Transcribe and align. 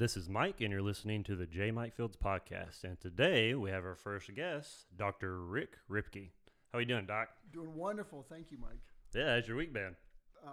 This 0.00 0.16
is 0.16 0.30
Mike, 0.30 0.62
and 0.62 0.72
you're 0.72 0.80
listening 0.80 1.24
to 1.24 1.36
the 1.36 1.44
J. 1.44 1.70
Mike 1.70 1.94
Fields 1.94 2.16
podcast. 2.16 2.84
And 2.84 2.98
today 2.98 3.54
we 3.54 3.68
have 3.68 3.84
our 3.84 3.94
first 3.96 4.34
guest, 4.34 4.86
Dr. 4.96 5.40
Rick 5.40 5.76
Roepke. 5.90 6.30
How 6.72 6.78
are 6.78 6.80
you 6.80 6.86
doing, 6.86 7.04
Doc? 7.04 7.28
Doing 7.52 7.74
wonderful. 7.74 8.24
Thank 8.26 8.50
you, 8.50 8.56
Mike. 8.58 8.80
Yeah, 9.14 9.34
how's 9.34 9.46
your 9.46 9.58
week 9.58 9.74
been? 9.74 9.94
Uh, 10.42 10.52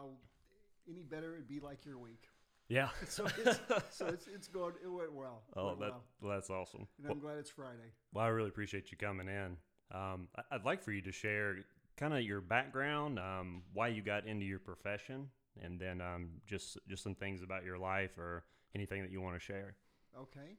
any 0.89 1.01
better, 1.03 1.35
it'd 1.35 1.47
be 1.47 1.61
like 1.61 1.85
your 1.85 1.97
week. 1.97 2.25
Yeah. 2.67 2.89
So 3.07 3.25
it's, 3.37 3.57
so 3.89 4.07
it's, 4.07 4.27
it's 4.27 4.49
going, 4.49 4.73
it 4.83 4.89
went 4.89 5.13
well. 5.13 5.43
Oh, 5.55 5.67
went 5.67 5.79
that, 5.79 5.93
well. 6.21 6.33
that's 6.33 6.49
awesome. 6.49 6.85
And 7.01 7.09
I'm 7.09 7.19
glad 7.21 7.37
it's 7.37 7.49
Friday. 7.49 7.93
Well, 8.13 8.25
I 8.25 8.27
really 8.27 8.49
appreciate 8.49 8.91
you 8.91 8.97
coming 8.97 9.29
in. 9.29 9.55
Um, 9.97 10.27
I- 10.37 10.55
I'd 10.55 10.65
like 10.65 10.83
for 10.83 10.91
you 10.91 11.01
to 11.03 11.11
share 11.13 11.59
kind 11.95 12.13
of 12.13 12.21
your 12.21 12.41
background, 12.41 13.17
um, 13.17 13.61
why 13.71 13.87
you 13.87 14.01
got 14.01 14.27
into 14.27 14.45
your 14.45 14.59
profession, 14.59 15.29
and 15.63 15.79
then 15.79 16.01
um, 16.01 16.31
just 16.45 16.77
just 16.89 17.01
some 17.01 17.15
things 17.15 17.43
about 17.43 17.63
your 17.63 17.77
life 17.77 18.17
or 18.17 18.43
anything 18.75 19.01
that 19.01 19.11
you 19.11 19.21
want 19.21 19.35
to 19.35 19.39
share. 19.39 19.75
Okay. 20.17 20.55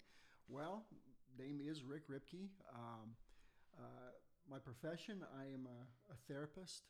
Well, 0.48 0.85
name 1.39 1.61
is 1.64 1.82
Rick 1.85 2.08
Roepke. 2.08 2.48
Um, 2.75 3.14
uh, 3.79 4.11
my 4.50 4.58
profession, 4.58 5.22
I 5.39 5.44
am 5.44 5.67
a, 5.67 6.12
a 6.12 6.17
therapist. 6.26 6.82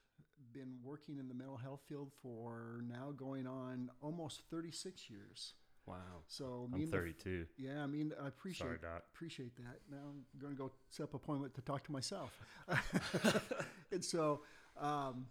Been 0.52 0.76
working 0.82 1.18
in 1.18 1.28
the 1.28 1.34
mental 1.34 1.56
health 1.56 1.80
field 1.88 2.12
for 2.22 2.80
now 2.88 3.12
going 3.16 3.46
on 3.46 3.90
almost 4.00 4.42
36 4.50 5.10
years. 5.10 5.54
Wow. 5.86 5.94
So 6.26 6.68
I'm 6.72 6.78
me 6.78 6.84
and 6.84 6.92
the- 6.92 6.96
32. 6.96 7.46
yeah, 7.56 7.82
I 7.82 7.86
mean, 7.86 8.12
I 8.22 8.28
appreciate 8.28 8.66
Sorry, 8.66 8.78
appreciate 9.14 9.56
that. 9.56 9.80
Now 9.90 9.98
I'm 10.08 10.24
going 10.38 10.54
to 10.54 10.58
go 10.58 10.70
set 10.90 11.04
up 11.04 11.14
an 11.14 11.16
appointment 11.16 11.54
to 11.54 11.62
talk 11.62 11.84
to 11.84 11.92
myself. 11.92 12.38
and 13.92 14.04
so, 14.04 14.42
um, 14.78 15.26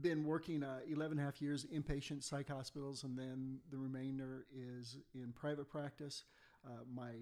been 0.00 0.24
working 0.24 0.62
uh, 0.62 0.80
11 0.90 1.18
and 1.18 1.20
a 1.20 1.24
half 1.24 1.40
years 1.40 1.66
inpatient 1.72 2.22
psych 2.22 2.48
hospitals, 2.48 3.04
and 3.04 3.16
then 3.16 3.58
the 3.70 3.78
remainder 3.78 4.46
is 4.54 4.98
in 5.14 5.32
private 5.32 5.68
practice. 5.68 6.24
Uh, 6.66 6.82
my 6.92 7.12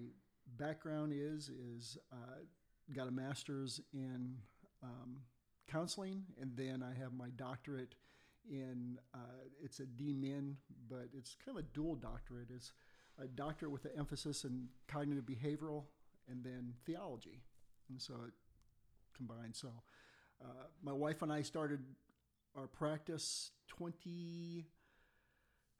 background 0.57 1.13
is 1.15 1.49
is 1.49 1.97
uh, 2.11 2.39
got 2.93 3.07
a 3.07 3.11
master's 3.11 3.79
in 3.93 4.35
um, 4.81 5.17
counseling, 5.67 6.23
and 6.41 6.51
then 6.55 6.83
I 6.83 6.97
have 6.99 7.13
my 7.13 7.29
doctorate 7.35 7.95
in 8.49 8.97
uh, 9.13 9.43
it's 9.63 9.79
a 9.79 9.85
DMin, 9.85 10.55
but 10.89 11.07
it's 11.17 11.37
kind 11.45 11.57
of 11.57 11.63
a 11.63 11.67
dual 11.73 11.95
doctorate. 11.95 12.49
It's 12.53 12.71
a 13.21 13.27
doctorate 13.27 13.71
with 13.71 13.85
an 13.85 13.91
emphasis 13.97 14.43
in 14.43 14.67
cognitive 14.87 15.25
behavioral 15.25 15.83
and 16.27 16.43
then 16.43 16.73
theology, 16.85 17.41
and 17.89 18.01
so 18.01 18.15
it 18.27 18.33
combined. 19.15 19.55
So 19.55 19.69
uh, 20.43 20.65
my 20.81 20.93
wife 20.93 21.21
and 21.21 21.31
I 21.31 21.41
started 21.41 21.79
our 22.55 22.67
practice 22.67 23.51
20 23.67 24.65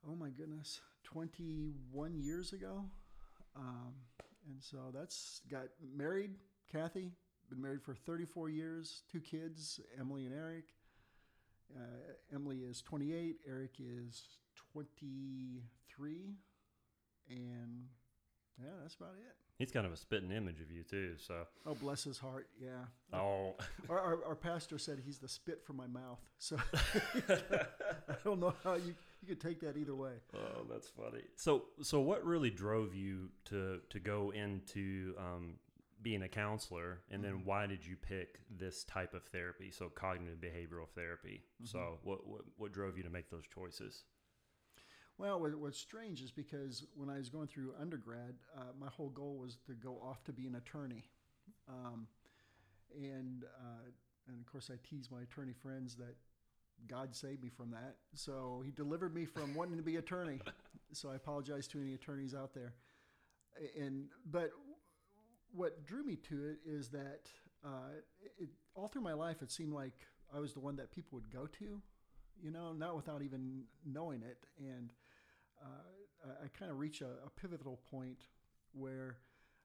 oh 0.08 0.16
my 0.16 0.30
goodness 0.30 0.82
21 1.04 2.16
years 2.16 2.54
ago. 2.54 2.86
Um, 3.56 3.94
and 4.50 4.62
so 4.62 4.78
that's 4.94 5.42
got 5.50 5.68
married 5.96 6.32
kathy 6.72 7.12
been 7.50 7.62
married 7.62 7.84
for 7.84 7.94
34 7.94 8.50
years 8.50 9.04
two 9.12 9.22
kids 9.22 9.80
emily 10.00 10.26
and 10.26 10.34
eric. 10.34 10.66
Uh, 11.76 12.14
emily 12.34 12.60
is 12.60 12.82
28 12.82 13.38
eric 13.48 13.76
is 13.80 14.24
23 14.74 16.36
and 17.30 17.86
yeah 18.60 18.70
that's 18.82 18.96
about 18.96 19.14
it 19.16 19.43
He's 19.60 19.72
kind 19.72 19.86
of 19.86 19.94
a 19.94 19.98
spitting 19.98 20.32
image 20.32 20.60
of 20.62 20.72
you 20.72 20.84
too. 20.84 21.14
So, 21.18 21.46
oh 21.66 21.76
bless 21.76 22.04
his 22.04 22.18
heart 22.18 22.48
yeah 22.60 22.86
oh, 23.14 23.56
Our, 23.90 24.00
our, 24.00 24.26
our 24.30 24.36
pastor 24.36 24.78
said 24.78 25.00
he's 25.06 25.20
the 25.20 25.28
spit 25.28 25.64
from 25.64 25.78
my 25.78 25.88
mouth. 25.88 26.20
So 26.38 26.58
I 27.30 28.16
don't 28.24 28.40
know 28.40 28.54
how 28.64 28.76
you, 28.76 28.96
you 29.22 29.28
could 29.28 29.40
take 29.40 29.62
that 29.62 29.78
either 29.78 29.96
way. 29.96 30.14
oh, 30.36 30.66
that's 30.70 30.90
funny. 30.90 31.24
So, 31.36 31.66
so 31.82 32.00
what 32.02 32.26
really 32.26 32.50
drove 32.50 32.94
you 32.96 33.30
to 33.46 33.80
to 33.90 34.00
go 34.00 34.32
into 34.32 35.14
um, 35.18 35.56
being 36.02 36.24
a 36.24 36.28
counselor, 36.28 37.00
and 37.10 37.24
then 37.24 37.44
why 37.46 37.66
did 37.66 37.86
you 37.86 37.96
pick 37.96 38.40
this 38.50 38.84
type 38.84 39.14
of 39.14 39.24
therapy? 39.32 39.72
So, 39.72 39.90
cognitive 39.90 40.40
behavioral 40.40 40.90
therapy. 40.96 41.44
So, 41.64 42.00
what, 42.04 42.28
what 42.28 42.42
what 42.58 42.74
drove 42.74 42.98
you 42.98 43.04
to 43.04 43.10
make 43.10 43.30
those 43.30 43.46
choices? 43.48 44.04
Well, 45.18 45.40
what, 45.40 45.56
what's 45.56 45.80
strange 45.80 46.22
is 46.22 46.32
because 46.32 46.86
when 46.96 47.10
I 47.10 47.18
was 47.18 47.30
going 47.30 47.48
through 47.48 47.74
undergrad, 47.80 48.36
uh, 48.58 48.72
my 48.80 48.88
whole 48.88 49.10
goal 49.10 49.38
was 49.38 49.58
to 49.68 49.74
go 49.74 50.00
off 50.04 50.24
to 50.26 50.34
be 50.34 50.48
an 50.48 50.56
attorney. 50.56 51.04
Um, 51.70 52.08
and, 52.96 53.44
uh, 53.44 53.90
and 54.28 54.40
of 54.40 54.52
course, 54.52 54.70
I 54.74 54.78
tease 54.88 55.10
my 55.12 55.22
attorney 55.22 55.54
friends 55.54 55.96
that 55.96 56.16
God 56.88 57.16
saved 57.16 57.44
me 57.44 57.50
from 57.50 57.72
that. 57.72 57.96
So 58.16 58.62
he 58.66 58.72
delivered 58.72 59.14
me 59.14 59.26
from 59.26 59.54
wanting 59.56 59.78
to 59.78 59.84
be 59.84 59.98
attorney. 59.98 60.40
So 60.96 61.10
I 61.10 61.16
apologize 61.16 61.68
to 61.70 61.80
any 61.80 61.96
attorneys 61.96 62.36
out 62.36 62.54
there. 62.54 62.76
And 63.76 64.10
but 64.30 64.52
what 65.52 65.84
drew 65.88 66.04
me 66.04 66.18
to 66.18 66.46
it 66.50 66.58
is 66.68 66.90
that 66.90 67.22
uh, 67.66 67.98
it, 68.38 68.50
all 68.76 68.88
through 68.90 69.02
my 69.02 69.14
life, 69.14 69.42
it 69.42 69.52
seemed 69.52 69.74
like 69.74 70.06
I 70.32 70.40
was 70.40 70.54
the 70.54 70.60
one 70.60 70.76
that 70.76 70.92
people 70.92 71.16
would 71.16 71.32
go 71.32 71.48
to, 71.48 71.82
you 72.44 72.52
know, 72.52 72.74
not 72.74 72.96
without 72.96 73.24
even 73.24 73.64
knowing 73.86 74.22
it. 74.22 74.38
And 74.60 74.92
uh, 75.64 76.44
I, 76.44 76.48
kind 76.58 76.72
of 76.72 76.80
reached 76.80 77.02
a, 77.02 77.10
a 77.26 77.30
pivotal 77.40 77.80
point 77.90 78.28
where 78.74 79.18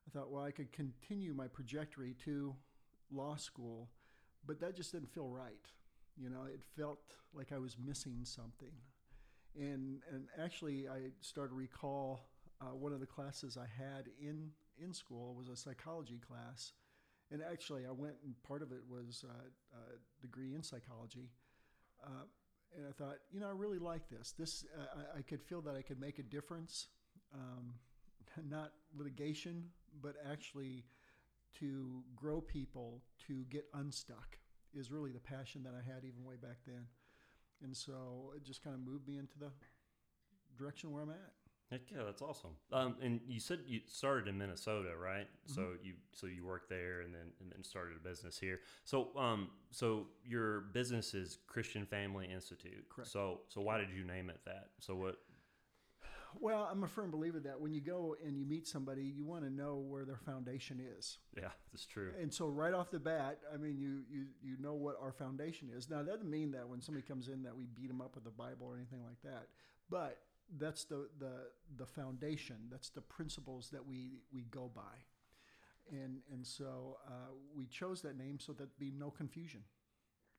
I 0.07 0.11
thought, 0.11 0.31
well, 0.31 0.43
I 0.43 0.51
could 0.51 0.73
continue 0.73 1.35
my 1.35 1.47
trajectory 1.49 2.15
to 2.25 2.55
law 3.11 3.37
school, 3.37 3.89
but 4.47 4.61
that 4.61 4.77
just 4.77 4.93
didn't 4.93 5.13
feel 5.13 5.29
right. 5.29 5.67
You 6.17 6.31
know, 6.31 6.45
it 6.53 6.61
felt 6.77 7.01
like 7.33 7.53
I 7.53 7.59
was 7.59 7.77
missing 7.79 8.21
something. 8.25 8.73
And, 9.57 10.01
and 10.11 10.27
actually, 10.43 10.89
I 10.89 11.11
started 11.21 11.51
to 11.51 11.57
recall 11.57 12.29
uh, 12.61 12.75
one 12.75 12.93
of 12.93 13.01
the 13.01 13.07
classes 13.07 13.57
I 13.57 13.67
had 13.67 14.09
in, 14.21 14.51
in 14.83 14.93
school 14.93 15.35
was 15.35 15.49
a 15.49 15.57
psychology 15.57 16.21
class. 16.27 16.73
And 17.31 17.43
actually, 17.43 17.87
I 17.87 17.93
went 17.93 18.15
and 18.25 18.35
part 18.43 18.63
of 18.63 18.73
it 18.73 18.81
was 18.89 19.25
uh, 19.29 19.79
a 19.79 20.23
degree 20.23 20.55
in 20.55 20.63
psychology. 20.63 21.31
Uh, 22.03 22.25
and 22.77 22.87
I 22.87 22.93
thought, 22.93 23.17
you 23.33 23.41
know, 23.41 23.49
I 23.49 23.53
really 23.53 23.79
like 23.79 24.09
this. 24.09 24.35
This 24.39 24.65
uh, 24.77 25.01
I, 25.15 25.19
I 25.19 25.23
could 25.23 25.43
feel 25.43 25.61
that 25.63 25.75
I 25.75 25.83
could 25.83 26.01
make 26.01 26.19
a 26.19 26.23
difference, 26.23 26.89
um, 27.35 27.75
not 28.49 28.73
litigation, 28.97 29.65
but 30.03 30.15
actually 30.31 30.85
to 31.59 32.03
grow 32.15 32.41
people 32.41 33.03
to 33.27 33.45
get 33.51 33.65
unstuck 33.75 34.39
is 34.75 34.91
really 34.91 35.11
the 35.11 35.21
passion 35.21 35.63
that 35.63 35.73
I 35.73 35.83
had 35.83 36.05
even 36.05 36.25
way 36.25 36.37
back 36.37 36.59
then. 36.67 36.87
And 37.63 37.77
so 37.77 38.33
it 38.37 38.45
just 38.45 38.63
kind 38.63 38.75
of 38.75 38.81
moved 38.81 39.09
me 39.09 39.19
into 39.19 39.39
the 39.39 39.51
direction 40.57 40.93
where 40.93 41.03
I'm 41.03 41.11
at. 41.11 41.33
Heck 41.71 41.83
yeah, 41.91 42.03
that's 42.05 42.23
awesome. 42.23 42.53
Um, 42.73 42.97
and 43.03 43.21
you 43.29 43.41
said 43.41 43.59
you 43.67 43.81
started 43.87 44.27
in 44.27 44.39
Minnesota, 44.39 44.97
right? 44.97 45.27
So 45.45 45.61
Mm-hmm. 45.61 45.85
you 45.87 45.95
so 46.13 46.27
you 46.27 46.45
worked 46.47 46.71
there 46.71 47.03
and 47.03 47.13
then 47.15 47.31
and 47.41 47.53
then 47.53 47.63
started 47.63 47.97
a 47.97 48.09
business 48.09 48.39
here. 48.39 48.61
So 48.85 49.09
um, 49.19 49.51
so 49.71 50.07
your 50.25 50.61
business 50.73 51.13
is 51.13 51.39
Christian 51.47 51.85
Family 51.85 52.27
Institute. 52.33 52.89
Correct. 52.89 53.11
So 53.11 53.41
so 53.49 53.61
why 53.61 53.77
did 53.79 53.91
you 53.91 54.03
name 54.05 54.31
it 54.31 54.41
that? 54.47 54.69
So 54.81 54.95
what? 54.95 55.17
Well, 56.41 56.69
I'm 56.71 56.85
a 56.85 56.89
firm 56.89 57.11
believer 57.11 57.41
that 57.41 57.59
when 57.61 57.73
you 57.73 57.81
go 57.81 58.15
and 58.25 58.37
you 58.39 58.45
meet 58.45 58.67
somebody, 58.67 59.03
you 59.03 59.25
want 59.25 59.45
to 59.45 59.51
know 59.51 59.77
where 59.77 60.05
their 60.05 60.19
foundation 60.19 60.79
is. 60.99 61.19
Yeah, 61.37 61.49
that's 61.73 61.87
true. 61.87 62.13
And 62.21 62.33
so 62.33 62.49
right 62.49 62.75
off 62.75 62.91
the 62.91 62.99
bat, 62.99 63.39
I 63.53 63.57
mean, 63.57 63.79
you 63.79 64.03
you 64.11 64.27
you 64.43 64.57
know 64.61 64.75
what 64.75 64.97
our 65.03 65.13
foundation 65.13 65.69
is. 65.75 65.89
Now 65.91 65.99
that 66.03 66.07
doesn't 66.13 66.31
mean 66.31 66.51
that 66.53 66.69
when 66.69 66.81
somebody 66.81 67.07
comes 67.07 67.29
in 67.29 67.43
that 67.43 67.57
we 67.57 67.65
beat 67.67 67.89
them 67.89 68.01
up 68.01 68.15
with 68.15 68.25
the 68.25 68.31
Bible 68.31 68.67
or 68.67 68.77
anything 68.77 69.01
like 69.03 69.21
that, 69.25 69.49
but 69.91 70.19
that's 70.57 70.85
the 70.85 71.09
the 71.19 71.33
the 71.77 71.87
foundation. 71.87 72.57
That's 72.71 72.91
the 72.91 73.01
principles 73.01 73.71
that 73.73 73.87
we 73.87 74.21
we 74.33 74.43
go 74.51 74.71
by, 74.75 74.83
and 75.91 76.19
and 76.33 76.47
so 76.47 76.99
uh, 77.07 77.33
we 77.57 77.67
chose 77.67 78.03
that 78.03 78.17
name 78.17 78.39
so 78.41 78.53
that 78.55 78.79
be 78.79 78.93
no 78.97 79.11
confusion. 79.11 79.63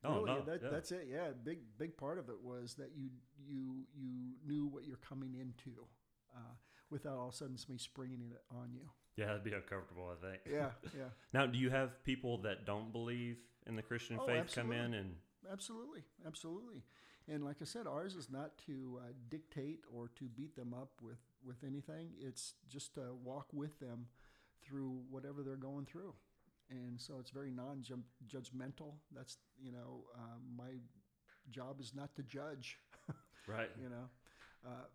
Oh, 0.03 0.21
really, 0.21 0.25
no, 0.25 0.41
that, 0.45 0.61
yeah. 0.63 0.69
that's 0.71 0.91
it. 0.91 1.07
Yeah, 1.11 1.27
big 1.43 1.59
big 1.77 1.97
part 1.97 2.17
of 2.17 2.29
it 2.29 2.41
was 2.41 2.75
that 2.75 2.91
you 2.95 3.09
you 3.37 3.85
you 3.93 4.33
knew 4.47 4.67
what 4.67 4.85
you're 4.85 4.97
coming 4.97 5.35
into, 5.35 5.71
uh, 6.35 6.55
without 6.89 7.17
all 7.17 7.27
of 7.27 7.33
a 7.33 7.37
sudden 7.37 7.57
somebody 7.57 7.79
springing 7.79 8.31
it 8.31 8.41
on 8.51 8.71
you. 8.73 8.89
Yeah, 9.17 9.27
that'd 9.27 9.43
be 9.43 9.53
uncomfortable. 9.53 10.09
I 10.11 10.25
think. 10.25 10.41
Yeah, 10.49 10.69
yeah. 10.97 11.09
Now, 11.33 11.45
do 11.45 11.57
you 11.59 11.69
have 11.69 12.03
people 12.03 12.37
that 12.43 12.65
don't 12.65 12.91
believe 12.91 13.37
in 13.67 13.75
the 13.75 13.81
Christian 13.81 14.17
Oh, 14.21 14.25
faith 14.25 14.53
come 14.55 14.71
in 14.71 14.93
and? 14.93 15.15
Absolutely, 15.51 16.03
absolutely. 16.27 16.83
And 17.31 17.43
like 17.45 17.57
I 17.61 17.65
said, 17.65 17.85
ours 17.85 18.15
is 18.15 18.29
not 18.29 18.57
to 18.65 18.99
uh, 19.01 19.11
dictate 19.29 19.81
or 19.93 20.09
to 20.17 20.25
beat 20.25 20.55
them 20.55 20.73
up 20.73 20.89
with, 21.01 21.19
with 21.45 21.63
anything. 21.63 22.09
It's 22.19 22.55
just 22.67 22.95
to 22.95 23.01
walk 23.23 23.47
with 23.53 23.79
them 23.79 24.07
through 24.65 25.01
whatever 25.09 25.43
they're 25.43 25.55
going 25.55 25.85
through. 25.85 26.13
And 26.71 26.99
so 26.99 27.15
it's 27.19 27.31
very 27.31 27.51
non 27.51 27.83
judgmental. 28.27 28.93
That's, 29.15 29.37
you 29.61 29.71
know, 29.71 30.05
um, 30.15 30.41
my 30.57 30.71
job 31.51 31.79
is 31.79 31.93
not 31.95 32.15
to 32.15 32.23
judge, 32.23 32.77
Right. 33.47 33.69
you 33.81 33.89
know. 33.89 34.09
Uh, 34.65 34.85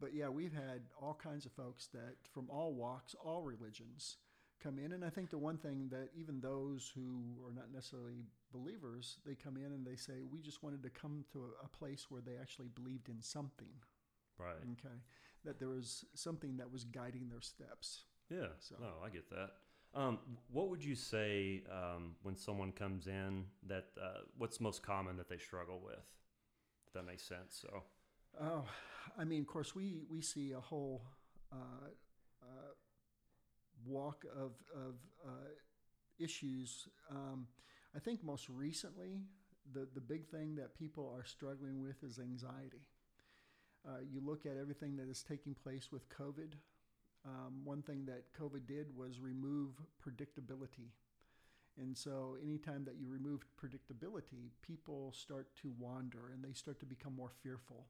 but 0.00 0.14
yeah, 0.14 0.28
we've 0.28 0.52
had 0.52 0.82
all 1.00 1.18
kinds 1.20 1.44
of 1.44 1.52
folks 1.52 1.88
that 1.88 2.16
from 2.32 2.48
all 2.50 2.72
walks, 2.72 3.14
all 3.22 3.42
religions 3.42 4.16
come 4.62 4.78
in. 4.78 4.92
And 4.92 5.04
I 5.04 5.10
think 5.10 5.30
the 5.30 5.38
one 5.38 5.56
thing 5.56 5.88
that 5.90 6.08
even 6.16 6.40
those 6.40 6.90
who 6.94 7.36
are 7.46 7.52
not 7.52 7.72
necessarily 7.72 8.24
believers, 8.52 9.18
they 9.26 9.34
come 9.34 9.56
in 9.56 9.72
and 9.72 9.86
they 9.86 9.96
say, 9.96 10.24
we 10.30 10.40
just 10.40 10.62
wanted 10.62 10.82
to 10.82 10.90
come 10.90 11.24
to 11.32 11.44
a, 11.62 11.68
place 11.68 12.06
where 12.10 12.20
they 12.20 12.32
actually 12.40 12.68
believed 12.74 13.08
in 13.08 13.20
something. 13.20 13.68
Right. 14.38 14.56
Okay. 14.72 14.94
that 15.44 15.58
there 15.58 15.68
was 15.68 16.04
something 16.14 16.56
that 16.56 16.72
was 16.72 16.84
guiding 16.84 17.28
their 17.28 17.40
steps. 17.40 18.04
Yeah. 18.30 18.48
So- 18.58 18.76
No, 18.80 18.94
I 19.04 19.08
get 19.10 19.28
that. 19.30 19.50
Um, 19.94 20.18
what 20.52 20.68
would 20.68 20.84
you 20.84 20.94
say 20.94 21.62
um, 21.70 22.14
when 22.22 22.36
someone 22.36 22.72
comes 22.72 23.06
in 23.06 23.44
that 23.66 23.86
uh, 24.00 24.20
what's 24.36 24.60
most 24.60 24.82
common 24.82 25.16
that 25.16 25.28
they 25.28 25.38
struggle 25.38 25.80
with? 25.82 26.04
If 26.86 26.92
that 26.94 27.04
makes 27.06 27.22
sense. 27.22 27.58
So. 27.62 27.82
Oh, 28.40 28.64
I 29.18 29.24
mean, 29.24 29.40
of 29.40 29.46
course, 29.46 29.74
we, 29.74 29.96
we 30.10 30.20
see 30.20 30.52
a 30.52 30.60
whole 30.60 31.02
uh, 31.52 31.88
walk 33.86 34.24
of, 34.36 34.52
of 34.74 34.94
uh, 35.26 35.50
issues. 36.18 36.88
Um, 37.10 37.46
I 37.94 37.98
think 37.98 38.22
most 38.22 38.48
recently, 38.48 39.22
the, 39.72 39.88
the 39.94 40.00
big 40.00 40.26
thing 40.26 40.54
that 40.56 40.74
people 40.74 41.12
are 41.14 41.24
struggling 41.24 41.80
with 41.82 42.02
is 42.02 42.18
anxiety. 42.18 42.86
Uh, 43.86 44.00
you 44.10 44.20
look 44.20 44.46
at 44.46 44.56
everything 44.60 44.96
that 44.96 45.08
is 45.08 45.22
taking 45.22 45.54
place 45.54 45.90
with 45.92 46.08
COVID. 46.08 46.54
Um, 47.24 47.64
one 47.64 47.82
thing 47.82 48.06
that 48.06 48.24
COVID 48.38 48.66
did 48.66 48.96
was 48.96 49.20
remove 49.20 49.72
predictability. 50.04 50.90
And 51.80 51.96
so, 51.96 52.36
anytime 52.42 52.84
that 52.86 52.96
you 52.98 53.08
remove 53.08 53.44
predictability, 53.62 54.50
people 54.62 55.12
start 55.16 55.48
to 55.62 55.72
wander 55.78 56.30
and 56.32 56.42
they 56.42 56.52
start 56.52 56.80
to 56.80 56.86
become 56.86 57.14
more 57.14 57.30
fearful. 57.42 57.86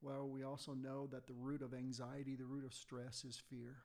Well, 0.00 0.28
we 0.28 0.42
also 0.42 0.72
know 0.72 1.06
that 1.08 1.26
the 1.26 1.34
root 1.34 1.62
of 1.62 1.74
anxiety, 1.74 2.34
the 2.34 2.46
root 2.46 2.64
of 2.64 2.72
stress 2.72 3.24
is 3.24 3.42
fear. 3.50 3.76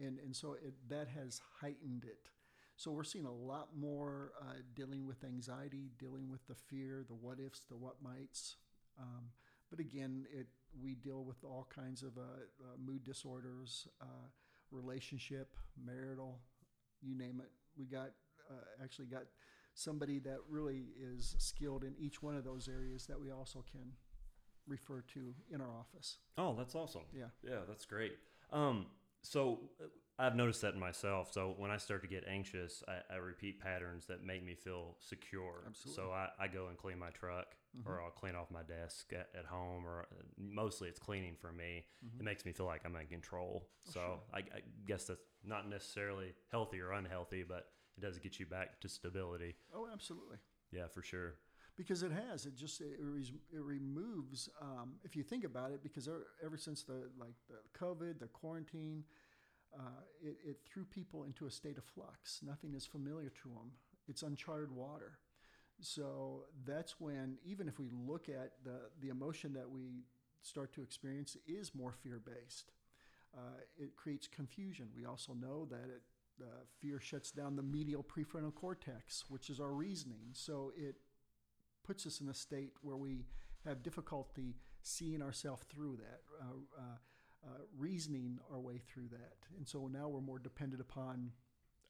And, 0.00 0.18
and 0.18 0.34
so 0.34 0.54
it, 0.54 0.74
that 0.88 1.08
has 1.08 1.40
heightened 1.60 2.04
it. 2.04 2.30
So 2.76 2.90
we're 2.90 3.04
seeing 3.04 3.26
a 3.26 3.32
lot 3.32 3.68
more 3.76 4.32
uh, 4.40 4.54
dealing 4.74 5.06
with 5.06 5.22
anxiety, 5.22 5.90
dealing 5.98 6.30
with 6.30 6.46
the 6.46 6.54
fear, 6.54 7.04
the 7.06 7.14
what 7.14 7.38
ifs, 7.38 7.60
the 7.68 7.76
what 7.76 7.96
mights. 8.02 8.56
Um, 8.98 9.26
but 9.68 9.80
again, 9.80 10.26
it 10.32 10.46
we 10.82 10.94
deal 10.94 11.24
with 11.24 11.44
all 11.44 11.68
kinds 11.74 12.02
of 12.02 12.16
uh, 12.16 12.20
uh, 12.20 12.76
mood 12.82 13.04
disorders, 13.04 13.88
uh, 14.00 14.28
relationship, 14.70 15.54
marital, 15.84 16.38
you 17.02 17.16
name 17.16 17.40
it. 17.40 17.50
We 17.76 17.84
got 17.84 18.12
uh, 18.50 18.82
actually 18.82 19.06
got 19.06 19.24
somebody 19.74 20.18
that 20.20 20.38
really 20.48 20.86
is 21.00 21.34
skilled 21.38 21.84
in 21.84 21.94
each 21.98 22.22
one 22.22 22.36
of 22.36 22.44
those 22.44 22.68
areas 22.68 23.06
that 23.06 23.20
we 23.20 23.30
also 23.30 23.64
can 23.70 23.92
refer 24.66 25.02
to 25.14 25.34
in 25.52 25.60
our 25.60 25.74
office. 25.78 26.18
Oh, 26.38 26.54
that's 26.56 26.74
awesome. 26.74 27.02
Yeah. 27.12 27.26
Yeah, 27.42 27.60
that's 27.68 27.84
great. 27.84 28.12
Um, 28.52 28.86
so 29.22 29.60
uh, 29.80 29.86
I've 30.18 30.36
noticed 30.36 30.60
that 30.62 30.74
in 30.74 30.80
myself. 30.80 31.32
So 31.32 31.54
when 31.56 31.70
I 31.70 31.78
start 31.78 32.02
to 32.02 32.08
get 32.08 32.24
anxious, 32.28 32.82
I, 32.86 33.14
I 33.14 33.16
repeat 33.16 33.60
patterns 33.60 34.06
that 34.06 34.22
make 34.22 34.44
me 34.44 34.54
feel 34.54 34.96
secure. 35.00 35.64
Absolutely. 35.66 36.02
So 36.02 36.10
I, 36.12 36.28
I 36.38 36.48
go 36.48 36.68
and 36.68 36.76
clean 36.76 36.98
my 36.98 37.10
truck 37.10 37.56
or 37.86 38.02
I'll 38.02 38.10
clean 38.10 38.34
off 38.34 38.50
my 38.50 38.62
desk 38.62 39.12
at, 39.12 39.28
at 39.38 39.46
home 39.46 39.86
or 39.86 40.06
uh, 40.10 40.22
mostly 40.36 40.88
it's 40.88 40.98
cleaning 40.98 41.36
for 41.40 41.52
me. 41.52 41.86
It 42.18 42.24
makes 42.24 42.44
me 42.44 42.52
feel 42.52 42.66
like 42.66 42.82
I'm 42.84 42.96
in 42.96 43.06
control. 43.06 43.68
so 43.84 43.92
sure. 43.92 44.18
I, 44.34 44.38
I 44.38 44.60
guess 44.86 45.04
that's 45.04 45.22
not 45.44 45.68
necessarily 45.68 46.34
healthy 46.50 46.80
or 46.80 46.92
unhealthy, 46.92 47.44
but 47.48 47.68
it 47.96 48.00
does 48.00 48.18
get 48.18 48.38
you 48.40 48.46
back 48.46 48.80
to 48.80 48.88
stability. 48.88 49.54
Oh, 49.74 49.86
absolutely. 49.92 50.38
Yeah, 50.72 50.88
for 50.92 51.02
sure. 51.02 51.34
Because 51.80 52.02
it 52.02 52.12
has 52.12 52.46
it 52.46 52.56
just 52.56 52.80
it, 52.82 52.98
res- 53.00 53.32
it 53.52 53.62
removes 53.62 54.50
um, 54.60 54.94
if 55.04 55.16
you 55.16 55.22
think 55.22 55.44
about 55.44 55.70
it 55.72 55.82
because 55.82 56.08
ever, 56.08 56.26
ever 56.44 56.58
since 56.58 56.82
the 56.82 57.08
like 57.18 57.34
the 57.48 57.56
covid 57.78 58.18
the 58.20 58.26
quarantine 58.28 59.04
uh, 59.74 60.02
it, 60.22 60.36
it 60.44 60.56
threw 60.72 60.84
people 60.84 61.24
into 61.24 61.46
a 61.46 61.50
state 61.50 61.78
of 61.78 61.84
flux. 61.84 62.40
Nothing 62.44 62.74
is 62.74 62.86
familiar 62.86 63.30
to 63.42 63.48
them 63.48 63.72
it's 64.08 64.22
uncharted 64.22 64.72
water. 64.72 65.18
So 65.80 66.44
that's 66.66 67.00
when 67.00 67.38
even 67.44 67.68
if 67.68 67.78
we 67.78 67.90
look 67.90 68.28
at 68.28 68.52
the 68.64 68.90
the 69.00 69.08
emotion 69.10 69.52
that 69.54 69.70
we 69.70 70.04
start 70.42 70.72
to 70.74 70.82
experience 70.82 71.36
is 71.46 71.74
more 71.74 71.92
fear 71.92 72.20
based 72.24 72.72
uh, 73.36 73.60
it 73.78 73.96
creates 73.96 74.26
confusion. 74.26 74.88
We 74.96 75.06
also 75.06 75.34
know 75.34 75.66
that 75.70 75.84
it 75.84 76.02
uh, 76.42 76.46
fear 76.80 77.00
shuts 77.00 77.30
down 77.30 77.56
the 77.56 77.62
medial 77.62 78.02
prefrontal 78.04 78.54
cortex 78.54 79.24
which 79.28 79.50
is 79.50 79.60
our 79.60 79.72
reasoning. 79.72 80.30
So 80.32 80.72
it 80.76 80.96
puts 81.82 82.06
us 82.06 82.20
in 82.20 82.28
a 82.28 82.34
state 82.34 82.72
where 82.82 82.96
we 82.96 83.26
have 83.66 83.82
difficulty 83.82 84.56
seeing 84.82 85.22
ourselves 85.22 85.62
through 85.68 85.96
that, 85.96 86.20
uh, 86.40 86.80
uh, 86.80 86.96
uh, 87.46 87.58
reasoning 87.76 88.38
our 88.52 88.60
way 88.60 88.78
through 88.78 89.08
that. 89.08 89.36
And 89.56 89.66
so 89.66 89.88
now 89.88 90.08
we're 90.08 90.20
more 90.20 90.38
dependent 90.38 90.80
upon 90.80 91.32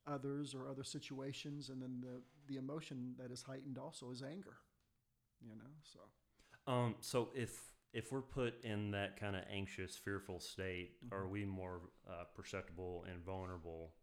others 0.07 0.55
or 0.55 0.69
other 0.69 0.85
situations. 0.85 1.69
And 1.69 1.81
then 1.81 2.01
the, 2.01 2.23
the 2.47 2.59
emotion 2.59 3.15
that 3.19 3.31
is 3.31 3.43
heightened 3.43 3.79
also 3.79 4.11
is 4.11 4.23
anger, 4.23 4.57
you 5.41 5.55
know? 5.57 5.71
So, 5.83 6.01
Um, 6.73 6.97
so 7.01 7.31
if 7.35 7.73
if 7.93 8.13
we're 8.13 8.23
put 8.23 8.65
in 8.65 8.93
that 8.93 9.19
kind 9.19 9.35
of 9.35 9.43
anxious, 9.51 9.97
fearful 9.97 10.39
state, 10.39 10.93
are 11.11 11.27
we 11.27 11.45
more 11.45 11.81
uh, 12.09 12.25
perceptible 12.37 13.05
and 13.11 13.25
vulnerable 13.25 13.95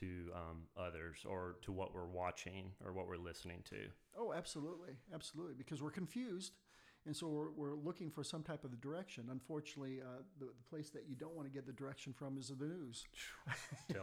to 0.00 0.30
um, 0.34 0.62
others 0.76 1.18
or 1.28 1.56
to 1.62 1.72
what 1.72 1.94
we're 1.94 2.06
watching 2.06 2.72
or 2.84 2.92
what 2.92 3.06
we're 3.08 3.16
listening 3.16 3.62
to? 3.70 3.76
oh, 4.18 4.32
absolutely. 4.32 4.94
Absolutely. 5.14 5.54
Because 5.54 5.82
we're 5.82 5.90
confused. 5.90 6.52
And 7.04 7.16
so 7.16 7.26
we're, 7.26 7.50
we're 7.50 7.74
looking 7.74 8.10
for 8.10 8.22
some 8.22 8.42
type 8.42 8.64
of 8.64 8.80
direction. 8.80 9.24
Unfortunately, 9.30 9.98
uh, 10.00 10.22
the, 10.38 10.46
the 10.46 10.64
place 10.70 10.90
that 10.90 11.04
you 11.08 11.16
don't 11.16 11.34
want 11.34 11.48
to 11.48 11.52
get 11.52 11.66
the 11.66 11.72
direction 11.72 12.12
from 12.12 12.38
is 12.38 12.48
the 12.48 12.64
news. 12.64 13.04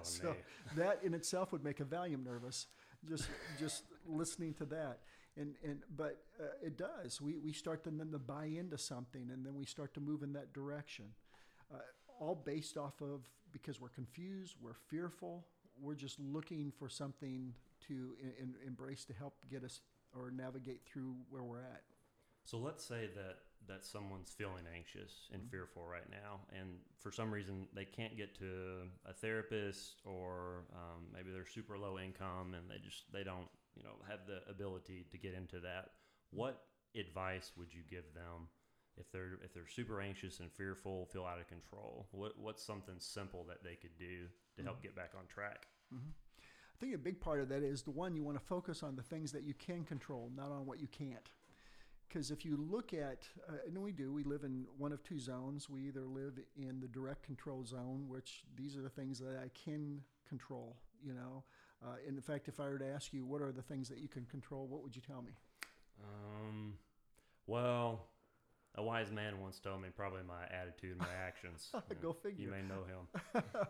So 0.03 0.31
me. 0.31 0.35
that 0.75 0.99
in 1.03 1.13
itself 1.13 1.51
would 1.51 1.63
make 1.63 1.79
a 1.79 1.83
Valium 1.83 2.23
nervous, 2.23 2.67
just 3.07 3.27
just 3.59 3.83
listening 4.05 4.53
to 4.55 4.65
that. 4.65 4.99
And 5.37 5.55
and 5.63 5.79
but 5.95 6.23
uh, 6.39 6.65
it 6.65 6.77
does. 6.77 7.21
We 7.21 7.37
we 7.37 7.53
start 7.53 7.83
to 7.85 7.89
then 7.89 8.11
to 8.11 8.19
buy 8.19 8.45
into 8.45 8.77
something, 8.77 9.29
and 9.31 9.45
then 9.45 9.55
we 9.55 9.65
start 9.65 9.93
to 9.95 9.99
move 9.99 10.21
in 10.21 10.33
that 10.33 10.53
direction, 10.53 11.05
uh, 11.73 11.77
all 12.19 12.35
based 12.35 12.77
off 12.77 13.01
of 13.01 13.21
because 13.51 13.81
we're 13.81 13.89
confused, 13.89 14.55
we're 14.61 14.73
fearful, 14.89 15.45
we're 15.81 15.95
just 15.95 16.19
looking 16.19 16.71
for 16.77 16.89
something 16.89 17.53
to 17.87 18.15
in, 18.21 18.33
in, 18.43 18.55
embrace 18.67 19.05
to 19.05 19.13
help 19.13 19.35
get 19.49 19.63
us 19.63 19.81
or 20.15 20.31
navigate 20.31 20.81
through 20.85 21.15
where 21.29 21.43
we're 21.43 21.61
at. 21.61 21.83
So 22.45 22.57
let's 22.57 22.83
say 22.83 23.09
that 23.15 23.37
that 23.67 23.85
someone's 23.85 24.31
feeling 24.31 24.63
anxious 24.75 25.29
and 25.31 25.41
fearful 25.51 25.85
right 25.85 26.09
now, 26.09 26.39
and 26.57 26.69
for 26.99 27.11
some 27.11 27.31
reason 27.31 27.67
they 27.73 27.85
can't 27.85 28.17
get 28.17 28.37
to 28.39 28.87
a 29.05 29.13
therapist, 29.13 30.01
or 30.05 30.65
um, 30.73 31.05
maybe 31.13 31.31
they're 31.31 31.45
super 31.45 31.77
low 31.77 31.99
income 31.99 32.55
and 32.55 32.69
they 32.69 32.83
just 32.83 33.11
they 33.11 33.23
don't 33.23 33.47
you 33.75 33.83
know 33.83 33.95
have 34.09 34.19
the 34.27 34.39
ability 34.49 35.05
to 35.11 35.17
get 35.17 35.33
into 35.33 35.59
that. 35.59 35.91
What 36.31 36.61
advice 36.95 37.51
would 37.57 37.73
you 37.73 37.81
give 37.89 38.13
them 38.13 38.47
if 38.97 39.11
they're 39.11 39.39
if 39.43 39.53
they're 39.53 39.67
super 39.67 40.01
anxious 40.01 40.39
and 40.39 40.51
fearful, 40.51 41.07
feel 41.11 41.25
out 41.25 41.39
of 41.39 41.47
control? 41.47 42.07
What 42.11 42.33
what's 42.39 42.63
something 42.63 42.95
simple 42.97 43.45
that 43.47 43.63
they 43.63 43.75
could 43.75 43.97
do 43.97 44.25
to 44.57 44.63
help 44.63 44.81
get 44.81 44.95
back 44.95 45.11
on 45.17 45.25
track? 45.27 45.67
I 45.93 46.75
think 46.79 46.95
a 46.95 46.97
big 46.97 47.19
part 47.19 47.41
of 47.41 47.49
that 47.49 47.61
is 47.63 47.81
the 47.81 47.91
one 47.91 48.15
you 48.15 48.23
want 48.23 48.37
to 48.39 48.43
focus 48.45 48.83
on 48.83 48.95
the 48.95 49.03
things 49.03 49.31
that 49.33 49.43
you 49.43 49.53
can 49.53 49.83
control, 49.83 50.31
not 50.35 50.51
on 50.51 50.65
what 50.65 50.79
you 50.79 50.87
can't. 50.87 51.29
Because 52.07 52.31
if 52.31 52.43
you 52.45 52.57
look 52.57 52.93
at, 52.93 53.27
uh, 53.47 53.53
and 53.67 53.77
we 53.77 53.91
do, 53.91 54.11
we 54.13 54.23
live 54.23 54.43
in 54.43 54.65
one 54.77 54.91
of 54.91 55.03
two 55.03 55.19
zones. 55.19 55.69
We 55.69 55.81
either 55.87 56.05
live 56.05 56.39
in 56.57 56.79
the 56.79 56.87
direct 56.87 57.23
control 57.23 57.63
zone, 57.65 58.05
which 58.07 58.43
these 58.55 58.75
are 58.77 58.81
the 58.81 58.89
things 58.89 59.19
that 59.19 59.37
I 59.43 59.49
can 59.65 60.01
control, 60.27 60.75
you 61.03 61.13
know. 61.13 61.43
Uh, 61.85 61.95
and 62.07 62.15
in 62.15 62.21
fact, 62.21 62.47
if 62.47 62.59
I 62.59 62.63
were 62.69 62.79
to 62.79 62.87
ask 62.87 63.13
you, 63.13 63.25
what 63.25 63.41
are 63.41 63.51
the 63.51 63.61
things 63.61 63.89
that 63.89 63.99
you 63.99 64.07
can 64.07 64.25
control, 64.25 64.65
what 64.67 64.81
would 64.81 64.95
you 64.95 65.01
tell 65.05 65.21
me? 65.21 65.33
Um, 66.03 66.73
well, 67.45 68.07
a 68.75 68.83
wise 68.83 69.11
man 69.11 69.39
once 69.39 69.59
told 69.59 69.81
me 69.81 69.89
probably 69.95 70.21
my 70.27 70.45
attitude, 70.55 70.91
and 70.91 70.99
my 71.01 71.13
actions. 71.25 71.69
Go 72.01 72.09
You 72.09 72.13
figure. 72.13 72.49
may 72.51 72.61
know 72.61 72.83
him. 72.85 73.43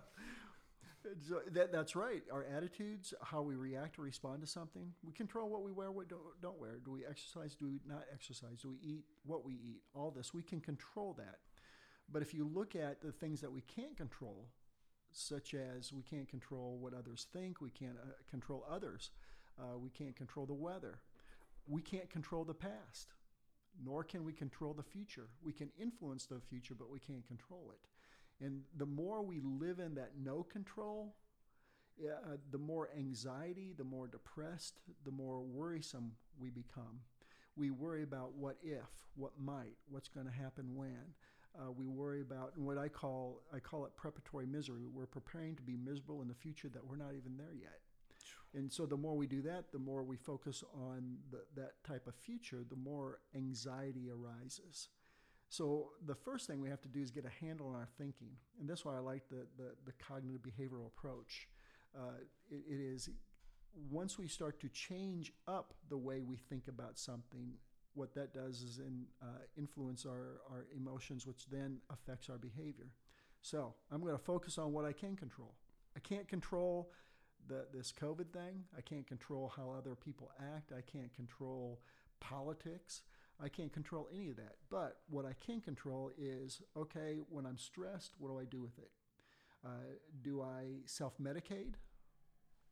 That, 1.53 1.71
that's 1.71 1.95
right. 1.95 2.23
Our 2.31 2.43
attitudes, 2.43 3.13
how 3.21 3.41
we 3.41 3.55
react 3.55 3.97
or 3.97 4.01
respond 4.01 4.41
to 4.41 4.47
something, 4.47 4.93
we 5.03 5.13
control 5.13 5.49
what 5.49 5.63
we 5.63 5.71
wear, 5.71 5.91
what 5.91 6.09
don't, 6.09 6.21
don't 6.41 6.59
wear. 6.59 6.79
Do 6.83 6.91
we 6.91 7.05
exercise? 7.05 7.55
Do 7.55 7.65
we 7.65 7.79
not 7.87 8.03
exercise? 8.13 8.61
Do 8.61 8.69
we 8.69 8.77
eat 8.81 9.05
what 9.25 9.45
we 9.45 9.53
eat? 9.53 9.81
All 9.93 10.11
this, 10.11 10.33
we 10.33 10.43
can 10.43 10.59
control 10.59 11.13
that. 11.17 11.37
But 12.11 12.21
if 12.21 12.33
you 12.33 12.49
look 12.51 12.75
at 12.75 13.01
the 13.01 13.11
things 13.11 13.41
that 13.41 13.51
we 13.51 13.61
can't 13.61 13.95
control, 13.95 14.47
such 15.11 15.53
as 15.53 15.93
we 15.93 16.03
can't 16.03 16.27
control 16.27 16.77
what 16.79 16.93
others 16.93 17.27
think, 17.33 17.61
we 17.61 17.69
can't 17.69 17.97
uh, 18.01 18.11
control 18.29 18.65
others, 18.69 19.11
uh, 19.59 19.77
we 19.77 19.89
can't 19.89 20.15
control 20.15 20.45
the 20.45 20.53
weather, 20.53 20.99
we 21.67 21.81
can't 21.81 22.09
control 22.09 22.43
the 22.43 22.53
past, 22.53 23.13
nor 23.83 24.03
can 24.03 24.23
we 24.23 24.33
control 24.33 24.73
the 24.73 24.83
future. 24.83 25.27
We 25.43 25.53
can 25.53 25.69
influence 25.79 26.25
the 26.25 26.39
future, 26.39 26.75
but 26.77 26.89
we 26.89 26.99
can't 26.99 27.25
control 27.27 27.71
it. 27.71 27.79
And 28.41 28.61
the 28.77 28.85
more 28.85 29.21
we 29.21 29.41
live 29.41 29.79
in 29.79 29.95
that 29.95 30.11
no 30.21 30.43
control, 30.43 31.15
uh, 32.01 32.37
the 32.51 32.57
more 32.57 32.89
anxiety, 32.97 33.73
the 33.77 33.83
more 33.83 34.07
depressed, 34.07 34.79
the 35.03 35.11
more 35.11 35.41
worrisome 35.41 36.13
we 36.39 36.49
become. 36.49 37.01
We 37.57 37.71
worry 37.71 38.03
about 38.03 38.33
what 38.35 38.57
if, 38.63 38.87
what 39.15 39.33
might, 39.37 39.75
what's 39.89 40.07
going 40.07 40.25
to 40.25 40.31
happen 40.31 40.75
when. 40.75 41.13
Uh, 41.59 41.71
we 41.71 41.87
worry 41.87 42.21
about 42.21 42.57
what 42.57 42.77
I 42.77 42.87
call 42.87 43.41
I 43.53 43.59
call 43.59 43.85
it 43.85 43.95
preparatory 43.97 44.45
misery. 44.45 44.85
We're 44.85 45.07
preparing 45.07 45.55
to 45.55 45.63
be 45.63 45.75
miserable 45.75 46.21
in 46.21 46.27
the 46.27 46.35
future 46.35 46.69
that 46.69 46.85
we're 46.85 46.95
not 46.95 47.15
even 47.15 47.35
there 47.37 47.53
yet. 47.59 47.79
And 48.53 48.71
so 48.71 48.85
the 48.85 48.97
more 48.97 49.15
we 49.15 49.27
do 49.27 49.41
that, 49.43 49.71
the 49.71 49.79
more 49.79 50.03
we 50.03 50.15
focus 50.15 50.63
on 50.73 51.17
the, 51.31 51.41
that 51.55 51.83
type 51.83 52.07
of 52.07 52.15
future, 52.15 52.63
the 52.67 52.75
more 52.75 53.19
anxiety 53.35 54.09
arises. 54.09 54.89
So 55.49 55.89
the 56.05 56.15
first 56.15 56.47
thing 56.47 56.61
we 56.61 56.69
have 56.69 56.81
to 56.81 56.87
do 56.87 57.01
is 57.01 57.11
get 57.11 57.25
a 57.25 57.45
handle 57.45 57.67
on 57.67 57.75
our 57.75 57.87
thinking, 57.97 58.29
and 58.59 58.69
that's 58.69 58.85
why 58.85 58.95
I 58.95 58.99
like 58.99 59.27
the 59.29 59.47
the, 59.57 59.71
the 59.85 59.93
cognitive 59.93 60.41
behavioral 60.41 60.87
approach. 60.87 61.47
Uh, 61.95 62.21
it, 62.51 62.63
it 62.69 62.79
is 62.79 63.09
once 63.89 64.17
we 64.17 64.27
start 64.27 64.59
to 64.59 64.69
change 64.69 65.31
up 65.47 65.73
the 65.89 65.97
way 65.97 66.21
we 66.21 66.37
think 66.37 66.67
about 66.67 66.97
something, 66.97 67.53
what 67.93 68.13
that 68.13 68.33
does 68.33 68.61
is 68.61 68.79
in, 68.79 69.05
uh, 69.21 69.25
influence 69.57 70.05
our, 70.05 70.41
our 70.49 70.65
emotions, 70.75 71.25
which 71.25 71.47
then 71.51 71.79
affects 71.91 72.29
our 72.29 72.37
behavior. 72.37 72.91
So 73.41 73.73
I'm 73.91 74.01
going 74.01 74.13
to 74.13 74.23
focus 74.23 74.57
on 74.57 74.73
what 74.73 74.85
I 74.85 74.91
can 74.91 75.15
control. 75.15 75.53
I 75.95 75.99
can't 75.99 76.27
control 76.27 76.91
the, 77.47 77.65
this 77.73 77.91
COVID 77.91 78.31
thing. 78.31 78.63
I 78.77 78.81
can't 78.81 79.07
control 79.07 79.51
how 79.55 79.73
other 79.77 79.95
people 79.95 80.31
act. 80.55 80.71
I 80.71 80.81
can't 80.81 81.13
control 81.13 81.79
politics. 82.19 83.01
I 83.43 83.49
can't 83.49 83.71
control 83.71 84.09
any 84.13 84.29
of 84.29 84.35
that. 84.37 84.55
But 84.69 84.97
what 85.09 85.25
I 85.25 85.33
can 85.45 85.61
control 85.61 86.11
is 86.17 86.61
okay, 86.75 87.17
when 87.29 87.45
I'm 87.45 87.57
stressed, 87.57 88.13
what 88.19 88.29
do 88.29 88.39
I 88.39 88.45
do 88.45 88.61
with 88.61 88.77
it? 88.77 88.91
Uh, 89.65 89.69
do 90.21 90.41
I 90.41 90.81
self 90.85 91.13
medicate? 91.21 91.75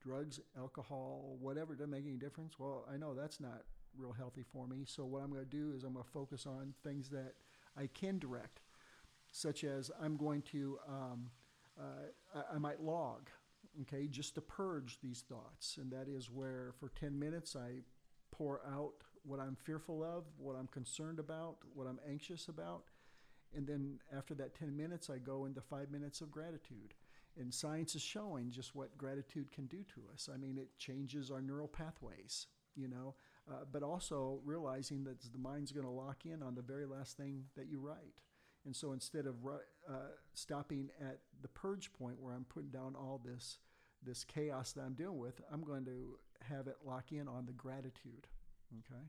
Drugs, 0.01 0.39
alcohol, 0.57 1.37
whatever, 1.41 1.73
doesn't 1.73 1.89
make 1.89 2.05
any 2.05 2.17
difference. 2.17 2.59
Well, 2.59 2.85
I 2.91 2.97
know 2.97 3.13
that's 3.13 3.39
not 3.39 3.63
real 3.97 4.13
healthy 4.13 4.43
for 4.43 4.67
me. 4.67 4.83
So, 4.85 5.05
what 5.05 5.23
I'm 5.23 5.31
going 5.31 5.43
to 5.43 5.49
do 5.49 5.73
is 5.75 5.83
I'm 5.83 5.93
going 5.93 6.05
to 6.05 6.11
focus 6.11 6.45
on 6.45 6.73
things 6.83 7.09
that 7.09 7.33
I 7.77 7.87
can 7.87 8.19
direct, 8.19 8.61
such 9.31 9.63
as 9.63 9.91
I'm 10.01 10.17
going 10.17 10.43
to, 10.43 10.77
um, 10.87 11.29
uh, 11.79 12.39
I, 12.39 12.55
I 12.55 12.57
might 12.57 12.81
log, 12.81 13.29
okay, 13.81 14.07
just 14.07 14.35
to 14.35 14.41
purge 14.41 14.99
these 15.01 15.23
thoughts. 15.27 15.77
And 15.81 15.91
that 15.91 16.07
is 16.07 16.29
where 16.29 16.73
for 16.79 16.89
10 16.89 17.17
minutes 17.17 17.55
I 17.55 17.81
pour 18.31 18.61
out 18.65 18.93
what 19.27 19.39
I'm 19.39 19.55
fearful 19.55 20.03
of, 20.03 20.23
what 20.37 20.55
I'm 20.55 20.67
concerned 20.67 21.19
about, 21.19 21.57
what 21.73 21.87
I'm 21.87 21.99
anxious 22.09 22.47
about. 22.47 22.83
And 23.55 23.67
then 23.67 23.99
after 24.15 24.33
that 24.35 24.55
10 24.55 24.75
minutes, 24.75 25.09
I 25.09 25.17
go 25.17 25.45
into 25.45 25.61
five 25.61 25.91
minutes 25.91 26.21
of 26.21 26.31
gratitude. 26.31 26.93
And 27.39 27.53
science 27.53 27.93
is 27.93 28.01
showing 28.01 28.51
just 28.51 28.73
what 28.73 28.97
gratitude 28.97 29.51
can 29.51 29.67
do 29.67 29.83
to 29.95 30.01
us. 30.13 30.29
I 30.33 30.37
mean, 30.37 30.57
it 30.57 30.77
changes 30.77 31.29
our 31.29 31.41
neural 31.41 31.67
pathways, 31.67 32.47
you 32.75 32.87
know, 32.87 33.15
uh, 33.49 33.65
but 33.71 33.83
also 33.83 34.39
realizing 34.43 35.03
that 35.03 35.21
the 35.21 35.37
mind's 35.37 35.71
going 35.71 35.85
to 35.85 35.91
lock 35.91 36.25
in 36.25 36.41
on 36.41 36.55
the 36.55 36.61
very 36.61 36.85
last 36.85 37.15
thing 37.15 37.43
that 37.55 37.67
you 37.67 37.79
write. 37.79 38.21
And 38.65 38.75
so 38.75 38.91
instead 38.91 39.27
of 39.27 39.35
uh, 39.45 39.93
stopping 40.33 40.89
at 40.99 41.19
the 41.41 41.47
purge 41.49 41.93
point 41.93 42.19
where 42.19 42.33
I'm 42.33 42.45
putting 42.45 42.69
down 42.69 42.95
all 42.95 43.21
this 43.23 43.59
this 44.03 44.23
chaos 44.23 44.73
that 44.73 44.81
I'm 44.81 44.93
dealing 44.93 45.17
with, 45.17 45.41
I'm 45.51 45.63
going 45.63 45.83
to 45.85 46.19
have 46.47 46.67
it 46.67 46.77
lock 46.85 47.11
in 47.11 47.27
on 47.27 47.47
the 47.47 47.51
gratitude 47.51 48.27
okay, 48.79 49.03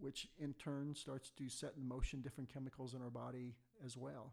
which 0.00 0.28
in 0.38 0.54
turn 0.54 0.94
starts 0.94 1.30
to 1.30 1.48
set 1.48 1.72
in 1.76 1.86
motion 1.86 2.20
different 2.20 2.52
chemicals 2.52 2.94
in 2.94 3.02
our 3.02 3.10
body 3.10 3.54
as 3.84 3.96
well. 3.96 4.32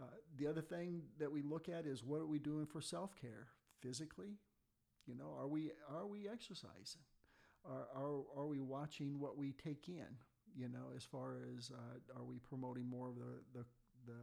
Uh, 0.00 0.04
the 0.38 0.46
other 0.46 0.62
thing 0.62 1.02
that 1.18 1.30
we 1.30 1.42
look 1.42 1.68
at 1.68 1.86
is 1.86 2.04
what 2.04 2.20
are 2.20 2.26
we 2.26 2.38
doing 2.38 2.66
for 2.66 2.80
self 2.80 3.14
care 3.20 3.48
physically? 3.80 4.38
You 5.06 5.14
know, 5.14 5.34
are 5.38 5.48
we 5.48 5.72
are 5.92 6.06
we 6.06 6.28
exercising? 6.28 7.02
Are, 7.64 7.88
are, 7.94 8.22
are 8.36 8.46
we 8.46 8.60
watching 8.60 9.20
what 9.20 9.36
we 9.36 9.52
take 9.52 9.88
in? 9.88 10.06
You 10.56 10.68
know, 10.68 10.92
as 10.96 11.04
far 11.04 11.36
as 11.56 11.70
uh, 11.70 12.18
are 12.18 12.24
we 12.24 12.38
promoting 12.38 12.88
more 12.88 13.08
of 13.08 13.16
the, 13.16 13.58
the, 13.58 13.64
the 14.06 14.18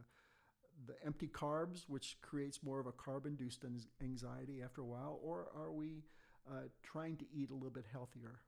the 0.86 0.94
empty 1.04 1.26
carbs, 1.26 1.84
which 1.88 2.16
creates 2.22 2.62
more 2.62 2.78
of 2.78 2.86
a 2.86 2.92
carb 2.92 3.26
induced 3.26 3.64
anxiety 4.00 4.62
after 4.62 4.80
a 4.80 4.84
while, 4.84 5.18
or 5.22 5.48
are 5.56 5.72
we 5.72 6.04
uh, 6.48 6.68
trying 6.82 7.16
to 7.16 7.24
eat 7.34 7.50
a 7.50 7.54
little 7.54 7.70
bit 7.70 7.84
healthier? 7.90 8.40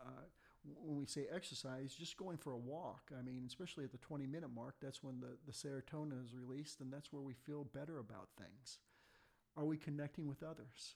Uh, 0.00 0.24
when 0.74 0.98
we 0.98 1.06
say 1.06 1.26
exercise, 1.32 1.94
just 1.94 2.16
going 2.16 2.36
for 2.36 2.52
a 2.52 2.56
walk. 2.58 3.10
I 3.16 3.22
mean, 3.22 3.44
especially 3.46 3.84
at 3.84 3.92
the 3.92 3.98
20 3.98 4.26
minute 4.26 4.50
mark, 4.54 4.76
that's 4.80 5.02
when 5.02 5.20
the, 5.20 5.36
the 5.46 5.52
serotonin 5.52 6.22
is 6.24 6.34
released, 6.34 6.80
and 6.80 6.92
that's 6.92 7.12
where 7.12 7.22
we 7.22 7.34
feel 7.34 7.64
better 7.64 7.98
about 7.98 8.28
things. 8.38 8.78
Are 9.56 9.64
we 9.64 9.76
connecting 9.76 10.28
with 10.28 10.42
others? 10.42 10.94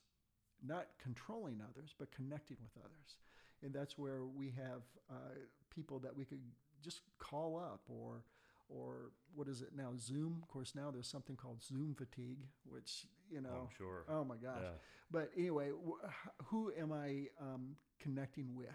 Not 0.65 0.89
controlling 1.03 1.61
others, 1.63 1.95
but 1.99 2.13
connecting 2.13 2.59
with 2.63 2.73
others. 2.85 3.17
And 3.63 3.73
that's 3.73 3.97
where 3.97 4.25
we 4.25 4.47
have 4.57 4.83
uh, 5.11 5.39
people 5.75 5.99
that 6.01 6.17
we 6.17 6.25
could 6.25 6.43
just 6.83 7.03
call 7.19 7.59
up 7.59 7.83
or 7.89 8.25
or 8.69 9.11
what 9.35 9.49
is 9.49 9.63
it 9.63 9.71
now 9.77 9.91
zoom 9.99 10.39
of 10.41 10.49
course 10.49 10.73
now 10.75 10.91
there's 10.91 11.09
something 11.09 11.37
called 11.37 11.63
zoom 11.63 11.95
fatigue 11.95 12.47
which 12.65 13.07
you 13.31 13.41
know 13.41 13.51
I'm 13.51 13.77
sure 13.77 14.05
oh 14.09 14.25
my 14.25 14.37
gosh 14.37 14.61
yeah. 14.63 14.69
but 15.11 15.31
anyway 15.37 15.71
wh- 15.71 16.45
who 16.47 16.73
am 16.79 16.93
i 16.93 17.27
um, 17.41 17.77
connecting 18.01 18.55
with 18.55 18.69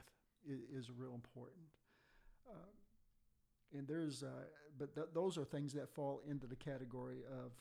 is, 0.48 0.86
is 0.86 0.92
real 0.92 1.14
important. 1.14 1.66
Uh, 2.48 3.78
and 3.78 3.88
there's, 3.88 4.24
uh, 4.24 4.46
but 4.78 4.94
th- 4.96 5.08
those 5.14 5.38
are 5.38 5.44
things 5.44 5.74
that 5.74 5.90
fall 5.90 6.22
into 6.30 6.48
the 6.48 6.56
category 6.56 7.24
of 7.30 7.52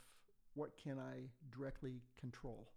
what 0.54 0.76
can 0.82 0.98
I 0.98 1.28
directly 1.50 2.02
control. 2.18 2.68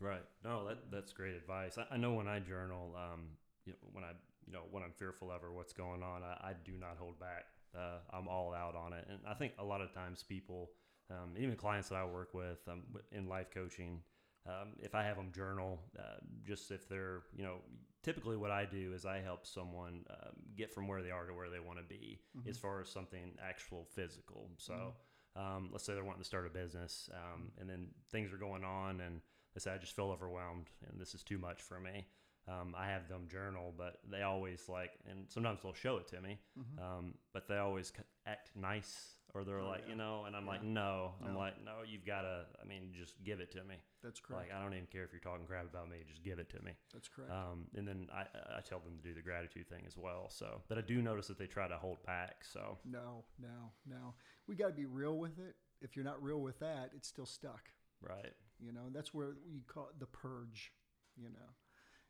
Right. 0.00 0.24
No, 0.44 0.66
that 0.68 0.90
that's 0.92 1.12
great 1.12 1.34
advice. 1.34 1.76
I, 1.76 1.94
I 1.94 1.96
know 1.96 2.12
when 2.12 2.28
I 2.28 2.38
journal, 2.38 2.94
um, 2.96 3.22
you 3.64 3.72
know, 3.72 3.78
when 3.92 4.04
I 4.04 4.12
you 4.46 4.52
know 4.52 4.62
when 4.70 4.82
I'm 4.82 4.92
fearful 4.96 5.30
of 5.30 5.42
or 5.42 5.52
what's 5.52 5.72
going 5.72 6.02
on, 6.02 6.22
I, 6.22 6.50
I 6.50 6.52
do 6.64 6.72
not 6.78 6.96
hold 6.98 7.18
back. 7.18 7.46
Uh, 7.76 7.98
I'm 8.12 8.28
all 8.28 8.54
out 8.54 8.76
on 8.76 8.92
it, 8.92 9.06
and 9.10 9.18
I 9.28 9.34
think 9.34 9.52
a 9.58 9.64
lot 9.64 9.80
of 9.80 9.92
times 9.92 10.22
people, 10.22 10.70
um, 11.10 11.34
even 11.36 11.56
clients 11.56 11.88
that 11.88 11.96
I 11.96 12.04
work 12.04 12.32
with 12.32 12.58
um, 12.68 12.84
in 13.12 13.28
life 13.28 13.48
coaching, 13.52 14.00
um, 14.46 14.72
if 14.80 14.94
I 14.94 15.02
have 15.02 15.16
them 15.16 15.30
journal, 15.34 15.80
uh, 15.98 16.16
just 16.46 16.70
if 16.70 16.88
they're, 16.88 17.22
you 17.36 17.42
know, 17.42 17.56
typically 18.02 18.36
what 18.36 18.50
I 18.50 18.64
do 18.64 18.92
is 18.94 19.04
I 19.04 19.20
help 19.20 19.46
someone 19.46 20.04
um, 20.10 20.34
get 20.56 20.72
from 20.72 20.88
where 20.88 21.02
they 21.02 21.10
are 21.10 21.26
to 21.26 21.34
where 21.34 21.50
they 21.50 21.60
want 21.60 21.78
to 21.78 21.84
be 21.84 22.20
mm-hmm. 22.36 22.48
as 22.48 22.56
far 22.56 22.80
as 22.80 22.88
something 22.88 23.32
actual 23.42 23.86
physical. 23.94 24.50
So 24.58 24.72
mm-hmm. 24.72 25.56
um, 25.56 25.68
let's 25.72 25.84
say 25.84 25.94
they're 25.94 26.04
wanting 26.04 26.22
to 26.22 26.28
start 26.28 26.46
a 26.46 26.50
business 26.50 27.08
um, 27.14 27.50
and 27.58 27.68
then 27.68 27.88
things 28.10 28.32
are 28.32 28.38
going 28.38 28.64
on 28.64 29.00
and 29.00 29.20
they 29.54 29.60
say, 29.60 29.72
I 29.72 29.78
just 29.78 29.96
feel 29.96 30.10
overwhelmed 30.10 30.70
and 30.88 31.00
this 31.00 31.14
is 31.14 31.22
too 31.22 31.38
much 31.38 31.62
for 31.62 31.80
me. 31.80 32.06
Um, 32.48 32.74
I 32.76 32.86
have 32.86 33.08
them 33.08 33.28
journal, 33.30 33.74
but 33.76 33.98
they 34.10 34.22
always 34.22 34.68
like, 34.68 34.92
and 35.08 35.26
sometimes 35.28 35.60
they'll 35.62 35.74
show 35.74 35.98
it 35.98 36.08
to 36.08 36.20
me, 36.20 36.38
mm-hmm. 36.58 36.82
um, 36.82 37.14
but 37.32 37.46
they 37.46 37.58
always 37.58 37.92
act 38.26 38.50
nice 38.56 39.18
or 39.34 39.44
they're 39.44 39.60
oh, 39.60 39.68
like, 39.68 39.82
yeah. 39.84 39.92
you 39.92 39.96
know, 39.96 40.24
and 40.26 40.34
I'm 40.34 40.44
yeah. 40.44 40.50
like, 40.50 40.64
no. 40.64 41.12
no. 41.20 41.28
I'm 41.28 41.36
like, 41.36 41.62
no, 41.64 41.84
you've 41.86 42.06
got 42.06 42.22
to, 42.22 42.46
I 42.62 42.66
mean, 42.66 42.92
just 42.98 43.14
give 43.24 43.40
it 43.40 43.50
to 43.52 43.64
me. 43.64 43.76
That's 44.02 44.20
correct. 44.20 44.48
Like, 44.48 44.58
I 44.58 44.62
don't 44.62 44.72
even 44.72 44.86
care 44.86 45.04
if 45.04 45.12
you're 45.12 45.20
talking 45.20 45.46
crap 45.46 45.68
about 45.70 45.90
me, 45.90 45.98
just 46.08 46.24
give 46.24 46.38
it 46.38 46.48
to 46.50 46.62
me. 46.62 46.72
That's 46.92 47.08
correct. 47.08 47.30
Um, 47.30 47.66
and 47.76 47.86
then 47.86 48.08
I, 48.12 48.22
I 48.56 48.60
tell 48.60 48.80
them 48.80 48.96
to 48.96 49.08
do 49.08 49.14
the 49.14 49.20
gratitude 49.20 49.68
thing 49.68 49.82
as 49.86 49.96
well. 49.96 50.28
So, 50.30 50.62
but 50.68 50.78
I 50.78 50.80
do 50.80 51.02
notice 51.02 51.26
that 51.26 51.38
they 51.38 51.46
try 51.46 51.68
to 51.68 51.76
hold 51.76 51.98
back. 52.06 52.44
So, 52.50 52.78
no, 52.84 53.24
no, 53.40 53.72
no. 53.86 54.14
We 54.46 54.56
got 54.56 54.68
to 54.68 54.74
be 54.74 54.86
real 54.86 55.18
with 55.18 55.38
it. 55.38 55.56
If 55.82 55.94
you're 55.94 56.04
not 56.04 56.22
real 56.22 56.40
with 56.40 56.58
that, 56.60 56.90
it's 56.96 57.08
still 57.08 57.26
stuck. 57.26 57.70
Right. 58.00 58.32
You 58.58 58.72
know, 58.72 58.88
that's 58.92 59.12
where 59.12 59.36
you 59.48 59.60
call 59.66 59.88
it 59.90 60.00
the 60.00 60.06
purge, 60.06 60.72
you 61.16 61.28
know. 61.28 61.54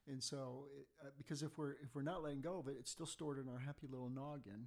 And 0.08 0.22
so, 0.22 0.64
uh, 1.04 1.10
because 1.18 1.42
if 1.42 1.58
we're 1.58 1.72
if 1.82 1.94
we're 1.94 2.02
not 2.02 2.22
letting 2.22 2.40
go 2.40 2.58
of 2.58 2.68
it, 2.68 2.76
it's 2.78 2.90
still 2.90 3.06
stored 3.06 3.38
in 3.38 3.48
our 3.48 3.58
happy 3.58 3.86
little 3.90 4.08
noggin, 4.08 4.66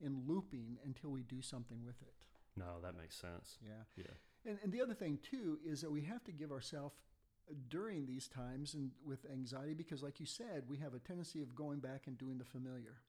in 0.00 0.22
looping 0.26 0.78
until 0.84 1.10
we 1.10 1.22
do 1.22 1.40
something 1.40 1.82
with 1.84 2.00
it. 2.02 2.12
No, 2.56 2.80
that 2.82 2.96
makes 2.96 3.16
sense. 3.16 3.58
Yeah. 3.64 3.84
Yeah. 3.96 4.50
And, 4.50 4.58
and 4.62 4.72
the 4.72 4.82
other 4.82 4.94
thing 4.94 5.18
too 5.22 5.58
is 5.64 5.80
that 5.80 5.90
we 5.90 6.02
have 6.02 6.22
to 6.24 6.32
give 6.32 6.52
ourselves 6.52 6.94
during 7.68 8.06
these 8.06 8.28
times 8.28 8.74
and 8.74 8.90
with 9.04 9.26
anxiety 9.30 9.74
because 9.74 10.02
like 10.02 10.18
you 10.18 10.26
said 10.26 10.62
we 10.68 10.78
have 10.78 10.94
a 10.94 10.98
tendency 10.98 11.42
of 11.42 11.54
going 11.54 11.78
back 11.78 12.02
and 12.06 12.16
doing 12.16 12.38
the 12.38 12.44
familiar 12.44 13.02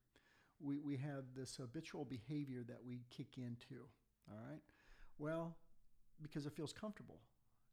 we, 0.60 0.79
we 0.79 0.98
have 0.98 1.24
this 1.36 1.55
habitual 1.55 2.03
behavior 2.03 2.63
that 2.67 2.79
we 2.86 3.01
kick 3.10 3.38
into 3.38 3.86
all 4.29 4.38
right 4.50 4.60
well 5.17 5.55
because 6.22 6.46
it 6.46 6.53
feels 6.53 6.74
comfortable 6.74 7.22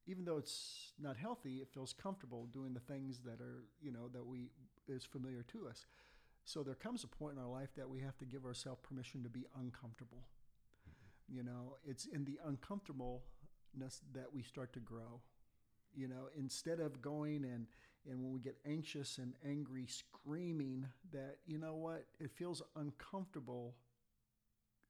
even 0.06 0.25
though 0.25 0.37
it's 0.38 0.92
not 1.00 1.16
healthy 1.16 1.56
it 1.56 1.68
feels 1.73 1.92
comfortable 1.92 2.47
doing 2.52 2.75
the 2.75 2.80
things 2.80 3.21
that 3.25 3.40
are 3.40 3.64
you 3.80 3.92
know 3.92 4.09
that 4.12 4.26
we 4.26 4.50
is 4.88 5.04
familiar 5.04 5.42
to 5.42 5.68
us 5.68 5.87
so 6.44 6.62
there 6.62 6.75
comes 6.75 7.04
a 7.04 7.09
point 7.09 7.37
in 7.37 7.42
our 7.42 7.49
life 7.49 7.71
that 7.76 7.88
we 7.88 8.00
have 8.00 8.16
to 8.18 8.25
give 8.25 8.44
ourselves 8.44 8.80
permission 8.82 9.23
to 9.23 9.28
be 9.28 9.44
uncomfortable 9.61 10.25
mm-hmm. 10.88 11.37
you 11.37 11.42
know, 11.42 11.76
it's 11.85 12.06
in 12.06 12.25
the 12.25 12.38
uncomfortableness 12.47 13.23
that 14.12 14.32
we 14.32 14.42
start 14.42 14.73
to 14.73 14.80
grow. 14.80 15.21
You 15.94 16.09
know, 16.09 16.28
instead 16.38 16.80
of 16.80 17.02
going 17.02 17.44
and 17.44 17.66
and 18.11 18.21
when 18.21 18.32
we 18.32 18.40
get 18.40 18.56
anxious 18.66 19.18
and 19.18 19.32
angry, 19.47 19.87
screaming 19.87 20.87
that, 21.12 21.37
you 21.47 21.56
know 21.56 21.75
what, 21.76 22.06
it 22.18 22.32
feels 22.32 22.61
uncomfortable 22.75 23.76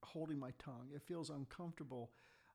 holding 0.02 0.38
my 0.38 0.50
tongue. 0.58 0.88
It 0.94 1.02
feels 1.02 1.28
uncomfortable 1.28 2.10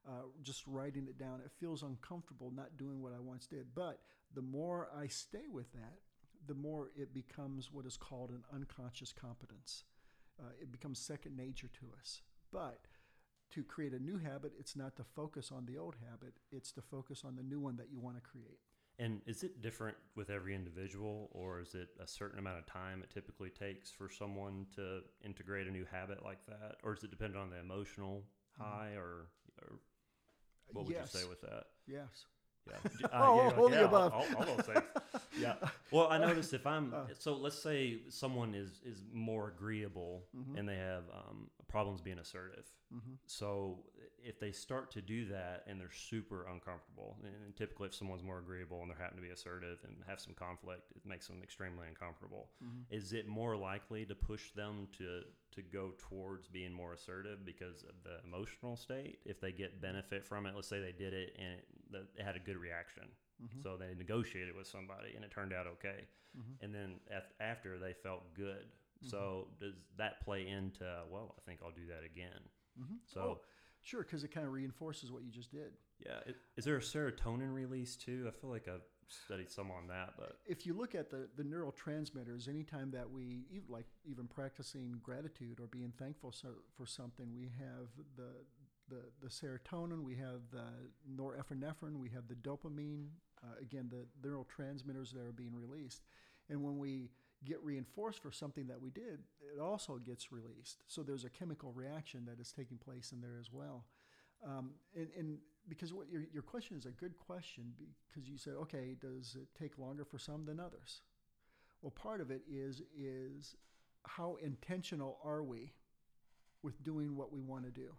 uh, 0.07 0.23
just 0.41 0.65
writing 0.65 1.07
it 1.07 1.17
down. 1.17 1.41
It 1.43 1.51
feels 1.59 1.83
uncomfortable 1.83 2.51
not 2.55 2.77
doing 2.77 3.01
what 3.01 3.13
I 3.13 3.19
once 3.19 3.45
did. 3.47 3.67
But 3.75 3.99
the 4.33 4.41
more 4.41 4.89
I 4.97 5.07
stay 5.07 5.47
with 5.51 5.71
that, 5.73 5.99
the 6.47 6.53
more 6.55 6.91
it 6.95 7.13
becomes 7.13 7.71
what 7.71 7.85
is 7.85 7.97
called 7.97 8.29
an 8.29 8.43
unconscious 8.53 9.11
competence. 9.11 9.83
Uh, 10.39 10.51
it 10.61 10.71
becomes 10.71 10.99
second 10.99 11.35
nature 11.35 11.69
to 11.79 11.87
us. 11.99 12.21
But 12.51 12.87
to 13.51 13.63
create 13.63 13.93
a 13.93 13.99
new 13.99 14.17
habit, 14.17 14.53
it's 14.57 14.75
not 14.75 14.95
to 14.97 15.03
focus 15.03 15.51
on 15.51 15.65
the 15.65 15.77
old 15.77 15.95
habit, 16.09 16.33
it's 16.51 16.71
to 16.73 16.81
focus 16.81 17.23
on 17.25 17.35
the 17.35 17.43
new 17.43 17.59
one 17.59 17.75
that 17.77 17.89
you 17.91 17.99
want 17.99 18.15
to 18.15 18.21
create. 18.21 18.59
And 18.99 19.21
is 19.27 19.43
it 19.43 19.61
different 19.61 19.95
with 20.15 20.29
every 20.29 20.55
individual, 20.55 21.29
or 21.31 21.61
is 21.61 21.75
it 21.75 21.89
a 22.01 22.07
certain 22.07 22.39
amount 22.39 22.59
of 22.59 22.65
time 22.65 23.03
it 23.03 23.13
typically 23.13 23.49
takes 23.49 23.91
for 23.91 24.09
someone 24.09 24.65
to 24.75 25.01
integrate 25.23 25.67
a 25.67 25.71
new 25.71 25.85
habit 25.85 26.23
like 26.23 26.43
that? 26.47 26.77
Or 26.83 26.95
does 26.95 27.03
it 27.03 27.11
depend 27.11 27.35
on 27.37 27.49
the 27.49 27.59
emotional 27.59 28.23
high, 28.59 28.93
or, 28.95 29.27
or 29.61 29.79
what 30.73 30.85
would 30.85 30.93
Yes. 30.93 31.13
you 31.13 31.19
say 31.21 31.27
with 31.27 31.41
that? 31.41 31.65
Yes. 31.87 32.25
Yeah. 32.69 33.07
Uh, 33.13 33.23
Oh, 33.23 33.35
yeah, 33.37 33.57
all 33.57 33.69
the 33.69 33.85
above. 33.85 34.13
All, 34.13 34.25
all 34.37 34.45
those 34.45 34.65
things. 34.65 34.83
yeah. 35.39 35.55
Well, 35.91 36.07
I 36.09 36.17
noticed 36.17 36.53
if 36.53 36.67
I'm 36.67 36.93
Uh. 36.93 37.05
so 37.17 37.33
let's 37.35 37.57
say 37.61 37.99
someone 38.09 38.53
is 38.53 38.81
is 38.85 39.03
more 39.13 39.47
agreeable 39.49 40.23
Mhm. 40.35 40.57
and 40.59 40.67
they 40.69 40.75
have 40.77 41.03
um, 41.13 41.49
problems 41.67 42.01
being 42.01 42.19
assertive. 42.19 42.65
Mm-hmm. 42.93 43.13
So 43.25 43.79
if 44.23 44.39
they 44.39 44.51
start 44.51 44.91
to 44.91 45.01
do 45.01 45.25
that 45.25 45.63
and 45.67 45.79
they're 45.79 45.91
super 45.91 46.45
uncomfortable, 46.47 47.17
and 47.23 47.55
typically 47.55 47.87
if 47.87 47.93
someone's 47.95 48.23
more 48.23 48.39
agreeable 48.39 48.81
and 48.81 48.89
they're 48.89 48.97
happen 48.97 49.15
to 49.17 49.21
be 49.21 49.29
assertive 49.29 49.79
and 49.85 49.95
have 50.07 50.19
some 50.19 50.33
conflict, 50.33 50.91
it 50.95 51.05
makes 51.05 51.27
them 51.27 51.41
extremely 51.43 51.87
uncomfortable. 51.87 52.49
Mm-hmm. 52.63 52.81
Is 52.99 53.13
it 53.13 53.27
more 53.27 53.55
likely 53.55 54.05
to 54.05 54.15
push 54.15 54.51
them 54.51 54.87
to 54.97 55.23
to 55.51 55.61
go 55.61 55.91
towards 55.97 56.47
being 56.47 56.71
more 56.73 56.93
assertive 56.93 57.45
because 57.45 57.83
of 57.83 57.95
the 58.03 58.19
emotional 58.27 58.75
state? 58.77 59.19
If 59.25 59.39
they 59.39 59.51
get 59.51 59.81
benefit 59.81 60.23
from 60.25 60.45
it, 60.45 60.55
let's 60.55 60.67
say 60.67 60.79
they 60.81 60.91
did 60.91 61.13
it 61.13 61.35
and 61.39 61.59
it, 61.59 61.65
that 61.91 62.07
had 62.23 62.35
a 62.35 62.39
good 62.39 62.57
reaction, 62.57 63.03
Mm-hmm. 63.43 63.61
so 63.61 63.77
they 63.77 63.93
negotiated 63.95 64.55
with 64.55 64.65
somebody 64.65 65.13
and 65.15 65.23
it 65.23 65.29
turned 65.29 65.53
out 65.53 65.67
okay, 65.67 66.05
Mm-hmm. 66.37 66.65
and 66.65 66.73
then 66.73 66.99
af- 67.15 67.31
after 67.39 67.77
they 67.79 67.93
felt 67.93 68.33
good. 68.35 68.65
So 69.03 69.47
does 69.59 69.75
that 69.97 70.21
play 70.25 70.47
into 70.47 70.85
well? 71.11 71.35
I 71.37 71.41
think 71.47 71.59
I'll 71.63 71.69
do 71.71 71.85
that 71.87 72.03
again. 72.03 72.41
Mm-hmm. 72.81 72.95
So 73.05 73.19
oh, 73.21 73.39
sure, 73.81 74.01
because 74.01 74.23
it 74.23 74.29
kind 74.33 74.45
of 74.47 74.53
reinforces 74.53 75.11
what 75.11 75.23
you 75.23 75.31
just 75.31 75.51
did. 75.51 75.73
yeah, 76.03 76.19
it, 76.25 76.35
is 76.55 76.65
there 76.65 76.77
a 76.77 76.81
serotonin 76.81 77.53
release 77.53 77.95
too? 77.95 78.25
I 78.27 78.31
feel 78.31 78.49
like 78.49 78.67
I've 78.67 78.81
studied 79.07 79.51
some 79.51 79.69
on 79.69 79.87
that, 79.87 80.13
but 80.17 80.37
If 80.47 80.65
you 80.65 80.73
look 80.73 80.95
at 80.95 81.09
the, 81.11 81.29
the 81.37 81.43
neurotransmitters, 81.43 82.49
anytime 82.49 82.89
that 82.91 83.09
we, 83.09 83.45
like 83.69 83.85
even 84.03 84.25
practicing 84.27 84.99
gratitude 85.03 85.59
or 85.59 85.67
being 85.67 85.93
thankful 85.97 86.33
for 86.75 86.85
something, 86.87 87.27
we 87.37 87.51
have 87.59 87.87
the, 88.15 88.29
the, 88.89 89.03
the 89.21 89.29
serotonin, 89.29 90.03
we 90.03 90.15
have 90.15 90.41
the 90.51 90.63
norepinephrine, 91.15 91.99
we 91.99 92.09
have 92.09 92.27
the 92.27 92.35
dopamine, 92.35 93.07
uh, 93.43 93.55
again, 93.61 93.89
the 93.89 94.05
neurotransmitters 94.27 95.11
that 95.11 95.21
are 95.21 95.33
being 95.33 95.55
released. 95.55 96.03
And 96.49 96.63
when 96.63 96.77
we 96.77 97.09
get 97.45 97.61
reinforced 97.63 98.21
for 98.21 98.31
something 98.31 98.67
that 98.67 98.81
we 98.81 98.89
did, 98.89 99.19
it 99.53 99.59
also 99.61 99.97
gets 99.97 100.31
released. 100.31 100.83
So 100.87 101.03
there's 101.03 101.25
a 101.25 101.29
chemical 101.29 101.71
reaction 101.71 102.25
that 102.25 102.39
is 102.39 102.51
taking 102.51 102.77
place 102.77 103.11
in 103.11 103.21
there 103.21 103.37
as 103.39 103.51
well. 103.51 103.85
Um, 104.45 104.71
and, 104.95 105.07
and 105.17 105.37
because 105.67 105.93
what 105.93 106.09
your, 106.09 106.23
your 106.31 106.43
question 106.43 106.77
is 106.77 106.85
a 106.85 106.91
good 106.91 107.17
question 107.17 107.73
because 108.07 108.29
you 108.29 108.37
said, 108.37 108.53
okay, 108.53 108.95
does 108.99 109.35
it 109.39 109.47
take 109.59 109.77
longer 109.77 110.05
for 110.05 110.17
some 110.17 110.45
than 110.45 110.59
others? 110.59 111.01
Well, 111.81 111.91
part 111.91 112.21
of 112.21 112.31
it 112.31 112.41
is 112.49 112.81
is 112.97 113.55
how 114.05 114.37
intentional 114.41 115.19
are 115.23 115.43
we 115.43 115.73
with 116.63 116.83
doing 116.83 117.15
what 117.15 117.31
we 117.31 117.41
want 117.41 117.65
to 117.65 117.71
do? 117.71 117.93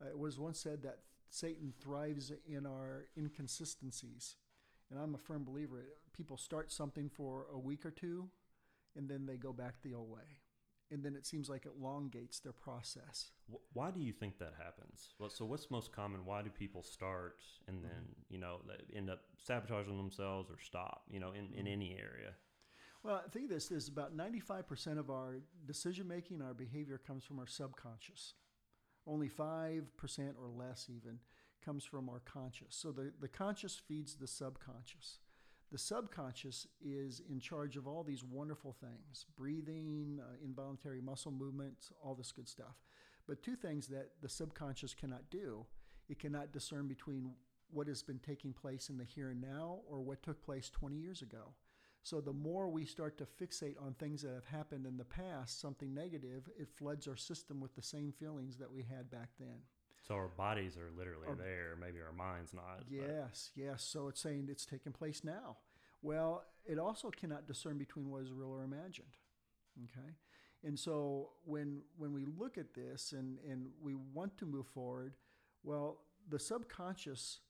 Uh, 0.00 0.08
it 0.08 0.18
was 0.18 0.38
once 0.38 0.58
said 0.58 0.82
that 0.82 0.98
Satan 1.30 1.72
thrives 1.80 2.32
in 2.46 2.66
our 2.66 3.06
inconsistencies, 3.16 4.36
and 4.90 4.98
I'm 4.98 5.14
a 5.14 5.18
firm 5.18 5.44
believer. 5.44 5.84
People 6.16 6.36
start 6.36 6.72
something 6.72 7.08
for 7.08 7.46
a 7.52 7.58
week 7.58 7.84
or 7.84 7.90
two, 7.90 8.28
and 8.96 9.08
then 9.08 9.26
they 9.26 9.36
go 9.36 9.52
back 9.52 9.82
the 9.82 9.94
old 9.94 10.10
way, 10.10 10.40
and 10.90 11.02
then 11.02 11.14
it 11.14 11.26
seems 11.26 11.48
like 11.48 11.66
it 11.66 11.72
elongates 11.78 12.40
their 12.40 12.52
process. 12.52 13.32
why 13.72 13.90
do 13.90 14.00
you 14.00 14.12
think 14.12 14.38
that 14.38 14.54
happens? 14.56 15.14
Well, 15.18 15.30
so 15.30 15.44
what's 15.44 15.70
most 15.70 15.92
common? 15.92 16.24
Why 16.24 16.42
do 16.42 16.50
people 16.50 16.82
start 16.82 17.40
and 17.66 17.82
then 17.82 18.14
you 18.30 18.38
know 18.38 18.60
end 18.94 19.10
up 19.10 19.20
sabotaging 19.36 19.96
themselves 19.96 20.50
or 20.50 20.58
stop? 20.62 21.02
You 21.10 21.20
know, 21.20 21.32
in, 21.32 21.52
in 21.58 21.66
any 21.66 21.92
area. 21.92 22.34
Well, 23.04 23.22
I 23.24 23.28
think 23.28 23.48
this 23.48 23.70
is 23.70 23.88
about 23.88 24.16
95% 24.16 24.98
of 24.98 25.08
our 25.08 25.36
decision 25.66 26.08
making, 26.08 26.42
our 26.42 26.52
behavior 26.52 26.98
comes 26.98 27.24
from 27.24 27.38
our 27.38 27.46
subconscious. 27.46 28.34
Only 29.08 29.28
5% 29.28 29.84
or 30.40 30.48
less, 30.54 30.88
even, 30.94 31.18
comes 31.64 31.84
from 31.84 32.08
our 32.08 32.20
conscious. 32.20 32.68
So 32.70 32.92
the, 32.92 33.12
the 33.20 33.28
conscious 33.28 33.80
feeds 33.88 34.16
the 34.16 34.26
subconscious. 34.26 35.20
The 35.70 35.78
subconscious 35.78 36.66
is 36.80 37.20
in 37.28 37.40
charge 37.40 37.76
of 37.76 37.86
all 37.86 38.02
these 38.02 38.24
wonderful 38.24 38.74
things 38.80 39.26
breathing, 39.36 40.20
uh, 40.22 40.36
involuntary 40.44 41.00
muscle 41.00 41.32
movements, 41.32 41.92
all 42.02 42.14
this 42.14 42.32
good 42.32 42.48
stuff. 42.48 42.76
But 43.26 43.42
two 43.42 43.56
things 43.56 43.86
that 43.88 44.10
the 44.22 44.28
subconscious 44.28 44.94
cannot 44.94 45.28
do 45.30 45.66
it 46.08 46.18
cannot 46.18 46.52
discern 46.52 46.88
between 46.88 47.32
what 47.70 47.86
has 47.86 48.02
been 48.02 48.18
taking 48.18 48.52
place 48.52 48.88
in 48.88 48.96
the 48.96 49.04
here 49.04 49.30
and 49.30 49.40
now 49.40 49.80
or 49.88 50.00
what 50.00 50.22
took 50.22 50.42
place 50.42 50.70
20 50.70 50.96
years 50.96 51.20
ago. 51.22 51.52
So 52.08 52.22
the 52.22 52.32
more 52.32 52.68
we 52.70 52.86
start 52.86 53.18
to 53.18 53.26
fixate 53.26 53.74
on 53.78 53.92
things 53.92 54.22
that 54.22 54.32
have 54.32 54.46
happened 54.46 54.86
in 54.86 54.96
the 54.96 55.04
past, 55.04 55.60
something 55.60 55.92
negative, 55.92 56.48
it 56.58 56.70
floods 56.74 57.06
our 57.06 57.16
system 57.16 57.60
with 57.60 57.74
the 57.74 57.82
same 57.82 58.12
feelings 58.12 58.56
that 58.56 58.72
we 58.72 58.82
had 58.82 59.10
back 59.10 59.28
then. 59.38 59.58
So 60.06 60.14
our 60.14 60.28
bodies 60.28 60.78
are 60.78 60.90
literally 60.96 61.28
Our- 61.28 61.34
there. 61.34 61.76
Maybe 61.78 62.00
our 62.00 62.14
minds 62.14 62.54
not. 62.54 62.78
but- 62.78 62.90
Yes, 62.90 63.52
yes. 63.54 63.82
So 63.84 64.08
it's 64.08 64.22
saying 64.22 64.48
it's 64.48 64.64
taking 64.64 64.92
place 64.92 65.22
now. 65.22 65.58
Well, 66.00 66.46
it 66.64 66.78
also 66.78 67.10
cannot 67.10 67.46
discern 67.46 67.76
between 67.76 68.08
what 68.08 68.22
is 68.22 68.32
real 68.32 68.48
or 68.48 68.62
imagined. 68.64 69.18
Okay? 69.84 70.16
And 70.62 70.78
so 70.78 71.32
when 71.44 71.82
when 71.98 72.14
we 72.14 72.24
look 72.24 72.56
at 72.56 72.72
this 72.72 73.12
and, 73.12 73.38
and 73.40 73.70
we 73.82 73.94
want 73.94 74.38
to 74.38 74.46
move 74.46 74.66
forward, 74.68 75.14
well, 75.62 76.06
the 76.26 76.38
subconscious, 76.38 77.40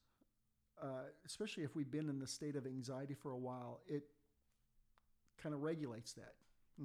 uh, 0.83 1.05
especially 1.25 1.63
if 1.63 1.77
we've 1.77 1.93
been 1.93 2.09
in 2.09 2.19
the 2.19 2.27
state 2.27 2.57
of 2.57 2.67
anxiety 2.67 3.15
for 3.15 3.31
a 3.31 3.39
while, 3.39 3.83
it 3.87 4.03
kind 5.43 5.55
of 5.55 5.63
regulates 5.63 6.13
that. 6.15 6.35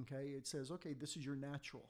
Okay? 0.01 0.29
It 0.29 0.47
says, 0.47 0.71
okay, 0.71 0.93
this 0.93 1.15
is 1.17 1.25
your 1.25 1.35
natural. 1.35 1.85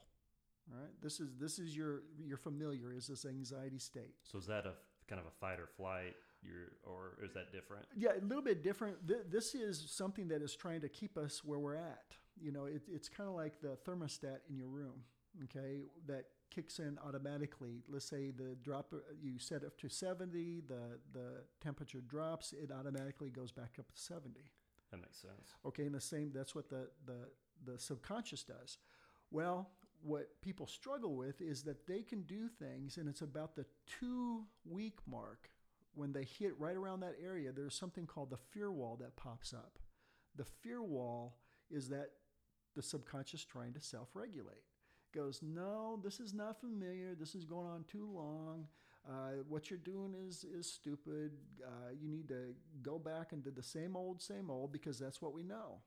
All 0.72 0.80
right. 0.80 0.92
This 1.02 1.20
is 1.20 1.28
this 1.38 1.58
is 1.58 1.76
your 1.76 2.02
your 2.26 2.38
familiar 2.38 2.92
is 2.92 3.06
this 3.06 3.26
anxiety 3.26 3.78
state. 3.78 4.14
So 4.22 4.38
is 4.38 4.46
that 4.46 4.64
a 4.64 4.72
kind 5.08 5.20
of 5.20 5.26
a 5.26 5.30
fight 5.40 5.60
or 5.60 5.66
flight? 5.76 6.14
You're, 6.42 6.72
or 6.84 7.16
is 7.24 7.32
that 7.34 7.52
different? 7.52 7.86
Yeah, 7.96 8.10
a 8.20 8.24
little 8.24 8.42
bit 8.42 8.62
different. 8.62 9.06
Th- 9.08 9.20
This 9.30 9.54
is 9.54 9.82
something 9.90 10.28
that 10.28 10.42
is 10.42 10.54
trying 10.54 10.80
to 10.82 10.88
keep 10.90 11.16
us 11.16 11.42
where 11.44 11.58
we're 11.58 11.76
at. 11.76 12.16
You 12.40 12.52
know, 12.52 12.66
it, 12.66 12.82
it's 12.92 13.08
kind 13.08 13.28
of 13.28 13.34
like 13.34 13.60
the 13.62 13.78
thermostat 13.88 14.38
in 14.50 14.56
your 14.58 14.66
room, 14.68 15.04
okay, 15.44 15.84
that 16.06 16.24
kicks 16.50 16.78
in 16.80 16.98
automatically. 17.06 17.82
Let's 17.88 18.04
say 18.04 18.30
the 18.30 18.56
drop, 18.62 18.92
you 19.22 19.38
set 19.38 19.62
it 19.62 19.78
to 19.78 19.88
70, 19.88 20.62
the, 20.68 20.98
the 21.12 21.44
temperature 21.62 22.00
drops, 22.00 22.52
it 22.52 22.70
automatically 22.70 23.30
goes 23.30 23.50
back 23.52 23.76
up 23.78 23.90
to 23.90 24.00
70. 24.00 24.40
That 24.94 25.02
makes 25.02 25.20
sense. 25.20 25.54
Okay, 25.66 25.84
and 25.84 25.94
the 25.94 26.00
same, 26.00 26.30
that's 26.32 26.54
what 26.54 26.68
the, 26.68 26.88
the, 27.06 27.72
the 27.72 27.78
subconscious 27.78 28.44
does. 28.44 28.78
Well, 29.30 29.70
what 30.02 30.40
people 30.40 30.66
struggle 30.66 31.16
with 31.16 31.40
is 31.40 31.62
that 31.64 31.86
they 31.86 32.02
can 32.02 32.22
do 32.22 32.48
things, 32.48 32.96
and 32.96 33.08
it's 33.08 33.22
about 33.22 33.56
the 33.56 33.66
two 33.98 34.44
week 34.64 34.98
mark 35.06 35.50
when 35.94 36.12
they 36.12 36.24
hit 36.24 36.58
right 36.58 36.76
around 36.76 37.00
that 37.00 37.16
area. 37.24 37.50
There's 37.52 37.74
something 37.74 38.06
called 38.06 38.30
the 38.30 38.36
fear 38.36 38.70
wall 38.70 38.96
that 39.00 39.16
pops 39.16 39.52
up. 39.52 39.78
The 40.36 40.44
fear 40.44 40.82
wall 40.82 41.38
is 41.70 41.88
that 41.88 42.10
the 42.76 42.82
subconscious 42.82 43.44
trying 43.44 43.72
to 43.74 43.80
self 43.80 44.08
regulate. 44.14 44.62
Goes, 45.12 45.40
no, 45.42 46.00
this 46.02 46.18
is 46.20 46.34
not 46.34 46.60
familiar. 46.60 47.14
This 47.14 47.34
is 47.34 47.44
going 47.44 47.68
on 47.68 47.84
too 47.84 48.08
long. 48.12 48.66
Uh, 49.08 49.42
what 49.48 49.68
you're 49.70 49.78
doing 49.78 50.14
is 50.14 50.44
is 50.44 50.70
stupid. 50.70 51.32
Uh, 51.62 51.90
you 52.00 52.08
need 52.08 52.28
to 52.28 52.54
go 52.82 52.98
back 52.98 53.32
and 53.32 53.42
do 53.42 53.50
the 53.50 53.62
same 53.62 53.96
old, 53.96 54.22
same 54.22 54.50
old 54.50 54.72
because 54.72 54.98
that's 54.98 55.20
what 55.20 55.34
we 55.34 55.42
know. 55.42 55.80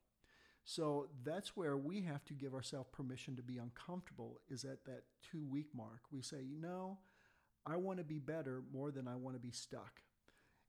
So 0.65 1.07
that's 1.23 1.55
where 1.55 1.77
we 1.77 2.01
have 2.01 2.25
to 2.25 2.33
give 2.33 2.53
ourselves 2.53 2.89
permission 2.91 3.35
to 3.37 3.41
be 3.41 3.57
uncomfortable. 3.57 4.39
Is 4.49 4.65
at 4.65 4.85
that 4.85 5.03
two 5.23 5.45
week 5.45 5.67
mark. 5.73 6.01
We 6.11 6.21
say, 6.21 6.41
you 6.43 6.59
know, 6.59 6.99
I 7.65 7.77
want 7.77 7.97
to 7.97 8.03
be 8.03 8.19
better 8.19 8.61
more 8.71 8.91
than 8.91 9.07
I 9.07 9.15
want 9.15 9.35
to 9.35 9.41
be 9.41 9.51
stuck, 9.51 10.01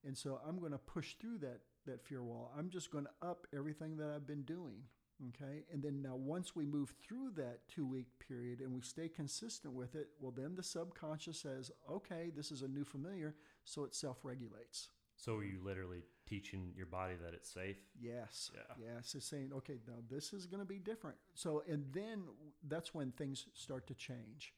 and 0.06 0.16
so 0.16 0.40
I'm 0.46 0.58
going 0.58 0.72
to 0.72 0.78
push 0.78 1.16
through 1.20 1.38
that 1.38 1.60
that 1.86 2.06
fear 2.06 2.22
wall. 2.22 2.50
I'm 2.56 2.70
just 2.70 2.90
going 2.90 3.04
to 3.04 3.28
up 3.28 3.46
everything 3.54 3.96
that 3.98 4.08
I've 4.14 4.26
been 4.26 4.42
doing. 4.42 4.84
Okay. 5.28 5.64
And 5.72 5.82
then 5.82 6.00
now, 6.00 6.14
once 6.14 6.54
we 6.54 6.64
move 6.64 6.94
through 7.02 7.32
that 7.36 7.60
two 7.68 7.86
week 7.86 8.06
period 8.26 8.60
and 8.60 8.72
we 8.72 8.82
stay 8.82 9.08
consistent 9.08 9.74
with 9.74 9.94
it, 9.94 10.08
well, 10.20 10.32
then 10.32 10.54
the 10.54 10.62
subconscious 10.62 11.40
says, 11.40 11.70
okay, 11.90 12.30
this 12.34 12.52
is 12.52 12.62
a 12.62 12.68
new 12.68 12.84
familiar. 12.84 13.34
So 13.64 13.84
it 13.84 13.94
self 13.94 14.18
regulates. 14.22 14.90
So 15.16 15.34
are 15.34 15.44
you 15.44 15.58
literally 15.62 16.04
teaching 16.28 16.72
your 16.76 16.86
body 16.86 17.14
that 17.22 17.34
it's 17.34 17.52
safe? 17.52 17.78
Yes. 18.00 18.52
Yeah. 18.54 18.86
Yes. 18.94 19.14
It's 19.16 19.26
saying, 19.26 19.50
okay, 19.56 19.78
now 19.86 19.94
this 20.08 20.32
is 20.32 20.46
going 20.46 20.60
to 20.60 20.68
be 20.68 20.78
different. 20.78 21.16
So, 21.34 21.64
and 21.68 21.84
then 21.92 22.22
that's 22.68 22.94
when 22.94 23.10
things 23.12 23.46
start 23.54 23.88
to 23.88 23.94
change. 23.94 24.54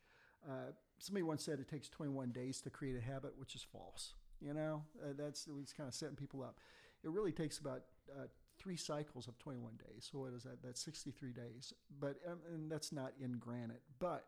Uh, 0.46 0.72
somebody 0.98 1.22
once 1.22 1.44
said 1.44 1.60
it 1.60 1.68
takes 1.68 1.88
21 1.88 2.30
days 2.30 2.60
to 2.62 2.70
create 2.70 2.96
a 2.96 3.00
habit, 3.00 3.32
which 3.38 3.54
is 3.54 3.62
false. 3.62 4.14
You 4.40 4.54
know, 4.54 4.82
uh, 5.02 5.12
that's 5.16 5.46
it's 5.60 5.72
kind 5.72 5.88
of 5.88 5.94
setting 5.94 6.16
people 6.16 6.42
up. 6.42 6.58
It 7.04 7.10
really 7.10 7.32
takes 7.32 7.58
about 7.58 7.82
uh, 8.10 8.26
three 8.60 8.76
cycles 8.76 9.26
of 9.26 9.38
21 9.38 9.72
days. 9.76 10.08
So 10.10 10.20
what 10.20 10.32
is 10.34 10.42
that? 10.44 10.62
That's 10.62 10.84
63 10.84 11.32
days. 11.32 11.72
But 11.98 12.16
um, 12.28 12.38
and 12.52 12.70
that's 12.70 12.92
not 12.92 13.12
in 13.20 13.32
granite. 13.32 13.82
But 13.98 14.26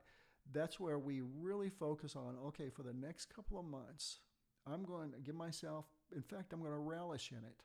that's 0.53 0.81
where 0.81 0.99
we 0.99 1.21
really 1.41 1.71
focus 1.71 2.17
on. 2.17 2.37
Okay, 2.49 2.71
for 2.71 2.83
the 2.83 2.95
next 2.95 3.35
couple 3.35 3.59
of 3.59 3.67
months, 3.67 4.19
I'm 4.67 4.85
going 4.85 5.13
to 5.13 5.19
give 5.19 5.35
myself. 5.35 5.87
In 6.15 6.23
fact, 6.23 6.53
I'm 6.53 6.61
going 6.61 6.73
to 6.73 6.79
relish 6.79 7.31
in 7.31 7.39
it. 7.39 7.63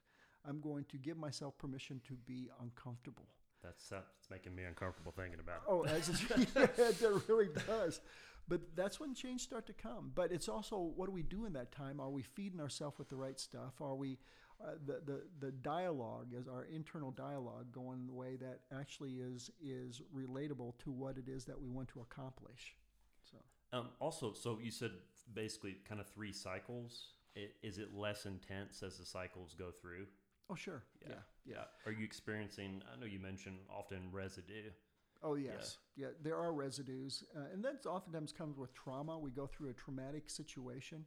I'm 0.48 0.60
going 0.62 0.86
to 0.86 0.98
give 0.98 1.18
myself 1.18 1.58
permission 1.58 2.02
to 2.08 2.14
be 2.26 2.50
uncomfortable. 2.62 3.28
That's 3.64 3.90
that's 3.90 4.30
making 4.30 4.56
me 4.56 4.64
uncomfortable 4.64 5.14
thinking 5.16 5.40
about 5.40 5.58
it. 5.58 5.62
Oh, 5.68 5.84
as 5.84 6.10
it's, 6.10 6.24
yeah, 6.56 7.08
it 7.10 7.22
really 7.28 7.50
does. 7.68 8.02
But 8.48 8.62
that's 8.76 9.00
when 9.00 9.14
change 9.14 9.42
start 9.42 9.68
to 9.68 9.74
come. 9.74 10.12
But 10.16 10.32
it's 10.32 10.48
also 10.48 10.78
what 10.96 11.08
do 11.08 11.12
we 11.12 11.24
do 11.24 11.46
in 11.46 11.54
that 11.54 11.72
time? 11.72 12.00
Are 12.00 12.10
we 12.10 12.22
feeding 12.22 12.60
ourselves 12.60 12.98
with 12.98 13.10
the 13.10 13.16
right 13.16 13.40
stuff? 13.40 13.74
Are 13.82 13.96
we 13.96 14.20
uh, 14.64 14.72
the, 14.86 15.02
the 15.06 15.22
the 15.40 15.52
dialogue 15.52 16.28
is 16.34 16.48
our 16.48 16.66
internal 16.66 17.12
dialogue 17.12 17.72
going 17.72 18.08
the 18.08 18.14
way 18.14 18.36
that 18.38 18.62
actually 18.78 19.16
is 19.16 19.52
is 19.64 20.02
relatable 20.16 20.78
to 20.80 20.92
what 20.92 21.18
it 21.18 21.28
is 21.30 21.46
that 21.46 21.60
we 21.60 21.70
want 21.70 21.88
to 21.90 22.02
accomplish. 22.02 22.76
So 23.24 23.38
Um, 23.72 23.90
also, 24.00 24.34
so 24.34 24.58
you 24.60 24.72
said 24.72 24.92
basically 25.34 25.78
kind 25.88 26.02
of 26.02 26.08
three 26.08 26.34
cycles. 26.34 27.14
I- 27.36 27.52
Is 27.62 27.78
it 27.78 27.94
less 27.94 28.26
intense 28.26 28.82
as 28.82 28.98
the 28.98 29.06
cycles 29.06 29.54
go 29.54 29.72
through? 29.72 30.08
oh 30.50 30.56
sure 30.56 30.84
yeah 31.06 31.20
yeah, 31.46 31.66
Are 31.86 31.92
you 31.92 32.04
experiencing? 32.06 32.82
I 32.92 32.98
know 33.00 33.06
you 33.06 33.20
mentioned 33.20 33.60
often 33.70 34.10
residue. 34.12 34.72
oh 35.22 35.36
yes 35.36 35.78
yeah, 35.96 36.08
there 36.24 36.38
are 36.38 36.54
residues 36.54 37.24
uh, 37.36 37.54
and 37.54 37.64
that 37.64 37.86
oftentimes 37.86 38.32
comes 38.34 38.58
with 38.58 38.74
trauma. 38.74 39.20
We 39.20 39.30
go 39.32 39.46
through 39.46 39.70
a 39.70 39.74
traumatic 39.74 40.30
situation. 40.30 41.06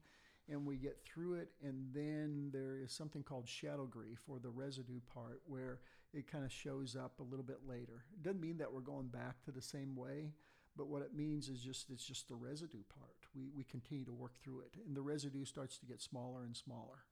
And 0.50 0.66
we 0.66 0.76
get 0.76 0.98
through 1.04 1.34
it, 1.34 1.50
and 1.62 1.86
then 1.94 2.50
there 2.52 2.76
is 2.82 2.92
something 2.92 3.22
called 3.22 3.48
shadow 3.48 3.86
grief, 3.86 4.18
or 4.26 4.40
the 4.40 4.50
residue 4.50 5.00
part, 5.14 5.40
where 5.46 5.78
it 6.12 6.30
kind 6.30 6.44
of 6.44 6.50
shows 6.50 6.96
up 6.96 7.20
a 7.20 7.22
little 7.22 7.44
bit 7.44 7.60
later. 7.68 8.04
It 8.12 8.24
doesn't 8.24 8.40
mean 8.40 8.58
that 8.58 8.72
we're 8.72 8.80
going 8.80 9.06
back 9.08 9.42
to 9.44 9.52
the 9.52 9.62
same 9.62 9.94
way, 9.94 10.32
but 10.76 10.88
what 10.88 11.02
it 11.02 11.14
means 11.14 11.48
is 11.48 11.60
just 11.60 11.90
it's 11.90 12.04
just 12.04 12.28
the 12.28 12.34
residue 12.34 12.82
part. 12.98 13.16
We, 13.34 13.50
we 13.56 13.64
continue 13.64 14.04
to 14.06 14.12
work 14.12 14.32
through 14.42 14.60
it, 14.60 14.74
and 14.86 14.96
the 14.96 15.02
residue 15.02 15.44
starts 15.44 15.78
to 15.78 15.86
get 15.86 16.02
smaller 16.02 16.44
and 16.44 16.56
smaller. 16.56 17.04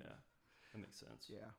Yeah, 0.00 0.16
that 0.72 0.78
makes 0.80 0.98
sense. 0.98 1.28
Yeah. 1.28 1.50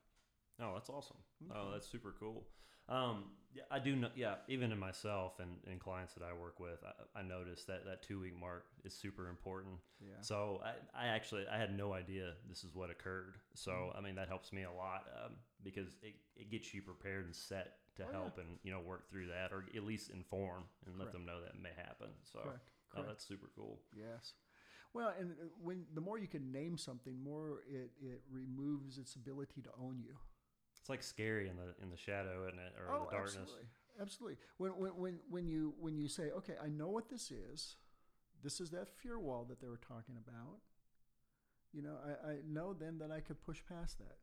Oh, 0.59 0.73
that's 0.73 0.89
awesome. 0.89 1.17
Oh, 1.51 1.53
mm-hmm. 1.53 1.71
that's 1.73 1.87
super 1.87 2.15
cool. 2.19 2.47
Um, 2.89 3.25
yeah, 3.53 3.63
I 3.71 3.79
do 3.79 3.95
know. 3.95 4.09
Yeah, 4.15 4.35
even 4.47 4.71
in 4.71 4.79
myself 4.79 5.39
and, 5.39 5.57
and 5.69 5.79
clients 5.79 6.13
that 6.13 6.23
I 6.23 6.31
work 6.33 6.59
with, 6.59 6.79
I, 6.85 7.19
I 7.19 7.23
noticed 7.23 7.65
that 7.67 7.85
that 7.85 8.03
two 8.03 8.19
week 8.19 8.39
mark 8.39 8.65
is 8.83 8.93
super 8.93 9.29
important. 9.29 9.75
Yeah. 9.99 10.09
So 10.21 10.61
I, 10.63 11.05
I 11.05 11.07
actually 11.07 11.45
I 11.51 11.57
had 11.57 11.75
no 11.75 11.93
idea 11.93 12.33
this 12.47 12.63
is 12.63 12.75
what 12.75 12.89
occurred. 12.91 13.35
So 13.55 13.71
Mm-hmm. 13.71 13.97
I 13.97 14.01
mean 14.01 14.15
that 14.15 14.27
helps 14.27 14.53
me 14.53 14.63
a 14.63 14.71
lot 14.71 15.05
um, 15.25 15.33
because 15.63 15.95
it, 16.03 16.15
it 16.35 16.51
gets 16.51 16.73
you 16.73 16.81
prepared 16.81 17.25
and 17.25 17.35
set 17.35 17.77
to 17.95 18.03
Oh, 18.03 18.07
yeah. 18.11 18.17
help 18.19 18.37
and 18.37 18.59
you 18.63 18.71
know 18.71 18.79
work 18.79 19.09
through 19.09 19.27
that 19.27 19.51
or 19.51 19.65
at 19.75 19.83
least 19.83 20.11
inform 20.11 20.63
and 20.85 20.99
let 20.99 21.11
them 21.11 21.25
know 21.25 21.41
that 21.41 21.59
may 21.59 21.71
happen. 21.75 22.09
So 22.31 22.39
Correct. 22.43 22.59
oh, 22.93 22.95
Correct. 22.95 23.07
that's 23.09 23.25
super 23.27 23.49
cool. 23.55 23.79
Yes. 23.95 24.33
Well, 24.93 25.13
and 25.19 25.31
uh, 25.31 25.45
when 25.63 25.85
the 25.95 26.01
more 26.01 26.17
you 26.19 26.27
can 26.27 26.51
name 26.51 26.77
something, 26.77 27.21
more 27.23 27.61
it, 27.67 27.89
it 28.01 28.21
removes 28.31 28.97
its 28.99 29.15
ability 29.15 29.61
to 29.63 29.69
own 29.81 29.99
you. 30.05 30.15
It's 30.87 30.89
like 30.89 31.03
scary 31.03 31.49
in 31.49 31.57
the 31.57 31.75
in 31.83 31.89
the 31.89 31.97
shadow 31.97 32.47
and 32.47 32.57
or 32.79 32.95
in 32.95 33.01
oh, 33.01 33.05
the 33.09 33.11
darkness. 33.11 33.35
Oh, 33.37 33.41
absolutely, 33.41 33.65
absolutely. 33.99 34.37
When, 34.57 34.71
when 34.71 34.91
when 34.91 35.19
when 35.29 35.47
you 35.49 35.73
when 35.81 35.97
you 35.97 36.07
say, 36.07 36.31
okay, 36.37 36.53
I 36.63 36.69
know 36.69 36.87
what 36.87 37.09
this 37.09 37.29
is. 37.29 37.75
This 38.41 38.61
is 38.61 38.69
that 38.69 38.87
fear 38.87 39.19
wall 39.19 39.45
that 39.49 39.59
they 39.59 39.67
were 39.67 39.81
talking 39.85 40.15
about. 40.15 40.59
You 41.73 41.81
know, 41.81 41.95
I, 42.05 42.29
I 42.29 42.35
know 42.47 42.73
then 42.73 42.99
that 42.99 43.11
I 43.11 43.19
could 43.19 43.41
push 43.41 43.57
past 43.67 43.97
that, 43.97 44.15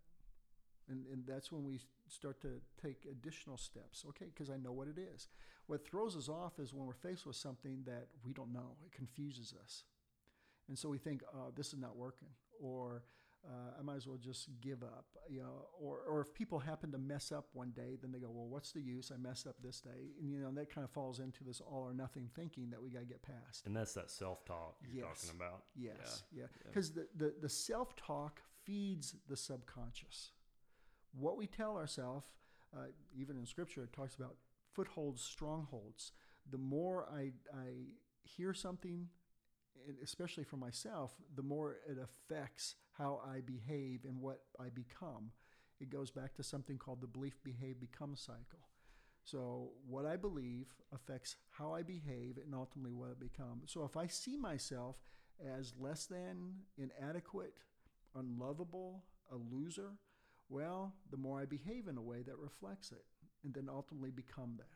and 0.88 1.04
and 1.12 1.26
that's 1.26 1.52
when 1.52 1.64
we 1.64 1.80
start 2.08 2.40
to 2.40 2.62
take 2.82 3.06
additional 3.12 3.58
steps. 3.58 4.02
Okay, 4.08 4.30
because 4.32 4.48
I 4.48 4.56
know 4.56 4.72
what 4.72 4.88
it 4.88 4.98
is. 4.98 5.28
What 5.66 5.86
throws 5.86 6.16
us 6.16 6.30
off 6.30 6.58
is 6.58 6.72
when 6.72 6.86
we're 6.86 6.94
faced 6.94 7.26
with 7.26 7.36
something 7.36 7.82
that 7.84 8.06
we 8.24 8.32
don't 8.32 8.54
know. 8.54 8.78
It 8.86 8.92
confuses 8.92 9.52
us, 9.62 9.84
and 10.68 10.78
so 10.78 10.88
we 10.88 10.96
think, 10.96 11.24
oh, 11.34 11.52
this 11.54 11.74
is 11.74 11.78
not 11.78 11.94
working, 11.94 12.28
or 12.58 13.02
uh, 13.46 13.78
I 13.78 13.82
might 13.82 13.96
as 13.96 14.06
well 14.06 14.16
just 14.16 14.48
give 14.60 14.82
up. 14.82 15.04
You 15.28 15.40
know, 15.40 15.66
or 15.80 15.98
or 16.08 16.20
if 16.20 16.32
people 16.34 16.58
happen 16.58 16.90
to 16.92 16.98
mess 16.98 17.32
up 17.32 17.46
one 17.52 17.70
day, 17.70 17.96
then 18.00 18.12
they 18.12 18.18
go, 18.18 18.30
well, 18.30 18.46
what's 18.46 18.72
the 18.72 18.80
use? 18.80 19.10
I 19.14 19.16
messed 19.18 19.46
up 19.46 19.56
this 19.62 19.80
day, 19.80 20.12
and 20.20 20.30
you 20.30 20.38
know 20.38 20.50
that 20.52 20.70
kind 20.74 20.84
of 20.84 20.90
falls 20.90 21.20
into 21.20 21.44
this 21.44 21.60
all 21.60 21.82
or 21.82 21.94
nothing 21.94 22.28
thinking 22.34 22.70
that 22.70 22.82
we 22.82 22.90
got 22.90 23.00
to 23.00 23.06
get 23.06 23.22
past. 23.22 23.66
And 23.66 23.76
that's 23.76 23.94
that 23.94 24.10
self 24.10 24.44
talk 24.44 24.76
you're 24.82 25.04
Yes. 25.06 25.22
talking 25.22 25.40
about. 25.40 25.64
Yes, 25.76 26.24
yeah, 26.32 26.42
Yeah. 26.42 26.46
because 26.66 26.92
the 26.92 27.06
the, 27.16 27.34
the 27.40 27.48
self 27.48 27.94
talk 27.96 28.40
feeds 28.64 29.14
the 29.28 29.36
subconscious. 29.36 30.32
What 31.12 31.36
we 31.36 31.46
tell 31.46 31.76
ourselves, 31.76 32.26
uh, 32.76 32.86
even 33.14 33.36
in 33.36 33.46
Scripture, 33.46 33.82
it 33.84 33.92
talks 33.92 34.14
about 34.14 34.36
footholds, 34.72 35.22
strongholds. 35.22 36.12
The 36.50 36.58
more 36.58 37.06
I 37.12 37.32
I 37.54 37.86
hear 38.22 38.52
something, 38.54 39.08
especially 40.02 40.44
for 40.44 40.56
myself, 40.56 41.12
the 41.34 41.42
more 41.42 41.76
it 41.88 41.98
affects 41.98 42.76
how 42.96 43.20
I 43.26 43.40
behave 43.40 44.04
and 44.04 44.20
what 44.20 44.40
I 44.58 44.68
become. 44.68 45.30
It 45.80 45.90
goes 45.90 46.10
back 46.10 46.34
to 46.34 46.42
something 46.42 46.78
called 46.78 47.00
the 47.00 47.06
belief, 47.06 47.34
behave, 47.42 47.80
become 47.80 48.16
cycle. 48.16 48.68
So, 49.24 49.70
what 49.88 50.04
I 50.04 50.16
believe 50.16 50.66
affects 50.94 51.36
how 51.50 51.72
I 51.72 51.82
behave 51.82 52.36
and 52.36 52.54
ultimately 52.54 52.92
what 52.92 53.10
I 53.10 53.14
become. 53.18 53.62
So, 53.66 53.84
if 53.84 53.96
I 53.96 54.06
see 54.06 54.36
myself 54.36 54.96
as 55.44 55.72
less 55.78 56.06
than, 56.06 56.54
inadequate, 56.76 57.54
unlovable, 58.14 59.04
a 59.32 59.36
loser, 59.36 59.92
well, 60.48 60.94
the 61.10 61.16
more 61.16 61.40
I 61.40 61.46
behave 61.46 61.88
in 61.88 61.96
a 61.96 62.02
way 62.02 62.22
that 62.22 62.38
reflects 62.38 62.92
it 62.92 63.04
and 63.44 63.54
then 63.54 63.68
ultimately 63.68 64.10
become 64.10 64.54
that. 64.58 64.68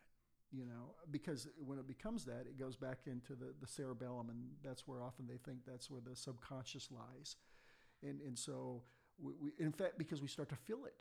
You 0.50 0.64
know, 0.64 0.94
because 1.10 1.46
when 1.62 1.78
it 1.78 1.86
becomes 1.86 2.24
that, 2.24 2.46
it 2.48 2.58
goes 2.58 2.74
back 2.74 3.00
into 3.06 3.34
the, 3.34 3.52
the 3.60 3.66
cerebellum, 3.66 4.30
and 4.30 4.38
that's 4.64 4.88
where 4.88 5.02
often 5.02 5.26
they 5.26 5.36
think 5.36 5.58
that's 5.66 5.90
where 5.90 6.00
the 6.00 6.16
subconscious 6.16 6.88
lies. 6.90 7.36
And, 8.02 8.20
and 8.20 8.38
so, 8.38 8.82
we, 9.20 9.32
we, 9.40 9.50
in 9.58 9.72
fact, 9.72 9.98
because 9.98 10.22
we 10.22 10.28
start 10.28 10.48
to 10.50 10.56
feel 10.56 10.84
it, 10.86 10.94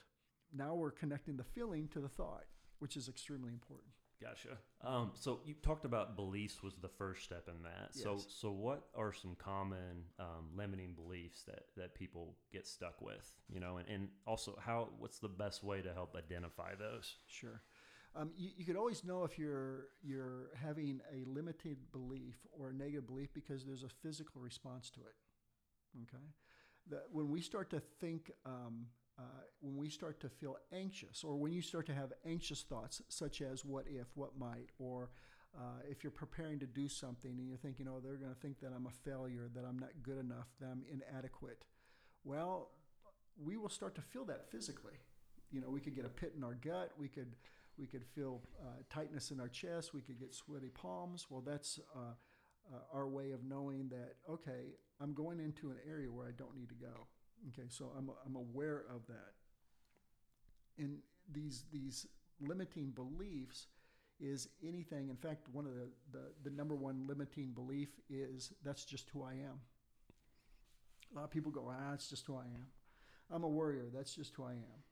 now 0.55 0.73
we're 0.73 0.91
connecting 0.91 1.37
the 1.37 1.43
feeling 1.43 1.87
to 1.89 1.99
the 1.99 2.09
thought, 2.09 2.45
which 2.79 2.97
is 2.97 3.07
extremely 3.07 3.51
important. 3.51 3.89
Gotcha. 4.19 4.57
Um, 4.81 5.11
so 5.13 5.41
you 5.45 5.53
talked 5.61 5.85
about 5.85 6.15
beliefs 6.15 6.63
was 6.63 6.73
the 6.81 6.89
first 6.89 7.23
step 7.23 7.47
in 7.47 7.61
that. 7.63 7.93
So 7.93 8.17
so 8.17 8.51
what 8.51 8.87
are 8.95 9.13
some 9.13 9.35
common 9.37 10.05
um, 10.19 10.49
limiting 10.55 10.93
beliefs 10.93 11.43
that, 11.43 11.65
that 11.75 11.93
people 11.93 12.35
get 12.51 12.65
stuck 12.65 12.99
with? 12.99 13.31
You 13.47 13.59
know, 13.59 13.77
and, 13.77 13.87
and 13.87 14.07
also 14.25 14.57
how 14.59 14.89
what's 14.97 15.19
the 15.19 15.27
best 15.27 15.63
way 15.63 15.81
to 15.81 15.93
help 15.93 16.15
identify 16.15 16.73
those? 16.73 17.15
Sure. 17.27 17.61
Um, 18.15 18.31
you, 18.35 18.49
you 18.57 18.65
could 18.65 18.75
always 18.75 19.03
know 19.03 19.23
if 19.23 19.37
you're 19.37 19.89
you're 20.01 20.49
having 20.55 21.01
a 21.13 21.29
limited 21.29 21.77
belief 21.91 22.37
or 22.51 22.69
a 22.69 22.73
negative 22.73 23.05
belief 23.05 23.29
because 23.33 23.65
there's 23.65 23.83
a 23.83 23.89
physical 24.01 24.41
response 24.41 24.89
to 24.91 25.01
it. 25.01 25.15
Okay, 26.03 26.23
that 26.89 27.05
when 27.11 27.29
we 27.29 27.41
start 27.41 27.69
to 27.71 27.79
think, 27.79 28.31
um, 28.45 28.87
uh, 29.19 29.23
when 29.61 29.77
we 29.77 29.89
start 29.89 30.19
to 30.21 30.29
feel 30.29 30.57
anxious, 30.71 31.23
or 31.23 31.35
when 31.35 31.51
you 31.51 31.61
start 31.61 31.85
to 31.87 31.93
have 31.93 32.13
anxious 32.25 32.61
thoughts 32.63 33.01
such 33.09 33.41
as 33.41 33.65
"what 33.65 33.85
if," 33.87 34.07
"what 34.15 34.37
might," 34.37 34.69
or 34.79 35.09
uh, 35.57 35.81
if 35.89 36.03
you're 36.03 36.11
preparing 36.11 36.59
to 36.59 36.67
do 36.67 36.87
something 36.87 37.31
and 37.31 37.47
you're 37.47 37.57
thinking, 37.57 37.87
"Oh, 37.87 37.99
they're 37.99 38.17
going 38.17 38.33
to 38.33 38.39
think 38.39 38.59
that 38.61 38.71
I'm 38.75 38.85
a 38.85 39.09
failure, 39.09 39.49
that 39.55 39.65
I'm 39.65 39.79
not 39.79 39.89
good 40.03 40.19
enough, 40.19 40.47
that 40.59 40.67
I'm 40.67 40.83
inadequate," 40.91 41.63
well, 42.23 42.71
we 43.43 43.57
will 43.57 43.69
start 43.69 43.95
to 43.95 44.01
feel 44.01 44.25
that 44.25 44.49
physically. 44.51 44.99
You 45.51 45.61
know, 45.61 45.69
we 45.69 45.79
could 45.79 45.95
get 45.95 46.05
a 46.05 46.09
pit 46.09 46.33
in 46.35 46.43
our 46.43 46.55
gut. 46.55 46.91
We 46.97 47.07
could 47.07 47.35
we 47.77 47.85
could 47.85 48.05
feel 48.05 48.41
uh, 48.61 48.81
tightness 48.89 49.31
in 49.31 49.39
our 49.39 49.47
chest. 49.47 49.93
We 49.93 50.01
could 50.01 50.19
get 50.19 50.33
sweaty 50.33 50.69
palms. 50.69 51.27
Well, 51.29 51.41
that's 51.41 51.79
uh, 51.95 52.13
uh, 52.73 52.97
our 52.97 53.07
way 53.07 53.31
of 53.31 53.43
knowing 53.43 53.89
that 53.89 54.15
okay, 54.29 54.75
I'm 55.01 55.13
going 55.13 55.39
into 55.39 55.69
an 55.69 55.77
area 55.89 56.11
where 56.11 56.27
I 56.27 56.31
don't 56.37 56.55
need 56.55 56.69
to 56.69 56.75
go. 56.75 57.07
Okay, 57.49 57.67
so 57.69 57.91
I'm 57.97 58.09
I'm 58.25 58.35
aware 58.35 58.83
of 58.93 59.05
that. 59.07 59.33
And 60.77 60.99
these 61.31 61.63
these 61.71 62.07
limiting 62.39 62.91
beliefs 62.91 63.67
is 64.19 64.49
anything. 64.65 65.09
In 65.09 65.15
fact, 65.15 65.47
one 65.51 65.65
of 65.65 65.73
the, 65.75 65.89
the, 66.11 66.49
the 66.49 66.55
number 66.55 66.75
one 66.75 67.05
limiting 67.07 67.51
belief 67.51 67.89
is 68.09 68.53
that's 68.63 68.83
just 68.83 69.09
who 69.11 69.23
I 69.23 69.33
am. 69.33 69.59
A 71.11 71.15
lot 71.15 71.25
of 71.25 71.31
people 71.31 71.51
go, 71.51 71.71
ah, 71.71 71.93
it's 71.93 72.09
just 72.09 72.25
who 72.25 72.35
I 72.35 72.45
am. 72.45 72.67
I'm 73.31 73.43
a 73.43 73.47
warrior. 73.47 73.85
That's 73.93 74.15
just 74.15 74.33
who 74.35 74.43
I 74.43 74.51
am. 74.53 74.83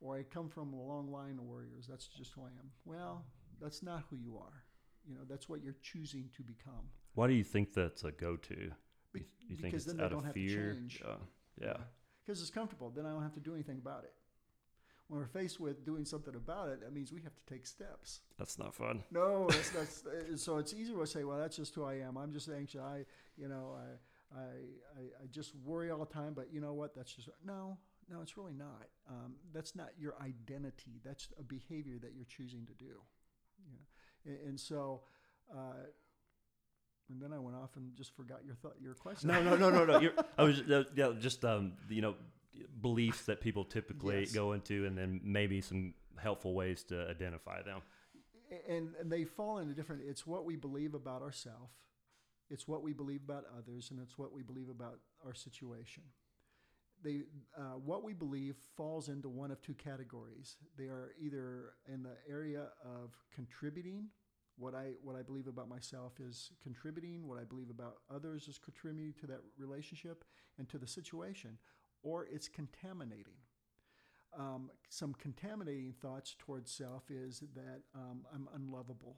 Or 0.00 0.18
I 0.18 0.22
come 0.22 0.48
from 0.48 0.72
a 0.72 0.82
long 0.82 1.10
line 1.10 1.38
of 1.38 1.44
warriors. 1.44 1.86
That's 1.88 2.06
just 2.06 2.32
who 2.32 2.42
I 2.42 2.48
am. 2.60 2.70
Well, 2.84 3.24
that's 3.60 3.82
not 3.82 4.04
who 4.10 4.16
you 4.16 4.36
are. 4.36 4.64
You 5.08 5.14
know, 5.14 5.22
that's 5.28 5.48
what 5.48 5.62
you're 5.62 5.76
choosing 5.82 6.28
to 6.36 6.42
become. 6.42 6.88
Why 7.14 7.26
do 7.28 7.32
you 7.34 7.44
think 7.44 7.72
that's 7.72 8.04
a 8.04 8.10
go 8.12 8.36
to? 8.36 8.70
Be- 9.12 9.26
You, 9.48 9.56
think 9.56 9.72
because 9.72 9.74
it's 9.74 9.86
then 9.86 9.96
they 9.98 10.04
out 10.04 10.10
don't 10.10 10.18
of 10.20 10.24
have 10.26 10.34
fear? 10.34 10.72
to 10.72 10.74
change. 10.74 11.02
Yeah. 11.04 11.14
Yeah. 11.60 11.76
Because 12.24 12.40
it's 12.40 12.50
comfortable. 12.50 12.90
Then 12.90 13.06
I 13.06 13.10
don't 13.10 13.22
have 13.22 13.34
to 13.34 13.40
do 13.40 13.54
anything 13.54 13.78
about 13.78 14.04
it. 14.04 14.12
When 15.08 15.20
we're 15.20 15.26
faced 15.26 15.60
with 15.60 15.84
doing 15.84 16.04
something 16.06 16.34
about 16.34 16.70
it, 16.70 16.80
that 16.80 16.92
means 16.92 17.12
we 17.12 17.20
have 17.22 17.34
to 17.36 17.42
take 17.44 17.66
steps. 17.66 18.20
That's 18.38 18.58
not 18.58 18.74
fun. 18.74 19.04
No, 19.10 19.46
that's, 19.50 19.70
that's 19.70 20.06
uh, 20.32 20.36
so 20.36 20.56
it's 20.56 20.72
easier 20.72 20.96
to 20.96 21.06
say, 21.06 21.24
well, 21.24 21.38
that's 21.38 21.56
just 21.56 21.74
who 21.74 21.84
I 21.84 21.94
am. 21.96 22.16
I'm 22.16 22.32
just 22.32 22.48
anxious. 22.48 22.80
I, 22.80 23.04
you 23.36 23.48
know, 23.48 23.76
I, 23.76 24.38
I, 24.40 24.42
I, 24.42 25.00
I 25.22 25.26
just 25.30 25.54
worry 25.62 25.90
all 25.90 25.98
the 25.98 26.06
time. 26.06 26.32
But 26.34 26.48
you 26.52 26.60
know 26.60 26.72
what? 26.72 26.94
That's 26.96 27.12
just 27.12 27.28
no, 27.44 27.76
no. 28.10 28.22
It's 28.22 28.36
really 28.38 28.54
not. 28.54 28.86
Um, 29.08 29.34
that's 29.52 29.76
not 29.76 29.90
your 29.98 30.14
identity. 30.22 31.00
That's 31.04 31.28
a 31.38 31.42
behavior 31.42 31.98
that 32.00 32.14
you're 32.16 32.24
choosing 32.24 32.64
to 32.66 32.72
do. 32.72 32.94
Know, 33.70 33.78
and, 34.24 34.48
and 34.48 34.60
so. 34.60 35.02
Uh, 35.54 35.84
and 37.10 37.20
then 37.20 37.32
I 37.32 37.38
went 37.38 37.56
off 37.56 37.70
and 37.76 37.94
just 37.96 38.14
forgot 38.16 38.44
your 38.44 38.54
thought, 38.54 38.74
your 38.80 38.94
question. 38.94 39.28
No, 39.28 39.42
no, 39.42 39.56
no, 39.56 39.70
no, 39.70 39.84
no. 39.84 40.00
You're, 40.00 40.12
I 40.38 40.42
was 40.44 40.60
uh, 40.60 40.84
yeah, 40.94 41.12
just 41.18 41.44
um, 41.44 41.72
you 41.88 42.02
know, 42.02 42.14
beliefs 42.80 43.26
that 43.26 43.40
people 43.40 43.64
typically 43.64 44.20
Yes. 44.20 44.32
go 44.32 44.52
into, 44.52 44.86
and 44.86 44.96
then 44.96 45.20
maybe 45.22 45.60
some 45.60 45.94
helpful 46.16 46.54
ways 46.54 46.84
to 46.84 47.08
identify 47.08 47.62
them. 47.62 47.80
and, 48.68 48.90
and 49.00 49.10
they 49.10 49.24
fall 49.24 49.58
into 49.58 49.74
different 49.74 50.02
it's 50.06 50.26
what 50.26 50.44
we 50.44 50.54
believe 50.56 50.94
about 50.94 51.22
ourselves 51.22 51.72
it's 52.50 52.68
what 52.68 52.82
we 52.82 52.92
believe 52.92 53.22
about 53.26 53.44
others, 53.56 53.90
and 53.90 53.98
it's 54.00 54.18
what 54.18 54.32
we 54.32 54.42
believe 54.42 54.68
about 54.68 54.98
our 55.26 55.34
situation. 55.34 56.02
They, 57.02 57.22
uh, 57.56 57.78
what 57.84 58.04
we 58.04 58.12
believe 58.12 58.56
falls 58.76 59.08
into 59.08 59.28
one 59.28 59.50
of 59.50 59.60
two 59.62 59.74
categories. 59.74 60.56
They 60.78 60.84
are 60.84 61.12
either 61.20 61.72
in 61.92 62.02
the 62.02 62.16
area 62.28 62.68
of 62.84 63.16
contributing. 63.34 64.08
What 64.56 64.74
I 64.74 64.92
what 65.02 65.16
I 65.16 65.22
believe 65.22 65.48
about 65.48 65.68
myself 65.68 66.12
is 66.20 66.52
contributing. 66.62 67.26
What 67.26 67.38
I 67.40 67.44
believe 67.44 67.70
about 67.70 67.96
others 68.14 68.46
is 68.48 68.58
contributing 68.58 69.14
to 69.20 69.26
that 69.26 69.40
relationship 69.58 70.24
and 70.58 70.68
to 70.68 70.78
the 70.78 70.86
situation, 70.86 71.58
or 72.02 72.26
it's 72.30 72.48
contaminating. 72.48 73.34
Um, 74.38 74.70
some 74.88 75.14
contaminating 75.14 75.92
thoughts 76.00 76.34
towards 76.38 76.70
self 76.70 77.04
is 77.10 77.42
that 77.54 77.82
um, 77.94 78.24
I'm 78.34 78.48
unlovable, 78.54 79.16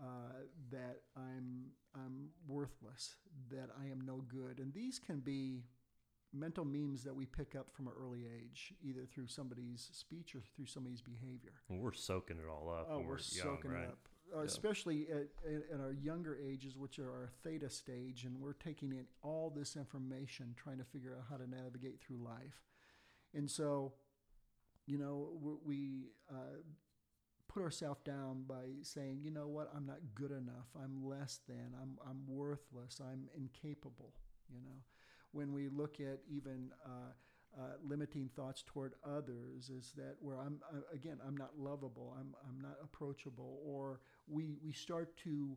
uh, 0.00 0.44
that 0.70 1.02
I'm 1.16 1.66
I'm 1.94 2.30
worthless, 2.46 3.16
that 3.50 3.70
I 3.80 3.86
am 3.90 4.00
no 4.00 4.24
good, 4.28 4.58
and 4.58 4.72
these 4.72 4.98
can 4.98 5.20
be 5.20 5.64
mental 6.32 6.64
memes 6.64 7.02
that 7.04 7.14
we 7.14 7.26
pick 7.26 7.54
up 7.54 7.70
from 7.70 7.86
an 7.86 7.92
early 8.00 8.24
age, 8.24 8.72
either 8.82 9.04
through 9.04 9.26
somebody's 9.26 9.88
speech 9.92 10.34
or 10.34 10.42
through 10.54 10.66
somebody's 10.66 11.02
behavior. 11.02 11.54
Well, 11.68 11.80
we're 11.80 11.92
soaking 11.92 12.38
it 12.38 12.48
all 12.48 12.70
up. 12.70 12.88
Oh, 12.90 12.98
we're, 12.98 13.10
we're, 13.10 13.18
soaking 13.18 13.72
young, 13.72 13.82
it 13.82 13.88
up, 13.88 14.08
uh, 14.36 14.40
especially 14.40 15.08
at, 15.10 15.28
at, 15.48 15.80
our 15.80 15.92
younger 15.92 16.36
ages, 16.36 16.76
which 16.76 16.98
are 16.98 17.10
our 17.10 17.30
theta 17.42 17.70
stage, 17.70 18.24
and 18.24 18.38
we're 18.40 18.52
taking 18.54 18.92
in 18.92 19.04
all 19.22 19.52
this 19.54 19.76
information, 19.76 20.54
trying 20.56 20.78
to 20.78 20.84
figure 20.84 21.16
out 21.18 21.24
how 21.30 21.36
to 21.36 21.48
navigate 21.48 22.00
through 22.00 22.18
life. 22.22 22.62
And 23.34 23.50
so, 23.50 23.92
you 24.86 24.98
know, 24.98 25.28
we, 25.40 25.52
we 25.64 26.10
uh, 26.30 26.58
put 27.48 27.62
ourselves 27.62 28.00
down 28.04 28.44
by 28.48 28.64
saying, 28.82 29.20
you 29.22 29.30
know 29.30 29.48
what, 29.48 29.70
I'm 29.76 29.86
not 29.86 29.98
good 30.14 30.30
enough, 30.30 30.68
I'm 30.82 31.04
less 31.04 31.40
than, 31.48 31.74
I'm, 31.80 31.98
I'm 32.08 32.22
worthless, 32.28 33.00
I'm 33.00 33.28
incapable, 33.36 34.12
you 34.48 34.60
know. 34.62 34.82
When 35.32 35.52
we 35.52 35.68
look 35.68 36.00
at 36.00 36.20
even 36.28 36.70
uh, 36.84 37.12
uh, 37.58 37.62
limiting 37.84 38.30
thoughts 38.34 38.62
toward 38.64 38.94
others, 39.04 39.70
is 39.70 39.92
that 39.96 40.16
where 40.20 40.38
I'm, 40.38 40.60
uh, 40.72 40.80
again, 40.92 41.18
I'm 41.26 41.36
not 41.36 41.58
lovable, 41.58 42.16
I'm, 42.18 42.34
I'm 42.48 42.60
not 42.60 42.76
approachable, 42.82 43.60
or 43.64 44.00
we, 44.30 44.56
we 44.64 44.72
start 44.72 45.16
to 45.24 45.56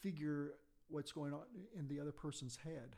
figure 0.00 0.54
what's 0.88 1.12
going 1.12 1.32
on 1.32 1.42
in 1.78 1.86
the 1.88 2.00
other 2.00 2.12
person's 2.12 2.56
head. 2.56 2.96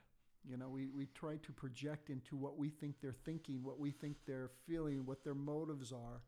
You 0.48 0.56
know, 0.56 0.68
we, 0.68 0.86
we 0.88 1.06
try 1.14 1.36
to 1.42 1.52
project 1.52 2.08
into 2.08 2.36
what 2.36 2.56
we 2.56 2.68
think 2.68 2.96
they're 3.02 3.16
thinking, 3.24 3.62
what 3.64 3.80
we 3.80 3.90
think 3.90 4.16
they're 4.26 4.50
feeling, 4.66 5.04
what 5.04 5.24
their 5.24 5.34
motives 5.34 5.92
are. 5.92 6.22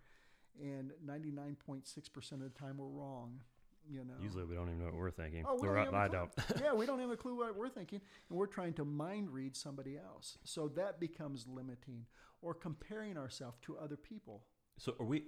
And 0.60 0.90
99.6% 1.06 2.32
of 2.32 2.40
the 2.40 2.48
time, 2.50 2.78
we're 2.78 2.86
wrong. 2.86 3.40
You 3.88 4.00
know, 4.04 4.14
Usually 4.20 4.44
we 4.44 4.54
don't 4.54 4.66
even 4.68 4.80
know 4.80 4.86
what 4.86 4.94
we're 4.96 5.10
thinking. 5.10 5.44
Oh, 5.48 5.56
we 5.60 5.68
Or 5.68 5.76
don't 5.76 5.82
I, 5.82 5.84
have 5.84 5.94
a 5.94 5.96
I 5.96 6.08
clue. 6.08 6.18
don't. 6.48 6.60
yeah, 6.62 6.74
we 6.74 6.84
don't 6.84 6.98
have 7.00 7.10
a 7.10 7.16
clue 7.16 7.36
what 7.36 7.56
we're 7.56 7.68
thinking, 7.70 8.00
and 8.28 8.38
we're 8.38 8.46
trying 8.46 8.74
to 8.74 8.84
mind 8.84 9.30
read 9.30 9.56
somebody 9.56 9.96
else. 9.96 10.36
So 10.44 10.68
that 10.76 11.00
becomes 11.00 11.46
limiting, 11.46 12.04
or 12.42 12.52
comparing 12.54 13.16
ourselves 13.16 13.56
to 13.62 13.78
other 13.78 13.96
people. 13.96 14.42
So 14.78 14.94
are 15.00 15.06
we 15.06 15.24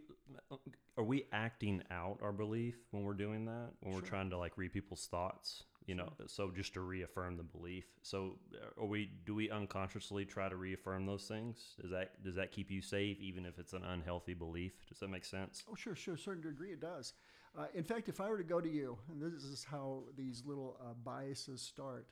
are 0.97 1.05
we 1.05 1.25
acting 1.33 1.83
out 1.91 2.19
our 2.23 2.33
belief 2.33 2.77
when 2.93 3.03
we're 3.03 3.15
doing 3.15 3.45
that? 3.47 3.71
When 3.81 3.95
we're 3.95 4.01
trying 4.01 4.31
to 4.31 4.39
like 4.39 4.57
read 4.57 4.73
people's 4.73 5.07
thoughts, 5.07 5.65
you 5.87 5.95
know, 5.97 6.09
so 6.27 6.51
just 6.51 6.75
to 6.75 6.81
reaffirm 6.81 7.37
the 7.37 7.43
belief. 7.43 7.87
So 8.03 8.39
are 8.79 8.87
we 8.87 9.11
do 9.27 9.35
we 9.35 9.51
unconsciously 9.51 10.25
try 10.25 10.49
to 10.49 10.57
reaffirm 10.57 11.05
those 11.05 11.25
things? 11.25 11.75
Does 11.81 11.91
that 11.91 12.23
does 12.23 12.37
that 12.37 12.53
keep 12.53 12.71
you 12.71 12.81
safe 12.81 13.21
even 13.21 13.45
if 13.45 13.59
it's 13.59 13.73
an 13.73 13.83
unhealthy 13.85 14.35
belief? 14.35 14.73
Does 14.89 15.01
that 15.01 15.09
make 15.09 15.25
sense? 15.25 15.65
Oh, 15.71 15.75
sure, 15.75 15.97
sure, 15.97 16.17
certain 16.17 16.43
degree 16.43 16.71
it 16.71 16.81
does. 16.81 17.15
Uh, 17.59 17.67
in 17.75 17.83
fact, 17.83 18.09
if 18.09 18.21
I 18.21 18.29
were 18.29 18.39
to 18.39 18.45
go 18.45 18.61
to 18.61 18.69
you, 18.69 18.97
and 19.11 19.21
this 19.21 19.43
is 19.43 19.65
how 19.65 20.05
these 20.17 20.45
little 20.47 20.77
uh, 20.81 20.95
biases 21.05 21.61
start. 21.61 22.07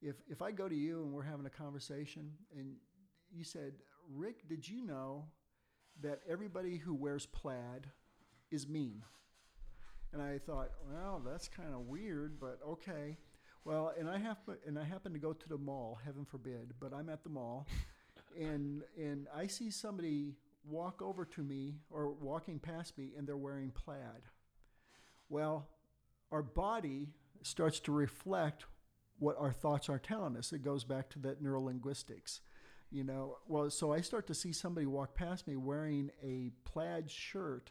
If 0.00 0.16
if 0.28 0.42
I 0.42 0.50
go 0.50 0.68
to 0.68 0.74
you 0.74 1.04
and 1.04 1.12
we're 1.12 1.22
having 1.22 1.46
a 1.46 1.50
conversation, 1.50 2.32
and 2.56 2.74
you 3.30 3.44
said, 3.44 3.74
"Rick, 4.12 4.48
did 4.48 4.68
you 4.68 4.84
know 4.84 5.26
that 6.02 6.20
everybody 6.28 6.76
who 6.76 6.94
wears 6.94 7.26
plaid 7.26 7.90
is 8.50 8.68
mean?" 8.68 9.02
And 10.12 10.20
I 10.20 10.38
thought, 10.38 10.70
well, 10.90 11.22
that's 11.24 11.48
kind 11.48 11.72
of 11.72 11.86
weird, 11.86 12.38
but 12.38 12.58
okay. 12.68 13.16
Well, 13.64 13.92
and 13.98 14.10
I 14.10 14.18
have 14.18 14.38
and 14.66 14.78
I 14.78 14.84
happen 14.84 15.12
to 15.12 15.18
go 15.18 15.32
to 15.32 15.48
the 15.48 15.58
mall. 15.58 15.98
Heaven 16.04 16.24
forbid, 16.24 16.74
but 16.80 16.92
I'm 16.92 17.08
at 17.08 17.22
the 17.22 17.30
mall, 17.30 17.66
and 18.38 18.82
and 18.98 19.28
I 19.34 19.46
see 19.46 19.70
somebody 19.70 20.34
walk 20.64 21.00
over 21.00 21.24
to 21.24 21.42
me 21.42 21.76
or 21.90 22.10
walking 22.10 22.58
past 22.58 22.98
me, 22.98 23.12
and 23.16 23.26
they're 23.26 23.36
wearing 23.36 23.70
plaid. 23.70 24.22
Well, 25.28 25.68
our 26.30 26.42
body 26.42 27.08
starts 27.42 27.80
to 27.80 27.92
reflect 27.92 28.64
what 29.18 29.36
our 29.38 29.52
thoughts 29.52 29.88
are 29.88 29.98
telling 29.98 30.36
us. 30.36 30.52
It 30.52 30.62
goes 30.62 30.84
back 30.84 31.08
to 31.10 31.18
that 31.20 31.42
neurolinguistics. 31.42 32.40
You 32.92 33.04
know, 33.04 33.38
well, 33.48 33.70
so 33.70 33.92
I 33.92 34.02
start 34.02 34.26
to 34.26 34.34
see 34.34 34.52
somebody 34.52 34.86
walk 34.86 35.14
past 35.14 35.48
me 35.48 35.56
wearing 35.56 36.10
a 36.22 36.50
plaid 36.64 37.10
shirt. 37.10 37.70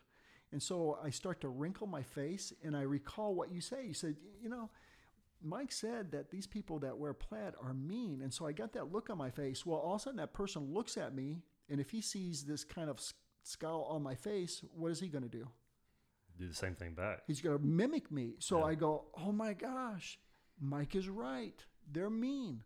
And 0.51 0.61
so 0.61 0.97
I 1.01 1.11
start 1.11 1.41
to 1.41 1.47
wrinkle 1.47 1.85
my 1.85 2.01
face 2.01 2.51
and 2.63 2.75
I 2.75 2.81
recall 2.81 3.35
what 3.35 3.51
you 3.51 3.61
say. 3.61 3.85
You 3.85 3.93
said, 3.93 4.15
you 4.41 4.49
know, 4.49 4.71
Mike 5.43 5.71
said 5.71 6.11
that 6.11 6.31
these 6.31 6.47
people 6.47 6.79
that 6.79 6.97
wear 6.97 7.13
plaid 7.13 7.53
are 7.61 7.73
mean. 7.73 8.21
And 8.21 8.33
so 8.33 8.47
I 8.47 8.51
got 8.51 8.73
that 8.73 8.91
look 8.91 9.09
on 9.11 9.17
my 9.17 9.29
face. 9.29 9.65
Well, 9.65 9.77
all 9.77 9.95
of 9.95 10.01
a 10.01 10.03
sudden 10.03 10.17
that 10.17 10.33
person 10.33 10.73
looks 10.73 10.97
at 10.97 11.13
me, 11.13 11.43
and 11.69 11.79
if 11.79 11.91
he 11.91 12.01
sees 12.01 12.43
this 12.43 12.63
kind 12.63 12.89
of 12.89 12.99
scowl 13.43 13.87
on 13.89 14.03
my 14.03 14.15
face, 14.15 14.63
what 14.75 14.91
is 14.91 14.99
he 14.99 15.07
going 15.07 15.23
to 15.23 15.29
do? 15.29 15.47
Do 16.39 16.47
the 16.47 16.55
same 16.55 16.75
thing 16.75 16.93
back. 16.93 17.19
He's 17.27 17.41
going 17.41 17.57
to 17.57 17.63
mimic 17.63 18.11
me. 18.11 18.33
So 18.39 18.59
Yeah. 18.59 18.65
I 18.65 18.75
go, 18.75 19.05
oh 19.17 19.31
my 19.31 19.53
gosh, 19.53 20.19
Mike 20.59 20.95
is 20.95 21.07
right. 21.07 21.63
They're 21.91 22.09
mean. 22.09 22.63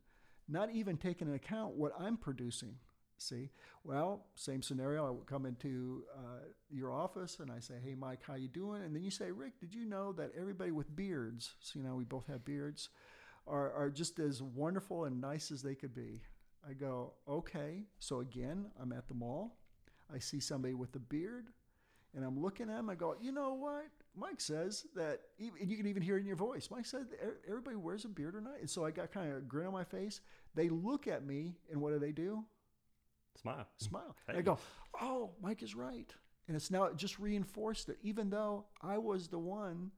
Not 0.48 0.72
even 0.72 0.98
taking 0.98 1.28
into 1.28 1.36
account 1.36 1.76
what 1.76 1.94
I'm 2.00 2.18
producing. 2.18 2.76
See, 3.18 3.50
well, 3.84 4.26
same 4.36 4.62
scenario. 4.62 5.08
I 5.08 5.10
would 5.10 5.26
come 5.26 5.46
into 5.46 6.04
uh, 6.16 6.44
your 6.70 6.92
office 6.92 7.40
and 7.40 7.52
I 7.52 7.60
say, 7.60 7.76
"Hey, 7.84 7.96
Mike, 7.96 8.20
how 8.28 8.36
you 8.36 8.50
doing?" 8.50 8.84
And 8.84 8.96
then 8.96 9.04
you 9.04 9.12
say, 9.12 9.32
"Rick, 9.32 9.60
did 9.60 9.74
you 9.74 9.86
know 9.86 10.12
that 10.14 10.32
everybody 10.38 10.72
with 10.72 10.96
beards, 10.96 11.56
so 11.62 11.80
you 11.80 11.86
know 11.86 11.96
we 11.96 12.04
both 12.04 12.28
have 12.28 12.44
beards, 12.44 12.90
are 13.48 13.72
are 13.72 13.90
just 13.90 14.20
as 14.20 14.42
wonderful 14.42 15.06
and 15.06 15.22
nice 15.22 15.50
as 15.50 15.62
they 15.62 15.76
could 15.76 15.96
be?" 15.96 16.22
I 16.68 16.74
go, 16.74 17.14
"Okay." 17.28 17.86
So 18.00 18.20
again, 18.20 18.70
I'm 18.82 18.92
at 18.92 19.08
the 19.08 19.14
mall. 19.14 19.58
I 20.14 20.20
see 20.20 20.40
somebody 20.40 20.74
with 20.74 20.96
a 20.96 21.00
beard, 21.00 21.48
and 22.16 22.24
I'm 22.24 22.40
looking 22.42 22.70
at 22.70 22.80
him. 22.80 22.90
I 22.90 22.96
go, 22.96 23.16
"You 23.22 23.32
know 23.32 23.54
what?" 23.54 23.88
Mike 24.16 24.40
says 24.40 24.86
that, 24.96 25.20
and 25.40 25.70
you 25.70 25.78
can 25.78 25.88
even 25.88 26.02
hear 26.02 26.18
it 26.18 26.22
in 26.22 26.26
your 26.26 26.36
voice. 26.36 26.70
Mike 26.72 26.86
said 26.86 27.08
everybody 27.48 27.76
wears 27.76 28.06
a 28.06 28.08
beard 28.08 28.36
or 28.36 28.42
not, 28.42 28.60
and 28.60 28.70
so 28.70 28.86
I 28.86 28.92
got 28.92 29.12
kind 29.12 29.30
of 29.32 29.38
a 29.38 29.42
grin 29.42 29.68
on 29.68 29.74
my 29.74 29.84
face. 29.84 30.22
They 30.56 30.70
look 30.70 31.08
at 31.08 31.26
me, 31.26 31.58
and 31.72 31.82
what 31.82 31.92
do 31.92 32.00
they 32.00 32.14
do? 32.14 32.46
Smile. 33.36 33.68
smile. 33.78 34.16
And 34.28 34.38
I 34.38 34.42
go, 34.42 34.58
oh, 35.02 35.32
Mike 35.42 35.62
is 35.62 35.76
right. 35.76 36.14
And 36.48 36.56
it's 36.56 36.72
now 36.72 36.90
just 36.94 37.20
reinforced 37.20 37.90
it, 37.90 37.98
even 38.02 38.30
though 38.30 38.66
I 38.82 38.98
was 38.98 39.28
the 39.28 39.40
one 39.40 39.92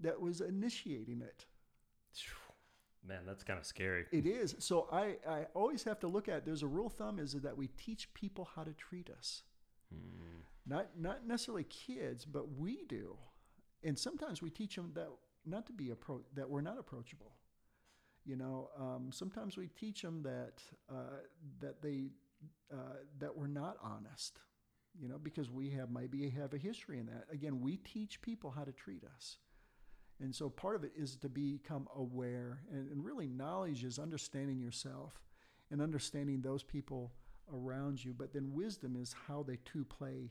that 0.00 0.20
was 0.20 0.40
initiating 0.40 1.20
it. 1.20 1.44
Man, 3.06 3.20
that's 3.26 3.42
kind 3.42 3.58
of 3.58 3.66
scary. 3.66 4.06
It 4.12 4.26
is. 4.26 4.54
So 4.58 4.88
I, 4.92 5.16
I 5.28 5.46
always 5.54 5.82
have 5.84 5.98
to 6.00 6.08
look 6.08 6.28
at 6.28 6.44
there's 6.44 6.62
a 6.62 6.66
rule 6.66 6.86
of 6.86 6.92
thumb 6.94 7.18
is 7.18 7.32
that 7.32 7.56
we 7.56 7.68
teach 7.68 8.12
people 8.14 8.48
how 8.54 8.64
to 8.64 8.72
treat 8.72 9.10
us. 9.10 9.42
Hmm. 9.92 10.40
Not 10.66 10.98
not 10.98 11.26
necessarily 11.26 11.64
kids, 11.64 12.24
but 12.24 12.56
we 12.56 12.84
do. 12.88 13.16
And 13.82 13.98
sometimes 13.98 14.42
we 14.42 14.50
teach 14.50 14.76
them 14.76 14.92
that 14.94 15.08
not 15.46 15.66
to 15.66 15.72
be 15.72 15.88
appro- 15.88 16.24
that 16.34 16.48
we're 16.48 16.60
not 16.60 16.78
approachable. 16.78 17.32
You 18.24 18.36
know, 18.36 18.68
um, 18.78 19.10
sometimes 19.12 19.56
we 19.56 19.68
teach 19.68 20.02
them 20.02 20.22
that 20.22 20.62
uh, 20.90 21.22
that 21.60 21.80
they 21.80 22.10
uh, 22.72 22.98
that 23.18 23.36
we're 23.36 23.46
not 23.46 23.76
honest. 23.82 24.40
You 25.00 25.08
know, 25.08 25.18
because 25.18 25.50
we 25.50 25.70
have 25.70 25.90
maybe 25.90 26.28
have 26.30 26.52
a 26.54 26.58
history 26.58 26.98
in 26.98 27.06
that. 27.06 27.26
Again, 27.32 27.60
we 27.60 27.76
teach 27.76 28.20
people 28.20 28.50
how 28.50 28.64
to 28.64 28.72
treat 28.72 29.04
us. 29.04 29.38
And 30.20 30.34
so 30.34 30.48
part 30.48 30.74
of 30.74 30.82
it 30.82 30.92
is 30.96 31.16
to 31.16 31.28
become 31.28 31.86
aware, 31.94 32.60
and, 32.72 32.90
and 32.90 33.04
really 33.04 33.28
knowledge 33.28 33.84
is 33.84 33.98
understanding 33.98 34.58
yourself 34.58 35.22
and 35.70 35.80
understanding 35.80 36.40
those 36.40 36.64
people 36.64 37.12
around 37.52 38.04
you. 38.04 38.14
But 38.16 38.32
then 38.32 38.52
wisdom 38.52 38.96
is 38.96 39.14
how 39.26 39.42
they 39.42 39.58
two 39.64 39.84
play 39.84 40.30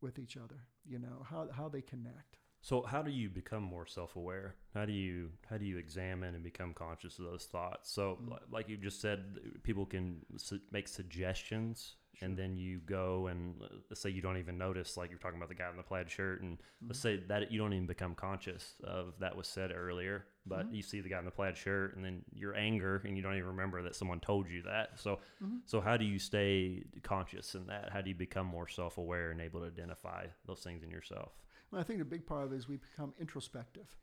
with 0.00 0.18
each 0.18 0.36
other. 0.36 0.66
You 0.86 0.98
know 0.98 1.24
how 1.28 1.48
how 1.52 1.68
they 1.68 1.82
connect. 1.82 2.38
So 2.60 2.82
how 2.82 3.02
do 3.02 3.10
you 3.12 3.28
become 3.30 3.62
more 3.62 3.86
self-aware? 3.86 4.56
How 4.74 4.84
do 4.84 4.92
you 4.92 5.30
how 5.48 5.58
do 5.58 5.64
you 5.64 5.78
examine 5.78 6.34
and 6.34 6.42
become 6.42 6.74
conscious 6.74 7.18
of 7.18 7.24
those 7.24 7.44
thoughts? 7.46 7.90
So 7.90 8.18
Mm. 8.22 8.30
li- 8.32 8.38
like 8.50 8.68
you 8.68 8.76
just 8.76 9.00
said, 9.00 9.38
people 9.62 9.86
can 9.86 10.24
su- 10.36 10.60
make 10.72 10.88
suggestions, 10.88 11.96
and 12.20 12.36
then 12.36 12.56
you 12.56 12.80
go 12.80 13.28
and 13.28 13.62
uh, 13.62 13.66
let's 13.90 14.00
say 14.00 14.10
you 14.10 14.22
don't 14.22 14.38
even 14.38 14.58
notice, 14.58 14.96
like 14.96 15.10
you're 15.10 15.20
talking 15.20 15.38
about 15.38 15.48
the 15.50 15.54
guy 15.54 15.70
in 15.70 15.76
the 15.76 15.82
plaid 15.84 16.10
shirt, 16.10 16.42
and 16.42 16.58
let's 16.86 16.98
say 16.98 17.16
that 17.28 17.52
you 17.52 17.58
don't 17.58 17.72
even 17.72 17.86
become 17.86 18.14
conscious 18.16 18.74
of 18.82 19.14
that 19.20 19.36
was 19.36 19.46
said 19.46 19.70
earlier, 19.72 20.26
but 20.48 20.66
Mhm. 20.66 20.74
you 20.74 20.82
see 20.82 21.00
the 21.00 21.08
guy 21.08 21.18
in 21.18 21.24
the 21.24 21.30
plaid 21.30 21.56
shirt, 21.56 21.94
and 21.96 22.04
then 22.04 22.24
your 22.32 22.54
anger, 22.54 23.00
and 23.04 23.16
you 23.16 23.22
don't 23.22 23.34
even 23.34 23.48
remember 23.48 23.82
that 23.82 23.94
someone 23.94 24.20
told 24.20 24.48
you 24.48 24.62
that. 24.62 24.98
So 24.98 25.20
Mhm. 25.42 25.60
so 25.64 25.80
how 25.80 25.96
do 25.96 26.04
you 26.04 26.18
stay 26.18 26.84
conscious 27.02 27.54
in 27.54 27.66
that? 27.66 27.90
How 27.90 28.00
do 28.00 28.08
you 28.08 28.14
become 28.16 28.46
more 28.46 28.66
self-aware 28.68 29.30
and 29.30 29.40
able 29.40 29.60
to 29.60 29.66
identify 29.66 30.26
those 30.46 30.62
things 30.62 30.82
in 30.82 30.90
yourself? 30.90 31.32
Well, 31.70 31.80
I 31.80 31.84
think 31.84 32.00
a 32.00 32.04
big 32.04 32.26
part 32.26 32.44
of 32.44 32.52
it 32.52 32.56
is 32.56 32.68
we 32.68 32.76
become 32.78 33.14
introspective. 33.20 33.96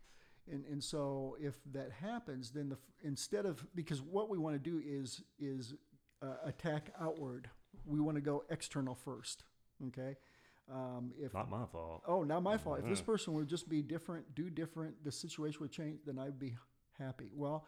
And, 0.47 0.63
and 0.65 0.83
so 0.83 1.35
if 1.39 1.55
that 1.73 1.91
happens, 1.91 2.51
then 2.51 2.69
the, 2.69 2.77
instead 3.01 3.47
of 3.47 3.65
because 3.73 4.01
what 4.01 4.29
we 4.29 4.37
want 4.37 4.55
to 4.55 4.59
do 4.59 4.79
is 4.85 5.23
is 5.39 5.73
uh, 6.21 6.37
attack 6.45 6.91
outward. 6.99 7.49
We 7.85 7.99
want 7.99 8.15
to 8.15 8.21
go 8.21 8.43
external 8.49 8.93
first. 8.95 9.43
Okay. 9.87 10.17
Um, 10.71 11.11
if 11.19 11.33
Not 11.33 11.49
my 11.49 11.65
fault. 11.71 12.01
oh, 12.07 12.23
not 12.23 12.41
my 12.41 12.57
fault. 12.57 12.79
If 12.79 12.89
this 12.89 13.01
person 13.01 13.33
would 13.33 13.47
just 13.47 13.69
be 13.69 13.81
different, 13.83 14.33
do 14.33 14.49
different, 14.49 15.03
the 15.03 15.11
situation 15.11 15.59
would 15.61 15.71
change, 15.71 15.99
then 16.05 16.17
I'd 16.17 16.39
be 16.39 16.55
happy. 16.97 17.29
Well, 17.35 17.65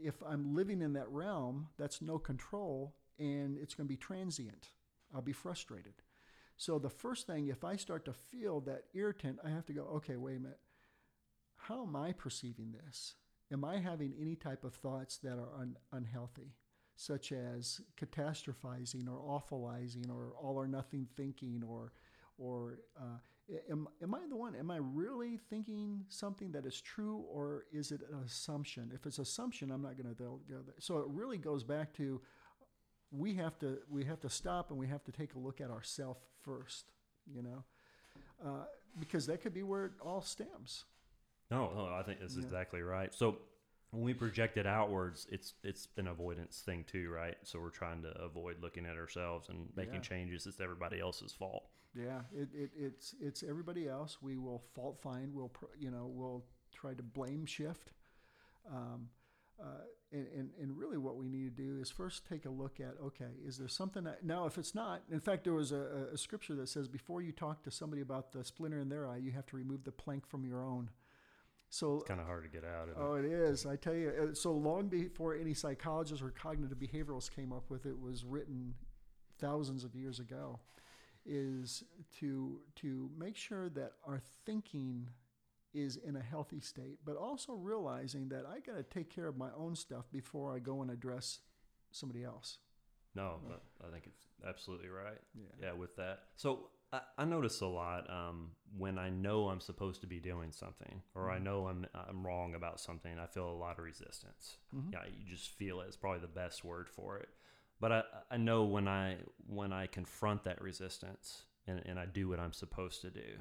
if 0.00 0.14
I'm 0.24 0.54
living 0.54 0.80
in 0.80 0.92
that 0.92 1.10
realm, 1.10 1.68
that's 1.76 2.00
no 2.00 2.18
control, 2.18 2.94
and 3.18 3.58
it's 3.58 3.74
going 3.74 3.86
to 3.88 3.92
be 3.92 3.96
transient. 3.96 4.68
I'll 5.14 5.22
be 5.22 5.32
frustrated. 5.32 5.94
So 6.56 6.78
the 6.78 6.88
first 6.90 7.26
thing, 7.26 7.48
if 7.48 7.64
I 7.64 7.76
start 7.76 8.04
to 8.04 8.12
feel 8.12 8.60
that 8.60 8.84
irritant, 8.94 9.38
I 9.44 9.50
have 9.50 9.66
to 9.66 9.72
go, 9.72 9.82
okay, 9.96 10.16
wait 10.16 10.36
a 10.36 10.40
minute. 10.40 10.60
How 11.56 11.82
am 11.82 11.96
I 11.96 12.12
perceiving 12.12 12.72
this? 12.72 13.14
Am 13.52 13.64
I 13.64 13.78
having 13.78 14.14
any 14.20 14.36
type 14.36 14.62
of 14.64 14.74
thoughts 14.74 15.18
that 15.18 15.38
are 15.38 15.54
un- 15.58 15.76
unhealthy, 15.92 16.54
such 16.94 17.32
as 17.32 17.80
catastrophizing 18.00 19.08
or 19.08 19.18
awfulizing 19.20 20.10
or 20.10 20.32
all 20.40 20.56
or 20.56 20.66
nothing 20.68 21.08
thinking 21.16 21.62
or, 21.66 21.92
or 22.38 22.78
uh, 22.98 23.18
am, 23.70 23.88
am 24.02 24.14
I 24.14 24.26
the 24.28 24.36
one? 24.36 24.54
Am 24.54 24.70
I 24.70 24.78
really 24.80 25.38
thinking 25.50 26.04
something 26.08 26.52
that 26.52 26.66
is 26.66 26.80
true 26.80 27.24
or 27.30 27.64
is 27.72 27.92
it 27.92 28.00
an 28.10 28.18
assumption? 28.24 28.90
If 28.94 29.06
it's 29.06 29.18
assumption, 29.18 29.70
I'm 29.70 29.82
not 29.82 29.96
going 29.96 30.08
to 30.08 30.14
go 30.14 30.40
there. 30.48 30.62
So 30.78 30.98
it 30.98 31.06
really 31.08 31.38
goes 31.38 31.64
back 31.64 31.92
to 31.94 32.20
we 33.12 33.34
have 33.34 33.58
to 33.60 33.78
we 33.88 34.04
have 34.04 34.20
to 34.20 34.28
stop 34.30 34.70
and 34.70 34.78
we 34.78 34.88
have 34.88 35.04
to 35.04 35.12
take 35.12 35.34
a 35.34 35.38
look 35.38 35.60
at 35.60 35.70
ourselves 35.70 36.20
first, 36.42 36.86
you 37.32 37.42
know, 37.42 37.64
uh, 38.44 38.64
because 38.98 39.26
that 39.26 39.40
could 39.40 39.54
be 39.54 39.62
where 39.62 39.86
it 39.86 39.92
all 40.00 40.20
stems. 40.20 40.84
No, 41.50 41.72
no, 41.72 41.94
I 41.94 42.02
think 42.02 42.20
that's 42.20 42.36
Yeah. 42.36 42.42
exactly 42.42 42.82
right. 42.82 43.14
So 43.14 43.38
when 43.90 44.02
we 44.02 44.12
project 44.12 44.56
it 44.56 44.66
outwards, 44.66 45.26
it's 45.30 45.54
it's 45.62 45.88
an 45.96 46.08
avoidance 46.08 46.60
thing 46.66 46.84
too, 46.84 47.08
right? 47.10 47.36
So 47.44 47.60
we're 47.60 47.70
trying 47.70 48.02
to 48.02 48.08
avoid 48.20 48.60
looking 48.60 48.84
at 48.84 48.96
ourselves 48.96 49.48
and 49.48 49.68
making 49.76 49.94
Yeah. 49.94 50.00
changes. 50.00 50.46
It's 50.46 50.60
everybody 50.60 51.00
else's 51.00 51.32
fault. 51.32 51.68
Yeah, 51.96 52.20
it, 52.34 52.48
it, 52.54 52.70
it's 52.76 53.14
it's 53.20 53.42
everybody 53.42 53.88
else. 53.88 54.18
We 54.20 54.36
will 54.36 54.62
fault 54.74 55.00
find. 55.00 55.32
We'll 55.34 55.52
you 55.78 55.90
know 55.90 56.10
we'll 56.12 56.44
try 56.72 56.94
to 56.94 57.02
blame 57.02 57.46
shift. 57.46 57.92
Um, 58.70 59.08
uh, 59.60 59.64
and, 60.12 60.26
and, 60.36 60.50
and 60.60 60.76
really 60.76 60.98
what 60.98 61.16
we 61.16 61.28
need 61.28 61.56
to 61.56 61.62
do 61.62 61.78
is 61.80 61.90
first 61.90 62.26
take 62.28 62.44
a 62.44 62.50
look 62.50 62.78
at 62.78 62.94
okay 63.02 63.30
is 63.46 63.56
there 63.56 63.68
something 63.68 64.04
that 64.04 64.22
now 64.22 64.44
if 64.44 64.58
it's 64.58 64.74
not 64.74 65.02
in 65.10 65.18
fact 65.18 65.44
there 65.44 65.54
was 65.54 65.72
a, 65.72 66.08
a 66.12 66.18
scripture 66.18 66.54
that 66.54 66.68
says 66.68 66.88
before 66.88 67.22
you 67.22 67.32
talk 67.32 67.62
to 67.62 67.70
somebody 67.70 68.02
about 68.02 68.32
the 68.32 68.44
splinter 68.44 68.78
in 68.78 68.88
their 68.90 69.08
eye 69.08 69.16
you 69.16 69.30
have 69.32 69.46
to 69.46 69.56
remove 69.56 69.82
the 69.84 69.90
plank 69.90 70.26
from 70.28 70.44
your 70.44 70.62
own 70.62 70.90
so 71.68 71.96
It's 71.96 72.04
kind 72.04 72.20
of 72.20 72.26
hard 72.26 72.44
to 72.44 72.48
get 72.50 72.64
out 72.64 72.88
of. 72.88 72.94
Oh, 72.96 73.14
it 73.14 73.24
is. 73.24 73.66
I 73.66 73.74
tell 73.76 73.94
you. 73.94 74.28
uh, 74.30 74.34
So 74.34 74.52
long 74.52 74.88
before 74.88 75.34
any 75.34 75.52
psychologists 75.52 76.22
or 76.22 76.30
cognitive 76.30 76.78
behavioralists 76.78 77.34
came 77.34 77.52
up 77.52 77.70
with 77.70 77.86
it, 77.86 77.98
was 77.98 78.24
written 78.24 78.74
thousands 79.40 79.82
of 79.82 79.94
years 79.96 80.20
ago. 80.20 80.60
Is 81.28 81.82
to 82.20 82.60
to 82.76 83.10
make 83.18 83.36
sure 83.36 83.68
that 83.70 83.92
our 84.06 84.20
thinking 84.44 85.08
is 85.74 85.96
in 85.96 86.16
a 86.16 86.22
healthy 86.22 86.60
state, 86.60 86.98
but 87.04 87.16
also 87.16 87.52
realizing 87.54 88.28
that 88.28 88.44
I 88.46 88.60
got 88.60 88.76
to 88.76 88.82
take 88.84 89.10
care 89.10 89.26
of 89.26 89.36
my 89.36 89.50
own 89.58 89.74
stuff 89.74 90.04
before 90.12 90.54
I 90.54 90.60
go 90.60 90.82
and 90.82 90.90
address 90.90 91.40
somebody 91.90 92.22
else. 92.24 92.58
No, 93.14 93.40
but 93.48 93.62
I 93.86 93.90
think 93.90 94.04
it's 94.06 94.26
absolutely 94.46 94.88
right. 94.88 95.18
Yeah. 95.34 95.68
Yeah, 95.68 95.72
with 95.72 95.96
that. 95.96 96.20
So 96.36 96.70
I, 96.92 97.00
I 97.18 97.24
notice 97.24 97.60
a 97.60 97.66
lot 97.66 98.08
um, 98.08 98.52
when 98.76 98.98
I 98.98 99.10
know 99.10 99.48
I'm 99.48 99.60
supposed 99.60 100.00
to 100.02 100.06
be 100.06 100.20
doing 100.20 100.52
something, 100.52 101.02
or 101.14 101.30
I 101.30 101.38
Mhm. 101.38 101.42
know 101.42 101.66
I'm 101.66 101.86
I'm 102.08 102.24
wrong 102.26 102.54
about 102.54 102.78
something. 102.78 103.18
I 103.18 103.26
feel 103.26 103.50
a 103.50 103.56
lot 103.58 103.78
of 103.78 103.84
resistance. 103.84 104.58
Mhm. 104.74 104.92
Yeah, 104.92 105.04
you 105.06 105.24
just 105.28 105.50
feel 105.50 105.80
it. 105.80 105.86
It's 105.88 105.96
probably 105.96 106.20
the 106.20 106.28
best 106.28 106.64
word 106.64 106.88
for 106.88 107.18
it. 107.18 107.28
But 107.80 107.92
I, 107.92 108.02
I 108.30 108.36
know 108.38 108.64
when 108.64 108.88
I 108.88 109.16
when 109.46 109.72
I 109.72 109.86
confront 109.86 110.44
that 110.44 110.60
resistance 110.62 111.42
and, 111.66 111.82
and 111.84 111.98
I 111.98 112.06
do 112.06 112.28
what 112.28 112.40
I'm 112.40 112.52
supposed 112.52 113.02
to 113.02 113.10
do, 113.10 113.38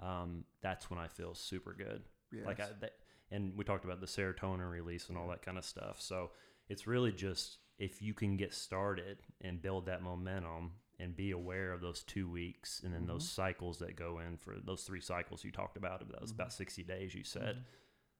um, 0.00 0.44
that's 0.60 0.90
when 0.90 0.98
I 0.98 1.08
feel 1.08 1.34
super 1.34 1.72
good. 1.72 2.02
Like 2.46 2.60
I, 2.60 2.68
that, 2.80 2.92
and 3.30 3.56
we 3.56 3.64
talked 3.64 3.84
about 3.84 4.00
the 4.00 4.06
serotonin 4.06 4.68
release 4.70 5.08
and 5.08 5.16
all 5.16 5.28
that 5.28 5.42
kind 5.42 5.56
of 5.58 5.64
stuff. 5.64 6.00
So 6.00 6.32
it's 6.68 6.86
really 6.86 7.12
just 7.12 7.58
if 7.78 8.02
you 8.02 8.12
can 8.14 8.36
get 8.36 8.52
started 8.54 9.18
and 9.42 9.62
build 9.62 9.86
that 9.86 10.02
momentum 10.02 10.72
and 10.98 11.14
be 11.14 11.30
aware 11.30 11.72
of 11.72 11.80
those 11.80 12.02
two 12.02 12.28
weeks 12.28 12.80
and 12.84 12.92
then 12.92 13.06
those 13.06 13.24
Mhm. 13.24 13.34
cycles 13.34 13.78
that 13.78 13.96
go 13.96 14.18
in 14.18 14.38
for 14.38 14.56
those 14.64 14.82
three 14.84 15.00
cycles 15.00 15.44
you 15.44 15.52
talked 15.52 15.76
about. 15.76 16.00
That 16.10 16.20
was 16.22 16.32
Mhm. 16.32 16.36
about 16.36 16.52
60 16.54 16.82
days, 16.82 17.14
you 17.14 17.22
said. 17.22 17.64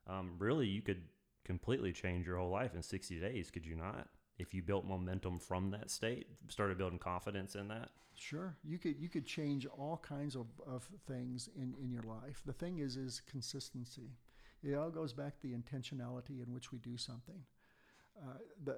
Mhm. 0.06 0.12
Um, 0.12 0.38
really, 0.38 0.66
you 0.68 0.82
could 0.82 1.08
completely 1.44 1.92
change 1.92 2.26
your 2.26 2.36
whole 2.38 2.50
life 2.50 2.74
in 2.74 2.82
60 2.82 3.18
days, 3.18 3.50
could 3.50 3.64
you 3.66 3.76
not? 3.76 4.08
If 4.38 4.52
you 4.52 4.62
built 4.62 4.84
momentum 4.84 5.38
from 5.38 5.70
that 5.70 5.90
state, 5.90 6.26
started 6.48 6.78
building 6.78 6.98
confidence 6.98 7.54
in 7.54 7.68
that. 7.68 7.90
Sure, 8.14 8.56
you 8.64 8.78
could 8.78 8.96
you 8.98 9.08
could 9.08 9.26
change 9.26 9.66
all 9.66 9.98
kinds 9.98 10.36
of, 10.36 10.46
of 10.66 10.88
things 11.06 11.48
in, 11.56 11.74
in 11.82 11.90
your 11.90 12.02
life. 12.02 12.42
The 12.46 12.52
thing 12.52 12.78
is 12.78 12.96
is 12.96 13.20
consistency. 13.30 14.10
It 14.62 14.74
all 14.74 14.90
goes 14.90 15.12
back 15.12 15.36
to 15.36 15.42
the 15.42 15.54
intentionality 15.54 16.42
in 16.44 16.52
which 16.52 16.72
we 16.72 16.78
do 16.78 16.96
something. 16.96 17.42
Uh, 18.18 18.38
the 18.64 18.76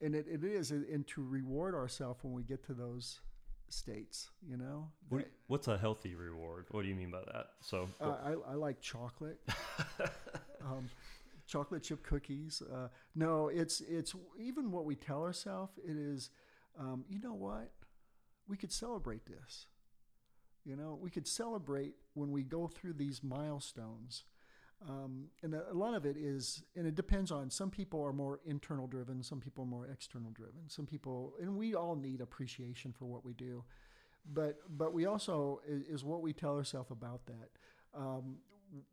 and 0.00 0.14
it, 0.14 0.26
it 0.28 0.44
is 0.44 0.70
and 0.70 1.06
to 1.08 1.22
reward 1.22 1.74
ourselves 1.74 2.20
when 2.22 2.32
we 2.32 2.42
get 2.42 2.64
to 2.66 2.74
those 2.74 3.20
states. 3.68 4.30
You 4.46 4.56
know, 4.56 4.88
What, 5.08 5.28
what's 5.46 5.68
a 5.68 5.76
healthy 5.76 6.14
reward? 6.14 6.66
What 6.70 6.82
do 6.82 6.88
you 6.88 6.94
mean 6.94 7.10
by 7.10 7.20
that? 7.32 7.48
So, 7.60 7.88
Uh, 8.00 8.16
I, 8.24 8.52
I 8.52 8.54
like 8.54 8.80
chocolate. 8.80 9.38
um, 10.64 10.88
chocolate 11.48 11.82
chip 11.82 12.04
cookies. 12.04 12.62
Uh, 12.62 12.88
no, 13.14 13.48
it's 13.48 13.80
it's 13.80 14.14
even 14.38 14.70
what 14.70 14.84
we 14.84 14.94
tell 14.94 15.22
ourselves. 15.22 15.72
It 15.78 15.96
is, 15.96 16.30
um, 16.78 17.04
you 17.08 17.18
know 17.18 17.34
what? 17.34 17.72
We 18.46 18.56
could 18.56 18.72
celebrate 18.72 19.26
this. 19.26 19.66
You 20.64 20.76
know, 20.76 20.98
we 21.00 21.10
could 21.10 21.26
celebrate 21.26 21.94
when 22.14 22.30
we 22.30 22.42
go 22.42 22.68
through 22.68 22.92
these 22.92 23.22
milestones. 23.22 24.24
Um, 24.88 25.24
and 25.42 25.54
a, 25.54 25.74
lot 25.74 25.94
of 25.94 26.06
it 26.06 26.16
is, 26.16 26.62
and 26.76 26.86
it 26.86 26.94
depends 26.94 27.32
on 27.32 27.50
some 27.50 27.68
people 27.68 28.00
are 28.00 28.12
more 28.12 28.38
internal 28.44 28.86
driven, 28.86 29.24
some 29.24 29.40
people 29.40 29.64
are 29.64 29.66
more 29.66 29.88
external 29.88 30.30
driven. 30.30 30.68
Some 30.68 30.86
people, 30.86 31.34
and 31.40 31.56
we 31.56 31.74
all 31.74 31.96
need 31.96 32.20
appreciation 32.20 32.92
for 32.96 33.06
what 33.06 33.24
we 33.24 33.32
do, 33.32 33.64
but 34.32 34.58
but 34.76 34.92
we 34.92 35.06
also 35.06 35.60
is, 35.66 35.82
is 35.88 36.04
what 36.04 36.22
we 36.22 36.32
tell 36.32 36.56
ourselves 36.56 36.92
about 36.92 37.26
that. 37.26 37.48
Um, 37.92 38.36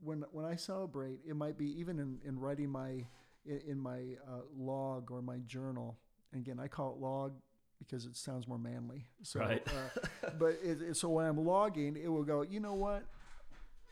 when 0.03 0.23
when 0.31 0.45
I 0.45 0.55
celebrate, 0.55 1.19
it 1.27 1.35
might 1.35 1.57
be 1.57 1.79
even 1.79 1.99
in, 1.99 2.19
in 2.25 2.39
writing 2.39 2.69
my 2.69 3.05
in, 3.45 3.61
in 3.67 3.79
my 3.79 3.99
uh, 4.27 4.41
log 4.57 5.11
or 5.11 5.21
my 5.21 5.37
journal. 5.45 5.97
And 6.31 6.41
again, 6.41 6.59
I 6.59 6.67
call 6.67 6.91
it 6.93 6.97
log 6.99 7.33
because 7.79 8.05
it 8.05 8.15
sounds 8.15 8.47
more 8.47 8.57
manly. 8.57 9.05
So, 9.23 9.39
Right. 9.41 9.65
uh, 9.67 9.99
but 10.39 10.57
it, 10.63 10.81
it- 10.81 10.97
so 10.97 11.09
when 11.09 11.25
I'm 11.25 11.45
logging, 11.45 11.97
it 11.97 12.07
will 12.07 12.23
go. 12.23 12.41
You 12.41 12.59
know 12.59 12.73
what? 12.73 13.03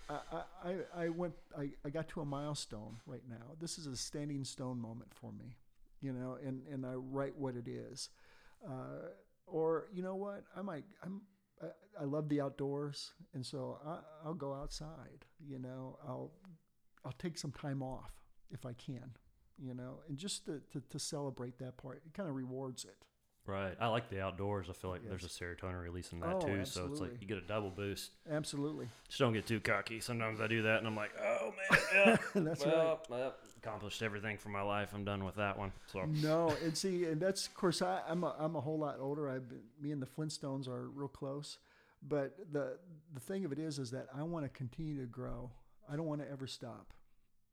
I, 0.10 0.20
I, 0.32 0.70
I- 0.70 1.04
I 1.06 1.10
went 1.10 1.34
I, 1.58 1.70
I 1.86 1.90
got 1.90 2.08
to 2.10 2.22
a 2.22 2.26
milestone 2.26 2.98
right 3.06 3.24
now. 3.30 3.56
This 3.60 3.78
is 3.78 3.88
a 3.88 3.96
standing 3.96 4.44
stone 4.44 4.80
moment 4.80 5.12
for 5.14 5.32
me, 5.32 5.56
you 6.02 6.12
know, 6.14 6.38
and, 6.46 6.62
and 6.72 6.86
I 6.86 6.94
write 6.96 7.36
what 7.38 7.56
it 7.56 7.68
is. 7.68 8.10
Uh, 8.66 9.10
or 9.48 9.88
you 9.94 10.02
know 10.04 10.16
what? 10.16 10.44
I 10.56 10.62
might 10.62 10.84
I'm 11.04 11.22
I, 11.64 12.02
I 12.02 12.04
love 12.06 12.30
the 12.30 12.42
outdoors 12.42 13.14
and 13.34 13.46
so 13.46 13.80
I, 13.86 14.00
I'll 14.26 14.34
go 14.34 14.54
outside, 14.54 15.26
you 15.46 15.60
know, 15.60 15.98
I'll 16.08 16.32
I'll 17.06 17.14
take 17.14 17.38
some 17.38 17.52
time 17.52 17.82
off 17.82 18.12
if 18.52 18.66
I 18.66 18.74
can, 18.74 19.12
you 19.58 19.74
know, 19.74 20.00
and 20.08 20.18
just 20.18 20.46
to, 20.46 20.62
to, 20.72 20.82
to 20.90 21.00
celebrate 21.00 21.60
that 21.60 21.78
part, 21.78 22.02
it 22.06 22.14
kind 22.14 22.30
of 22.30 22.36
rewards 22.36 22.86
it. 22.86 22.96
Right. 23.46 23.76
I 23.80 23.88
like 23.88 24.10
the 24.10 24.22
outdoors. 24.22 24.68
I 24.70 24.74
feel 24.74 24.90
like 24.92 25.08
there's 25.08 25.24
a 25.24 25.28
serotonin 25.28 25.82
release 25.82 26.12
in 26.12 26.20
that 26.22 26.36
Oh, 26.36 26.40
too. 26.46 26.66
So 26.66 26.88
it's 26.92 27.02
like 27.02 27.22
you 27.22 27.28
get 27.28 27.38
a 27.38 27.42
double 27.42 27.70
boost. 27.70 28.12
Absolutely. 28.30 28.88
Just 29.08 29.20
don't 29.20 29.34
get 29.34 29.46
too 29.46 29.60
cocky. 29.60 30.00
Sometimes 30.00 30.40
I 30.42 30.48
do 30.48 30.62
that 30.64 30.80
and 30.80 30.88
I'm 30.88 30.96
like, 30.96 31.12
oh 31.22 31.52
man, 31.72 31.80
yeah. 31.96 32.18
That's 32.36 32.66
right. 32.66 32.74
well, 32.76 33.02
well, 33.10 33.34
accomplished 33.58 34.02
everything 34.02 34.38
for 34.38 34.50
my 34.50 34.62
life. 34.62 34.90
I'm 34.94 35.06
done 35.06 35.24
with 35.24 35.36
that 35.36 35.58
one. 35.58 35.72
So 35.92 36.06
No, 36.22 36.54
and 36.64 36.78
see, 36.78 37.06
and 37.06 37.22
that's 37.22 37.48
of 37.48 37.54
course 37.56 37.82
I, 37.82 38.02
I'm 38.08 38.24
a, 38.24 38.36
I'm 38.38 38.56
a 38.56 38.62
whole 38.62 38.78
lot 38.80 38.98
older. 39.00 39.30
I've 39.30 39.48
been, 39.48 39.62
me 39.82 39.92
and 39.92 40.02
the 40.02 40.06
Flintstones 40.08 40.68
are 40.68 40.90
real 40.90 41.08
close, 41.08 41.58
but 42.02 42.36
the 42.52 42.78
the 43.14 43.20
thing 43.20 43.46
of 43.46 43.52
it 43.52 43.60
is, 43.60 43.80
is 43.80 43.92
that 43.92 44.08
I 44.16 44.24
want 44.24 44.46
to 44.46 44.50
continue 44.50 45.00
to 45.00 45.06
grow. 45.08 45.52
I 45.92 45.96
don't 45.96 46.06
want 46.06 46.22
to 46.22 46.30
ever 46.30 46.48
stop. 46.48 46.94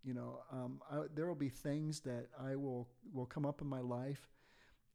You 0.02 0.14
know, 0.14 0.38
um, 0.50 0.80
I, 0.90 1.02
there 1.14 1.26
will 1.26 1.34
be 1.34 1.48
things 1.50 2.00
that 2.00 2.26
I 2.42 2.56
will 2.56 2.88
will 3.12 3.26
come 3.26 3.44
up 3.44 3.60
in 3.60 3.66
my 3.68 3.80
life, 3.80 4.28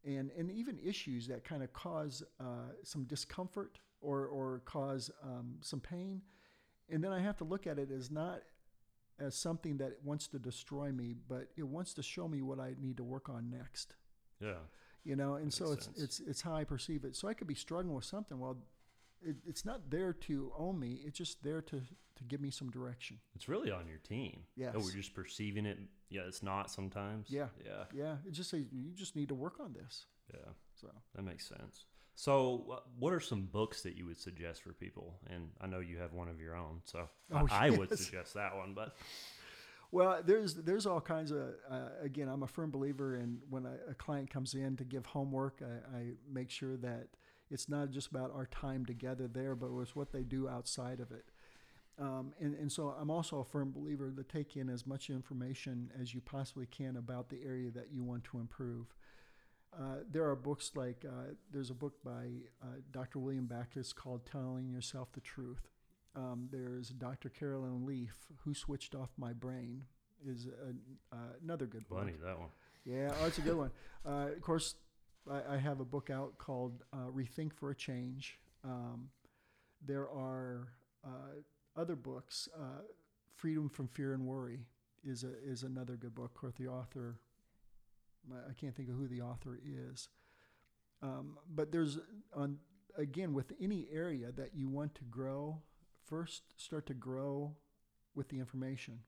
and 0.05 0.31
and 0.37 0.51
even 0.51 0.77
issues 0.83 1.27
that 1.27 1.43
kind 1.43 1.63
of 1.63 1.73
cause 1.73 2.23
uh, 2.39 2.71
some 2.83 3.03
discomfort 3.05 3.79
or 4.01 4.27
or 4.27 4.61
cause 4.65 5.09
um, 5.23 5.55
some 5.61 5.79
pain, 5.79 6.21
and 6.89 7.03
then 7.03 7.11
I 7.11 7.19
have 7.19 7.37
to 7.37 7.43
look 7.43 7.65
at 7.67 7.79
it 7.79 7.89
as 7.91 8.11
not 8.11 8.41
as 9.19 9.35
something 9.35 9.77
that 9.77 9.93
wants 10.03 10.27
to 10.27 10.39
destroy 10.39 10.91
me, 10.91 11.15
but 11.27 11.47
it 11.55 11.63
wants 11.63 11.93
to 11.93 12.03
show 12.03 12.27
me 12.27 12.41
what 12.41 12.59
I 12.59 12.75
need 12.79 12.97
to 12.97 13.03
work 13.03 13.29
on 13.29 13.49
next. 13.49 13.95
yeah, 14.41 14.55
You 15.05 15.15
know, 15.15 15.35
and 15.35 15.53
so 15.53 15.71
it's 15.71 15.85
sense. 15.85 16.01
it's 16.01 16.19
it's 16.19 16.41
how 16.41 16.53
I 16.55 16.63
perceive 16.65 17.05
it. 17.05 17.15
So 17.15 17.27
I 17.27 17.33
could 17.33 17.47
be 17.47 17.55
struggling 17.55 17.95
with 17.95 18.05
something. 18.05 18.37
Well, 18.39 18.57
it, 19.21 19.37
it's 19.45 19.65
not 19.65 19.89
there 19.89 20.13
to 20.13 20.51
own 20.57 20.79
me. 20.79 20.99
It's 21.05 21.17
just 21.17 21.43
there 21.43 21.61
to 21.61 21.81
to 22.15 22.23
give 22.23 22.41
me 22.41 22.49
some 22.49 22.69
direction. 22.69 23.17
It's 23.35 23.47
really 23.47 23.71
on 23.71 23.87
your 23.87 23.97
team. 23.99 24.41
Yes. 24.55 24.73
Oh, 24.75 24.79
we're 24.79 24.91
just 24.91 25.13
perceiving 25.13 25.65
it. 25.65 25.77
Yeah, 26.09 26.21
it's 26.27 26.43
not 26.43 26.71
sometimes. 26.71 27.27
Yeah. 27.29 27.47
Yeah. 27.65 27.83
Yeah, 27.93 28.15
it 28.25 28.31
just 28.31 28.49
says 28.49 28.65
you 28.71 28.91
just 28.93 29.15
need 29.15 29.29
to 29.29 29.35
work 29.35 29.59
on 29.59 29.73
this. 29.73 30.05
Yeah. 30.33 30.51
So 30.79 30.87
That 31.15 31.23
makes 31.23 31.47
sense. 31.47 31.85
So, 32.17 32.81
what 32.97 33.11
are 33.11 33.19
some 33.19 33.45
books 33.45 33.81
that 33.81 33.97
you 33.97 34.05
would 34.05 34.17
suggest 34.17 34.63
for 34.63 34.71
people? 34.71 35.15
And 35.29 35.49
I 35.59 35.67
know 35.67 35.79
you 35.79 35.97
have 35.97 36.13
one 36.13 36.29
of 36.29 36.39
your 36.39 36.55
own, 36.55 36.81
so 36.85 37.09
Oh, 37.31 37.45
I, 37.51 37.67
I 37.67 37.69
would 37.71 37.97
suggest 37.97 38.35
that 38.35 38.55
one. 38.55 38.73
But 38.73 38.95
Well, 39.91 40.21
there's 40.25 40.55
there's 40.55 40.85
all 40.85 41.01
kinds 41.01 41.31
of. 41.31 41.55
Uh, 41.69 41.89
again, 42.01 42.29
I'm 42.29 42.43
a 42.43 42.47
firm 42.47 42.71
believer 42.71 43.17
in 43.17 43.39
when 43.49 43.65
a, 43.65 43.91
a 43.91 43.93
client 43.93 44.29
comes 44.29 44.53
in 44.53 44.77
to 44.77 44.85
give 44.85 45.05
homework, 45.05 45.61
I, 45.61 45.97
I 45.97 46.03
make 46.31 46.49
sure 46.49 46.77
that 46.77 47.09
it's 47.51 47.69
not 47.69 47.91
just 47.91 48.09
about 48.09 48.31
our 48.33 48.45
time 48.47 48.85
together 48.85 49.27
there, 49.27 49.55
but 49.55 49.69
it's 49.81 49.95
what 49.95 50.11
they 50.11 50.23
do 50.23 50.47
outside 50.49 50.99
of 50.99 51.11
it. 51.11 51.25
Um, 51.97 52.33
and, 52.39 52.55
and 52.55 52.71
so 52.71 52.93
I'm 52.99 53.09
also 53.09 53.39
a 53.39 53.45
firm 53.45 53.71
believer 53.71 54.11
to 54.11 54.23
take 54.23 54.57
in 54.57 54.69
as 54.69 54.85
much 54.85 55.09
information 55.09 55.91
as 55.99 56.13
you 56.13 56.21
possibly 56.21 56.65
can 56.65 56.97
about 56.97 57.29
the 57.29 57.41
area 57.45 57.71
that 57.71 57.87
you 57.91 58.03
want 58.03 58.25
to 58.25 58.39
improve. 58.39 58.93
Uh, 59.77 59.97
there 60.09 60.25
are 60.25 60.35
books 60.35 60.71
like 60.75 61.05
uh, 61.05 61.33
there's 61.51 61.69
a 61.69 61.73
book 61.73 61.93
by 62.03 62.27
uh, 62.61 62.77
Dr. 62.91 63.19
William 63.19 63.45
Backus 63.45 63.93
called 63.93 64.25
Telling 64.25 64.69
Yourself 64.69 65.11
the 65.13 65.21
Truth. 65.21 65.67
Um, 66.15 66.47
there's 66.51 66.89
Dr. 66.89 67.29
Caroline 67.29 67.85
Leaf, 67.85 68.27
Who 68.43 68.53
Switched 68.53 68.95
Off 68.95 69.09
My 69.17 69.33
Brain, 69.33 69.83
is 70.25 70.47
a, 70.47 71.15
uh, 71.15 71.19
another 71.43 71.65
good 71.65 71.87
book. 71.89 71.99
funny 71.99 72.13
that 72.23 72.39
one. 72.39 72.49
Yeah, 72.85 73.11
oh, 73.21 73.27
it's 73.27 73.37
a 73.37 73.41
good 73.41 73.57
one. 73.57 73.71
Uh, 74.05 74.27
of 74.35 74.41
course, 74.41 74.75
I, 75.29 75.55
I 75.55 75.57
have 75.57 75.79
a 75.79 75.85
book 75.85 76.09
out 76.09 76.37
called 76.37 76.83
uh, 76.93 77.07
Rethink 77.13 77.53
for 77.53 77.71
a 77.71 77.75
Change. 77.75 78.39
Um, 78.63 79.09
there 79.85 80.07
are 80.09 80.67
uh, 81.03 81.41
other 81.75 81.95
books. 81.95 82.49
Uh, 82.55 82.81
Freedom 83.35 83.69
from 83.69 83.87
Fear 83.89 84.13
and 84.13 84.25
Worry 84.25 84.61
is 85.03 85.23
a, 85.23 85.31
is 85.43 85.63
another 85.63 85.97
good 85.97 86.15
book. 86.15 86.31
Of 86.33 86.33
course, 86.35 86.53
the 86.57 86.67
author, 86.67 87.19
I 88.31 88.53
can't 88.53 88.75
think 88.75 88.89
of 88.89 88.95
who 88.95 89.07
the 89.07 89.21
author 89.21 89.59
is. 89.63 90.09
Um, 91.01 91.37
but 91.53 91.71
there's 91.71 91.99
on 92.33 92.57
again 92.97 93.33
with 93.33 93.51
any 93.59 93.87
area 93.91 94.31
that 94.31 94.55
you 94.55 94.69
want 94.69 94.95
to 94.95 95.03
grow, 95.03 95.61
first 96.05 96.43
start 96.57 96.85
to 96.87 96.93
grow 96.93 97.55
with 98.15 98.29
the 98.29 98.39
information. 98.39 98.99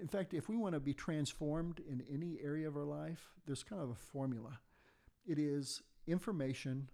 In 0.00 0.06
fact, 0.06 0.34
if 0.34 0.48
we 0.48 0.56
want 0.56 0.74
to 0.74 0.80
be 0.80 0.94
transformed 0.94 1.80
in 1.80 2.04
any 2.12 2.38
area 2.42 2.68
of 2.68 2.76
our 2.76 2.84
life, 2.84 3.32
there's 3.46 3.64
kind 3.64 3.82
of 3.82 3.90
a 3.90 3.94
formula. 3.94 4.60
It 5.26 5.38
is 5.38 5.82
information 6.06 6.88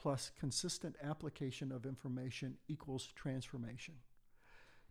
plus 0.00 0.30
consistent 0.38 0.96
application 1.02 1.70
of 1.72 1.84
information 1.84 2.56
equals 2.68 3.08
transformation. 3.14 3.94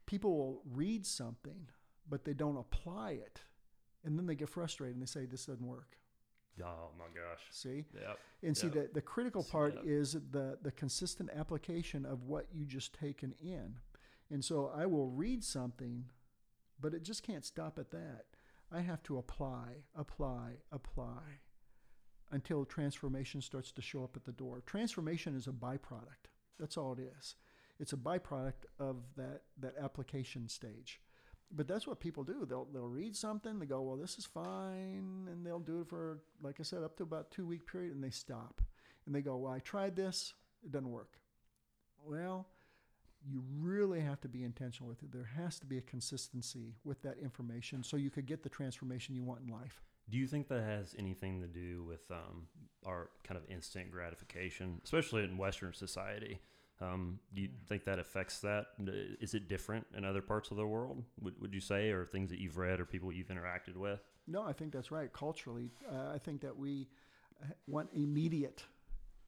People 0.05 0.37
will 0.37 0.61
read 0.71 1.05
something, 1.05 1.67
but 2.07 2.25
they 2.25 2.33
don't 2.33 2.57
apply 2.57 3.11
it. 3.11 3.41
And 4.03 4.17
then 4.17 4.27
they 4.27 4.35
get 4.35 4.49
frustrated 4.49 4.95
and 4.95 5.01
they 5.01 5.07
say, 5.09 5.25
This 5.25 5.45
doesn't 5.45 5.65
work. 5.65 5.97
Oh 6.61 6.89
my 6.97 7.05
gosh. 7.05 7.41
See? 7.51 7.85
Yep. 7.93 8.19
And 8.43 8.57
see, 8.57 8.67
Yep. 8.67 8.93
the, 8.93 9.01
critical 9.01 9.43
part 9.43 9.75
that. 9.75 9.85
is 9.85 10.13
the, 10.31 10.57
the 10.61 10.71
consistent 10.71 11.29
application 11.35 12.05
of 12.05 12.23
what 12.23 12.47
you 12.53 12.65
just 12.65 12.93
taken 12.93 13.33
in. 13.41 13.75
And 14.29 14.43
so 14.43 14.71
I 14.75 14.85
will 14.85 15.07
read 15.07 15.43
something, 15.43 16.05
but 16.79 16.93
it 16.93 17.03
just 17.03 17.23
can't 17.23 17.45
stop 17.45 17.79
at 17.79 17.91
that. 17.91 18.25
I 18.71 18.81
have 18.81 19.01
to 19.03 19.17
apply, 19.17 19.85
apply, 19.95 20.57
apply 20.71 21.39
until 22.31 22.65
transformation 22.65 23.41
starts 23.41 23.71
to 23.71 23.81
show 23.81 24.03
up 24.03 24.15
at 24.15 24.25
the 24.25 24.31
door. 24.31 24.61
Transformation 24.65 25.35
is 25.35 25.47
a 25.47 25.51
byproduct. 25.51 26.29
That's 26.59 26.77
all 26.77 26.93
it 26.93 27.11
is. 27.19 27.35
It's 27.79 27.93
a 27.93 27.97
byproduct 27.97 28.65
of 28.79 28.97
that, 29.15 29.41
that 29.59 29.75
application 29.81 30.47
stage. 30.47 30.99
But 31.51 31.67
that's 31.67 31.87
what 31.87 31.99
people 31.99 32.23
do. 32.23 32.45
They'll, 32.47 32.67
they'll 32.71 32.87
read 32.87 33.15
something, 33.15 33.57
they 33.57 33.65
go, 33.65 33.81
well, 33.81 33.97
this 33.97 34.17
is 34.19 34.25
fine, 34.25 35.27
and 35.31 35.43
they'll 35.43 35.59
do 35.59 35.81
it 35.81 35.89
for, 35.89 36.19
like 36.43 36.59
I 36.59 36.63
said, 36.63 36.83
up 36.83 36.97
to 36.97 37.03
about 37.03 37.31
two 37.31 37.47
week 37.47 37.65
period, 37.65 37.95
and 37.95 38.03
they 38.03 38.11
stop. 38.11 38.61
And 39.05 39.15
they 39.15 39.21
go, 39.21 39.37
well, 39.37 39.51
I 39.51 39.59
tried 39.59 39.95
this, 39.95 40.33
it 40.63 40.71
doesn't 40.71 40.91
work. 40.91 41.17
Well, 42.05 42.47
you 43.25 43.43
really 43.59 43.99
have 44.01 44.21
to 44.21 44.27
be 44.27 44.43
intentional 44.43 44.89
with 44.89 45.01
it. 45.01 45.11
There 45.11 45.29
has 45.37 45.59
to 45.59 45.65
be 45.65 45.77
a 45.77 45.81
consistency 45.81 46.75
with 46.83 47.01
that 47.01 47.17
information 47.17 47.83
so 47.83 47.97
you 47.97 48.09
could 48.09 48.25
get 48.25 48.43
the 48.43 48.49
transformation 48.49 49.15
you 49.15 49.23
want 49.23 49.41
in 49.41 49.51
life. 49.51 49.81
Do 50.09 50.17
you 50.17 50.27
think 50.27 50.47
that 50.47 50.61
has 50.61 50.95
anything 50.97 51.41
to 51.41 51.47
do 51.47 51.83
with 51.83 52.09
um, 52.09 52.47
our 52.85 53.09
kind 53.23 53.37
of 53.37 53.43
instant 53.49 53.91
gratification, 53.91 54.81
especially 54.83 55.23
in 55.23 55.37
Western 55.37 55.73
society? 55.73 56.39
Um, 56.81 57.19
do 57.33 57.41
you 57.41 57.49
think 57.67 57.83
that 57.85 57.99
affects 57.99 58.39
that? 58.39 58.67
Is 59.21 59.33
it 59.33 59.49
different 59.49 59.85
in 59.95 60.05
other 60.05 60.21
parts 60.21 60.49
of 60.49 60.57
the 60.57 60.65
world? 60.65 61.03
Would, 61.21 61.39
would 61.41 61.53
you 61.53 61.59
say, 61.59 61.91
or 61.91 62.05
things 62.05 62.29
that 62.29 62.39
you've 62.39 62.57
read 62.57 62.79
or 62.79 62.85
people 62.85 63.11
you've 63.11 63.27
interacted 63.27 63.75
with? 63.75 63.99
No, 64.27 64.43
I 64.43 64.53
think 64.53 64.71
that's 64.71 64.91
right. 64.91 65.11
Culturally, 65.11 65.71
uh, 65.91 66.13
I 66.13 66.17
think 66.17 66.41
that 66.41 66.57
we 66.57 66.87
uh, 67.41 67.47
want 67.67 67.89
immediate 67.93 68.63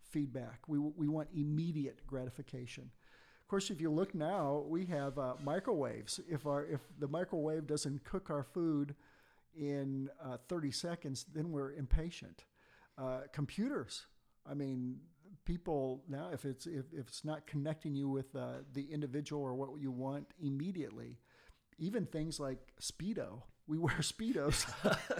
feedback. 0.09 0.61
We, 0.67 0.79
we 0.79 1.07
want 1.07 1.29
immediate 1.35 1.99
gratification. 2.07 2.89
Of 3.41 3.47
course, 3.47 3.69
if 3.69 3.81
you 3.81 3.89
look 3.89 4.15
now, 4.15 4.63
we 4.67 4.85
have 4.85 5.19
uh, 5.19 5.33
microwaves. 5.43 6.21
If 6.29 6.45
our 6.45 6.65
if 6.65 6.79
the 6.99 7.07
microwave 7.07 7.67
doesn't 7.67 8.05
cook 8.05 8.29
our 8.29 8.43
food 8.43 8.95
in 9.55 10.09
uh, 10.23 10.37
30 10.47 10.71
seconds, 10.71 11.25
then 11.33 11.51
we're 11.51 11.73
impatient. 11.73 12.45
Uh, 12.97 13.21
computers. 13.33 14.05
I 14.49 14.53
mean, 14.53 14.97
people 15.45 16.03
now, 16.07 16.29
if 16.33 16.45
it's 16.45 16.65
if, 16.65 16.85
if 16.93 17.07
it's 17.07 17.25
not 17.25 17.47
connecting 17.47 17.95
you 17.95 18.09
with 18.09 18.35
uh, 18.35 18.63
the 18.73 18.91
individual 18.91 19.41
or 19.41 19.53
what 19.53 19.69
you 19.79 19.91
want 19.91 20.27
immediately, 20.39 21.19
even 21.77 22.05
things 22.05 22.39
like 22.39 22.59
speedo. 22.81 23.41
We 23.67 23.77
wear 23.77 23.95
speedos 23.99 24.65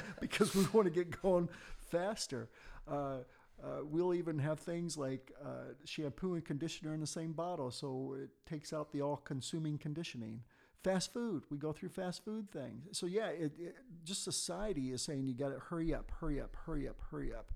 because 0.19 0.55
we 0.55 0.65
want 0.73 0.85
to 0.85 0.91
get 0.91 1.21
going 1.21 1.49
faster. 1.77 2.49
Uh, 2.87 3.19
uh, 3.63 3.81
we'll 3.83 4.13
even 4.13 4.39
have 4.39 4.59
things 4.59 4.97
like 4.97 5.31
uh, 5.43 5.73
shampoo 5.85 6.33
and 6.33 6.43
conditioner 6.43 6.93
in 6.93 6.99
the 6.99 7.07
same 7.07 7.31
bottle, 7.31 7.69
so 7.69 8.15
it 8.19 8.29
takes 8.49 8.73
out 8.73 8.91
the 8.91 9.01
all-consuming 9.01 9.77
conditioning. 9.77 10.41
Fast 10.83 11.13
food, 11.13 11.43
we 11.51 11.57
go 11.57 11.71
through 11.71 11.89
fast 11.89 12.25
food 12.25 12.49
things. 12.51 12.87
So 12.91 13.05
yeah, 13.05 13.27
it, 13.27 13.51
it, 13.59 13.75
just 14.03 14.23
society 14.23 14.91
is 14.91 15.01
saying 15.03 15.27
you 15.27 15.35
got 15.35 15.49
to 15.49 15.59
hurry 15.59 15.93
up, 15.93 16.11
hurry 16.19 16.41
up, 16.41 16.55
hurry 16.65 16.87
up, 16.87 16.97
hurry 17.11 17.33
up. 17.33 17.51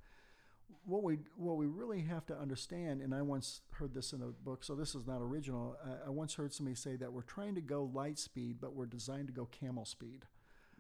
What 0.86 1.02
we 1.02 1.18
what 1.36 1.58
we 1.58 1.66
really 1.66 2.02
have 2.02 2.28
to 2.28 2.38
understand, 2.38 3.02
and 3.02 3.16
I 3.16 3.24
once 3.24 3.62
heard 3.72 3.96
this 3.96 4.14
in 4.14 4.22
a 4.22 4.28
book, 4.28 4.64
so 4.64 4.76
this 4.76 4.94
is 4.94 5.08
not 5.08 5.22
original. 5.22 5.76
I, 5.84 6.08
I 6.08 6.10
once 6.12 6.36
heard 6.36 6.54
somebody 6.54 6.76
say 6.76 6.96
that 6.98 7.12
we're 7.12 7.24
trying 7.24 7.56
to 7.56 7.62
go 7.62 7.90
light 7.92 8.20
speed, 8.20 8.58
but 8.62 8.76
we're 8.76 8.86
designed 8.86 9.28
to 9.28 9.34
go 9.34 9.46
camel 9.46 9.86
speed. 9.86 10.26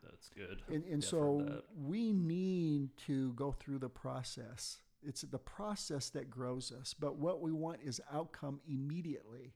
That's 0.03 0.29
good. 0.29 0.61
And, 0.67 0.83
and 0.85 1.03
Yeah, 1.03 1.09
so 1.09 1.61
we 1.75 2.11
need 2.13 2.95
to 3.07 3.33
go 3.33 3.51
through 3.51 3.79
the 3.79 3.89
process. 3.89 4.77
It's 5.01 5.21
the 5.21 5.39
process 5.39 6.09
that 6.11 6.29
grows 6.29 6.71
us. 6.71 6.93
But 6.93 7.17
what 7.17 7.41
we 7.41 7.51
want 7.51 7.79
is 7.83 8.01
outcome 8.11 8.59
immediately. 8.67 9.53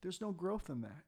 There's 0.00 0.20
no 0.20 0.32
growth 0.32 0.68
in 0.68 0.80
that. 0.82 1.04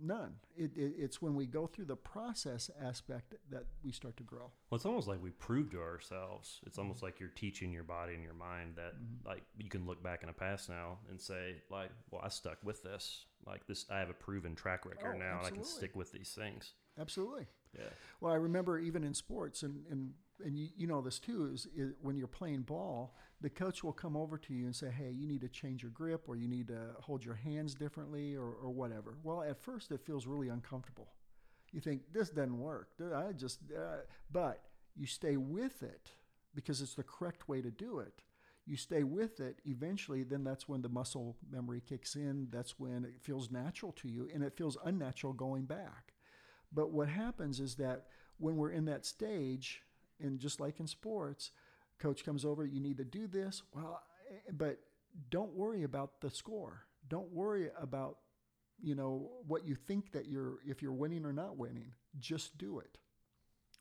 None. 0.00 0.34
It, 0.56 0.76
it, 0.76 0.94
it's 0.98 1.22
when 1.22 1.34
we 1.34 1.46
go 1.46 1.66
through 1.66 1.84
the 1.84 1.96
process 1.96 2.70
aspect 2.82 3.34
that 3.50 3.64
we 3.84 3.92
start 3.92 4.16
to 4.16 4.22
grow. 4.24 4.50
Well, 4.70 4.76
it's 4.76 4.86
almost 4.86 5.06
like 5.06 5.22
we 5.22 5.30
prove 5.30 5.70
to 5.70 5.80
ourselves. 5.80 6.60
It's 6.66 6.78
almost 6.78 7.02
like 7.02 7.20
you're 7.20 7.28
teaching 7.30 7.72
your 7.72 7.84
body 7.84 8.14
and 8.14 8.22
your 8.24 8.34
mind 8.34 8.74
that, 8.76 8.94
Mm-hmm. 8.94 9.28
like, 9.28 9.42
you 9.56 9.68
can 9.70 9.86
look 9.86 10.02
back 10.02 10.22
in 10.22 10.26
the 10.26 10.32
past 10.32 10.68
now 10.68 10.98
and 11.08 11.20
say, 11.20 11.56
like, 11.70 11.90
well, 12.10 12.20
I 12.24 12.28
stuck 12.28 12.58
with 12.64 12.82
this. 12.82 13.26
Like 13.46 13.66
this, 13.66 13.86
I 13.90 13.98
have 13.98 14.10
a 14.10 14.14
proven 14.14 14.54
track 14.54 14.84
record 14.86 15.14
Oh, 15.16 15.18
now, 15.18 15.38
and 15.38 15.46
I 15.46 15.50
can 15.50 15.64
stick 15.64 15.96
with 15.96 16.12
these 16.12 16.30
things. 16.30 16.74
Absolutely. 17.00 17.46
Yeah. 17.76 17.88
Well, 18.20 18.32
I 18.32 18.36
remember 18.36 18.78
even 18.78 19.02
in 19.02 19.14
sports, 19.14 19.62
and, 19.62 19.84
and, 19.90 20.12
and 20.44 20.56
you, 20.58 20.68
you 20.76 20.86
know 20.86 21.00
this 21.00 21.18
too, 21.18 21.50
is, 21.52 21.66
is 21.76 21.92
when 22.00 22.16
you're 22.16 22.26
playing 22.26 22.62
ball, 22.62 23.14
the 23.40 23.50
coach 23.50 23.82
will 23.82 23.92
come 23.92 24.16
over 24.16 24.38
to 24.38 24.54
you 24.54 24.66
and 24.66 24.74
say, 24.74 24.90
hey, 24.90 25.10
you 25.10 25.26
need 25.26 25.40
to 25.40 25.48
change 25.48 25.82
your 25.82 25.90
grip 25.90 26.28
or 26.28 26.36
you 26.36 26.48
need 26.48 26.68
to 26.68 26.90
hold 27.00 27.24
your 27.24 27.34
hands 27.34 27.74
differently 27.74 28.36
or, 28.36 28.52
or 28.52 28.70
whatever. 28.70 29.16
Well, 29.22 29.42
at 29.42 29.58
first 29.58 29.90
it 29.90 30.00
feels 30.04 30.26
really 30.26 30.48
uncomfortable. 30.48 31.08
You 31.72 31.80
think, 31.80 32.02
this 32.12 32.28
doesn't 32.30 32.58
work. 32.58 32.90
I 33.14 33.32
just, 33.32 33.60
uh, 33.76 34.02
but 34.30 34.62
you 34.94 35.06
stay 35.06 35.36
with 35.36 35.82
it 35.82 36.10
because 36.54 36.80
it's 36.82 36.94
the 36.94 37.02
correct 37.02 37.48
way 37.48 37.62
to 37.62 37.70
do 37.70 37.98
it. 37.98 38.22
You 38.64 38.76
stay 38.76 39.02
with 39.02 39.40
it, 39.40 39.58
eventually, 39.64 40.22
then 40.22 40.44
that's 40.44 40.68
when 40.68 40.82
the 40.82 40.88
muscle 40.88 41.36
memory 41.50 41.82
kicks 41.84 42.14
in. 42.14 42.46
That's 42.50 42.78
when 42.78 43.04
it 43.04 43.20
feels 43.20 43.50
natural 43.50 43.90
to 43.92 44.08
you 44.08 44.28
and 44.32 44.44
it 44.44 44.56
feels 44.56 44.76
unnatural 44.84 45.32
going 45.32 45.64
back. 45.64 46.12
But 46.72 46.90
what 46.92 47.08
happens 47.08 47.58
is 47.58 47.74
that 47.76 48.06
when 48.38 48.56
we're 48.56 48.70
in 48.70 48.84
that 48.84 49.04
stage, 49.04 49.82
and 50.22 50.38
just 50.38 50.60
like 50.60 50.80
in 50.80 50.86
sports, 50.86 51.50
coach 51.98 52.24
comes 52.24 52.44
over, 52.44 52.64
you 52.64 52.80
need 52.80 52.98
to 52.98 53.04
do 53.04 53.26
this. 53.26 53.62
Well, 53.74 54.02
but 54.52 54.78
don't 55.30 55.54
worry 55.54 55.82
about 55.82 56.20
the 56.20 56.30
score. 56.30 56.84
Don't 57.08 57.32
worry 57.32 57.68
about 57.80 58.18
you 58.80 58.94
know 58.94 59.30
what 59.46 59.64
you 59.64 59.74
think 59.74 60.12
that 60.12 60.26
you're 60.26 60.58
if 60.66 60.82
you're 60.82 60.92
winning 60.92 61.24
or 61.24 61.32
not 61.32 61.56
winning. 61.56 61.92
Just 62.18 62.58
do 62.58 62.78
it. 62.78 62.98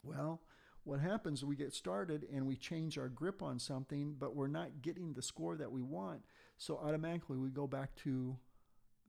Well, 0.03 0.41
what 0.83 0.99
happens 0.99 1.45
we 1.45 1.55
get 1.55 1.73
started 1.73 2.25
and 2.33 2.47
we 2.47 2.55
change 2.55 2.97
our 2.97 3.09
grip 3.09 3.43
on 3.43 3.59
something, 3.59 4.15
but 4.17 4.35
we're 4.35 4.47
not 4.47 4.81
getting 4.81 5.13
the 5.13 5.21
score 5.21 5.55
that 5.55 5.71
we 5.71 5.81
want. 5.81 6.21
So 6.57 6.77
automatically 6.77 7.37
we 7.37 7.49
go 7.49 7.67
back 7.67 7.95
to 7.97 8.37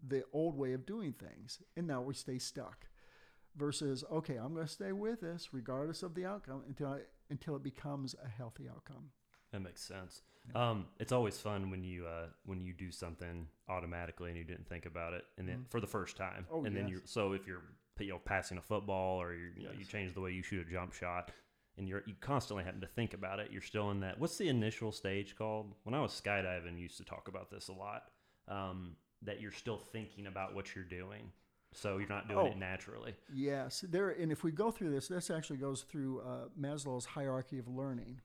the 0.07 0.25
old 0.33 0.57
way 0.57 0.73
of 0.73 0.85
doing 0.85 1.13
things, 1.13 1.61
and 1.77 1.87
now 1.87 2.03
we 2.03 2.15
stay 2.15 2.39
stuck. 2.39 2.87
Versus, 3.55 4.03
okay, 4.11 4.37
I'm 4.37 4.55
going 4.55 4.67
to 4.67 4.73
stay 4.73 4.93
with 4.93 5.21
this 5.21 5.51
regardless 5.53 6.03
of 6.03 6.15
the 6.15 6.25
outcome 6.25 6.63
until 6.67 6.89
I, 6.89 7.01
until 7.33 7.57
it 7.57 7.63
becomes 7.65 8.15
a 8.25 8.29
healthy 8.29 8.69
outcome. 8.69 9.11
That 9.53 9.61
makes 9.61 9.83
sense. 9.83 10.23
Um, 10.55 10.87
it's 10.99 11.13
always 11.13 11.39
fun 11.39 11.71
when 11.71 11.83
you 11.85 12.07
uh, 12.07 12.27
when 12.45 12.61
you 12.61 12.73
do 12.73 12.91
something 12.91 13.47
automatically 13.69 14.31
and 14.31 14.39
you 14.39 14.45
didn't 14.45 14.69
think 14.69 14.87
about 14.87 15.13
it, 15.13 15.25
and 15.39 15.49
then 15.49 15.67
for 15.71 15.81
the 15.81 15.87
first 15.87 16.17
time, 16.17 16.47
Oh, 16.51 16.65
and 16.65 16.77
then 16.77 16.89
yes. 16.89 16.91
you 16.93 17.01
so 17.05 17.33
if 17.33 17.47
you're 17.47 17.63
you 18.01 18.09
know 18.09 18.19
passing 18.25 18.59
a 18.59 18.63
football 18.63 19.21
or 19.21 19.35
you 19.35 19.51
you, 19.57 19.67
know, 19.67 19.73
you 19.79 19.85
change 19.85 20.15
the 20.15 20.21
way 20.21 20.33
you 20.33 20.43
shoot 20.43 20.67
a 20.67 20.71
jump 20.71 20.93
shot, 20.95 21.31
and 21.79 21.89
you're 21.89 22.03
you 22.07 22.15
constantly 22.21 22.65
having 22.65 22.81
to 22.81 22.87
think 22.89 23.15
about 23.15 23.39
it. 23.39 23.51
You're 23.53 23.63
still 23.63 23.91
in 23.93 24.01
that. 24.01 24.19
What's 24.19 24.37
the 24.37 24.49
initial 24.49 24.91
stage 24.91 25.37
called? 25.37 25.75
When 25.85 25.95
I 25.95 26.01
was 26.01 26.13
skydiving, 26.21 26.79
used 26.79 26.99
to 26.99 27.05
talk 27.05 27.29
about 27.29 27.51
this 27.51 27.69
a 27.69 27.73
lot. 27.73 28.05
Um, 28.49 28.97
that 29.25 29.41
you're 29.41 29.53
still 29.53 29.79
thinking 29.79 30.27
about 30.27 30.53
what 30.57 30.75
you're 30.75 30.85
doing, 30.85 31.31
so 31.73 31.99
you're 31.99 32.09
not 32.09 32.29
doing 32.29 32.39
Oh. 32.47 32.51
it 32.51 32.59
naturally. 32.59 33.15
Yes, 33.33 33.85
there. 33.89 34.11
And 34.11 34.31
if 34.31 34.45
we 34.45 34.53
go 34.53 34.71
through 34.71 34.91
this, 34.91 35.09
this 35.09 35.31
actually 35.31 35.59
goes 35.59 35.83
through 35.83 36.21
uh, 36.21 36.49
Maslow's 36.61 37.05
hierarchy 37.07 37.59
of 37.59 37.69
learning. 37.69 38.21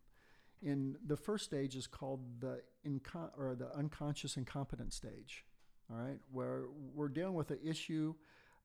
In 0.61 0.97
the 1.05 1.15
first 1.17 1.45
stage 1.45 1.75
is 1.75 1.85
called 1.87 2.41
the 2.41 2.61
incon- 2.85 3.31
or 3.37 3.55
the 3.55 3.73
unconscious 3.75 4.37
incompetent 4.37 4.91
stage. 4.93 5.45
All 5.89 5.97
right, 5.97 6.19
where 6.31 6.63
we're 6.93 7.07
dealing 7.07 7.35
with 7.35 7.49
an 7.51 7.59
issue, 7.63 8.13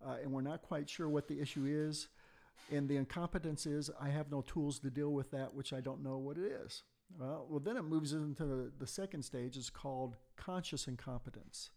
uh, 0.04 0.16
and 0.22 0.32
we're 0.32 0.40
not 0.40 0.62
quite 0.62 0.88
sure 0.90 1.08
what 1.08 1.28
the 1.28 1.38
issue 1.40 1.66
is, 1.66 2.08
and 2.72 2.88
the 2.88 2.96
incompetence 2.96 3.64
is 3.66 3.90
I 4.00 4.08
have 4.08 4.30
no 4.32 4.40
tools 4.42 4.80
to 4.80 4.90
deal 4.90 5.12
with 5.12 5.30
that, 5.30 5.54
which 5.54 5.72
I 5.72 5.80
don't 5.80 6.02
know 6.02 6.18
what 6.18 6.36
it 6.36 6.50
is. 6.64 6.82
Well, 7.18 7.46
well, 7.48 7.60
then 7.60 7.76
it 7.76 7.82
moves 7.82 8.12
into 8.14 8.44
the, 8.44 8.72
the 8.78 8.86
second 8.86 9.22
stage. 9.22 9.56
is 9.56 9.70
called 9.70 10.16
conscious 10.36 10.88
incompetence. 10.88 11.70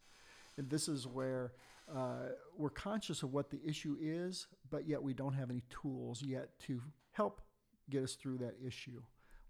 And 0.57 0.69
this 0.69 0.87
is 0.87 1.05
where 1.05 1.51
uh, 1.93 2.29
we're 2.57 2.69
conscious 2.69 3.23
of 3.23 3.33
what 3.33 3.49
the 3.49 3.61
issue 3.65 3.97
is, 3.99 4.47
but 4.69 4.87
yet 4.87 5.01
we 5.03 5.13
don't 5.13 5.33
have 5.33 5.49
any 5.49 5.63
tools 5.69 6.23
yet 6.23 6.57
to 6.59 6.81
help 7.11 7.41
get 7.89 8.03
us 8.03 8.15
through 8.15 8.37
that 8.39 8.55
issue, 8.65 9.01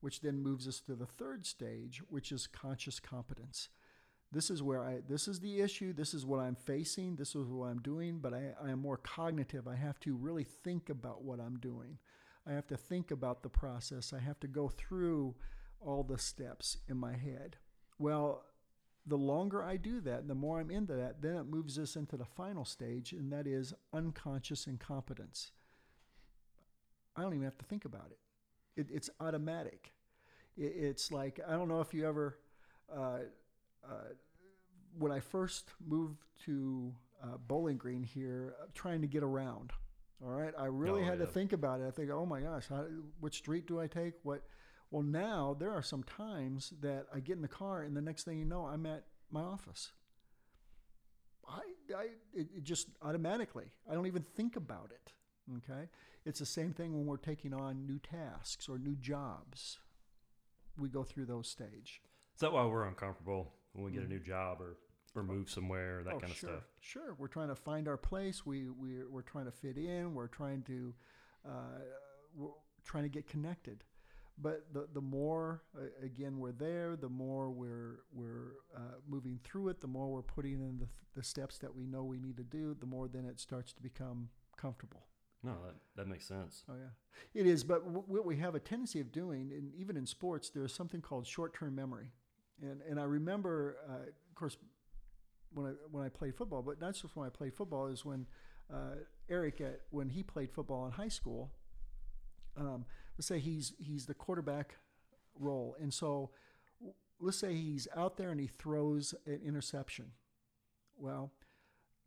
which 0.01 0.21
then 0.21 0.41
moves 0.41 0.67
us 0.67 0.79
to 0.81 0.95
the 0.95 1.05
third 1.05 1.45
stage, 1.45 2.01
which 2.09 2.31
is 2.31 2.47
conscious 2.47 2.99
competence. 2.99 3.69
This 4.31 4.49
is 4.49 4.61
where 4.61 4.83
I, 4.83 4.99
this 5.07 5.27
is 5.27 5.39
the 5.39 5.61
issue, 5.61 5.93
this 5.93 6.13
is 6.13 6.25
what 6.25 6.39
I'm 6.39 6.55
facing, 6.55 7.15
this 7.15 7.35
is 7.35 7.47
what 7.47 7.67
I'm 7.67 7.81
doing, 7.81 8.19
but 8.19 8.33
I, 8.33 8.53
I 8.61 8.71
am 8.71 8.79
more 8.79 8.97
cognitive. 8.97 9.67
I 9.67 9.75
have 9.75 9.99
to 10.01 10.15
really 10.15 10.43
think 10.43 10.89
about 10.89 11.23
what 11.23 11.39
I'm 11.39 11.57
doing. 11.59 11.99
I 12.47 12.51
have 12.53 12.67
to 12.67 12.77
think 12.77 13.11
about 13.11 13.43
the 13.43 13.49
process. 13.49 14.13
I 14.13 14.19
have 14.19 14.39
to 14.41 14.47
go 14.47 14.67
through 14.67 15.35
all 15.79 16.03
the 16.03 16.17
steps 16.17 16.77
in 16.89 16.97
my 16.97 17.13
head. 17.13 17.57
Well, 17.97 18.43
the 19.05 19.17
longer 19.17 19.63
I 19.63 19.77
do 19.77 20.01
that, 20.01 20.27
the 20.27 20.35
more 20.35 20.59
I'm 20.59 20.71
into 20.71 20.93
that, 20.93 21.21
then 21.21 21.35
it 21.35 21.45
moves 21.45 21.77
us 21.77 21.95
into 21.95 22.17
the 22.17 22.25
final 22.25 22.65
stage, 22.65 23.11
and 23.13 23.31
that 23.31 23.45
is 23.47 23.73
unconscious 23.93 24.67
incompetence. 24.67 25.51
I 27.15 27.21
don't 27.21 27.33
even 27.33 27.45
have 27.45 27.57
to 27.59 27.65
think 27.65 27.85
about 27.85 28.11
it. 28.11 28.81
it 28.81 28.87
it's 28.93 29.09
automatic. 29.19 29.93
It, 30.57 30.73
it's 30.75 31.11
like, 31.11 31.39
I 31.47 31.51
don't 31.53 31.67
know 31.67 31.81
if 31.81 31.93
you 31.93 32.07
ever, 32.07 32.37
uh, 32.93 33.19
uh, 33.83 34.13
when 34.97 35.11
I 35.11 35.19
first 35.19 35.69
moved 35.85 36.23
to 36.45 36.93
uh, 37.23 37.37
Bowling 37.47 37.77
Green 37.77 38.03
here, 38.03 38.55
uh, 38.61 38.65
trying 38.73 39.01
to 39.01 39.07
get 39.07 39.23
around, 39.23 39.71
all 40.23 40.31
right, 40.31 40.53
I 40.57 40.65
really 40.65 41.01
Oh, 41.01 41.05
had 41.05 41.19
to 41.19 41.27
think 41.27 41.53
about 41.53 41.81
it. 41.81 41.87
I 41.87 41.91
think, 41.91 42.09
oh 42.09 42.25
my 42.25 42.39
gosh, 42.41 42.65
how, 42.69 42.85
which 43.19 43.35
street 43.37 43.67
do 43.67 43.79
I 43.79 43.87
take? 43.87 44.13
What? 44.23 44.43
Well, 44.95 45.03
now 45.03 45.57
there 45.59 45.73
are 45.73 45.81
some 45.81 46.03
times 46.03 46.71
that 46.79 47.07
I 47.13 47.19
get 47.19 47.35
in 47.35 47.41
the 47.41 47.49
car, 47.49 47.81
and 47.81 47.97
the 47.97 48.01
next 48.01 48.23
thing 48.23 48.39
you 48.39 48.45
know, 48.45 48.65
I'm 48.65 48.85
at 48.85 49.03
my 49.29 49.41
office. 49.41 49.91
I, 51.45 51.59
I 51.93 52.03
it, 52.33 52.47
it 52.55 52.63
just 52.63 52.87
automatically. 53.01 53.65
I 53.91 53.93
don't 53.93 54.07
even 54.07 54.23
think 54.37 54.55
about 54.55 54.93
it. 54.93 55.11
Okay, 55.57 55.89
it's 56.23 56.39
the 56.39 56.45
same 56.45 56.71
thing 56.71 56.93
when 56.93 57.05
we're 57.05 57.17
taking 57.17 57.53
on 57.53 57.85
new 57.85 57.99
tasks 57.99 58.69
or 58.69 58.77
new 58.77 58.95
jobs. 58.95 59.79
We 60.77 60.87
go 60.87 61.03
through 61.03 61.25
those 61.25 61.49
stage. 61.49 62.01
Is 62.33 62.39
that 62.39 62.53
why 62.53 62.63
we're 62.65 62.85
uncomfortable 62.87 63.51
when 63.73 63.83
we 63.83 63.91
get 63.91 64.03
a 64.03 64.07
new 64.07 64.21
job 64.21 64.61
or 64.61 64.77
or 65.13 65.23
move 65.23 65.49
somewhere, 65.49 66.03
that 66.05 66.13
Mm. 66.13 66.15
oh, 66.15 66.19
kind 66.21 66.31
of 66.31 66.37
sure, 66.37 66.49
stuff? 66.51 66.63
Sure, 66.79 67.15
we're 67.17 67.27
trying 67.27 67.49
to 67.49 67.55
find 67.55 67.89
our 67.89 67.97
place. 67.97 68.45
We 68.45 68.69
we 68.69 69.03
we're 69.03 69.23
trying 69.23 69.45
to 69.45 69.51
fit 69.51 69.75
in. 69.77 70.13
We're 70.13 70.27
trying 70.27 70.63
to 70.63 70.93
uh, 71.45 71.79
we're 72.33 72.51
trying 72.85 73.03
to 73.03 73.09
get 73.09 73.27
connected. 73.27 73.83
But 74.37 74.65
the 74.73 74.87
the 74.93 75.01
more 75.01 75.63
again 76.03 76.39
we're 76.39 76.51
there, 76.51 76.97
the 76.97 77.09
more 77.09 77.49
we're 77.49 78.01
we're 78.13 78.55
uh, 78.75 78.99
moving 79.07 79.39
through 79.43 79.69
it. 79.69 79.79
The 79.79 79.87
more 79.87 80.09
we're 80.09 80.21
putting 80.21 80.53
in 80.55 80.77
the, 80.79 80.87
the 81.15 81.23
steps 81.23 81.57
that 81.59 81.73
we 81.73 81.85
know 81.85 82.03
we 82.03 82.19
need 82.19 82.35
to 82.37 82.43
do. 82.43 82.75
The 82.77 82.85
more 82.85 83.07
then 83.07 83.25
it 83.25 83.39
starts 83.39 83.71
to 83.73 83.81
become 83.81 84.29
comfortable. 84.57 85.05
No, 85.41 85.53
that, 85.65 85.75
that 85.95 86.07
makes 86.07 86.27
sense. 86.27 86.63
Oh 86.69 86.73
yeah, 86.75 87.39
it 87.39 87.45
is. 87.45 87.63
But 87.63 87.85
w- 87.85 88.03
what 88.07 88.25
we 88.25 88.35
have 88.37 88.55
a 88.55 88.59
tendency 88.59 88.99
of 88.99 89.11
doing, 89.11 89.51
and 89.53 89.73
even 89.75 89.95
in 89.95 90.05
sports, 90.05 90.49
there's 90.49 90.73
something 90.73 91.01
called 91.01 91.25
short-term 91.27 91.75
memory. 91.75 92.11
And 92.61 92.81
and 92.89 92.99
I 92.99 93.03
remember, 93.03 93.77
uh, 93.87 94.07
of 94.07 94.35
course, 94.35 94.57
when 95.53 95.67
I 95.67 95.71
when 95.91 96.03
I 96.03 96.09
played 96.09 96.35
football, 96.35 96.61
but 96.61 96.81
not 96.81 96.95
just 96.95 97.15
when 97.15 97.25
I 97.25 97.29
played 97.29 97.53
football, 97.53 97.87
is 97.87 98.03
when 98.03 98.25
uh, 98.73 98.95
Eric 99.29 99.61
at 99.61 99.81
when 99.91 100.09
he 100.09 100.23
played 100.23 100.51
football 100.51 100.85
in 100.87 100.91
high 100.91 101.07
school. 101.07 101.51
Um, 102.57 102.85
let's 103.17 103.27
say 103.27 103.39
he's 103.39 103.73
he's 103.77 104.05
the 104.05 104.13
quarterback 104.13 104.77
role, 105.39 105.75
and 105.79 105.93
so 105.93 106.31
let's 107.19 107.37
say 107.37 107.53
he's 107.53 107.87
out 107.95 108.17
there 108.17 108.31
and 108.31 108.39
he 108.39 108.47
throws 108.47 109.15
an 109.25 109.39
interception. 109.45 110.11
Well, 110.97 111.31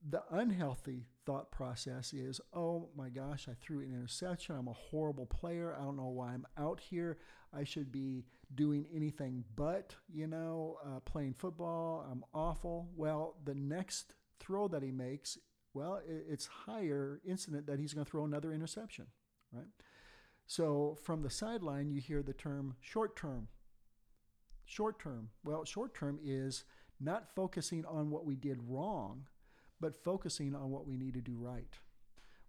the 0.06 0.22
unhealthy 0.30 1.06
thought 1.26 1.50
process 1.50 2.12
is, 2.12 2.40
oh 2.54 2.88
my 2.96 3.08
gosh, 3.08 3.48
I 3.48 3.54
threw 3.60 3.80
an 3.80 3.92
interception. 3.92 4.56
I'm 4.56 4.68
a 4.68 4.72
horrible 4.72 5.26
player. 5.26 5.74
I 5.78 5.82
don't 5.82 5.96
know 5.96 6.08
why 6.08 6.32
I'm 6.32 6.46
out 6.56 6.80
here. 6.80 7.18
I 7.52 7.64
should 7.64 7.90
be 7.90 8.24
doing 8.54 8.86
anything 8.94 9.44
but, 9.56 9.94
you 10.12 10.26
know, 10.26 10.78
uh, 10.86 11.00
playing 11.00 11.34
football. 11.34 12.06
I'm 12.10 12.24
awful. 12.32 12.88
Well, 12.96 13.36
the 13.44 13.54
next 13.54 14.14
throw 14.38 14.68
that 14.68 14.82
he 14.82 14.90
makes, 14.90 15.36
well, 15.74 16.00
it's 16.06 16.46
higher 16.46 17.20
incident 17.26 17.66
that 17.66 17.78
he's 17.78 17.92
going 17.92 18.04
to 18.04 18.10
throw 18.10 18.24
another 18.24 18.52
interception, 18.52 19.06
right? 19.52 19.66
So 20.48 20.96
from 21.02 21.22
the 21.22 21.30
sideline, 21.30 21.90
you 21.90 22.00
hear 22.00 22.22
the 22.22 22.32
term 22.32 22.74
short 22.80 23.14
term. 23.16 23.48
Short 24.64 24.98
term. 24.98 25.28
Well, 25.44 25.64
short 25.64 25.94
term 25.94 26.18
is 26.24 26.64
not 26.98 27.34
focusing 27.36 27.84
on 27.84 28.10
what 28.10 28.24
we 28.24 28.34
did 28.34 28.58
wrong, 28.66 29.28
but 29.78 29.94
focusing 29.94 30.54
on 30.54 30.70
what 30.70 30.86
we 30.86 30.96
need 30.96 31.14
to 31.14 31.20
do 31.20 31.36
right. 31.38 31.78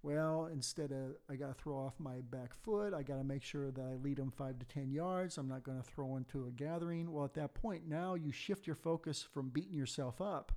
Well, 0.02 0.50
instead 0.52 0.93
of 0.93 1.18
I 1.30 1.36
got 1.36 1.50
to 1.50 1.62
throw 1.62 1.76
off 1.76 2.00
my 2.00 2.22
back 2.22 2.54
foot, 2.54 2.93
I 2.93 3.04
got 3.04 3.18
to 3.18 3.24
make 3.26 3.43
sure 3.43 3.70
that 3.70 3.82
I 3.82 3.95
lead 3.95 4.18
them 4.18 4.32
five 4.32 4.58
to 4.60 4.66
10 4.66 4.91
yards. 4.91 5.38
I'm 5.38 5.50
not 5.50 5.64
going 5.64 5.78
to 5.82 5.84
throw 5.84 6.16
into 6.16 6.47
a 6.47 6.52
gathering. 6.52 7.12
Well, 7.12 7.26
at 7.26 7.34
that 7.34 7.54
point, 7.54 7.86
now 7.86 8.16
you 8.16 8.32
shift 8.32 8.66
your 8.66 8.78
focus 8.78 9.28
from 9.30 9.50
beating 9.50 9.76
yourself 9.76 10.22
up, 10.22 10.54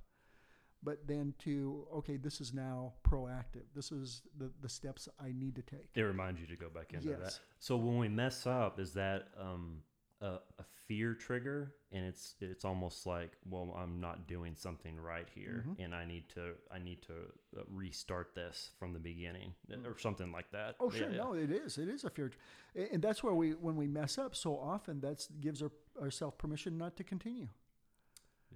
but 0.83 1.07
then 1.07 1.33
to, 1.39 1.87
okay, 1.95 2.17
this 2.17 2.41
is 2.41 2.53
now 2.53 2.93
proactive. 3.07 3.65
This 3.75 3.91
is 3.91 4.21
the, 4.37 4.51
the 4.61 4.69
steps 4.69 5.07
I 5.19 5.31
need 5.33 5.55
to 5.55 5.61
take. 5.61 5.89
It 5.95 6.01
reminds 6.01 6.41
you 6.41 6.47
to 6.47 6.55
go 6.55 6.69
back 6.69 6.93
into 6.93 7.09
that. 7.09 7.19
Yes. 7.23 7.39
So 7.59 7.75
when 7.77 7.97
we 7.97 8.09
mess 8.09 8.45
up, 8.45 8.79
is 8.79 8.93
that 8.93 9.27
um, 9.39 9.77
a, 10.21 10.27
a 10.59 10.63
fear 10.87 11.13
trigger? 11.13 11.73
And 11.91 12.03
it's 12.05 12.35
it's 12.41 12.65
almost 12.65 13.05
like, 13.05 13.33
well, 13.47 13.77
I'm 13.79 14.01
not 14.01 14.27
doing 14.27 14.55
something 14.55 14.99
right 14.99 15.27
here, 15.33 15.63
Mm-hmm. 15.67 15.81
and 15.83 15.93
I 15.93 16.05
need 16.05 16.27
to 16.29 16.53
I 16.71 16.79
need 16.79 17.03
to 17.03 17.13
uh, 17.57 17.61
restart 17.71 18.33
this 18.33 18.71
from 18.79 18.93
the 18.93 18.99
beginning, 18.99 19.53
or 19.85 19.97
something 19.99 20.31
like 20.31 20.49
that. 20.51 20.75
Oh, 20.79 20.89
sure. 20.89 21.11
yeah. 21.11 21.17
No, 21.17 21.33
it 21.33 21.51
is. 21.51 21.77
It 21.77 21.87
is 21.87 22.03
a 22.03 22.09
fear. 22.09 22.31
And 22.75 22.99
that's 23.03 23.23
where 23.23 23.35
we, 23.35 23.51
when 23.51 23.75
we 23.75 23.85
mess 23.87 24.17
up 24.17 24.35
so 24.35 24.57
often, 24.57 24.99
that 25.01 25.27
gives 25.39 25.61
our, 25.61 25.69
ourselves 26.01 26.35
permission 26.39 26.75
not 26.79 26.97
to 26.97 27.03
continue. 27.03 27.47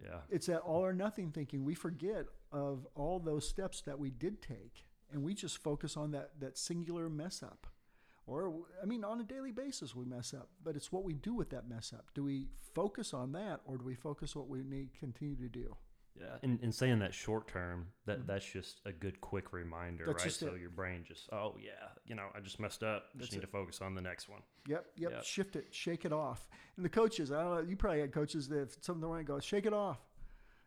Yeah. 0.04 0.20
It's 0.30 0.48
that 0.48 0.60
all 0.60 0.86
or 0.86 0.94
nothing 0.94 1.32
thinking. 1.32 1.66
We 1.66 1.76
forget 1.76 2.26
of 2.52 2.88
all 2.96 3.20
those 3.20 3.48
steps 3.48 3.82
that 3.82 4.00
we 4.00 4.10
did 4.10 4.42
take, 4.42 4.86
and 5.12 5.24
we 5.24 5.34
just 5.34 5.58
focus 5.58 5.98
on 5.98 6.12
that 6.12 6.32
that 6.40 6.58
singular 6.58 7.10
mess 7.10 7.44
up. 7.44 7.68
Or 8.26 8.54
I 8.82 8.86
mean, 8.86 9.04
on 9.04 9.20
a 9.22 9.24
daily 9.24 9.52
basis 9.52 9.96
we 9.96 10.06
mess 10.06 10.34
up, 10.34 10.50
but 10.64 10.76
it's 10.76 10.92
what 10.92 11.04
we 11.04 11.14
do 11.14 11.34
with 11.34 11.50
that 11.52 11.68
mess 11.70 11.94
up. 11.94 12.08
Do 12.14 12.24
we 12.24 12.48
focus 12.76 13.14
on 13.14 13.32
that, 13.32 13.62
or 13.66 13.78
do 13.78 13.86
we 13.86 13.96
focus 13.96 14.36
what 14.36 14.50
we 14.50 14.64
need 14.64 14.90
continue 15.00 15.36
to 15.38 15.50
do? 15.50 15.76
Yeah, 16.20 16.38
and, 16.44 16.60
and 16.62 16.74
saying 16.74 17.00
that 17.00 17.14
short 17.14 17.48
term, 17.48 17.88
that 18.06 18.26
that's 18.26 18.46
just 18.46 18.82
a 18.86 18.92
good 18.92 19.22
quick 19.22 19.54
reminder, 19.54 20.06
Mm-hmm. 20.06 20.12
That's 20.14 20.24
right? 20.26 20.34
So 20.34 20.56
it. 20.56 20.62
your 20.62 20.70
brain 20.70 21.04
just, 21.08 21.30
oh 21.32 21.56
yeah, 21.60 21.90
you 22.06 22.16
know, 22.16 22.28
I 22.36 22.40
just 22.40 22.60
messed 22.60 22.84
up. 22.84 23.06
Just 23.18 23.32
need 23.32 23.40
it. 23.40 23.42
to 23.42 23.48
focus 23.48 23.82
on 23.82 23.96
the 23.96 24.02
next 24.02 24.30
one. 24.30 24.42
Yep, 24.68 24.86
yep. 24.96 25.12
Yep. 25.12 25.24
Shift 25.24 25.56
it, 25.56 25.68
shake 25.72 26.06
it 26.06 26.14
off. 26.14 26.48
And 26.76 26.86
the 26.86 26.90
coaches, 26.90 27.32
I 27.32 27.42
don't 27.42 27.56
know. 27.56 27.70
You 27.70 27.76
probably 27.76 28.02
had 28.02 28.12
coaches 28.12 28.48
that 28.50 28.62
if 28.62 28.78
something 28.82 29.08
went, 29.08 29.26
go 29.26 29.40
shake 29.40 29.66
it 29.66 29.74
off. 29.74 30.00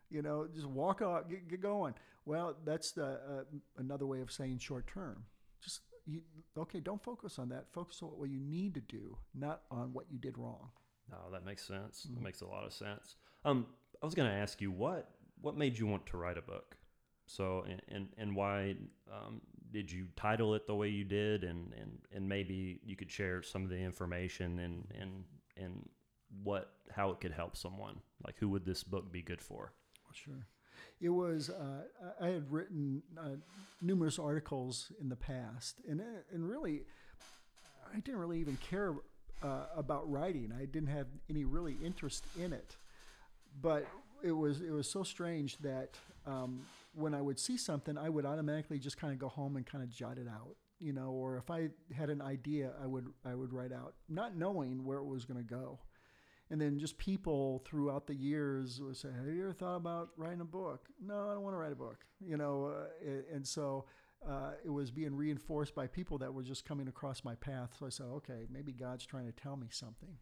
You 0.09 0.21
know, 0.21 0.47
just 0.53 0.67
walk 0.67 1.01
off, 1.01 1.29
get, 1.29 1.47
get 1.47 1.61
going. 1.61 1.93
Well, 2.25 2.55
that's 2.65 2.91
the 2.91 3.05
uh, 3.05 3.43
another 3.77 4.05
way 4.05 4.21
of 4.21 4.31
saying 4.31 4.59
short 4.59 4.87
term. 4.87 5.23
Just 5.61 5.81
you, 6.05 6.21
okay. 6.57 6.79
Don't 6.79 7.01
focus 7.01 7.39
on 7.39 7.49
that. 7.49 7.65
Focus 7.71 8.01
on 8.01 8.09
what 8.09 8.29
you 8.29 8.39
need 8.39 8.73
to 8.75 8.81
do, 8.81 9.17
not 9.33 9.61
on 9.71 9.93
what 9.93 10.05
you 10.09 10.17
did 10.17 10.37
wrong. 10.37 10.69
No, 11.09 11.17
that 11.31 11.45
makes 11.45 11.65
sense. 11.65 12.05
Mm-hmm. 12.05 12.15
That 12.15 12.23
makes 12.23 12.41
a 12.41 12.47
lot 12.47 12.65
of 12.65 12.73
sense. 12.73 13.15
Um, 13.43 13.65
I 14.01 14.05
was 14.05 14.15
going 14.15 14.29
to 14.29 14.35
ask 14.35 14.61
you 14.61 14.71
what 14.71 15.09
what 15.41 15.57
made 15.57 15.77
you 15.77 15.87
want 15.87 16.05
to 16.07 16.17
write 16.17 16.37
a 16.37 16.41
book? 16.41 16.77
So, 17.25 17.65
and 17.69 17.81
and, 17.87 18.07
and 18.17 18.35
why 18.35 18.75
um, 19.11 19.41
did 19.71 19.91
you 19.91 20.07
title 20.15 20.53
it 20.55 20.67
the 20.67 20.75
way 20.75 20.89
you 20.89 21.03
did? 21.03 21.43
And, 21.43 21.73
and, 21.79 21.97
and 22.13 22.27
maybe 22.27 22.79
you 22.83 22.95
could 22.95 23.09
share 23.09 23.41
some 23.41 23.63
of 23.63 23.69
the 23.69 23.77
information 23.77 24.59
and, 24.59 24.87
and, 24.99 25.23
and 25.57 25.89
what, 26.43 26.73
how 26.91 27.11
it 27.11 27.19
could 27.21 27.31
help 27.31 27.55
someone. 27.55 28.01
Like, 28.25 28.35
who 28.37 28.49
would 28.49 28.65
this 28.65 28.83
book 28.83 29.11
be 29.11 29.21
good 29.21 29.41
for? 29.41 29.73
Sure. 30.13 30.45
It 30.99 31.09
was, 31.09 31.49
uh, 31.49 31.83
I 32.19 32.27
had 32.27 32.51
written 32.51 33.01
uh, 33.17 33.37
numerous 33.81 34.19
articles 34.19 34.91
in 34.99 35.09
the 35.09 35.15
past, 35.15 35.81
and, 35.87 36.01
uh, 36.01 36.03
and 36.31 36.47
really, 36.47 36.83
I 37.93 37.99
didn't 37.99 38.19
really 38.19 38.39
even 38.39 38.57
care 38.57 38.93
uh, 39.41 39.65
about 39.75 40.09
writing. 40.11 40.53
I 40.55 40.65
didn't 40.65 40.89
have 40.89 41.07
any 41.29 41.45
really 41.45 41.77
interest 41.83 42.25
in 42.37 42.53
it. 42.53 42.75
But 43.61 43.87
it 44.23 44.31
was, 44.31 44.61
it 44.61 44.71
was 44.71 44.89
so 44.89 45.03
strange 45.03 45.57
that 45.59 45.97
um, 46.25 46.61
when 46.93 47.13
I 47.13 47.21
would 47.21 47.39
see 47.39 47.57
something, 47.57 47.97
I 47.97 48.09
would 48.09 48.25
automatically 48.25 48.79
just 48.79 48.97
kind 48.97 49.13
of 49.13 49.19
go 49.19 49.27
home 49.27 49.55
and 49.55 49.65
kind 49.65 49.83
of 49.83 49.89
jot 49.89 50.17
it 50.17 50.27
out, 50.27 50.55
you 50.79 50.93
know, 50.93 51.09
or 51.11 51.37
if 51.37 51.49
I 51.49 51.69
had 51.95 52.09
an 52.09 52.21
idea, 52.21 52.71
I 52.81 52.87
would, 52.87 53.07
I 53.25 53.35
would 53.35 53.53
write 53.53 53.71
out, 53.73 53.95
not 54.09 54.35
knowing 54.35 54.85
where 54.85 54.97
it 54.97 55.05
was 55.05 55.25
going 55.25 55.39
to 55.39 55.43
go 55.43 55.79
and 56.51 56.59
then 56.59 56.77
just 56.77 56.97
people 56.97 57.63
throughout 57.65 58.05
the 58.05 58.13
years 58.13 58.81
would 58.81 58.97
say, 58.97 59.07
"Have 59.07 59.25
you 59.25 59.43
ever 59.43 59.53
thought 59.53 59.77
about 59.77 60.09
writing 60.17 60.41
a 60.41 60.45
book?" 60.45 60.89
No, 61.01 61.29
I 61.29 61.33
don't 61.33 61.43
want 61.43 61.53
to 61.53 61.57
write 61.57 61.71
a 61.71 61.77
book. 61.77 62.05
You 62.19 62.35
know, 62.35 62.65
uh, 62.65 63.33
and 63.33 63.47
so 63.47 63.85
uh, 64.27 64.51
it 64.63 64.69
was 64.69 64.91
being 64.91 65.15
reinforced 65.15 65.73
by 65.73 65.87
people 65.87 66.17
that 66.17 66.33
were 66.33 66.43
just 66.43 66.65
coming 66.65 66.89
across 66.89 67.23
my 67.23 67.35
path. 67.35 67.69
So 67.79 67.85
I 67.85 67.89
said, 67.89 68.07
"Okay, 68.17 68.47
maybe 68.51 68.73
God's 68.73 69.05
trying 69.05 69.27
to 69.27 69.31
tell 69.31 69.55
me 69.55 69.67
something." 69.71 70.17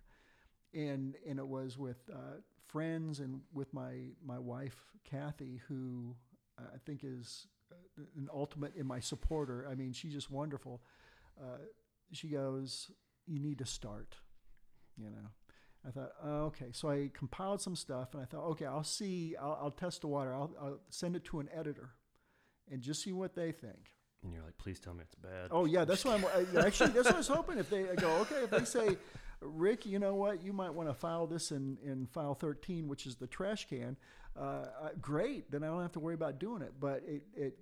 And 0.72 1.16
and 1.28 1.39
it 1.39 1.47
was 1.47 1.80
with 1.80 1.97
uh, 2.14 2.41
friends 2.70 3.20
and 3.20 3.41
with 3.53 3.74
my 3.74 4.09
my 4.24 4.39
wife 4.39 4.80
Kathy, 5.03 5.61
who 5.67 6.15
I 6.57 6.78
think 6.86 7.01
is 7.03 7.47
uh, 7.72 8.03
an 8.17 8.30
ultimate 8.34 8.76
in 8.76 8.86
my 8.86 8.99
supporter. 8.99 9.67
I 9.70 9.76
mean, 9.76 9.93
she's 9.93 10.13
just 10.13 10.32
wonderful. 10.32 10.82
Uh, 11.39 11.57
she 12.11 12.28
goes, 12.28 12.91
"You 13.28 13.39
need 13.39 13.59
to 13.59 13.65
start," 13.65 14.15
you 14.97 15.09
know 15.09 15.30
I 15.88 15.91
thought, 15.91 16.11
oh, 16.24 16.41
okay. 16.45 16.67
So 16.72 16.89
I 16.89 17.09
compiled 17.13 17.61
some 17.61 17.76
stuff, 17.76 18.13
and 18.13 18.22
I 18.22 18.26
thought, 18.26 18.45
okay, 18.51 18.65
I'll 18.65 18.84
see. 18.84 19.36
I'll, 19.41 19.57
I'll 19.63 19.72
test 19.72 20.01
the 20.01 20.07
water. 20.07 20.34
I'll, 20.34 20.51
I'll, 20.61 20.80
send 20.89 21.15
it 21.15 21.24
to 21.26 21.39
an 21.39 21.49
editor, 21.55 21.91
and 22.70 22.82
just 22.82 23.01
see 23.03 23.13
what 23.13 23.36
they 23.36 23.51
think. 23.51 23.93
And 24.24 24.34
you're 24.34 24.43
like, 24.43 24.57
please 24.57 24.80
tell 24.80 24.93
me 24.93 25.03
it's 25.03 25.15
bad. 25.15 25.47
Oh 25.51 25.65
yeah, 25.65 25.86
that's 25.86 26.03
what 26.03 26.15
I'm 26.15 26.57
actually. 26.57 26.89
That's 26.89 27.05
what 27.05 27.15
I 27.15 27.17
was 27.17 27.28
hoping. 27.30 27.57
If 27.57 27.70
they 27.70 27.89
I 27.89 27.95
go, 27.95 28.09
okay, 28.17 28.43
if 28.43 28.49
they 28.49 28.65
say, 28.65 28.97
Rick, 29.42 29.86
you 29.86 30.00
know 30.00 30.16
what, 30.16 30.44
you 30.44 30.52
might 30.52 30.74
want 30.74 30.90
to 30.90 30.94
file 30.94 31.28
this 31.28 31.52
in 31.52 31.78
in 31.84 32.08
file 32.08 32.36
13, 32.36 32.88
which 32.88 33.06
is 33.06 33.16
the 33.16 33.28
trash 33.28 33.68
can. 33.68 33.98
Uh, 34.38 34.66
great, 35.02 35.50
then 35.52 35.64
I 35.64 35.68
don't 35.68 35.82
have 35.82 35.92
to 35.94 36.00
worry 36.00 36.14
about 36.14 36.40
doing 36.40 36.62
it. 36.62 36.74
But 36.80 37.04
it 37.08 37.24
it 37.36 37.60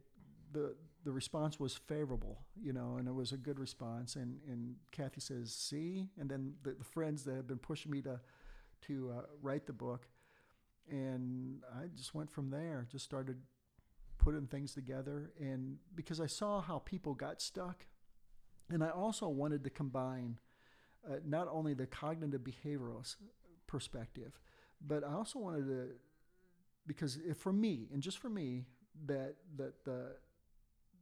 the 0.52 0.76
the 1.08 1.14
response 1.14 1.58
was 1.58 1.74
favorable, 1.74 2.38
you 2.62 2.74
know, 2.74 2.98
and 3.00 3.08
it 3.08 3.14
was 3.14 3.32
a 3.32 3.38
good 3.38 3.60
response. 3.62 4.18
And, 4.18 4.40
and 4.46 4.76
Kathy 4.92 5.22
says, 5.22 5.54
see, 5.54 6.10
and 6.20 6.30
then 6.30 6.56
the, 6.64 6.72
the 6.72 6.84
friends 6.84 7.24
that 7.24 7.36
have 7.36 7.48
been 7.48 7.60
pushing 7.60 7.94
me 7.94 8.02
to, 8.02 8.20
to 8.88 9.14
uh, 9.18 9.22
write 9.42 9.68
the 9.68 9.74
book. 9.74 10.10
And 10.92 11.64
I 11.74 11.88
just 11.96 12.14
went 12.14 12.30
from 12.30 12.50
there, 12.50 12.86
just 12.92 13.06
started 13.06 13.38
putting 14.18 14.48
things 14.48 14.74
together. 14.74 15.32
And 15.40 15.78
because 15.96 16.20
I 16.20 16.26
saw 16.26 16.60
how 16.60 16.80
people 16.80 17.14
got 17.14 17.42
stuck, 17.42 17.86
and 18.70 18.84
I 18.84 18.90
also 18.90 19.30
wanted 19.30 19.64
to 19.64 19.70
combine 19.70 20.40
uh, 21.10 21.16
not 21.26 21.48
only 21.52 21.74
the 21.74 21.88
cognitive 21.88 22.42
behavioral 22.42 23.16
perspective, 23.66 24.40
but 24.86 25.04
I 25.04 25.14
also 25.14 25.40
wanted 25.40 25.68
to, 25.68 25.88
because 26.86 27.18
if 27.28 27.38
for 27.38 27.54
me, 27.54 27.88
and 27.94 28.02
just 28.02 28.20
for 28.20 28.30
me, 28.30 28.66
that, 29.06 29.36
that 29.58 29.86
the, 29.86 30.16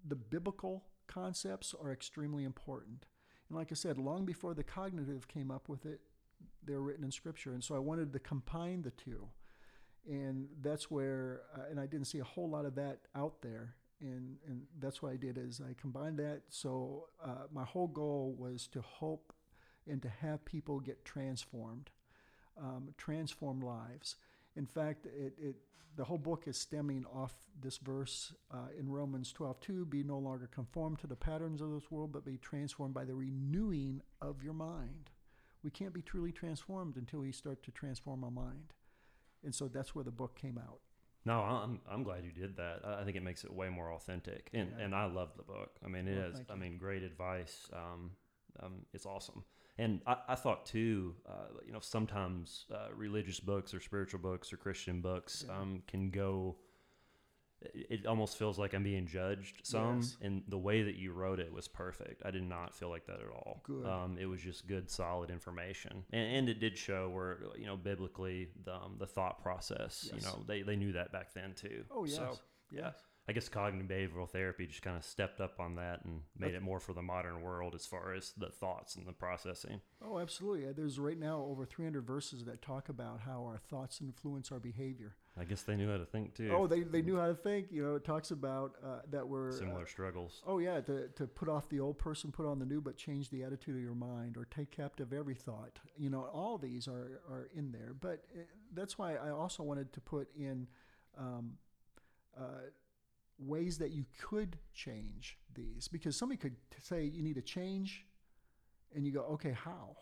the 0.08 0.16
biblical 0.16 0.84
concepts 1.08 1.76
are 1.82 1.92
extremely 1.92 2.44
important. 2.44 3.06
And 3.50 3.58
like 3.58 3.72
I 3.72 3.76
said, 3.76 3.98
long 3.98 4.26
before 4.26 4.54
the 4.54 4.64
cognitive 4.64 5.28
came 5.28 5.52
up 5.52 5.70
with 5.70 5.86
it, 5.86 6.02
they 6.66 6.74
were 6.74 6.82
written 6.82 7.04
in 7.04 7.12
Scripture. 7.12 7.54
And 7.54 7.64
so 7.64 7.76
I 7.76 7.80
wanted 7.80 8.12
to 8.14 8.20
combine 8.20 8.82
the 8.82 8.92
two. 8.92 9.28
And 10.08 10.48
that's 10.62 10.90
where, 10.92 11.42
uh, 11.56 11.64
and 11.70 11.80
I 11.80 11.86
didn't 11.86 12.08
see 12.08 12.20
a 12.20 12.24
whole 12.24 12.50
lot 12.50 12.66
of 12.66 12.76
that 12.76 13.00
out 13.16 13.42
there. 13.42 13.76
And, 14.02 14.38
and 14.48 14.64
that's 14.80 15.02
what 15.02 15.12
I 15.12 15.16
did 15.16 15.38
is 15.38 15.62
I 15.62 15.74
combined 15.80 16.18
that. 16.20 16.42
So 16.50 17.06
uh, 17.24 17.46
my 17.54 17.64
whole 17.64 17.88
goal 17.88 18.36
was 18.38 18.68
to 18.68 18.82
hope 18.82 19.34
and 19.90 20.02
to 20.02 20.10
have 20.10 20.46
people 20.46 20.80
get 20.80 21.06
transformed, 21.06 21.90
um, 22.60 22.90
transform 22.98 23.62
lives. 23.62 24.16
In 24.56 24.66
fact, 24.66 25.06
it, 25.06 25.34
it 25.38 25.56
the 25.96 26.04
whole 26.04 26.18
book 26.18 26.44
is 26.48 26.58
stemming 26.58 27.06
off 27.14 27.34
this 27.62 27.78
verse 27.78 28.34
uh, 28.52 28.68
in 28.78 28.90
Romans 28.90 29.32
12 29.32 29.60
2 29.62 29.86
be 29.86 30.04
no 30.04 30.18
longer 30.18 30.48
conformed 30.48 31.00
to 31.00 31.08
the 31.08 31.16
patterns 31.16 31.62
of 31.62 31.72
this 31.72 31.90
world, 31.90 32.12
but 32.12 32.26
be 32.26 32.38
transformed 32.38 32.94
by 32.94 33.06
the 33.06 33.16
renewing 33.16 34.02
of 34.22 34.44
your 34.44 34.54
mind. 34.54 35.12
We 35.64 35.72
can't 35.72 35.94
be 35.94 36.02
truly 36.02 36.32
transformed 36.32 36.98
until 36.98 37.22
we 37.22 37.32
start 37.32 37.64
to 37.64 37.72
transform 37.72 38.24
our 38.24 38.32
mind. 38.32 38.74
And 39.44 39.56
so 39.56 39.68
that's 39.68 39.96
where 39.96 40.04
the 40.04 40.12
book 40.12 40.36
came 40.36 40.58
out. 40.58 40.80
No, 41.26 41.40
I'm 41.40 41.80
I'm 41.90 42.04
glad 42.04 42.24
you 42.24 42.32
did 42.32 42.56
that. 42.58 42.82
I 42.86 43.04
think 43.04 43.18
it 43.18 43.24
makes 43.24 43.44
it 43.44 43.52
way 43.52 43.68
more 43.68 43.94
authentic, 43.94 44.52
and 44.54 44.70
yeah. 44.78 44.86
and 44.86 44.94
I 44.94 45.06
love 45.06 45.32
the 45.36 45.44
book. 45.44 45.72
I 45.84 45.88
mean, 45.88 46.08
it 46.08 46.18
well, 46.18 46.40
is. 46.40 46.46
I 46.52 46.56
mean, 46.56 46.78
great 46.78 47.02
advice. 47.02 47.68
Um, 47.74 48.12
um, 48.62 48.74
it's 48.94 49.08
awesome. 49.08 49.44
And 49.78 50.02
I, 50.08 50.18
I 50.30 50.36
thought 50.36 50.66
too, 50.66 51.16
uh, 51.28 51.48
you 51.66 51.74
know, 51.74 51.80
sometimes 51.82 52.66
uh, 52.74 52.88
religious 52.96 53.40
books 53.40 53.74
or 53.74 53.80
spiritual 53.80 54.20
books 54.20 54.54
or 54.54 54.58
Christian 54.58 55.02
books 55.02 55.46
yeah. 55.48 55.58
um, 55.58 55.84
can 55.88 56.10
go. 56.10 56.56
It 57.74 58.06
almost 58.06 58.38
feels 58.38 58.60
like 58.60 58.76
I'm 58.76 58.84
being 58.84 59.08
judged 59.08 59.62
some, 59.64 59.98
yes. 59.98 60.18
and 60.22 60.44
the 60.50 60.58
way 60.58 60.84
that 60.84 60.96
you 60.96 61.14
wrote 61.14 61.40
it 61.40 61.52
was 61.52 61.68
perfect. 61.68 62.22
I 62.24 62.30
did 62.30 62.44
not 62.44 62.76
feel 62.76 62.90
like 62.90 63.08
that 63.08 63.16
at 63.16 63.30
all. 63.34 63.62
Good. 63.64 63.88
Um, 63.88 64.18
it 64.20 64.28
was 64.28 64.40
just 64.40 64.68
good, 64.68 64.88
solid 64.90 65.32
information, 65.32 66.04
and, 66.14 66.36
and, 66.36 66.50
it 66.50 66.60
did 66.60 66.78
show 66.78 67.10
where 67.10 67.40
you 67.58 67.66
know 67.66 67.76
biblically 67.76 68.50
the 68.66 68.76
um, 68.76 68.98
the 69.00 69.08
thought 69.08 69.42
process. 69.42 70.08
Yes. 70.14 70.22
You 70.22 70.28
know, 70.28 70.44
they 70.48 70.62
they 70.62 70.76
knew 70.76 70.92
that 70.92 71.12
back 71.12 71.34
then 71.34 71.56
too. 71.56 71.86
Oh 71.90 72.06
yes. 72.06 72.18
So, 72.18 72.38
yeah. 72.72 72.92
I 73.28 73.34
guess 73.34 73.50
cognitive 73.50 73.88
behavioral 73.88 74.30
therapy 74.30 74.68
just 74.68 74.84
kind 74.84 74.96
of 74.96 75.04
stepped 75.04 75.42
up 75.42 75.60
on 75.60 75.76
that 75.76 76.06
and 76.06 76.22
made 76.38 76.54
it 76.54 76.62
more 76.62 76.80
for 76.80 76.94
the 76.94 77.02
modern 77.02 77.42
world 77.42 77.74
as 77.74 77.84
far 77.84 78.14
as 78.14 78.34
the 78.38 78.50
thoughts 78.50 78.96
and 78.96 79.08
the 79.08 79.14
processing. 79.14 79.82
Oh, 80.04 80.20
absolutely. 80.20 80.72
There's 80.74 81.00
right 81.00 81.18
now 81.18 81.44
over 81.50 81.66
300 81.66 82.06
verses 82.06 82.46
that 82.46 82.62
talk 82.62 82.88
about 82.88 83.22
how 83.22 83.44
our 83.46 83.58
thoughts 83.58 84.00
influence 84.00 84.52
our 84.52 84.60
behavior. 84.60 85.16
I 85.38 85.44
guess 85.44 85.64
they 85.64 85.76
knew 85.76 85.90
how 85.90 85.98
to 85.98 86.06
think 86.06 86.36
too. 86.36 86.52
Oh, 86.54 86.68
they, 86.68 86.82
they 86.82 87.02
knew 87.02 87.18
how 87.18 87.28
to 87.28 87.34
think. 87.34 87.72
You 87.72 87.84
know, 87.84 87.96
it 87.96 88.06
talks 88.06 88.30
about 88.30 88.76
uh, 88.86 89.00
that 89.10 89.28
we're 89.28 89.52
similar 89.54 89.82
uh, 89.82 89.88
struggles. 89.88 90.44
Oh 90.46 90.60
yeah, 90.60 90.80
to, 90.82 91.08
to 91.10 91.26
put 91.26 91.50
off 91.50 91.68
the 91.68 91.80
old 91.80 91.98
person, 91.98 92.32
put 92.32 92.46
on 92.46 92.60
the 92.60 92.66
new, 92.66 92.80
but 92.80 92.96
change 92.96 93.32
the 93.32 93.44
attitude 93.44 93.76
of 93.76 93.82
your 93.82 93.96
mind, 93.96 94.38
or 94.38 94.46
take 94.46 94.72
captive 94.72 95.12
every 95.12 95.36
thought. 95.36 95.80
You 95.98 96.10
know, 96.10 96.22
all 96.32 96.58
these 96.58 96.88
are 96.88 97.22
are 97.30 97.50
in 97.54 97.72
there. 97.74 97.94
But 98.00 98.24
uh, 98.34 98.44
that's 98.74 98.98
why 98.98 99.16
I 99.16 99.32
also 99.32 99.64
wanted 99.64 99.92
to 99.94 100.00
put 100.00 100.30
in. 100.38 100.68
Um, 101.18 101.54
uh, 102.38 102.70
ways 103.40 103.78
that 103.80 103.92
you 103.92 104.06
could 104.20 104.58
change 104.74 105.38
these. 105.54 105.88
Because 105.88 106.16
somebody 106.16 106.38
could 106.38 106.56
say 106.82 107.04
you 107.04 107.24
need 107.24 107.38
a 107.38 107.42
change 107.42 108.06
and 108.96 109.06
you 109.06 109.12
go 109.12 109.22
okay 109.22 109.52
how? 109.52 109.96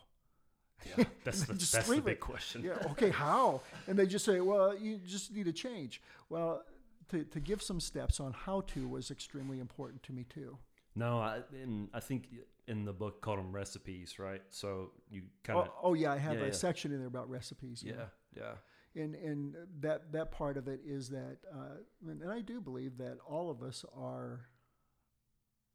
Yeah, 0.97 1.05
that's 1.23 1.43
the, 1.43 1.53
that's 1.53 1.87
the 1.87 2.01
big 2.01 2.13
it. 2.13 2.19
question. 2.19 2.63
Yeah 2.63 2.77
okay 2.91 3.09
how? 3.09 3.61
And 3.87 3.97
they 3.97 4.05
just 4.05 4.25
say 4.25 4.39
well 4.39 4.75
you 4.77 4.97
just 4.97 5.33
need 5.33 5.47
a 5.47 5.53
change. 5.53 6.01
Well 6.29 6.63
to, 7.09 7.23
to 7.23 7.39
give 7.39 7.61
some 7.61 7.79
steps 7.79 8.19
on 8.19 8.33
how 8.33 8.61
to 8.61 8.87
was 8.87 9.11
extremely 9.11 9.59
important 9.59 10.03
to 10.03 10.13
me 10.13 10.25
too. 10.29 10.57
No 10.95 11.19
I, 11.19 11.39
and 11.61 11.89
I 11.93 11.99
think 11.99 12.27
in 12.67 12.85
the 12.85 12.93
book 12.93 13.21
called 13.21 13.39
them 13.39 13.51
recipes 13.51 14.19
right? 14.19 14.41
So 14.49 14.91
you 15.09 15.23
kind 15.43 15.59
of 15.59 15.69
oh, 15.69 15.89
oh, 15.89 15.93
yeah 15.93 16.11
i 16.11 16.17
have 16.17 16.35
yeah, 16.35 16.43
a 16.43 16.45
yeah. 16.47 16.51
section 16.51 16.91
in 16.91 16.99
there 16.99 17.07
about 17.07 17.29
recipes 17.29 17.83
yeah 17.85 18.05
yeah 18.35 18.53
and 18.95 19.15
and 19.15 19.55
that 19.81 20.11
that 20.11 20.31
part 20.31 20.57
of 20.57 20.67
it 20.67 20.81
is 20.85 21.09
that, 21.09 21.37
uh, 21.51 21.77
and, 22.07 22.21
and 22.21 22.31
I 22.31 22.41
do 22.41 22.61
believe 22.61 22.97
that 22.97 23.17
all 23.27 23.49
of 23.49 23.61
us 23.61 23.85
are. 23.95 24.47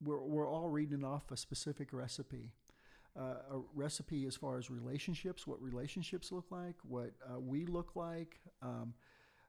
We're 0.01 0.23
we're 0.23 0.49
all 0.49 0.69
reading 0.69 1.05
off 1.05 1.31
a 1.33 1.37
specific 1.37 1.93
recipe. 1.93 2.53
Uh, 3.19 3.35
a 3.51 3.61
recipe 3.75 4.27
as 4.27 4.37
far 4.37 4.59
as 4.59 4.71
relationships, 4.71 5.45
what 5.45 5.61
relationships 5.61 6.31
look 6.31 6.45
like, 6.53 6.77
what 6.83 7.11
uh, 7.29 7.41
we 7.41 7.67
look 7.67 7.97
like. 7.97 8.39
Um, 8.63 8.95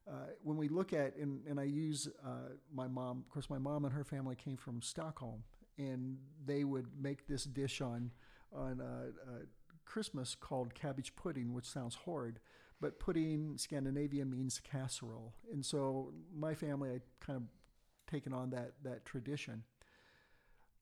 uh, 0.10 0.32
when 0.42 0.58
we 0.58 0.68
look 0.68 0.92
at, 0.92 1.16
and, 1.18 1.46
and 1.46 1.60
I 1.60 1.66
use 1.66 2.08
uh, 2.26 2.56
my 2.74 2.88
mom, 2.88 3.20
of 3.20 3.30
course, 3.30 3.48
my 3.48 3.60
mom 3.60 3.86
and 3.86 3.94
her 3.94 4.04
family 4.04 4.36
came 4.36 4.58
from 4.58 4.82
Stockholm, 4.82 5.44
and 5.78 6.18
they 6.44 6.64
would 6.64 6.88
make 7.00 7.28
this 7.28 7.44
dish 7.44 7.80
on, 7.80 8.10
on 8.52 8.82
Christmas 9.86 10.34
called 10.34 10.74
cabbage 10.74 11.16
pudding, 11.16 11.54
which 11.54 11.66
sounds 11.66 11.94
horrid 11.94 12.40
but 12.82 13.00
pudding 13.00 13.58
Scandinavia 13.58 14.26
means 14.26 14.60
casserole. 14.60 15.34
And 15.52 15.66
so 15.66 16.14
my 16.36 16.54
family 16.54 16.92
had 16.92 17.02
kind 17.20 17.38
of 17.38 17.44
taken 18.10 18.34
on 18.34 18.50
that, 18.52 18.74
that 18.84 19.06
tradition. 19.06 19.64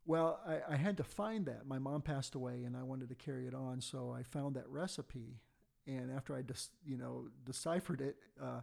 Well, 0.06 0.40
I, 0.48 0.74
I, 0.74 0.76
had 0.78 0.96
to 0.98 1.04
find 1.04 1.46
that. 1.48 1.68
My 1.68 1.80
mom 1.80 2.02
passed 2.02 2.34
away, 2.34 2.64
and 2.64 2.78
I 2.78 2.84
wanted 2.84 3.10
to 3.10 3.16
carry 3.16 3.46
it 3.46 3.54
on, 3.54 3.82
so 3.82 4.16
I 4.18 4.24
found 4.24 4.56
that 4.56 4.70
recipe. 4.70 5.42
And 5.86 6.12
after 6.12 6.36
I, 6.36 6.44
just, 6.44 6.72
you 6.86 6.98
know, 6.98 7.28
deciphered 7.46 8.00
it, 8.00 8.16
uh, 8.42 8.62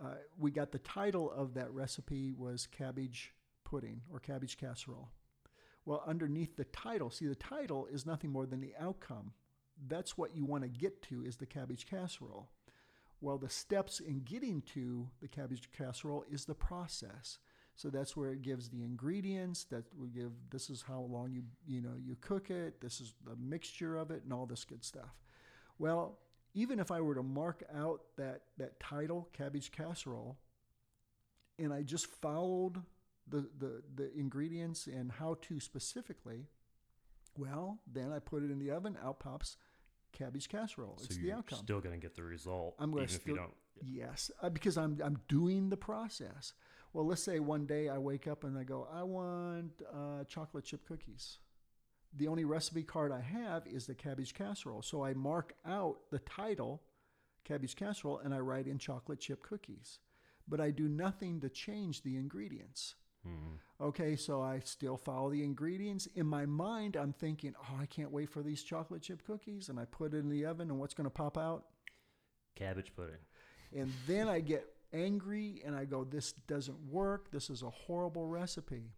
uh, 0.00 0.14
we 0.38 0.50
got 0.50 0.70
the 0.70 0.78
title 0.78 1.30
of 1.30 1.54
that 1.54 1.72
recipe 1.72 2.32
was 2.32 2.66
cabbage 2.66 3.32
pudding 3.64 4.02
or 4.12 4.20
cabbage 4.20 4.56
casserole. 4.56 5.10
Well, 5.84 6.02
underneath 6.06 6.56
the 6.56 6.64
title, 6.64 7.10
see, 7.10 7.26
the 7.26 7.34
title 7.34 7.86
is 7.86 8.06
nothing 8.06 8.30
more 8.30 8.46
than 8.46 8.60
the 8.60 8.74
outcome. 8.78 9.32
That's 9.88 10.16
what 10.16 10.36
you 10.36 10.44
want 10.44 10.64
to 10.64 10.68
get 10.68 11.02
to 11.02 11.24
is 11.24 11.36
the 11.36 11.46
cabbage 11.46 11.86
casserole. 11.86 12.48
Well, 13.20 13.38
the 13.38 13.48
steps 13.48 14.00
in 14.00 14.20
getting 14.20 14.62
to 14.74 15.08
the 15.20 15.28
cabbage 15.28 15.70
casserole 15.76 16.24
is 16.30 16.44
the 16.44 16.54
process. 16.54 17.38
So 17.74 17.90
that's 17.90 18.16
where 18.16 18.32
it 18.32 18.42
gives 18.42 18.68
the 18.68 18.82
ingredients 18.82 19.64
that 19.64 19.84
we 19.98 20.08
give. 20.08 20.32
This 20.50 20.70
is 20.70 20.82
how 20.82 21.00
long 21.00 21.30
you 21.30 21.42
you 21.66 21.82
know 21.82 21.94
you 22.02 22.16
cook 22.20 22.50
it. 22.50 22.80
This 22.80 23.00
is 23.00 23.14
the 23.24 23.36
mixture 23.36 23.98
of 23.98 24.10
it 24.10 24.22
and 24.24 24.32
all 24.32 24.46
this 24.46 24.64
good 24.64 24.82
stuff. 24.82 25.14
Well, 25.78 26.18
even 26.54 26.78
if 26.78 26.90
I 26.90 27.02
were 27.02 27.14
to 27.14 27.22
mark 27.22 27.62
out 27.74 28.00
that 28.16 28.42
that 28.56 28.80
title, 28.80 29.28
cabbage 29.34 29.72
casserole, 29.72 30.38
and 31.58 31.72
I 31.72 31.82
just 31.82 32.06
followed 32.06 32.82
the 33.28 33.48
the, 33.58 33.82
the 33.94 34.10
ingredients 34.18 34.86
and 34.86 35.12
how 35.12 35.36
to 35.42 35.60
specifically, 35.60 36.46
well, 37.36 37.80
then 37.86 38.10
I 38.10 38.20
put 38.20 38.42
it 38.42 38.50
in 38.50 38.58
the 38.58 38.70
oven. 38.70 38.96
Out 39.04 39.20
pops 39.20 39.58
cabbage 40.16 40.48
casserole. 40.48 40.96
So 40.98 41.06
it's 41.10 41.16
the 41.18 41.32
outcome. 41.32 41.58
still 41.58 41.80
going 41.80 41.94
to 41.94 42.00
get 42.00 42.14
the 42.16 42.22
result, 42.22 42.74
I'm 42.78 42.92
if 42.98 43.12
you 43.12 43.18
still- 43.18 43.36
don't. 43.36 43.54
Yes, 43.82 44.30
uh, 44.40 44.48
because 44.48 44.78
I'm 44.78 44.98
I'm 45.04 45.18
doing 45.28 45.68
the 45.68 45.76
process. 45.76 46.54
Well, 46.94 47.06
let's 47.06 47.22
say 47.22 47.40
one 47.40 47.66
day 47.66 47.90
I 47.90 47.98
wake 47.98 48.26
up 48.26 48.42
and 48.44 48.56
I 48.56 48.64
go, 48.64 48.88
I 48.90 49.02
want 49.02 49.82
uh, 49.92 50.24
chocolate 50.24 50.64
chip 50.64 50.86
cookies. 50.88 51.40
The 52.16 52.26
only 52.28 52.46
recipe 52.46 52.82
card 52.84 53.12
I 53.12 53.20
have 53.20 53.66
is 53.66 53.86
the 53.86 53.94
cabbage 53.94 54.32
casserole, 54.32 54.80
so 54.80 55.04
I 55.04 55.12
mark 55.12 55.52
out 55.66 55.98
the 56.10 56.20
title, 56.20 56.82
cabbage 57.44 57.76
casserole, 57.76 58.20
and 58.20 58.32
I 58.32 58.38
write 58.38 58.66
in 58.66 58.78
chocolate 58.78 59.20
chip 59.20 59.42
cookies. 59.42 59.98
But 60.48 60.58
I 60.60 60.70
do 60.70 60.88
nothing 60.88 61.40
to 61.40 61.50
change 61.50 62.02
the 62.02 62.16
ingredients. 62.16 62.94
Mhm. 63.26 63.58
Okay, 63.80 64.16
so 64.16 64.40
I 64.40 64.60
still 64.60 64.96
follow 64.96 65.30
the 65.30 65.42
ingredients. 65.42 66.06
In 66.14 66.26
my 66.26 66.46
mind, 66.46 66.96
I'm 66.96 67.12
thinking, 67.12 67.54
oh, 67.60 67.76
I 67.78 67.86
can't 67.86 68.10
wait 68.10 68.30
for 68.30 68.42
these 68.42 68.62
chocolate 68.62 69.02
chip 69.02 69.24
cookies. 69.26 69.68
And 69.68 69.78
I 69.78 69.84
put 69.84 70.14
it 70.14 70.18
in 70.18 70.28
the 70.30 70.46
oven, 70.46 70.70
and 70.70 70.78
what's 70.78 70.94
going 70.94 71.04
to 71.06 71.10
pop 71.10 71.36
out? 71.36 71.66
Cabbage 72.54 72.94
pudding. 72.94 73.20
And 73.74 73.92
then 74.06 74.28
I 74.28 74.40
get 74.40 74.66
angry 74.92 75.60
and 75.64 75.74
I 75.76 75.84
go, 75.84 76.04
this 76.04 76.32
doesn't 76.32 76.78
work. 76.90 77.30
This 77.32 77.50
is 77.50 77.62
a 77.62 77.68
horrible 77.70 78.26
recipe. 78.28 78.92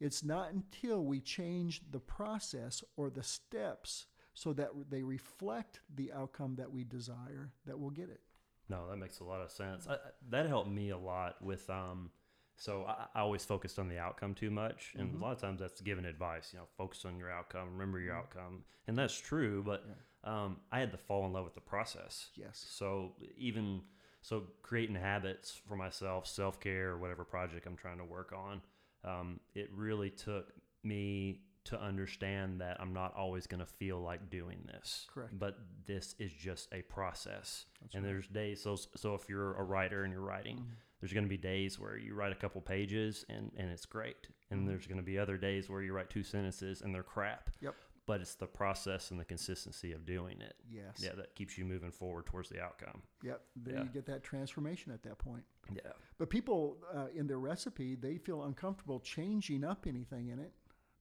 It's 0.00 0.24
not 0.24 0.50
until 0.52 1.04
we 1.04 1.20
change 1.20 1.82
the 1.90 2.00
process 2.00 2.82
or 2.96 3.10
the 3.10 3.22
steps 3.22 4.06
so 4.34 4.52
that 4.54 4.70
they 4.90 5.02
reflect 5.02 5.80
the 5.94 6.12
outcome 6.12 6.56
that 6.56 6.72
we 6.72 6.84
desire 6.84 7.52
that 7.66 7.78
we'll 7.78 7.90
get 7.90 8.08
it. 8.10 8.20
No, 8.68 8.88
that 8.88 8.96
makes 8.96 9.20
a 9.20 9.24
lot 9.24 9.40
of 9.40 9.50
sense. 9.50 9.86
I- 9.86 9.98
that 10.30 10.46
helped 10.46 10.70
me 10.70 10.90
a 10.90 10.98
lot 10.98 11.40
with. 11.40 11.70
Um, 11.70 12.10
so 12.56 12.84
I, 12.84 13.06
I 13.14 13.20
always 13.20 13.44
focused 13.44 13.78
on 13.78 13.88
the 13.88 13.98
outcome 13.98 14.34
too 14.34 14.50
much, 14.50 14.94
and 14.98 15.12
Mhm. 15.14 15.20
a 15.20 15.24
lot 15.24 15.32
of 15.32 15.38
times 15.40 15.60
that's 15.60 15.80
given 15.80 16.04
advice. 16.04 16.52
You 16.52 16.60
know, 16.60 16.66
focus 16.76 17.04
on 17.04 17.18
your 17.18 17.30
outcome, 17.30 17.72
remember 17.72 17.98
your 18.00 18.14
outcome, 18.14 18.64
and 18.86 18.96
that's 18.98 19.18
true. 19.18 19.62
But 19.62 19.84
um, 20.24 20.60
I 20.72 20.80
had 20.80 20.90
to 20.92 20.98
fall 20.98 21.26
in 21.26 21.32
love 21.32 21.44
with 21.44 21.54
the 21.54 21.60
process. 21.60 22.30
Yes. 22.34 22.64
So 22.68 23.14
even 23.36 23.82
so, 24.22 24.44
creating 24.62 24.96
habits 24.96 25.60
for 25.68 25.76
myself, 25.76 26.26
self 26.26 26.58
care, 26.58 26.90
or 26.90 26.98
whatever 26.98 27.24
project 27.24 27.66
I'm 27.66 27.76
trying 27.76 27.98
to 27.98 28.04
work 28.04 28.32
on, 28.32 28.60
um, 29.04 29.40
it 29.54 29.70
really 29.72 30.10
took 30.10 30.52
me 30.82 31.42
to 31.64 31.80
understand 31.80 32.60
that 32.60 32.80
I'm 32.80 32.92
not 32.92 33.12
always 33.16 33.46
going 33.48 33.58
to 33.60 33.66
feel 33.66 34.00
like 34.00 34.30
doing 34.30 34.64
this. 34.66 35.06
Correct. 35.12 35.36
But 35.38 35.58
this 35.84 36.14
is 36.18 36.32
just 36.32 36.68
a 36.72 36.82
process, 36.82 37.66
That's 37.82 37.94
and 37.94 38.04
right. 38.04 38.10
there's 38.12 38.26
days. 38.28 38.62
So 38.62 38.76
so 38.96 39.14
if 39.14 39.28
you're 39.28 39.54
a 39.54 39.62
writer 39.64 40.02
and 40.04 40.12
you're 40.12 40.22
writing, 40.22 40.58
Mhm. 40.58 40.76
There's 41.06 41.12
going 41.14 41.24
to 41.24 41.30
be 41.30 41.36
days 41.36 41.78
where 41.78 41.96
you 41.96 42.14
write 42.14 42.32
a 42.32 42.34
couple 42.34 42.60
pages 42.60 43.24
and 43.28 43.52
and 43.56 43.70
it's 43.70 43.86
great, 43.86 44.26
and 44.50 44.62
Mhm. 44.62 44.66
there's 44.66 44.86
going 44.88 44.96
to 44.96 45.04
be 45.04 45.20
other 45.20 45.36
days 45.38 45.70
where 45.70 45.80
you 45.80 45.92
write 45.92 46.10
two 46.10 46.24
sentences 46.24 46.82
and 46.82 46.92
they're 46.92 47.04
crap. 47.04 47.50
Yep. 47.60 47.76
But 48.06 48.20
it's 48.20 48.34
the 48.34 48.46
process 48.48 49.12
and 49.12 49.20
the 49.20 49.24
consistency 49.24 49.92
of 49.92 50.04
doing 50.04 50.40
it. 50.40 50.56
Yes. 50.68 51.00
Yeah, 51.00 51.14
that 51.14 51.36
keeps 51.36 51.56
you 51.56 51.64
moving 51.64 51.92
forward 51.92 52.26
towards 52.26 52.48
the 52.48 52.60
outcome. 52.60 53.02
Yep. 53.22 53.40
Then 53.54 53.74
Yeah. 53.74 53.82
you 53.84 53.88
get 53.90 54.06
that 54.06 54.24
transformation 54.24 54.90
at 54.92 55.02
that 55.04 55.18
point. 55.18 55.44
Yeah. 55.72 55.92
But 56.18 56.28
people 56.28 56.78
uh, 56.92 57.06
in 57.14 57.28
their 57.28 57.38
recipe, 57.38 57.94
they 57.94 58.18
feel 58.18 58.42
uncomfortable 58.42 58.98
changing 58.98 59.62
up 59.62 59.86
anything 59.86 60.26
in 60.28 60.40
it 60.40 60.52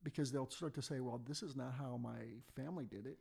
because 0.04 0.32
they'll 0.32 0.50
start 0.52 0.76
to 0.76 0.82
say, 0.84 1.00
well, 1.00 1.18
this 1.18 1.42
is 1.42 1.56
not 1.56 1.74
how 1.74 1.98
my 1.98 2.42
family 2.56 2.86
did 2.86 3.08
it. 3.08 3.18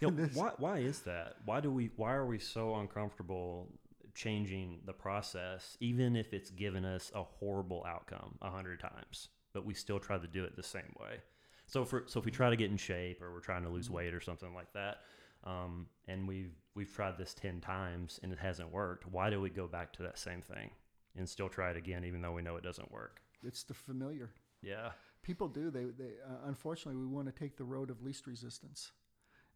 Why, 0.34 0.50
why 0.58 0.78
is 0.78 1.02
that? 1.02 1.36
Why 1.44 1.60
do 1.60 1.70
we? 1.70 1.90
Why 1.94 2.14
are 2.14 2.26
we 2.26 2.40
so 2.40 2.74
uncomfortable 2.74 3.68
changing 4.14 4.80
the 4.86 4.92
process, 4.92 5.76
even 5.80 6.16
if 6.16 6.32
it's 6.32 6.50
given 6.50 6.84
us 6.84 7.10
a 7.14 7.22
horrible 7.22 7.84
outcome 7.86 8.36
a 8.42 8.50
hundred 8.50 8.80
times, 8.80 9.28
but 9.52 9.64
we 9.64 9.74
still 9.74 9.98
try 9.98 10.18
to 10.18 10.26
do 10.26 10.44
it 10.44 10.56
the 10.56 10.62
same 10.62 10.94
way? 11.00 11.18
So 11.66 11.84
for 11.84 12.04
so 12.06 12.18
if 12.20 12.24
we 12.26 12.30
try 12.30 12.50
to 12.50 12.56
get 12.56 12.70
in 12.70 12.76
shape 12.76 13.22
or 13.22 13.32
we're 13.32 13.40
trying 13.40 13.62
to 13.64 13.70
lose 13.70 13.88
Mhm. 13.88 13.92
weight 13.92 14.14
or 14.14 14.20
something 14.20 14.54
like 14.54 14.72
that, 14.74 15.02
um, 15.44 15.88
and 16.06 16.28
we've 16.28 16.54
we've 16.74 16.92
tried 16.92 17.16
this 17.18 17.34
ten 17.34 17.60
times 17.60 18.20
and 18.22 18.32
it 18.32 18.38
hasn't 18.38 18.70
worked, 18.70 19.06
why 19.06 19.30
do 19.30 19.40
we 19.40 19.50
go 19.50 19.66
back 19.66 19.92
to 19.94 20.02
that 20.02 20.18
same 20.18 20.42
thing 20.42 20.70
and 21.16 21.28
still 21.28 21.48
try 21.48 21.70
it 21.70 21.76
again, 21.76 22.04
even 22.04 22.20
though 22.20 22.32
we 22.32 22.42
know 22.42 22.56
it 22.56 22.64
doesn't 22.64 22.90
work? 22.90 23.20
It's 23.42 23.62
the 23.64 23.74
familiar. 23.74 24.30
Yeah. 24.62 24.92
People 25.22 25.48
do. 25.48 25.70
They, 25.70 25.84
they 25.84 26.12
uh, 26.26 26.46
unfortunately, 26.46 27.00
we 27.00 27.06
want 27.06 27.26
to 27.26 27.32
take 27.32 27.56
the 27.56 27.64
road 27.64 27.90
of 27.90 28.02
least 28.02 28.26
resistance, 28.26 28.92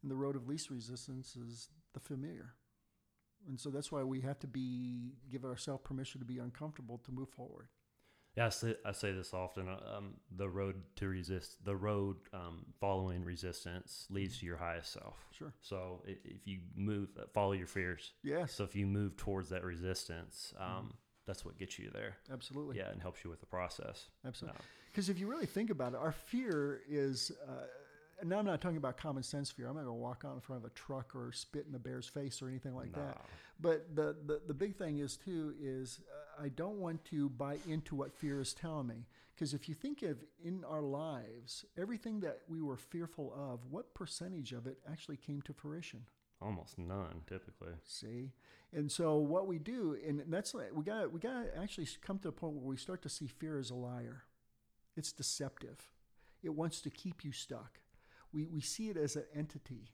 and 0.02 0.10
the 0.10 0.16
road 0.16 0.34
of 0.36 0.48
least 0.48 0.70
resistance 0.70 1.36
is 1.36 1.68
the 1.92 2.00
familiar. 2.00 2.54
And 3.48 3.58
so 3.58 3.70
that's 3.70 3.90
why 3.90 4.02
we 4.02 4.20
have 4.20 4.38
to 4.40 4.46
be 4.46 5.14
give 5.30 5.44
ourselves 5.44 5.82
permission 5.84 6.20
to 6.20 6.26
be 6.26 6.38
uncomfortable 6.38 6.98
to 7.04 7.12
move 7.12 7.30
forward. 7.30 7.68
Yeah, 8.36 8.46
I 8.46 8.50
say, 8.50 8.76
I 8.84 8.92
say 8.92 9.10
this 9.12 9.34
often. 9.34 9.68
Um, 9.68 10.14
the 10.36 10.48
road 10.48 10.76
to 10.96 11.08
resist, 11.08 11.64
the 11.64 11.74
road 11.74 12.16
um, 12.32 12.66
following 12.78 13.24
resistance 13.24 14.06
leads 14.10 14.38
to 14.38 14.46
your 14.46 14.58
highest 14.58 14.92
self. 14.92 15.16
Sure. 15.36 15.52
So 15.60 16.02
if 16.06 16.46
you 16.46 16.60
move, 16.76 17.08
uh, 17.18 17.24
follow 17.34 17.52
your 17.52 17.66
fears. 17.66 18.12
Yes. 18.22 18.52
So 18.52 18.62
if 18.62 18.76
you 18.76 18.86
move 18.86 19.16
towards 19.16 19.48
that 19.48 19.64
resistance, 19.64 20.52
um, 20.60 20.94
that's 21.26 21.44
what 21.44 21.58
gets 21.58 21.78
you 21.78 21.90
there. 21.92 22.16
absolutely. 22.32 22.76
Yeah, 22.76 22.90
and 22.90 23.02
helps 23.02 23.24
you 23.24 23.30
with 23.30 23.40
the 23.40 23.46
process. 23.46 24.06
Absolutely. 24.24 24.60
Because 24.92 25.08
if 25.08 25.18
you 25.18 25.26
really 25.26 25.46
think 25.46 25.70
about 25.70 25.94
it, 25.94 25.98
our 25.98 26.12
fear 26.12 26.82
is. 26.88 27.32
Uh, 27.48 27.64
now 28.24 28.38
I'm 28.38 28.46
not 28.46 28.60
talking 28.60 28.76
about 28.76 28.96
common 28.96 29.22
sense 29.22 29.50
fear. 29.50 29.68
I'm 29.68 29.76
not 29.76 29.84
going 29.84 29.96
to 29.96 30.02
walk 30.02 30.24
out 30.26 30.34
in 30.34 30.40
front 30.40 30.64
of 30.64 30.70
a 30.70 30.74
truck 30.74 31.14
or 31.14 31.30
spit 31.32 31.66
in 31.68 31.74
a 31.74 31.78
bear's 31.78 32.08
face 32.08 32.42
or 32.42 32.48
anything 32.48 32.74
like 32.74 32.92
that. 32.92 33.18
But 33.60 33.94
the, 33.94 34.16
the, 34.26 34.40
the 34.46 34.54
big 34.54 34.76
thing 34.76 34.98
is, 34.98 35.16
too, 35.16 35.54
is 35.60 36.00
uh, 36.10 36.44
I 36.44 36.48
don't 36.48 36.78
want 36.78 37.04
to 37.06 37.28
buy 37.28 37.58
into 37.68 37.94
what 37.94 38.12
fear 38.12 38.40
is 38.40 38.54
telling 38.54 38.86
me. 38.86 39.06
Because 39.34 39.54
if 39.54 39.68
you 39.68 39.74
think 39.74 40.02
of 40.02 40.18
in 40.44 40.64
our 40.68 40.82
lives, 40.82 41.64
everything 41.76 42.20
that 42.20 42.40
we 42.48 42.60
were 42.60 42.76
fearful 42.76 43.32
of, 43.36 43.60
what 43.70 43.94
percentage 43.94 44.52
of 44.52 44.66
it 44.66 44.78
actually 44.90 45.16
came 45.16 45.42
to 45.42 45.52
fruition? 45.52 46.00
Almost 46.42 46.78
none, 46.78 47.22
typically. 47.28 47.74
See? 47.84 48.32
And 48.72 48.90
so 48.90 49.16
what 49.16 49.46
we 49.46 49.58
do, 49.58 49.96
and 50.06 50.22
that's 50.28 50.54
like, 50.54 50.70
we 50.74 50.84
got 50.84 51.12
we 51.12 51.20
got 51.20 51.44
to 51.44 51.58
actually 51.58 51.88
come 52.02 52.18
to 52.20 52.28
a 52.28 52.32
point 52.32 52.54
where 52.54 52.64
we 52.64 52.76
start 52.76 53.00
to 53.02 53.08
see 53.08 53.26
fear 53.26 53.58
as 53.58 53.70
a 53.70 53.74
liar. 53.74 54.24
It's 54.96 55.12
deceptive. 55.12 55.88
It 56.42 56.54
wants 56.54 56.80
to 56.82 56.90
keep 56.90 57.24
you 57.24 57.32
stuck. 57.32 57.80
We, 58.32 58.46
we 58.46 58.60
see 58.60 58.88
it 58.90 58.96
as 58.96 59.16
an 59.16 59.24
entity. 59.34 59.90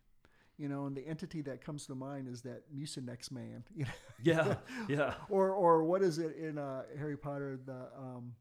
You 0.56 0.68
know, 0.68 0.86
and 0.86 0.96
the 0.96 1.04
entity 1.06 1.40
that 1.42 1.64
comes 1.64 1.84
to 1.86 1.96
mind 1.96 2.28
is 2.28 2.42
that 2.42 2.62
Mucinex 2.72 3.32
man. 3.32 3.64
You 3.74 3.84
know? 3.84 3.90
Yeah, 4.22 4.54
yeah. 4.88 5.14
or 5.28 5.50
or 5.50 5.82
what 5.82 6.02
is 6.02 6.18
it 6.18 6.36
in 6.36 6.58
uh, 6.58 6.82
Harry 6.96 7.16
Potter? 7.16 7.58
The 7.64 7.88
um, 7.98 8.34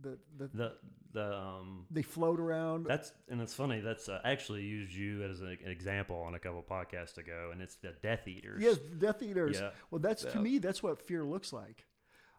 the 0.00 0.18
the 0.36 0.48
The 0.54 0.72
the 1.12 1.36
um. 1.36 1.86
they 1.90 2.02
float 2.02 2.38
around. 2.38 2.86
That's 2.86 3.12
and 3.28 3.40
it's 3.40 3.54
funny. 3.54 3.80
That's 3.80 4.08
uh, 4.08 4.20
actually 4.24 4.62
used 4.62 4.94
you 4.94 5.24
as 5.24 5.40
an 5.40 5.58
example 5.66 6.22
on 6.24 6.34
a 6.34 6.38
couple 6.38 6.62
podcasts 6.62 7.18
ago, 7.18 7.50
and 7.52 7.60
it's 7.60 7.74
the 7.76 7.92
Death 8.02 8.28
Eaters. 8.28 8.62
yes, 8.62 8.78
Death 8.98 9.20
Eaters. 9.22 9.58
Yeah. 9.60 9.70
Well, 9.90 9.98
that's 10.00 10.22
to 10.24 10.38
me. 10.38 10.58
That's 10.58 10.82
what 10.82 11.00
fear 11.06 11.24
looks 11.24 11.52
like. 11.52 11.86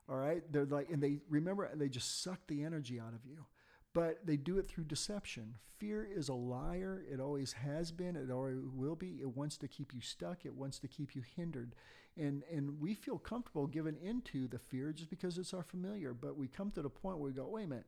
All 0.07 0.15
right, 0.15 0.41
they're 0.51 0.65
like, 0.65 0.89
and 0.89 1.03
they 1.03 1.19
remember 1.29 1.65
and 1.65 1.79
they 1.79 1.89
just 1.89 2.23
suck 2.23 2.39
the 2.47 2.63
energy 2.63 2.99
out 2.99 3.13
of 3.13 3.25
you, 3.25 3.45
but 3.93 4.25
they 4.25 4.37
do 4.37 4.57
it 4.57 4.67
through 4.67 4.85
deception. 4.85 5.55
Fear 5.77 6.07
is 6.13 6.29
a 6.29 6.33
liar. 6.33 7.03
It 7.09 7.19
always 7.19 7.53
has 7.53 7.91
been. 7.91 8.15
It 8.15 8.31
always 8.31 8.57
will 8.73 8.95
be. 8.95 9.19
It 9.21 9.35
wants 9.35 9.57
to 9.57 9.67
keep 9.67 9.93
you 9.93 10.01
stuck. 10.01 10.45
It 10.45 10.53
wants 10.53 10.79
to 10.79 10.87
keep 10.87 11.15
you 11.15 11.23
hindered, 11.35 11.73
and 12.17 12.43
and 12.51 12.79
we 12.81 12.93
feel 12.93 13.17
comfortable 13.17 13.65
giving 13.67 13.95
into 14.01 14.47
the 14.47 14.59
fear 14.59 14.91
just 14.91 15.09
because 15.09 15.37
it's 15.37 15.53
our 15.53 15.63
familiar. 15.63 16.13
But 16.13 16.37
we 16.37 16.47
come 16.47 16.71
to 16.71 16.81
the 16.81 16.89
point 16.89 17.17
where 17.17 17.29
we 17.29 17.35
go, 17.35 17.47
wait 17.47 17.63
a 17.63 17.67
minute, 17.67 17.87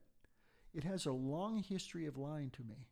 it 0.73 0.85
has 0.85 1.05
a 1.05 1.11
long 1.11 1.61
history 1.61 2.05
of 2.05 2.17
lying 2.17 2.49
to 2.51 2.63
me. 2.63 2.87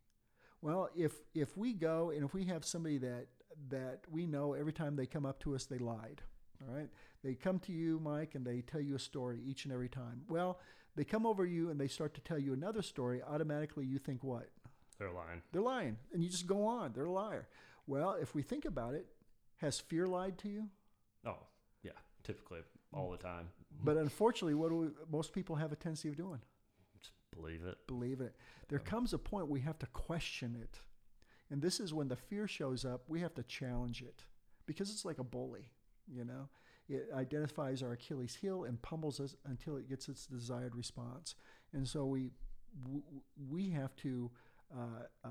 Well, 0.62 0.90
if 0.96 1.14
if 1.34 1.56
we 1.56 1.74
go 1.74 2.10
and 2.10 2.26
if 2.26 2.34
we 2.34 2.46
have 2.46 2.66
somebody 2.66 2.98
that 2.98 3.28
that 3.70 4.02
we 4.12 4.26
know 4.26 4.54
every 4.54 4.74
time 4.74 4.96
they 4.96 5.06
come 5.06 5.26
up 5.26 5.40
to 5.42 5.56
us 5.56 5.66
they 5.66 5.78
lied. 5.78 6.22
All 6.68 6.76
right? 6.76 6.90
They 7.24 7.36
come 7.36 7.60
to 7.60 7.72
you, 7.72 8.00
Mike, 8.00 8.36
and 8.36 8.46
they 8.46 8.62
tell 8.62 8.82
you 8.82 8.96
a 8.96 9.00
story 9.00 9.40
each 9.46 9.64
and 9.64 9.74
every 9.74 9.88
time. 9.90 10.22
Well, 10.28 10.60
they 11.00 11.06
come 11.06 11.26
over 11.26 11.46
you 11.46 11.70
and 11.70 11.80
they 11.80 11.88
start 11.88 12.14
to 12.16 12.20
tell 12.20 12.38
you 12.38 12.52
another 12.52 12.82
story, 12.82 13.22
automatically 13.24 13.86
you 13.86 14.00
think 14.00 14.22
what? 14.22 14.50
They're 14.98 15.14
lying. 15.14 15.42
They're 15.54 15.62
lying. 15.62 15.96
And 16.12 16.22
you 16.22 16.30
just 16.30 16.46
go 16.46 16.66
on. 16.66 16.92
They're 16.92 17.06
a 17.06 17.10
liar. 17.10 17.48
Well, 17.88 18.18
if 18.22 18.36
we 18.36 18.42
think 18.42 18.66
about 18.66 18.96
it, 18.96 19.06
has 19.62 19.80
fear 19.80 20.08
lied 20.08 20.38
to 20.40 20.50
you? 20.50 20.68
Oh, 21.26 21.38
yeah. 21.84 21.94
Typically, 22.24 22.60
all 22.92 23.10
the 23.12 23.18
time. 23.18 23.48
But 23.82 23.96
unfortunately, 23.96 24.56
what 24.56 24.72
do 24.72 24.76
we, 24.76 24.88
most 25.10 25.32
people 25.32 25.56
have 25.56 25.72
a 25.72 25.78
tendency 25.78 26.10
of 26.10 26.18
doing? 26.18 26.42
Just 27.00 27.14
believe 27.34 27.64
it. 27.64 27.78
Believe 27.88 28.20
it. 28.20 28.36
There 28.68 28.80
comes 28.80 29.14
a 29.14 29.18
point 29.18 29.48
we 29.48 29.62
have 29.62 29.80
to 29.80 29.88
question 29.88 30.58
it. 30.62 30.82
And 31.50 31.62
this 31.62 31.80
is 31.80 31.94
when 31.94 32.10
the 32.10 32.18
fear 32.18 32.46
shows 32.46 32.84
up, 32.84 33.04
we 33.08 33.22
have 33.22 33.36
to 33.36 33.44
challenge 33.44 34.02
it 34.02 34.26
because 34.66 34.92
it's 34.92 35.06
like 35.06 35.20
a 35.20 35.24
bully, 35.24 35.70
you 36.14 36.26
know? 36.26 36.50
It 36.90 37.10
identifies 37.16 37.84
our 37.84 37.94
Achilles 37.94 38.36
heel 38.36 38.64
and 38.64 38.82
pummels 38.82 39.20
us 39.20 39.36
until 39.46 39.78
it 39.78 39.88
gets 39.88 40.10
its 40.10 40.26
desired 40.26 40.76
response. 40.76 41.36
And 41.72 41.88
so 41.88 42.06
we, 42.06 42.32
we 43.50 43.70
have 43.70 43.96
to, 43.98 44.32
uh, 44.76 45.04
uh, 45.24 45.30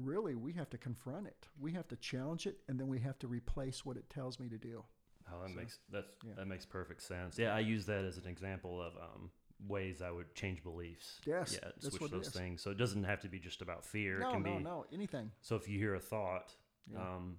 really, 0.00 0.34
we 0.34 0.52
have 0.54 0.70
to 0.70 0.78
confront 0.78 1.26
it. 1.26 1.48
We 1.60 1.72
have 1.72 1.86
to 1.88 1.96
challenge 1.96 2.46
it, 2.46 2.58
and 2.68 2.80
then 2.80 2.88
we 2.88 2.98
have 3.00 3.18
to 3.20 3.26
replace 3.28 3.84
what 3.84 3.96
it 3.96 4.08
tells 4.08 4.40
me 4.40 4.48
to 4.48 4.58
do. 4.58 4.84
Oh, 5.32 5.42
that 5.42 5.50
So, 5.50 5.56
makes 5.56 5.78
that's 5.90 6.16
yeah. 6.26 6.32
that 6.36 6.46
makes 6.46 6.66
perfect 6.66 7.02
sense. 7.02 7.38
Yeah, 7.38 7.54
I 7.54 7.60
use 7.60 7.86
that 7.86 8.04
as 8.04 8.18
an 8.18 8.26
example 8.26 8.80
of 8.82 8.94
um, 8.96 9.30
ways 9.66 10.02
I 10.02 10.10
would 10.10 10.34
change 10.34 10.62
beliefs. 10.62 11.20
Yes, 11.26 11.52
yeah, 11.54 11.70
that's 11.80 11.88
switch 11.88 12.00
what 12.02 12.10
those 12.10 12.26
is. 12.26 12.32
things. 12.32 12.62
So 12.62 12.70
it 12.70 12.76
doesn't 12.78 13.04
have 13.04 13.20
to 13.20 13.28
be 13.28 13.38
just 13.38 13.62
about 13.62 13.84
fear. 13.84 14.18
No, 14.18 14.28
it 14.28 14.32
can 14.32 14.42
no, 14.42 14.58
be 14.58 14.62
no, 14.64 14.86
anything. 14.92 15.30
so 15.40 15.56
if 15.56 15.68
you 15.68 15.78
hear 15.78 15.94
a 15.94 16.00
thought, 16.00 16.52
Yeah. 16.92 16.98
um, 17.00 17.38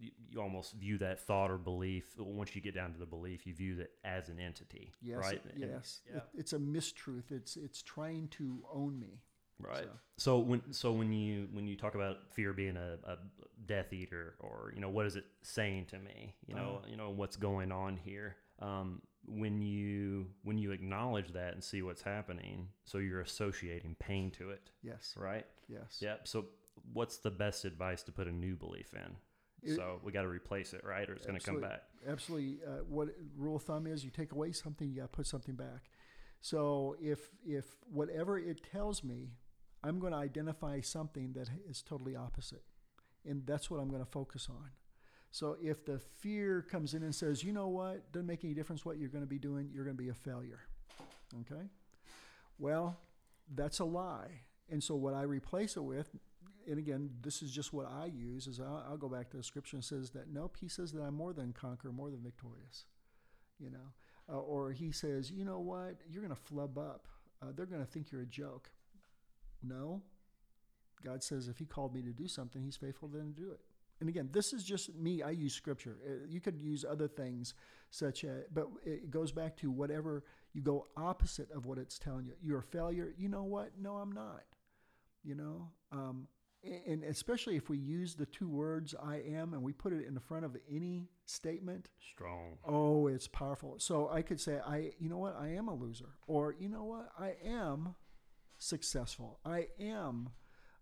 you, 0.00 0.10
you 0.30 0.40
almost 0.40 0.74
view 0.74 0.98
that 0.98 1.20
thought 1.20 1.50
or 1.50 1.58
belief. 1.58 2.04
Once 2.18 2.54
you 2.56 2.60
get 2.62 2.74
down 2.74 2.92
to 2.92 2.98
the 2.98 3.06
belief, 3.06 3.46
you 3.46 3.54
view 3.54 3.78
it 3.80 3.90
as 4.04 4.28
an 4.28 4.40
entity, 4.40 4.92
Yes, 5.02 5.18
right? 5.18 5.34
it- 5.34 5.52
And- 5.54 5.60
yes. 5.70 6.00
yeah. 6.10 6.16
It, 6.18 6.22
it's 6.34 6.52
a 6.54 6.58
mistruth. 6.58 7.30
It's 7.30 7.56
it's 7.56 7.82
trying 7.82 8.28
to 8.28 8.64
own 8.72 8.98
me. 8.98 9.20
Right. 9.58 9.84
So- 9.84 9.98
So 10.16 10.38
when 10.38 10.72
so 10.72 10.92
when 10.92 11.12
you 11.12 11.48
when 11.52 11.66
you 11.66 11.76
talk 11.76 11.94
about 11.94 12.30
fear 12.32 12.52
being 12.52 12.76
a, 12.76 12.98
a 13.04 13.18
Death 13.66 13.92
Eater, 13.92 14.34
or 14.40 14.72
you 14.74 14.80
know 14.80 14.88
what 14.90 15.06
is 15.06 15.16
it 15.16 15.26
saying 15.42 15.86
to 15.86 15.98
me? 15.98 16.34
You 16.46 16.54
know 16.54 16.76
Uh-huh. 16.78 16.86
you 16.90 16.96
know 16.96 17.10
what's 17.10 17.36
going 17.36 17.70
on 17.72 17.96
here. 17.96 18.36
Um, 18.60 19.02
when 19.26 19.60
you 19.60 20.26
when 20.44 20.56
you 20.58 20.72
acknowledge 20.72 21.32
that 21.34 21.52
and 21.54 21.62
see 21.62 21.82
what's 21.82 22.02
happening, 22.02 22.68
so 22.84 22.98
you're 22.98 23.20
associating 23.20 23.94
pain 23.98 24.30
to 24.32 24.50
it, 24.50 24.70
Yes, 24.82 25.14
right? 25.16 25.46
yes. 25.68 25.98
Yep. 26.00 26.26
So 26.26 26.46
what's 26.94 27.18
the 27.18 27.30
best 27.30 27.64
advice 27.66 28.02
to 28.04 28.12
put 28.12 28.26
a 28.26 28.32
new 28.32 28.56
belief 28.56 28.94
in? 28.94 29.16
It- 29.62 29.76
so 29.76 30.00
we 30.02 30.12
got 30.12 30.22
to 30.22 30.28
replace 30.28 30.72
it, 30.72 30.82
right, 30.84 31.08
or 31.08 31.14
it's 31.14 31.26
going 31.26 31.38
to 31.38 31.44
come 31.44 31.60
back. 31.60 31.82
Absolutely. 32.06 32.58
Uh, 32.66 32.84
what 32.88 33.08
rule 33.36 33.56
of 33.56 33.62
thumb 33.62 33.86
is, 33.86 34.04
you 34.04 34.10
take 34.10 34.32
away 34.32 34.52
something, 34.52 34.88
you 34.88 34.96
got 34.96 35.12
to 35.12 35.16
put 35.16 35.26
something 35.26 35.54
back. 35.54 35.90
So 36.40 36.96
if 37.00 37.30
if 37.44 37.66
whatever 37.92 38.38
it 38.38 38.62
tells 38.72 39.04
me, 39.04 39.32
I'm 39.84 39.98
going 39.98 40.12
to 40.12 40.18
identify 40.18 40.80
something 40.80 41.32
that 41.34 41.48
is 41.68 41.82
totally 41.82 42.16
opposite, 42.16 42.62
and 43.24 43.46
that's 43.46 43.70
what 43.70 43.80
I'm 43.80 43.88
going 43.88 44.04
to 44.04 44.10
focus 44.10 44.48
on. 44.50 44.70
So 45.30 45.56
if 45.62 45.84
the 45.84 45.98
fear 45.98 46.62
comes 46.62 46.94
in 46.94 47.02
and 47.02 47.14
says, 47.14 47.44
you 47.44 47.52
know 47.52 47.68
what, 47.68 48.10
doesn't 48.12 48.26
make 48.26 48.42
any 48.44 48.52
difference 48.54 48.84
what 48.84 48.98
you're 48.98 49.08
going 49.10 49.22
to 49.22 49.28
be 49.28 49.38
doing, 49.38 49.70
you're 49.72 49.84
going 49.84 49.96
to 49.96 50.02
be 50.02 50.08
a 50.08 50.14
failure. 50.14 50.60
Okay. 51.42 51.68
Well, 52.58 52.98
that's 53.54 53.78
a 53.78 53.84
lie. 53.84 54.42
And 54.68 54.82
so 54.82 54.96
what 54.96 55.14
I 55.14 55.22
replace 55.22 55.76
it 55.76 55.84
with, 55.84 56.08
and 56.68 56.78
again, 56.78 57.10
this 57.22 57.42
is 57.42 57.50
just 57.50 57.72
what 57.72 57.86
I 57.86 58.06
use, 58.06 58.46
is 58.46 58.60
I'll, 58.60 58.84
I'll 58.88 58.96
go 58.96 59.08
back 59.08 59.30
to 59.30 59.36
the 59.36 59.42
scripture 59.42 59.76
and 59.76 59.84
says 59.84 60.10
that 60.10 60.32
no, 60.32 60.50
he 60.60 60.68
says 60.68 60.92
that 60.92 61.02
I'm 61.02 61.14
more 61.14 61.32
than 61.32 61.52
conqueror, 61.52 61.92
more 61.92 62.10
than 62.10 62.22
victorious. 62.22 62.84
You 63.58 63.70
know, 63.70 63.92
uh, 64.32 64.38
or 64.38 64.72
he 64.72 64.90
says, 64.90 65.30
you 65.30 65.44
know 65.44 65.60
what, 65.60 65.96
you're 66.10 66.22
going 66.22 66.34
to 66.34 66.42
flub 66.42 66.78
up. 66.78 67.08
Uh, 67.42 67.46
they're 67.54 67.66
going 67.66 67.84
to 67.84 67.90
think 67.90 68.10
you're 68.10 68.22
a 68.22 68.26
joke. 68.26 68.70
No, 69.62 70.02
God 71.04 71.22
says 71.22 71.48
if 71.48 71.58
He 71.58 71.66
called 71.66 71.94
me 71.94 72.02
to 72.02 72.12
do 72.12 72.28
something, 72.28 72.62
He's 72.62 72.76
faithful 72.76 73.08
then 73.08 73.34
to 73.34 73.40
do 73.40 73.50
it. 73.50 73.60
And 74.00 74.08
again, 74.08 74.30
this 74.32 74.54
is 74.54 74.64
just 74.64 74.94
me. 74.94 75.22
I 75.22 75.30
use 75.30 75.52
Scripture. 75.52 75.98
Uh, 76.06 76.26
You 76.28 76.40
could 76.40 76.58
use 76.58 76.84
other 76.88 77.08
things, 77.08 77.54
such 77.90 78.24
as, 78.24 78.44
but 78.52 78.68
it 78.84 79.10
goes 79.10 79.30
back 79.30 79.56
to 79.58 79.70
whatever 79.70 80.24
you 80.54 80.62
go 80.62 80.86
opposite 80.96 81.50
of 81.52 81.66
what 81.66 81.78
it's 81.78 81.98
telling 81.98 82.26
you. 82.26 82.32
You're 82.42 82.60
a 82.60 82.62
failure. 82.62 83.12
You 83.18 83.28
know 83.28 83.44
what? 83.44 83.72
No, 83.78 83.96
I'm 83.96 84.12
not. 84.12 84.44
You 85.22 85.34
know, 85.34 85.68
um, 85.92 86.28
and 86.62 87.04
especially 87.04 87.56
if 87.56 87.68
we 87.70 87.78
use 87.78 88.14
the 88.14 88.26
two 88.26 88.48
words 88.48 88.94
"I 89.02 89.16
am" 89.16 89.54
and 89.54 89.62
we 89.62 89.72
put 89.72 89.92
it 89.92 90.06
in 90.06 90.14
the 90.14 90.20
front 90.20 90.44
of 90.44 90.56
any 90.70 91.08
statement, 91.24 91.88
Strong. 92.12 92.58
Oh, 92.64 93.06
it's 93.06 93.28
powerful. 93.28 93.76
So 93.78 94.08
I 94.10 94.22
could 94.22 94.40
say, 94.40 94.58
I, 94.66 94.92
you 94.98 95.08
know 95.08 95.18
what, 95.18 95.36
I 95.36 95.48
am 95.54 95.68
a 95.68 95.74
loser, 95.74 96.10
or 96.26 96.54
you 96.58 96.68
know 96.68 96.84
what, 96.84 97.10
I 97.18 97.34
am 97.44 97.94
successful. 98.58 99.38
I 99.44 99.68
am 99.80 100.30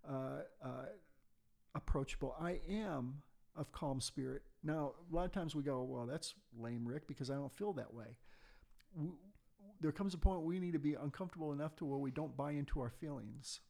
uh, 0.08 0.40
uh, 0.64 0.86
approachable. 1.74 2.34
I 2.40 2.60
am 2.68 3.22
of 3.56 3.72
calm 3.72 4.00
spirit. 4.00 4.42
Now, 4.62 4.94
a 5.10 5.14
lot 5.14 5.24
of 5.26 5.32
times 5.32 5.54
we 5.54 5.62
go, 5.62 5.82
well, 5.82 6.06
that's 6.06 6.34
lame, 6.58 6.86
Rick, 6.86 7.06
because 7.06 7.30
I 7.30 7.34
don't 7.34 7.52
feel 7.56 7.72
that 7.74 7.92
way. 7.92 8.16
W- 8.96 9.16
There 9.80 9.92
comes 9.92 10.14
a 10.14 10.18
point 10.18 10.42
we 10.42 10.58
need 10.60 10.72
to 10.72 10.78
be 10.78 10.94
uncomfortable 10.94 11.52
enough 11.52 11.76
to 11.76 11.84
where 11.84 11.98
we 11.98 12.10
don't 12.10 12.36
buy 12.36 12.52
into 12.52 12.80
our 12.80 12.90
feelings. 12.90 13.60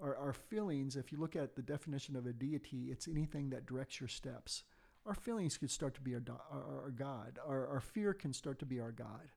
Our, 0.00 0.16
our 0.16 0.32
feelings, 0.32 0.96
if 0.96 1.12
you 1.12 1.18
look 1.18 1.36
at 1.36 1.56
the 1.56 1.62
definition 1.62 2.16
of 2.16 2.26
a 2.26 2.32
deity, 2.32 2.88
it's 2.90 3.06
anything 3.06 3.50
that 3.50 3.66
directs 3.66 4.00
your 4.00 4.08
steps 4.08 4.64
our 5.06 5.14
feelings 5.14 5.56
could 5.56 5.70
start 5.70 5.94
to 5.94 6.00
be 6.00 6.14
our, 6.14 6.22
our, 6.50 6.82
our 6.82 6.90
God. 6.90 7.38
Our, 7.46 7.66
our 7.68 7.80
fear 7.80 8.12
can 8.12 8.32
start 8.32 8.58
to 8.60 8.66
be 8.66 8.80
our 8.80 8.92
God. 8.92 9.28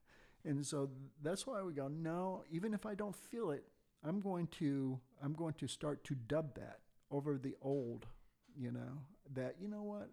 And 0.44 0.64
so 0.64 0.90
that's 1.22 1.46
why 1.46 1.62
we 1.62 1.72
go, 1.72 1.88
no, 1.88 2.44
even 2.50 2.74
if 2.74 2.84
I 2.84 2.94
don't 2.94 3.16
feel 3.16 3.50
it, 3.50 3.64
I'm 4.06 4.20
going 4.20 4.46
to 4.58 5.00
I'm 5.22 5.32
going 5.32 5.54
to 5.54 5.66
start 5.66 6.04
to 6.04 6.14
dub 6.14 6.54
that 6.56 6.80
over 7.10 7.38
the 7.38 7.54
old, 7.62 8.06
you 8.54 8.70
know, 8.70 9.00
that 9.32 9.56
you 9.58 9.68
know 9.68 9.82
what? 9.82 10.10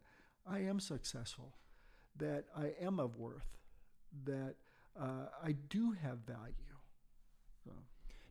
I 0.47 0.59
am 0.59 0.79
successful, 0.79 1.53
that 2.15 2.45
I 2.55 2.71
am 2.81 2.99
of 2.99 3.17
worth, 3.17 3.57
that 4.23 4.55
uh, 4.97 5.27
I 5.43 5.51
do 5.67 5.91
have 6.01 6.19
value. 6.19 6.70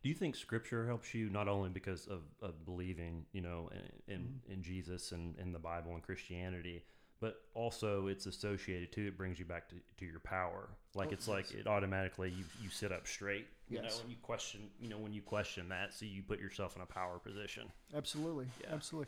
Do 0.03 0.09
you 0.09 0.15
think 0.15 0.35
Scripture 0.35 0.87
helps 0.87 1.13
you 1.13 1.29
not 1.29 1.47
only 1.47 1.69
because 1.69 2.07
of, 2.07 2.21
of 2.41 2.65
believing, 2.65 3.25
you 3.33 3.41
know, 3.41 3.69
in 4.07 4.13
in, 4.15 4.21
Mm-hmm. 4.21 4.51
in 4.53 4.61
Jesus 4.63 5.11
and 5.11 5.37
in 5.37 5.51
the 5.51 5.59
Bible 5.59 5.93
and 5.93 6.01
Christianity, 6.03 6.83
but 7.19 7.41
also 7.53 8.07
it's 8.07 8.25
associated 8.25 8.91
to 8.93 9.07
it 9.07 9.15
brings 9.17 9.37
you 9.37 9.45
back 9.45 9.69
to, 9.69 9.75
to 9.97 10.05
your 10.05 10.19
power. 10.19 10.69
Like 10.95 11.09
Oh, 11.09 11.13
it's 11.13 11.27
like 11.27 11.51
it 11.51 11.67
automatically 11.67 12.29
you, 12.31 12.43
you 12.61 12.69
sit 12.69 12.91
up 12.91 13.07
straight. 13.07 13.45
You 13.69 13.77
know, 13.77 13.83
Yes. 13.83 14.01
when 14.01 14.09
you 14.09 14.17
question, 14.21 14.69
you 14.81 14.89
know, 14.89 14.97
when 14.97 15.13
you 15.13 15.21
question 15.21 15.69
that, 15.69 15.93
so 15.93 16.05
you 16.05 16.23
put 16.23 16.39
yourself 16.41 16.75
in 16.75 16.81
a 16.81 16.85
power 16.85 17.19
position. 17.19 17.71
absolutely, 17.95 18.47
Yeah. 18.61 18.73
absolutely. 18.73 19.07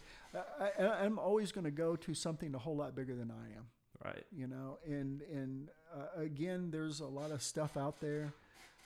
I, 0.60 0.70
I, 0.84 1.04
I'm 1.04 1.18
always 1.20 1.52
going 1.52 1.66
to 1.66 1.72
go 1.72 1.96
to 1.98 2.14
something 2.14 2.54
a 2.56 2.60
whole 2.60 2.76
lot 2.78 2.96
bigger 2.96 3.16
than 3.16 3.32
I 3.32 3.56
am. 3.58 3.66
Right. 4.06 4.26
you 4.36 4.48
know 4.48 4.80
and 4.86 5.22
and 5.32 5.70
uh, 5.96 6.22
again 6.22 6.70
there's 6.72 7.00
a 7.00 7.06
lot 7.08 7.32
of 7.32 7.42
stuff 7.42 7.78
out 7.78 8.02
there 8.02 8.34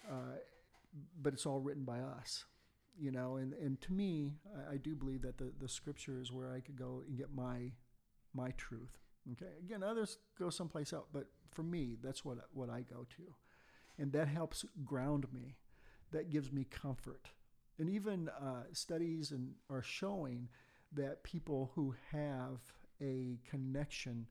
uh, 0.08 0.36
but 1.22 1.34
it's 1.34 1.46
all 1.46 1.60
written 1.60 1.84
by 1.84 2.00
us 2.00 2.46
you 3.00 3.12
know? 3.12 3.38
And 3.38 3.54
and 3.54 3.80
to 3.82 3.94
me 3.94 4.34
I, 4.56 4.74
I 4.74 4.78
do 4.78 4.96
believe 4.96 5.22
that 5.22 5.38
the 5.38 5.52
the 5.60 5.70
scripture 5.70 6.20
is 6.20 6.32
where 6.32 6.52
i 6.52 6.60
could 6.60 6.78
go 6.78 7.04
and 7.08 7.18
get 7.18 7.34
my 7.34 7.72
my 8.34 8.52
truth. 8.52 8.98
Okay 9.34 9.52
again 9.60 9.84
others 9.84 10.18
go 10.38 10.50
someplace 10.50 10.94
else 10.94 11.08
but 11.12 11.28
for 11.52 11.64
me 11.64 11.98
that's 12.02 12.26
what 12.26 12.38
what 12.54 12.70
i 12.70 12.82
go 12.82 13.06
to. 13.18 13.36
And 14.00 14.12
that 14.12 14.28
helps 14.28 14.64
ground 14.86 15.26
me. 15.34 15.56
That 16.12 16.30
gives 16.30 16.52
me 16.52 16.64
comfort. 16.64 17.30
And 17.80 17.90
even 17.90 18.30
uh, 18.30 18.64
studies 18.72 19.32
and 19.32 19.54
are 19.70 19.82
showing 19.82 20.50
that 20.94 21.24
people 21.24 21.72
who 21.74 21.96
have 22.12 22.60
a 23.02 23.40
connection 23.50 24.28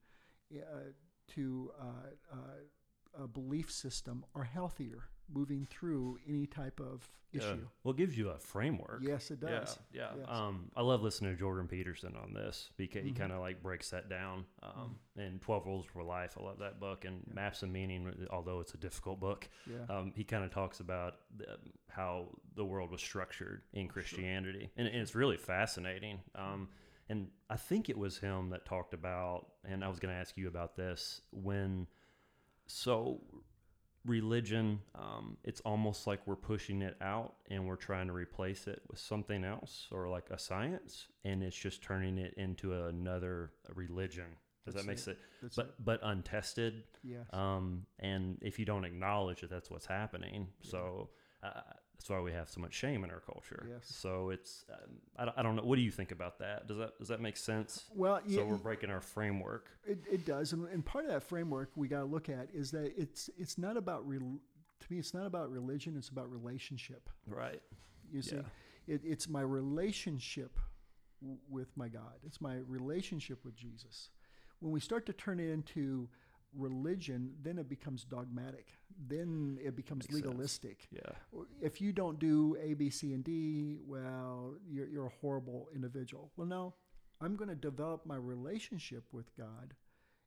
uh, 0.55 0.91
to 1.35 1.71
uh, 1.79 2.33
uh, 2.33 3.23
a 3.23 3.27
belief 3.27 3.69
system 3.69 4.23
are 4.33 4.45
healthier 4.45 5.09
moving 5.33 5.65
through 5.69 6.17
any 6.27 6.45
type 6.47 6.79
of 6.79 7.09
Yeah. 7.33 7.41
issue. 7.41 7.67
Well, 7.83 7.93
it 7.93 7.97
gives 7.97 8.17
you 8.17 8.29
a 8.29 8.39
framework. 8.39 9.01
Yes, 9.03 9.31
it 9.31 9.41
does. 9.41 9.77
Yeah, 9.91 10.11
yeah. 10.13 10.19
Yes. 10.19 10.25
Um, 10.29 10.71
I 10.77 10.81
love 10.81 11.01
listening 11.03 11.33
to 11.33 11.37
Jordan 11.37 11.67
Peterson 11.67 12.15
on 12.15 12.33
this 12.33 12.71
because 12.77 13.03
he 13.03 13.11
Mhm. 13.11 13.17
kind 13.17 13.31
of 13.33 13.39
like 13.41 13.61
breaks 13.61 13.89
that 13.89 14.07
down. 14.07 14.45
Um, 14.63 14.97
and 15.17 15.41
Twelve 15.41 15.65
Rules 15.65 15.85
for 15.85 16.03
Life, 16.03 16.37
I 16.39 16.43
love 16.43 16.59
that 16.59 16.79
book. 16.79 17.03
And 17.03 17.23
Yeah. 17.27 17.33
Maps 17.33 17.63
of 17.63 17.69
Meaning, 17.69 18.25
although 18.29 18.61
it's 18.61 18.73
a 18.73 18.77
difficult 18.77 19.19
book, 19.19 19.49
Yeah. 19.69 19.83
um, 19.89 20.13
he 20.15 20.23
kind 20.23 20.45
of 20.45 20.51
talks 20.51 20.79
about 20.79 21.19
the, 21.35 21.59
how 21.89 22.33
the 22.55 22.63
world 22.65 22.91
was 22.91 23.01
structured 23.01 23.63
in 23.73 23.89
Christianity, 23.89 24.71
and, 24.77 24.87
and 24.87 24.95
it's 24.97 25.13
really 25.13 25.37
fascinating. 25.37 26.21
Um, 26.33 26.69
and 27.09 27.29
I 27.49 27.57
think 27.57 27.89
it 27.89 27.97
was 27.97 28.17
him 28.19 28.49
that 28.51 28.65
talked 28.65 28.93
about, 28.93 29.51
and 29.65 29.83
I 29.83 29.89
was 29.89 29.99
going 29.99 30.13
to 30.13 30.19
ask 30.19 30.37
you 30.37 30.47
about 30.47 30.75
this 30.77 31.21
when. 31.31 31.87
So 32.69 33.21
religion 34.07 34.79
um, 34.95 35.37
it's 35.43 35.59
almost 35.61 36.07
like 36.07 36.25
we're 36.25 36.35
pushing 36.35 36.81
it 36.81 36.95
out 37.01 37.35
and 37.49 37.67
we're 37.67 37.75
trying 37.75 38.07
to 38.07 38.13
replace 38.13 38.65
it 38.65 38.81
with 38.89 38.99
something 38.99 39.43
else 39.43 39.87
or 39.91 40.07
like 40.07 40.29
a 40.31 40.39
science 40.39 41.07
and 41.25 41.43
it's 41.43 41.55
just 41.55 41.83
turning 41.83 42.17
it 42.17 42.33
into 42.37 42.73
another 42.73 43.51
religion. 43.75 44.25
Does 44.65 44.75
that 44.75 44.85
make 44.85 44.99
sense? 44.99 45.17
But 45.55 45.67
it. 45.67 45.73
but 45.79 45.99
untested. 46.03 46.83
Yes. 47.03 47.25
um, 47.31 47.85
and 47.99 48.37
if 48.41 48.59
you 48.59 48.65
don't 48.65 48.83
acknowledge 48.83 49.41
that 49.41 49.49
that's 49.49 49.69
what's 49.69 49.85
happening 49.85 50.47
so 50.61 51.09
uh, 51.43 51.61
That's 52.07 52.17
why 52.19 52.23
we 52.23 52.31
have 52.31 52.49
so 52.49 52.61
much 52.61 52.73
shame 52.73 53.03
in 53.03 53.11
our 53.11 53.19
culture. 53.19 53.65
Yes. 53.69 53.81
So 53.83 54.29
it's 54.29 54.63
um, 54.71 54.77
I, 55.17 55.25
don't, 55.25 55.37
I 55.39 55.43
don't 55.43 55.55
know. 55.57 55.63
What 55.63 55.75
do 55.75 55.81
you 55.81 55.91
think 55.91 56.11
about 56.11 56.39
that? 56.39 56.65
Does 56.67 56.77
that 56.77 56.97
does 56.99 57.09
that 57.09 57.19
make 57.19 57.35
sense? 57.35 57.83
Well, 57.93 58.21
yeah, 58.25 58.39
So 58.39 58.45
we're 58.45 58.55
breaking 58.55 58.89
our 58.91 59.01
framework. 59.01 59.69
It, 59.85 59.99
it 60.09 60.25
does, 60.25 60.53
and, 60.53 60.67
and 60.69 60.85
part 60.85 61.03
of 61.05 61.11
that 61.11 61.23
framework 61.23 61.71
we 61.75 61.89
got 61.89 61.99
to 61.99 62.05
look 62.05 62.29
at 62.29 62.47
is 62.53 62.71
that 62.71 62.93
it's 62.97 63.29
it's 63.37 63.57
not 63.57 63.75
about 63.75 64.07
rel 64.07 64.21
to 64.79 64.87
me. 64.89 64.99
It's 64.99 65.13
not 65.13 65.25
about 65.25 65.51
religion. 65.51 65.95
It's 65.97 66.09
about 66.09 66.31
relationship. 66.31 67.09
Right. 67.27 67.61
You 68.11 68.21
see, 68.21 68.37
Yeah. 68.37 68.41
it, 68.95 69.01
it's 69.03 69.27
my 69.27 69.41
relationship 69.41 70.57
w- 71.19 71.39
with 71.49 71.75
my 71.75 71.89
God. 71.89 72.13
It's 72.25 72.39
my 72.39 72.59
relationship 72.67 73.43
with 73.43 73.55
Jesus. 73.57 74.11
When 74.61 74.71
we 74.71 74.79
start 74.79 75.05
to 75.07 75.13
turn 75.13 75.41
it 75.41 75.49
into 75.51 76.07
religion, 76.55 77.33
then 77.43 77.57
it 77.57 77.67
becomes 77.67 78.05
dogmatic. 78.05 78.67
Then 79.07 79.59
it 79.63 79.75
becomes 79.75 80.05
Makes 80.09 80.15
sense. 80.15 80.25
legalistic. 80.25 80.87
Yeah. 80.91 81.41
If 81.61 81.79
you 81.81 81.91
don't 81.91 82.17
do 82.19 82.57
A, 82.61 82.73
B, 82.73 82.89
C, 82.89 83.13
and 83.13 83.23
D, 83.23 83.77
well, 83.85 84.55
you're, 84.67 84.87
you're 84.87 85.05
a 85.05 85.11
horrible 85.21 85.69
individual. 85.75 86.31
Well, 86.35 86.47
no, 86.47 86.73
I'm 87.21 87.35
going 87.35 87.49
to 87.49 87.55
develop 87.55 88.05
my 88.05 88.15
relationship 88.15 89.03
with 89.11 89.35
God. 89.35 89.75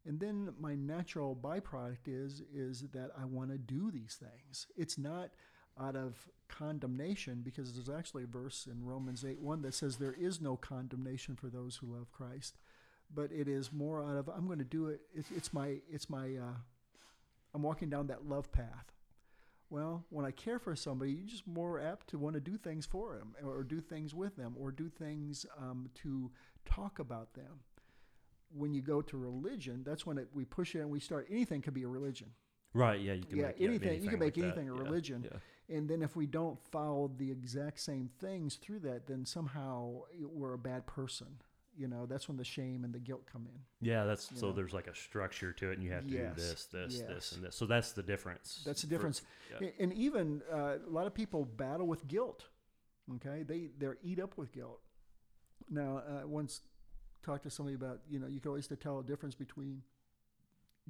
And 0.07 0.19
then 0.21 0.55
my 0.59 0.75
natural 0.75 1.37
byproduct 1.37 2.07
is 2.07 2.43
is 2.55 2.83
that 2.93 3.11
I 3.21 3.25
want 3.27 3.51
to 3.51 3.59
do 3.59 3.91
these 3.91 4.19
things. 4.19 4.67
It's 4.77 4.97
not 4.97 5.31
out 5.79 5.95
of 5.97 6.29
condemnation 6.49 7.43
because 7.43 7.73
there's 7.73 7.91
actually 7.97 8.25
a 8.25 8.27
verse 8.27 8.67
in 8.71 8.85
Romans 8.85 9.25
8 9.25 9.41
1 9.41 9.63
that 9.63 9.75
says 9.75 9.97
there 9.97 10.15
is 10.19 10.41
no 10.41 10.57
condemnation 10.57 11.37
for 11.37 11.49
those 11.49 11.77
who 11.77 11.95
love 11.95 12.11
Christ. 12.13 12.59
But 13.13 13.31
it 13.33 13.47
is 13.49 13.73
more 13.73 14.03
out 14.03 14.17
of 14.17 14.29
I'm 14.29 14.47
going 14.47 14.59
to 14.59 14.65
do 14.65 14.87
it. 14.87 15.01
It's, 15.15 15.31
it's 15.31 15.53
my 15.53 15.77
it's 15.91 16.09
my 16.09 16.37
uh, 16.37 16.55
I'm 17.55 17.63
walking 17.63 17.91
down 17.91 18.07
that 18.09 18.27
love 18.29 18.51
path. 18.53 18.93
Well, 19.69 20.05
when 20.11 20.25
I 20.27 20.33
care 20.33 20.59
for 20.59 20.75
somebody, 20.75 21.13
you're 21.13 21.29
just 21.29 21.47
more 21.47 21.81
apt 21.81 22.09
to 22.09 22.19
want 22.19 22.35
to 22.35 22.41
do 22.41 22.57
things 22.57 22.87
for 22.87 23.17
them, 23.17 23.35
or 23.45 23.63
do 23.63 23.81
things 23.81 24.15
with 24.15 24.35
them, 24.37 24.55
or 24.59 24.73
do 24.73 24.89
things 24.89 25.47
um, 25.59 25.89
to 26.03 26.31
talk 26.65 26.99
about 26.99 27.35
them. 27.35 27.61
When 28.53 28.75
you 28.75 28.83
go 28.83 29.01
to 29.01 29.17
religion, 29.17 29.83
that's 29.85 30.05
when 30.05 30.19
it, 30.19 30.29
we 30.35 30.45
push 30.45 30.75
it 30.75 30.81
and 30.81 30.91
we 30.91 30.99
start. 30.99 31.29
Anything 31.31 31.63
could 31.63 31.75
be 31.75 31.85
a 31.85 31.89
religion. 31.89 32.29
Right. 32.75 33.01
Yeah. 33.01 33.13
You 33.15 33.23
can 33.25 33.37
Yeah, 33.39 33.47
make 33.47 33.61
anything- 33.61 34.03
you 34.03 34.11
can 34.11 34.19
make 34.19 34.37
like 34.37 34.43
that. 34.43 34.43
anything 34.59 34.71
a 34.71 34.75
Yeah, 34.75 34.83
religion. 34.83 35.25
Yeah. 35.31 35.77
And 35.77 35.89
then 35.89 36.03
if 36.03 36.17
we 36.17 36.27
don't 36.27 36.61
follow 36.73 37.13
the 37.17 37.31
exact 37.31 37.79
same 37.79 38.11
things 38.19 38.57
through 38.57 38.81
that, 38.81 39.07
then 39.07 39.25
somehow 39.25 40.03
we're 40.21 40.55
a 40.55 40.59
bad 40.59 40.87
person. 40.87 41.41
You 41.81 41.89
know, 41.89 42.05
that's 42.05 42.29
when 42.29 42.37
the 42.37 42.45
shame 42.45 42.85
and 42.85 42.93
the 42.93 42.99
guilt 42.99 43.23
come 43.33 43.47
in. 43.47 43.59
Yeah, 43.81 44.05
that's 44.05 44.29
so 44.39 44.49
know. 44.49 44.53
there's 44.53 44.75
like 44.75 44.87
a 44.87 44.95
structure 44.95 45.51
to 45.55 45.71
it, 45.71 45.75
and 45.79 45.83
you 45.83 45.91
have 45.93 46.07
to 46.07 46.13
Yes, 46.13 46.35
do 46.37 46.43
this, 46.43 46.65
this, 46.67 46.95
yes. 46.99 47.09
this, 47.09 47.33
and 47.33 47.43
this. 47.45 47.57
So 47.57 47.65
that's 47.65 47.93
the 47.93 48.03
difference. 48.03 48.61
That's 48.67 48.83
the 48.83 48.87
for- 48.89 48.91
difference. 48.95 49.23
yeah. 49.63 49.69
And 49.79 49.91
even 49.95 50.43
uh, 50.53 50.77
a 50.87 50.91
lot 50.91 51.07
of 51.07 51.15
people 51.15 51.47
battle 51.47 51.87
with 51.87 52.07
guilt. 52.07 52.45
Okay, 53.17 53.43
they 53.45 53.71
they're 53.79 53.97
eat 54.03 54.21
up 54.21 54.37
with 54.37 54.53
guilt. 54.53 54.81
Now, 55.71 56.03
uh, 56.07 56.27
once 56.29 56.61
talked 57.23 57.45
to 57.45 57.51
somebody 57.51 57.77
about 57.77 58.01
you 58.11 58.19
know 58.19 58.27
you 58.27 58.41
can 58.41 58.51
always 58.51 58.69
tell 58.79 58.99
a 58.99 59.03
difference 59.03 59.35
between 59.35 59.83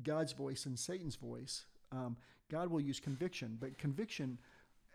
God's 0.02 0.32
voice 0.32 0.66
and 0.66 0.76
Satan's 0.76 1.16
voice. 1.16 1.66
Um, 1.92 2.16
God 2.50 2.68
will 2.68 2.80
use 2.80 2.98
conviction, 2.98 3.58
but 3.60 3.78
conviction 3.78 4.38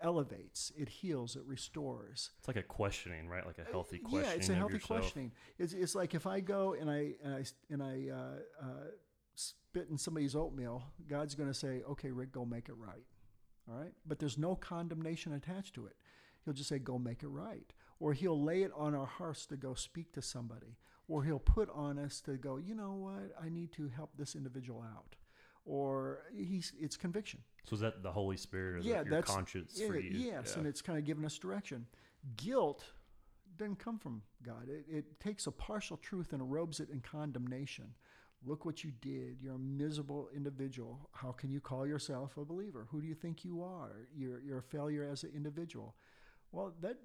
elevates, 0.05 0.71
it 0.77 0.87
heals, 0.87 1.35
it 1.35 1.43
restores. 1.45 2.29
It's 2.39 2.47
like 2.47 2.57
a 2.57 2.63
questioning, 2.63 3.27
right? 3.27 3.45
Like 3.45 3.57
a 3.57 3.69
healthy 3.69 3.97
questioning. 3.97 4.25
Uh, 4.25 4.29
Yeah, 4.29 4.37
it's 4.37 4.49
a 4.49 4.53
healthy 4.55 4.73
questioning. 4.79 5.31
It's, 5.57 5.73
it's 5.73 5.95
like 5.95 6.13
if 6.13 6.27
I 6.27 6.39
go 6.41 6.73
and 6.79 6.89
I 6.89 7.15
and 7.23 7.33
I 7.35 7.43
and 7.73 7.81
I 7.83 7.95
uh, 8.13 8.65
uh, 8.65 8.87
spit 9.33 9.87
in 9.89 9.97
somebody's 9.97 10.35
oatmeal, 10.35 10.83
God's 11.07 11.35
going 11.35 11.49
to 11.49 11.53
say, 11.55 11.81
"Okay, 11.89 12.11
Rick, 12.11 12.31
go 12.31 12.45
make 12.45 12.69
it 12.69 12.75
right." 12.77 13.05
All 13.67 13.75
right, 13.75 13.93
but 14.05 14.19
there's 14.19 14.37
no 14.37 14.55
condemnation 14.55 15.33
attached 15.33 15.73
to 15.73 15.87
it. 15.87 15.95
He'll 16.43 16.53
just 16.53 16.69
say, 16.69 16.77
"Go 16.79 16.99
make 16.99 17.23
it 17.23 17.27
right," 17.27 17.73
or 17.99 18.13
He'll 18.13 18.41
lay 18.41 18.61
it 18.61 18.71
on 18.75 18.93
our 18.93 19.07
hearts 19.07 19.47
to 19.47 19.57
go 19.57 19.73
speak 19.73 20.13
to 20.13 20.21
somebody, 20.21 20.77
or 21.07 21.23
He'll 21.23 21.39
put 21.39 21.69
on 21.71 21.97
us 21.97 22.21
to 22.21 22.37
go, 22.37 22.57
"You 22.57 22.75
know 22.75 22.93
what? 22.93 23.33
I 23.43 23.49
need 23.49 23.71
to 23.73 23.87
help 23.87 24.11
this 24.15 24.35
individual 24.35 24.83
out," 24.83 25.15
or 25.66 26.20
He's 26.36 26.72
it's 26.80 26.95
conviction. 26.97 27.41
So 27.66 27.74
is 27.74 27.80
that 27.82 28.03
the 28.03 28.11
Holy 28.11 28.38
Spirit 28.38 28.76
or 28.78 28.82
the- 28.82 28.88
Yeah, 28.89 28.95
your 29.01 29.05
that's- 29.05 29.26
conscience 29.34 29.74
Yeah, 29.80 29.88
for 29.88 29.99
you? 29.99 30.11
Yes, 30.18 30.51
Yeah. 30.53 30.59
and 30.59 30.68
it's 30.68 30.82
kind 30.82 30.97
of 30.99 31.05
giving 31.05 31.26
us 31.26 31.38
direction. 31.38 31.88
Guilt 32.38 32.84
doesn't 33.57 33.78
come 33.78 33.97
from 33.97 34.22
God. 34.43 34.68
It, 34.70 34.86
it 34.89 35.20
takes 35.20 35.47
a 35.47 35.51
partial 35.51 35.97
truth 35.97 36.34
and 36.34 36.51
robes 36.51 36.80
it 36.80 36.89
in 36.89 36.99
condemnation. 37.01 37.95
Look 38.43 38.66
what 38.66 38.84
you 38.84 38.91
did. 38.91 39.41
You're 39.41 39.55
a 39.55 39.59
miserable 39.59 40.30
individual. 40.36 41.09
How 41.13 41.32
can 41.32 41.49
you 41.49 41.59
call 41.59 41.88
yourself 41.88 42.38
a 42.38 42.45
believer? 42.45 42.88
Who 42.91 43.01
do 43.01 43.07
you 43.07 43.16
think 43.16 43.43
you 43.43 43.63
are? 43.63 44.07
You're, 44.16 44.39
you're 44.41 44.59
a 44.59 44.63
failure 44.63 45.03
as 45.03 45.24
an 45.24 45.32
individual. 45.34 45.95
Well, 46.51 46.74
that 46.82 46.97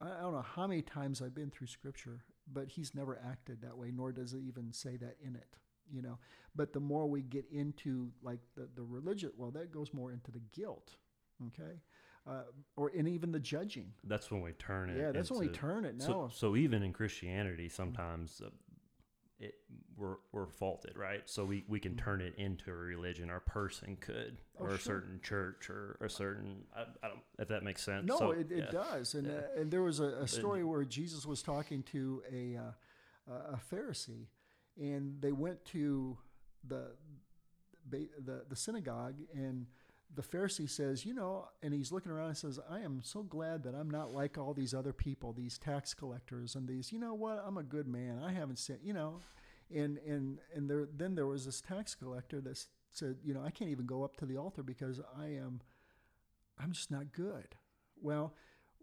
I 0.00 0.08
I 0.10 0.20
don't 0.22 0.32
know 0.32 0.42
how 0.42 0.66
many 0.66 0.82
times 0.82 1.22
I've 1.22 1.34
been 1.34 1.50
through 1.50 1.68
Scripture, 1.68 2.24
but 2.52 2.68
He's 2.70 2.94
never 2.94 3.18
acted 3.24 3.60
that 3.62 3.76
way, 3.78 3.92
nor 3.92 4.10
does 4.12 4.32
it 4.34 4.40
even 4.40 4.72
say 4.72 4.96
that 4.96 5.16
in 5.22 5.36
it. 5.36 5.56
You 5.92 6.02
know, 6.02 6.18
but 6.54 6.72
the 6.72 6.80
more 6.80 7.06
we 7.06 7.22
get 7.22 7.44
into 7.50 8.10
like 8.22 8.40
the 8.56 8.68
the 8.74 8.82
religion, 8.82 9.30
well, 9.36 9.50
that 9.52 9.70
goes 9.70 9.92
more 9.92 10.12
into 10.12 10.30
the 10.30 10.40
guilt. 10.52 10.96
Okay, 11.48 11.80
uh, 12.26 12.42
or 12.76 12.90
and 12.96 13.08
even 13.08 13.32
the 13.32 13.40
judging. 13.40 13.92
that's 14.04 14.30
when 14.30 14.40
we 14.40 14.52
turn 14.52 14.88
it. 14.90 14.98
Yeah, 14.98 15.12
that's 15.12 15.30
when 15.30 15.40
we 15.40 15.48
turn 15.48 15.84
it 15.84 15.96
now. 15.96 16.06
So, 16.06 16.30
so 16.32 16.56
even 16.56 16.82
in 16.82 16.92
Christianity, 16.92 17.68
sometimes 17.68 18.40
uh, 18.44 18.50
it 19.40 19.54
we're 19.96 20.16
we're 20.32 20.46
faulted, 20.46 20.96
right? 20.96 21.22
So 21.26 21.44
we, 21.44 21.64
we 21.68 21.80
can 21.80 21.96
turn 21.96 22.20
it 22.20 22.34
into 22.36 22.70
a 22.70 22.74
religion. 22.74 23.30
Our 23.30 23.40
person 23.40 23.96
could. 24.00 24.38
Oh, 24.60 24.64
or 24.66 24.74
a 24.74 24.78
certain 24.78 25.20
church, 25.22 25.68
or 25.68 25.98
a 26.00 26.08
certain. 26.08 26.62
I, 26.74 26.82
I 27.02 27.08
don't 27.08 27.20
if 27.38 27.48
that 27.48 27.64
makes 27.64 27.82
sense. 27.82 28.06
No, 28.06 28.16
So, 28.16 28.30
it, 28.30 28.50
it 28.52 28.58
yeah. 28.58 28.70
does. 28.70 29.14
And, 29.14 29.26
Yeah. 29.26 29.32
uh, 29.32 29.60
and 29.60 29.70
there 29.70 29.82
was 29.82 29.98
a, 30.00 30.04
a 30.22 30.28
story 30.28 30.62
where 30.62 30.84
Jesus 30.84 31.26
was 31.26 31.42
talking 31.42 31.82
to 31.84 32.22
a, 32.32 32.56
uh, 32.56 33.32
a 33.54 33.60
Pharisee, 33.74 34.26
and 34.80 35.20
they 35.20 35.32
went 35.32 35.64
to 35.66 36.18
the, 36.66 36.90
the, 37.90 38.42
the 38.48 38.56
synagogue, 38.56 39.16
and 39.32 39.66
the 40.14 40.22
Pharisee 40.22 40.68
says, 40.68 41.04
You 41.04 41.14
know, 41.14 41.48
and 41.62 41.74
he's 41.74 41.92
looking 41.92 42.12
around 42.12 42.28
and 42.28 42.36
says, 42.36 42.58
I 42.70 42.80
am 42.80 43.00
so 43.02 43.22
glad 43.22 43.62
that 43.64 43.74
I'm 43.74 43.90
not 43.90 44.12
like 44.12 44.38
all 44.38 44.54
these 44.54 44.74
other 44.74 44.92
people, 44.92 45.32
these 45.32 45.58
tax 45.58 45.94
collectors, 45.94 46.54
and 46.54 46.68
these, 46.68 46.92
you 46.92 46.98
know 46.98 47.14
what, 47.14 47.42
I'm 47.46 47.58
a 47.58 47.62
good 47.62 47.88
man. 47.88 48.20
I 48.24 48.32
haven't 48.32 48.58
said, 48.58 48.78
you 48.82 48.92
know. 48.92 49.20
And, 49.74 49.98
and, 50.06 50.38
and 50.54 50.68
there, 50.68 50.86
then 50.94 51.14
there 51.14 51.26
was 51.26 51.46
this 51.46 51.60
tax 51.60 51.94
collector 51.94 52.40
that 52.42 52.64
said, 52.92 53.16
You 53.24 53.34
know, 53.34 53.42
I 53.44 53.50
can't 53.50 53.70
even 53.70 53.86
go 53.86 54.04
up 54.04 54.16
to 54.18 54.26
the 54.26 54.36
altar 54.36 54.62
because 54.62 55.00
I 55.18 55.26
am. 55.26 55.60
I'm 56.58 56.72
just 56.72 56.90
not 56.90 57.12
good. 57.12 57.56
Well, 58.00 58.34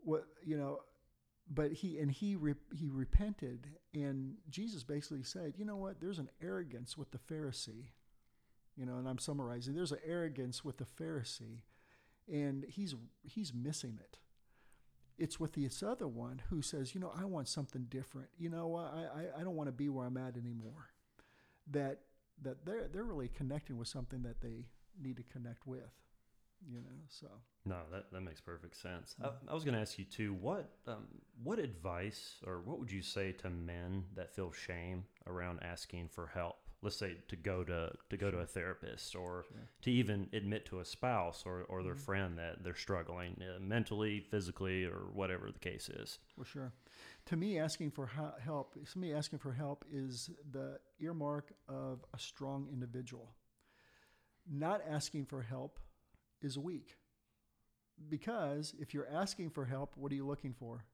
what 0.03 0.25
you 0.43 0.57
know, 0.57 0.79
but 1.53 1.73
he 1.73 1.99
and 1.99 2.09
he 2.09 2.35
re, 2.35 2.53
he 2.73 2.89
repented, 2.89 3.67
and 3.93 4.35
Jesus 4.49 4.83
basically 4.83 5.23
said, 5.23 5.55
you 5.57 5.65
know 5.65 5.75
what? 5.75 5.99
There's 5.99 6.19
an 6.19 6.29
arrogance 6.41 6.97
with 6.97 7.11
the 7.11 7.17
Pharisee, 7.17 7.89
you 8.77 8.85
know, 8.85 8.97
and 8.97 9.07
I'm 9.07 9.17
summarizing. 9.17 9.75
There's 9.75 9.91
an 9.91 9.99
arrogance 10.05 10.63
with 10.63 10.77
the 10.77 10.85
Pharisee, 10.85 11.63
and 12.31 12.63
he's 12.63 12.95
he's 13.23 13.53
missing 13.53 13.99
it. 14.01 14.17
It's 15.17 15.39
with 15.39 15.53
this 15.53 15.83
other 15.83 16.07
one 16.07 16.41
who 16.49 16.61
says, 16.61 16.95
you 16.95 17.01
know, 17.01 17.11
I 17.15 17.25
want 17.25 17.49
something 17.49 17.85
different. 17.89 18.29
You 18.37 18.49
know, 18.49 18.75
I 18.75 19.19
I, 19.19 19.41
I 19.41 19.43
don't 19.43 19.57
want 19.57 19.67
to 19.67 19.73
be 19.73 19.89
where 19.89 20.05
I'm 20.05 20.17
at 20.17 20.37
anymore. 20.37 20.87
That 21.69 21.99
that 22.41 22.65
they're 22.65 22.87
they're 22.87 23.03
really 23.03 23.27
connecting 23.27 23.77
with 23.77 23.89
something 23.89 24.21
that 24.23 24.39
they 24.39 24.67
need 25.01 25.17
to 25.17 25.23
connect 25.23 25.67
with. 25.67 25.91
You 26.69 26.81
know, 26.81 26.89
so. 27.09 27.27
No, 27.65 27.77
that, 27.91 28.11
that 28.11 28.21
makes 28.21 28.41
perfect 28.41 28.75
sense. 28.75 29.15
I, 29.23 29.29
I 29.47 29.53
was 29.53 29.63
going 29.63 29.75
to 29.75 29.81
ask 29.81 29.99
you 29.99 30.05
too. 30.05 30.33
What 30.33 30.71
um, 30.87 31.07
what 31.43 31.59
advice 31.59 32.37
or 32.45 32.61
what 32.61 32.79
would 32.79 32.91
you 32.91 33.01
say 33.03 33.31
to 33.33 33.49
men 33.49 34.05
that 34.15 34.33
feel 34.33 34.51
shame 34.51 35.05
around 35.27 35.59
asking 35.61 36.09
for 36.09 36.27
help? 36.27 36.55
Let's 36.81 36.95
say 36.97 37.17
to 37.27 37.35
go 37.35 37.63
to 37.63 37.91
to 38.09 38.17
go 38.17 38.31
to 38.31 38.39
a 38.39 38.45
therapist 38.45 39.15
or 39.15 39.45
Sure. 39.47 39.67
to 39.83 39.91
even 39.91 40.27
admit 40.33 40.65
to 40.67 40.79
a 40.79 40.85
spouse 40.85 41.43
or, 41.45 41.61
or 41.69 41.83
their 41.83 41.93
Mhm. 41.93 41.99
friend 41.99 42.37
that 42.39 42.63
they're 42.63 42.73
struggling 42.73 43.39
uh, 43.43 43.59
mentally, 43.59 44.19
physically, 44.21 44.85
or 44.85 45.11
whatever 45.13 45.51
the 45.51 45.59
case 45.59 45.89
is. 45.89 46.17
Well, 46.35 46.45
sure. 46.45 46.73
To 47.27 47.35
me, 47.35 47.59
asking 47.59 47.91
for 47.91 48.07
help, 48.43 48.75
somebody 48.85 49.13
asking 49.13 49.37
for 49.37 49.53
help 49.53 49.85
is 49.91 50.31
the 50.51 50.79
earmark 50.99 51.53
of 51.67 52.03
a 52.15 52.17
strong 52.17 52.67
individual. 52.73 53.35
Not 54.49 54.81
asking 54.89 55.25
for 55.27 55.43
help 55.43 55.79
is 56.41 56.57
weak. 56.57 56.97
Because 58.09 58.73
if 58.79 58.93
you're 58.93 59.07
asking 59.07 59.51
for 59.51 59.65
help, 59.65 59.95
what 59.95 60.11
are 60.11 60.15
you 60.15 60.25
looking 60.25 60.53
for? 60.53 60.85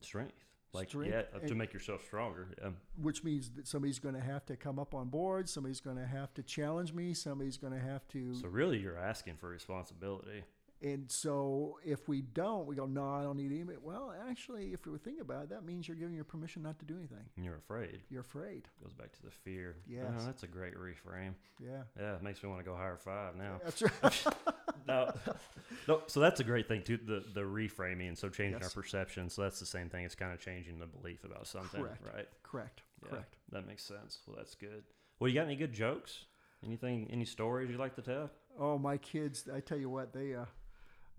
Strength, 0.00 0.44
like 0.72 0.88
Strength 0.88 1.12
yeah, 1.12 1.38
to 1.38 1.46
and- 1.46 1.56
make 1.56 1.72
yourself 1.72 2.04
stronger. 2.04 2.48
Yeah. 2.60 2.70
Which 3.00 3.22
means 3.22 3.50
that 3.50 3.66
somebody's 3.66 3.98
going 3.98 4.14
to 4.14 4.20
have 4.20 4.44
to 4.46 4.56
come 4.56 4.78
up 4.78 4.94
on 4.94 5.08
board, 5.08 5.48
somebody's 5.48 5.80
going 5.80 5.96
to 5.96 6.06
have 6.06 6.34
to 6.34 6.42
challenge 6.42 6.92
me, 6.92 7.14
somebody's 7.14 7.56
going 7.56 7.72
to 7.72 7.78
have 7.78 8.06
to. 8.08 8.34
So 8.34 8.48
really, 8.48 8.78
you're 8.78 8.98
asking 8.98 9.36
for 9.36 9.48
responsibility. 9.48 10.42
And 10.82 11.10
so 11.10 11.78
if 11.84 12.08
we 12.08 12.20
don't, 12.20 12.66
we 12.66 12.76
go, 12.76 12.84
no, 12.84 13.08
I 13.08 13.22
don't 13.22 13.38
need 13.38 13.52
email. 13.52 13.78
Well, 13.82 14.12
actually, 14.28 14.72
if 14.74 14.84
you 14.84 14.98
think 14.98 15.20
about 15.20 15.44
it, 15.44 15.48
that 15.50 15.64
means 15.64 15.88
you're 15.88 15.96
giving 15.96 16.14
your 16.14 16.24
permission 16.24 16.62
not 16.62 16.78
to 16.80 16.84
do 16.84 16.96
anything. 16.98 17.24
And 17.36 17.44
you're 17.44 17.56
afraid. 17.56 18.00
You're 18.10 18.20
afraid. 18.20 18.68
Goes 18.82 18.92
back 18.92 19.12
to 19.12 19.22
the 19.22 19.30
fear. 19.30 19.76
Yeah. 19.88 20.02
Oh, 20.08 20.24
that's 20.26 20.42
a 20.42 20.46
great 20.46 20.74
reframe. 20.74 21.32
Yeah. 21.58 21.82
Yeah, 21.98 22.16
it 22.16 22.22
makes 22.22 22.42
me 22.42 22.50
want 22.50 22.62
to 22.62 22.70
go 22.70 22.76
higher 22.76 22.98
five 22.98 23.34
now. 23.36 23.60
That's 23.64 23.80
right. 23.82 24.26
no, 24.86 25.12
no. 25.88 26.02
So 26.06 26.20
that's 26.20 26.40
a 26.40 26.44
great 26.44 26.68
thing 26.68 26.82
too. 26.82 26.98
The 26.98 27.24
the 27.32 27.40
reframing. 27.42 28.18
So 28.18 28.28
changing 28.28 28.60
Yes. 28.60 28.64
our 28.64 28.82
perception. 28.82 29.30
So 29.30 29.40
that's 29.42 29.60
the 29.60 29.66
same 29.66 29.88
thing. 29.88 30.04
It's 30.04 30.14
kind 30.14 30.32
of 30.34 30.40
changing 30.40 30.78
the 30.80 30.86
belief 30.86 31.24
about 31.24 31.46
something, 31.46 31.80
Correct. 31.82 32.04
right? 32.14 32.28
Correct. 32.42 32.82
Yeah, 33.02 33.08
Correct. 33.10 33.36
That 33.52 33.66
makes 33.66 33.84
sense. 33.84 34.18
Well, 34.26 34.36
that's 34.36 34.54
good. 34.54 34.84
Well, 35.18 35.28
you 35.28 35.34
got 35.34 35.46
any 35.46 35.56
good 35.56 35.72
jokes? 35.72 36.26
Anything? 36.64 37.08
Any 37.10 37.24
stories 37.24 37.70
you 37.70 37.78
like 37.78 37.94
to 37.96 38.02
tell? 38.02 38.30
Oh, 38.58 38.78
my 38.78 38.96
kids! 38.98 39.48
I 39.52 39.60
tell 39.60 39.78
you 39.78 39.88
what, 39.90 40.12
they 40.12 40.34
uh, 40.34 40.44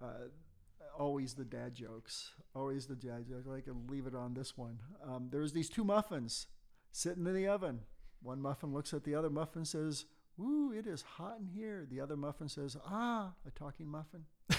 uh, 0.02 0.28
always 0.98 1.34
the 1.34 1.46
dad 1.46 1.76
jokes. 1.76 2.32
Always 2.56 2.86
the 2.88 2.96
dad 2.96 3.26
jokes. 3.28 3.48
I 3.48 3.62
can 3.62 3.88
leave 3.88 4.08
it 4.08 4.16
on 4.16 4.34
this 4.34 4.58
one. 4.58 4.80
Um, 5.06 5.30
there's 5.32 5.54
these 5.54 5.70
two 5.70 5.84
muffins 5.84 6.48
sitting 6.91 7.26
in 7.26 7.34
the 7.34 7.48
oven. 7.48 7.82
One 8.22 8.41
muffin 8.41 8.74
looks 8.74 8.93
at 8.93 9.04
the 9.04 9.16
other 9.16 9.30
muffin 9.30 9.60
and 9.60 9.68
says, 9.68 10.06
"Ooh, 10.39 10.72
it 10.76 10.88
is 10.88 11.02
hot 11.02 11.38
in 11.39 11.48
here." 11.48 11.86
The 11.89 12.00
other 12.02 12.16
muffin 12.18 12.50
says, 12.50 12.76
"Ah, 12.88 13.34
a 13.46 13.52
talking 13.52 13.88
muffin." 13.88 14.26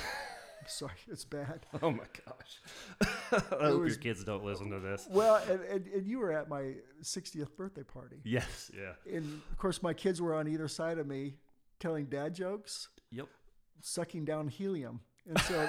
Sorry, 0.69 0.93
it's 1.09 1.25
bad. 1.25 1.65
Oh 1.83 1.91
my 1.93 2.05
gosh! 2.27 2.61
I 3.61 3.67
hope 3.67 3.83
was- 3.83 3.93
your 3.95 4.03
kids 4.03 4.25
don't 4.25 4.45
listen 4.45 4.71
to 4.71 4.81
this. 4.81 5.07
Well, 5.11 5.37
and, 5.49 5.61
and, 5.63 5.87
and 5.87 6.07
you 6.07 6.19
were 6.19 6.33
at 6.33 6.49
my 6.49 6.75
60th 7.03 7.55
birthday 7.57 7.83
party. 7.85 8.17
Yes. 8.25 8.71
Yeah. 8.77 8.93
And 9.17 9.41
of 9.51 9.59
course, 9.59 9.83
my 9.83 9.95
kids 9.95 10.21
were 10.21 10.35
on 10.35 10.49
either 10.49 10.67
side 10.69 10.99
of 10.99 11.07
me 11.07 11.35
telling 11.79 12.07
dad 12.07 12.35
jokes, 12.35 12.89
Yep. 13.13 13.29
sucking 13.81 14.25
down 14.25 14.49
helium. 14.49 15.01
And 15.29 15.41
so, 15.41 15.69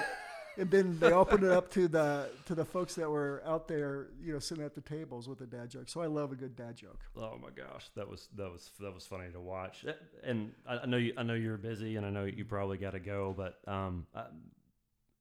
and 0.56 0.70
then 0.70 0.98
they 0.98 1.12
opened 1.12 1.44
it 1.44 1.50
up 1.50 1.70
to 1.72 1.88
the 1.88 2.30
to 2.46 2.54
the 2.54 2.64
folks 2.64 2.94
that 2.96 3.08
were 3.08 3.42
out 3.46 3.68
there, 3.68 4.08
you 4.22 4.32
know, 4.32 4.38
sitting 4.38 4.64
at 4.64 4.74
the 4.74 4.80
tables 4.80 5.28
with 5.28 5.40
a 5.40 5.46
dad 5.46 5.70
joke. 5.70 5.88
So 5.88 6.00
I 6.00 6.06
love 6.06 6.32
a 6.32 6.36
good 6.36 6.56
dad 6.56 6.76
joke. 6.76 7.00
Oh 7.16 7.38
my 7.40 7.50
gosh, 7.50 7.90
that 7.96 8.08
was 8.08 8.28
that 8.36 8.50
was 8.50 8.70
that 8.80 8.94
was 8.94 9.06
funny 9.06 9.30
to 9.32 9.40
watch. 9.40 9.84
And 10.24 10.52
I, 10.66 10.78
I 10.78 10.86
know 10.86 10.96
you, 10.96 11.12
I 11.16 11.22
know 11.22 11.34
you're 11.34 11.56
busy, 11.56 11.96
and 11.96 12.06
I 12.06 12.10
know 12.10 12.24
you 12.24 12.44
probably 12.44 12.78
got 12.78 12.92
to 12.92 13.00
go, 13.00 13.34
but 13.36 13.58
um, 13.66 14.06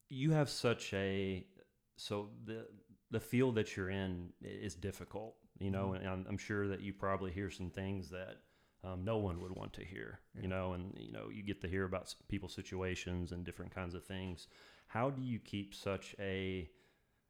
you 0.10 0.32
have 0.32 0.50
such 0.50 0.94
a 0.94 1.46
so 1.98 2.30
the 2.46 2.68
the 3.12 3.20
field 3.20 3.56
that 3.56 3.76
you're 3.76 3.90
in 3.90 4.30
is 4.42 4.76
difficult, 4.76 5.36
you 5.60 5.72
know, 5.72 5.94
and 5.94 6.08
I'm, 6.08 6.26
I'm 6.28 6.38
sure 6.38 6.68
that 6.68 6.82
you 6.82 6.94
probably 6.94 7.32
hear 7.32 7.50
some 7.50 7.70
things 7.70 8.10
that 8.10 8.38
um, 8.84 9.04
no 9.04 9.18
one 9.18 9.42
would 9.42 9.56
want 9.56 9.74
to 9.74 9.86
hear, 9.86 10.20
you 10.40 10.48
know, 10.48 10.74
and 10.74 10.94
you 10.98 11.12
know 11.12 11.30
you 11.32 11.44
get 11.44 11.62
to 11.62 11.68
hear 11.68 11.86
about 11.86 12.14
people's 12.28 12.54
situations 12.54 13.32
and 13.32 13.44
different 13.44 13.74
kinds 13.74 13.96
of 13.96 14.06
things. 14.06 14.48
How 14.88 15.10
do 15.10 15.22
you 15.22 15.40
keep 15.40 15.74
such 15.74 16.16
a 16.20 16.70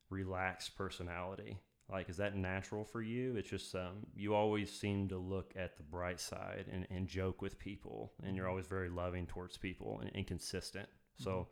relaxed 0.09 0.75
personality? 0.75 1.57
Like, 1.89 2.09
is 2.09 2.17
that 2.17 2.35
natural 2.35 2.83
for 2.83 3.01
you? 3.01 3.37
It's 3.37 3.49
just 3.49 3.73
um, 3.73 4.05
you 4.13 4.35
always 4.35 4.71
seem 4.71 5.07
to 5.07 5.17
look 5.17 5.53
at 5.55 5.77
the 5.77 5.83
bright 5.83 6.19
side 6.19 6.65
and, 6.71 6.85
and 6.89 7.07
joke 7.07 7.41
with 7.41 7.57
people, 7.57 8.11
and 8.23 8.35
you're 8.35 8.49
always 8.49 8.67
very 8.67 8.89
loving 8.89 9.25
towards 9.25 9.57
people 9.57 9.99
and, 10.01 10.11
and 10.13 10.27
consistent. 10.27 10.89
So, 11.15 11.47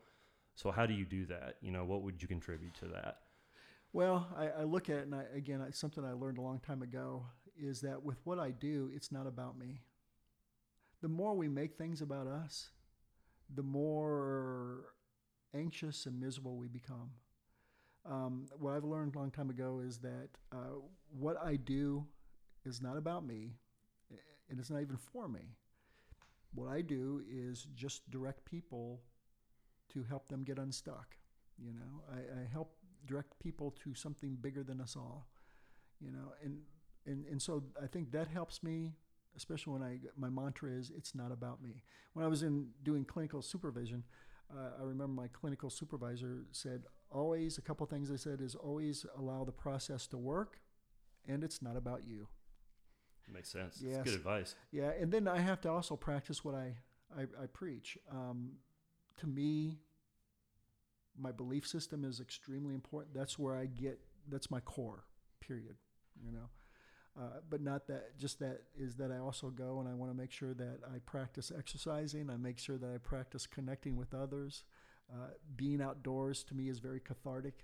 so 0.53 0.71
how 0.71 0.85
do 0.85 0.93
you 0.93 1.05
do 1.05 1.25
that? 1.27 1.55
You 1.61 1.71
know, 1.71 1.85
what 1.85 2.01
would 2.03 2.21
you 2.21 2.27
contribute 2.27 2.75
to 2.75 2.87
that? 2.89 3.19
Well, 3.93 4.27
I, 4.37 4.47
I 4.47 4.63
look 4.63 4.89
at 4.89 4.97
it, 4.97 5.05
and 5.05 5.15
I, 5.15 5.23
again, 5.33 5.61
it's 5.61 5.79
something 5.79 6.03
I 6.03 6.11
learned 6.11 6.37
a 6.37 6.41
long 6.41 6.59
time 6.59 6.81
ago 6.81 7.27
is 7.59 7.81
that 7.81 8.03
with 8.03 8.17
what 8.23 8.39
I 8.39 8.51
do, 8.51 8.89
it's 8.93 9.11
not 9.11 9.27
about 9.27 9.57
me. 9.57 9.81
The 11.01 11.07
more 11.07 11.33
we 11.35 11.47
make 11.47 11.75
things 11.75 12.01
about 12.01 12.27
us, 12.27 12.69
the 13.53 13.63
more 13.63 14.93
anxious 15.53 16.05
and 16.05 16.19
miserable 16.19 16.57
we 16.57 16.67
become. 16.67 17.11
Um, 18.05 18.47
what 18.59 18.73
I've 18.73 18.83
learned 18.83 19.15
a 19.15 19.19
long 19.19 19.31
time 19.31 19.49
ago 19.49 19.81
is 19.85 19.97
that 19.99 20.29
uh, 20.51 20.79
what 21.17 21.37
I 21.43 21.55
do 21.55 22.05
is 22.65 22.81
not 22.81 22.97
about 22.97 23.25
me, 23.25 23.55
and 24.49 24.59
it's 24.59 24.69
not 24.69 24.81
even 24.81 24.97
for 24.97 25.27
me. 25.27 25.55
What 26.53 26.69
I 26.69 26.81
do 26.81 27.21
is 27.29 27.67
just 27.75 28.09
direct 28.11 28.45
people 28.45 29.01
to 29.93 30.03
help 30.03 30.27
them 30.27 30.43
get 30.43 30.57
unstuck. 30.57 31.17
You 31.57 31.73
know, 31.73 32.03
I, 32.11 32.41
I 32.41 32.47
help 32.51 32.75
direct 33.07 33.37
people 33.39 33.71
to 33.83 33.93
something 33.93 34.37
bigger 34.39 34.63
than 34.63 34.81
us 34.81 34.95
all. 34.95 35.27
You 35.99 36.11
know, 36.11 36.33
and 36.43 36.59
and 37.05 37.25
and 37.25 37.41
so 37.41 37.63
I 37.81 37.87
think 37.87 38.11
that 38.11 38.27
helps 38.27 38.63
me, 38.63 38.93
especially 39.35 39.73
when 39.73 39.83
I 39.83 39.99
my 40.17 40.29
mantra 40.29 40.71
is 40.71 40.91
it's 40.95 41.15
not 41.15 41.31
about 41.31 41.61
me. 41.61 41.83
When 42.13 42.25
I 42.25 42.27
was 42.27 42.43
in 42.43 42.67
doing 42.83 43.05
clinical 43.05 43.41
supervision, 43.41 44.03
uh, 44.51 44.71
I 44.79 44.83
remember 44.83 45.21
my 45.21 45.27
clinical 45.27 45.69
supervisor 45.69 46.45
said 46.51 46.83
always 47.11 47.57
a 47.57 47.61
couple 47.61 47.85
things 47.85 48.09
they 48.09 48.17
said 48.17 48.41
is 48.41 48.55
always 48.55 49.05
allow 49.17 49.43
the 49.43 49.51
process 49.51 50.07
to 50.07 50.17
work, 50.17 50.59
and 51.27 51.43
it's 51.43 51.61
not 51.61 51.77
about 51.77 52.03
you. 52.05 52.27
Makes 53.31 53.51
sense. 53.51 53.81
It's 53.81 53.97
good 53.97 54.13
advice. 54.13 54.55
Yeah, 54.71 54.91
and 54.99 55.11
then 55.11 55.27
I 55.27 55.39
have 55.39 55.59
to 55.61 55.71
also 55.71 55.95
practice 55.95 56.43
what 56.43 56.55
I 56.55 56.75
I, 57.15 57.23
I 57.41 57.45
preach. 57.51 57.97
Um, 58.11 58.53
to 59.17 59.27
me, 59.27 59.79
my 61.17 61.31
belief 61.31 61.65
system 61.65 62.03
is 62.03 62.19
extremely 62.19 62.73
important. 62.73 63.15
That's 63.15 63.39
where 63.39 63.55
I 63.55 63.65
get. 63.65 63.99
That's 64.29 64.51
my 64.51 64.59
core. 64.59 65.05
Period. 65.39 65.75
You 66.23 66.31
know. 66.31 66.49
Uh, 67.17 67.39
but 67.49 67.61
not 67.61 67.87
that 67.87 68.17
just 68.17 68.39
that 68.39 68.63
is 68.77 68.95
that 68.95 69.09
I 69.09 69.19
also 69.19 69.49
go 69.49 69.79
and 69.79 69.87
I 69.87 69.93
want 69.93 70.11
to 70.11 70.17
make 70.17 70.31
sure 70.31 70.53
that 70.53 70.79
I 70.93 70.99
practice 71.05 71.51
exercising. 71.57 72.29
I 72.29 72.35
make 72.35 72.57
sure 72.59 72.77
that 72.77 72.89
I 72.93 72.97
practice 72.97 73.47
connecting 73.47 73.95
with 73.95 74.13
others. 74.13 74.63
Uh, 75.09 75.29
being 75.55 75.81
outdoors 75.81 76.43
to 76.45 76.55
me 76.55 76.67
is 76.67 76.79
very 76.79 76.99
cathartic. 76.99 77.63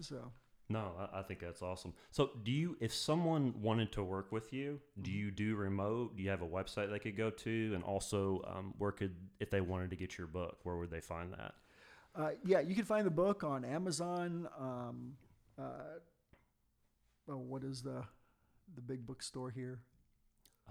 So 0.00 0.32
No, 0.70 0.92
I, 0.98 1.18
I 1.18 1.22
think 1.22 1.40
that's 1.40 1.62
awesome. 1.62 1.92
So, 2.10 2.30
do 2.44 2.52
you, 2.52 2.76
if 2.80 2.94
someone 2.94 3.52
wanted 3.60 3.90
to 3.92 4.04
work 4.04 4.30
with 4.32 4.52
you, 4.52 4.80
do 5.02 5.10
you 5.10 5.30
do 5.30 5.56
remote? 5.56 6.16
Do 6.16 6.22
you 6.22 6.30
have 6.30 6.42
a 6.42 6.48
website 6.48 6.90
they 6.90 7.00
could 7.00 7.16
go 7.16 7.28
to? 7.28 7.72
And 7.74 7.82
also, 7.82 8.42
um, 8.46 8.72
where 8.78 8.92
could, 8.92 9.14
if 9.40 9.50
they 9.50 9.60
wanted 9.60 9.90
to 9.90 9.96
get 9.96 10.16
your 10.16 10.28
book, 10.28 10.58
where 10.62 10.76
would 10.76 10.90
they 10.90 11.00
find 11.00 11.32
that? 11.32 11.54
Uh, 12.14 12.30
yeah, 12.44 12.60
you 12.60 12.74
can 12.74 12.84
find 12.84 13.04
the 13.04 13.10
book 13.10 13.44
on 13.44 13.64
Amazon. 13.64 14.48
Um, 14.58 15.12
uh, 15.58 15.98
oh, 17.28 17.36
what 17.36 17.64
is 17.64 17.82
the 17.82 18.04
the 18.74 18.80
big 18.80 19.06
bookstore 19.06 19.50
here? 19.50 19.80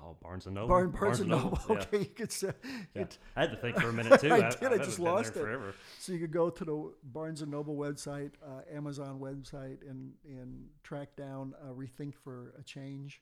Oh, 0.02 0.16
Barnes 0.22 0.46
and 0.46 0.56
Noble. 0.56 0.68
Barn, 0.70 0.92
Barnes 0.92 1.20
and 1.20 1.30
Noble. 1.30 1.60
Yeah. 1.70 1.76
Okay, 1.76 2.00
you 2.00 2.06
could 2.06 2.32
say. 2.32 2.52
Yeah. 2.96 3.06
I 3.36 3.42
had 3.42 3.52
to 3.52 3.58
think 3.58 3.80
for 3.80 3.90
a 3.90 3.94
minute 3.94 4.20
too. 4.22 4.32
I 4.32 4.38
I, 4.38 4.50
did, 4.50 4.62
I 4.62 4.64
haven't 4.64 4.84
just 4.84 5.00
lost 5.00 5.36
it. 5.36 5.40
forever. 5.40 5.74
So 6.00 6.14
you 6.14 6.20
could 6.20 6.32
go 6.32 6.50
to 6.50 6.66
the 6.66 6.94
Barnes 7.04 7.42
and 7.42 7.52
Noble 7.52 7.76
website, 7.76 8.32
uh, 8.46 8.62
Amazon 8.74 9.20
website, 9.20 9.80
and 9.90 10.14
and 10.26 10.68
track 10.84 11.16
down 11.16 11.54
uh, 11.62 11.74
Rethink 11.74 12.16
for 12.16 12.54
a 12.60 12.64
Change. 12.64 13.22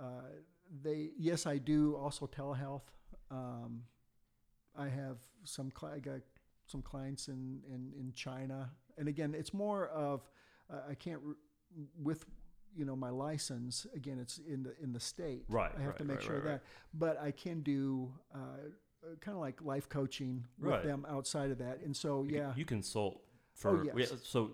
Uh, 0.00 0.30
they 0.82 1.10
yes, 1.18 1.46
I 1.46 1.58
do 1.58 1.96
also 1.96 2.26
telehealth. 2.26 2.82
Um, 3.30 3.82
I 4.76 4.88
have 4.88 5.18
some 5.44 5.72
I 5.82 5.98
got 5.98 6.20
some 6.66 6.82
clients 6.82 7.28
in, 7.28 7.60
in, 7.68 7.92
in 7.98 8.12
China, 8.14 8.70
and 8.96 9.08
again, 9.08 9.34
it's 9.36 9.52
more 9.52 9.88
of 9.88 10.28
uh, 10.72 10.80
I 10.88 10.94
can't 10.94 11.20
with 12.00 12.24
you 12.76 12.84
know 12.84 12.96
my 12.96 13.10
license. 13.10 13.86
Again, 13.94 14.18
it's 14.18 14.38
in 14.38 14.62
the 14.62 14.74
in 14.82 14.92
the 14.92 15.00
state. 15.00 15.44
Right, 15.48 15.72
I 15.76 15.80
have 15.80 15.88
right, 15.88 15.98
to 15.98 16.04
make 16.04 16.16
right, 16.18 16.24
sure 16.26 16.36
right, 16.36 16.44
that, 16.44 16.62
but 16.94 17.20
I 17.20 17.30
can 17.30 17.60
do. 17.62 18.12
Uh, 18.34 18.38
kind 19.20 19.34
of 19.34 19.40
like 19.40 19.60
life 19.62 19.88
coaching 19.88 20.46
with 20.60 20.84
them 20.84 21.04
outside 21.08 21.50
of 21.50 21.58
that, 21.58 21.80
and 21.80 21.96
so 21.96 22.22
You- 22.22 22.36
yeah, 22.36 22.54
You 22.54 22.64
consult 22.64 23.20
for, 23.52 23.84
yes. 23.84 23.94
yeah, 24.12 24.16
so 24.22 24.52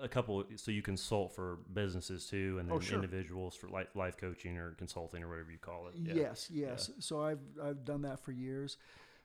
a 0.00 0.08
couple, 0.08 0.44
so 0.56 0.72
you 0.72 0.82
consult 0.82 1.32
for 1.32 1.60
businesses 1.72 2.26
too, 2.26 2.58
and 2.58 2.68
then 2.68 2.76
Oh, 2.76 2.80
sure. 2.80 2.96
individuals 2.96 3.54
for 3.54 3.68
life, 3.68 3.94
life 3.94 4.16
coaching 4.16 4.58
or 4.58 4.72
consulting 4.72 5.22
or 5.22 5.28
whatever 5.28 5.52
you 5.52 5.58
call 5.58 5.86
it. 5.86 5.94
Yeah. 5.94 6.14
Yes, 6.14 6.50
yes. 6.50 6.90
So 6.98 7.22
I've 7.22 7.38
I've 7.62 7.84
done 7.84 8.02
that 8.02 8.18
for 8.18 8.32
years, 8.32 8.76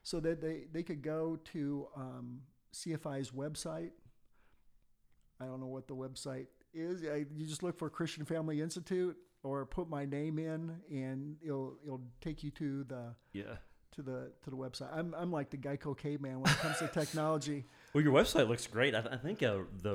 so 0.04 0.20
that 0.20 0.40
they 0.40 0.68
they 0.70 0.84
could 0.84 1.02
go 1.02 1.40
to 1.54 1.88
um, 1.96 2.42
CFI's 2.72 3.32
website. 3.32 3.90
I 5.40 5.46
don't 5.46 5.58
know 5.58 5.66
what 5.66 5.88
the 5.88 5.96
website 5.96 6.46
is. 6.74 7.04
I, 7.04 7.26
you 7.34 7.46
just 7.46 7.62
look 7.62 7.76
for 7.78 7.88
Christian 7.90 8.24
Family 8.24 8.60
Institute 8.60 9.16
or 9.42 9.66
put 9.66 9.88
my 9.88 10.04
name 10.04 10.38
in, 10.38 10.76
and 10.90 11.36
it'll 11.42 11.76
it'll 11.84 12.02
take 12.20 12.42
you 12.44 12.50
to 12.52 12.84
the 12.84 13.14
Yeah. 13.32 13.56
to 13.92 14.02
the 14.02 14.32
to 14.42 14.50
the 14.50 14.56
website. 14.56 14.88
I'm 14.96 15.14
I'm 15.14 15.30
like 15.32 15.50
the 15.50 15.56
Geico 15.58 15.96
caveman 15.96 16.40
when 16.40 16.50
it 16.50 16.58
comes 16.58 16.78
to 16.78 16.88
technology. 16.88 17.64
Well, 17.94 18.02
your 18.02 18.14
website 18.14 18.48
looks 18.48 18.66
great. 18.66 18.94
I, 18.94 19.02
th- 19.02 19.12
I 19.12 19.18
think 19.18 19.42
uh, 19.42 19.58
the 19.82 19.94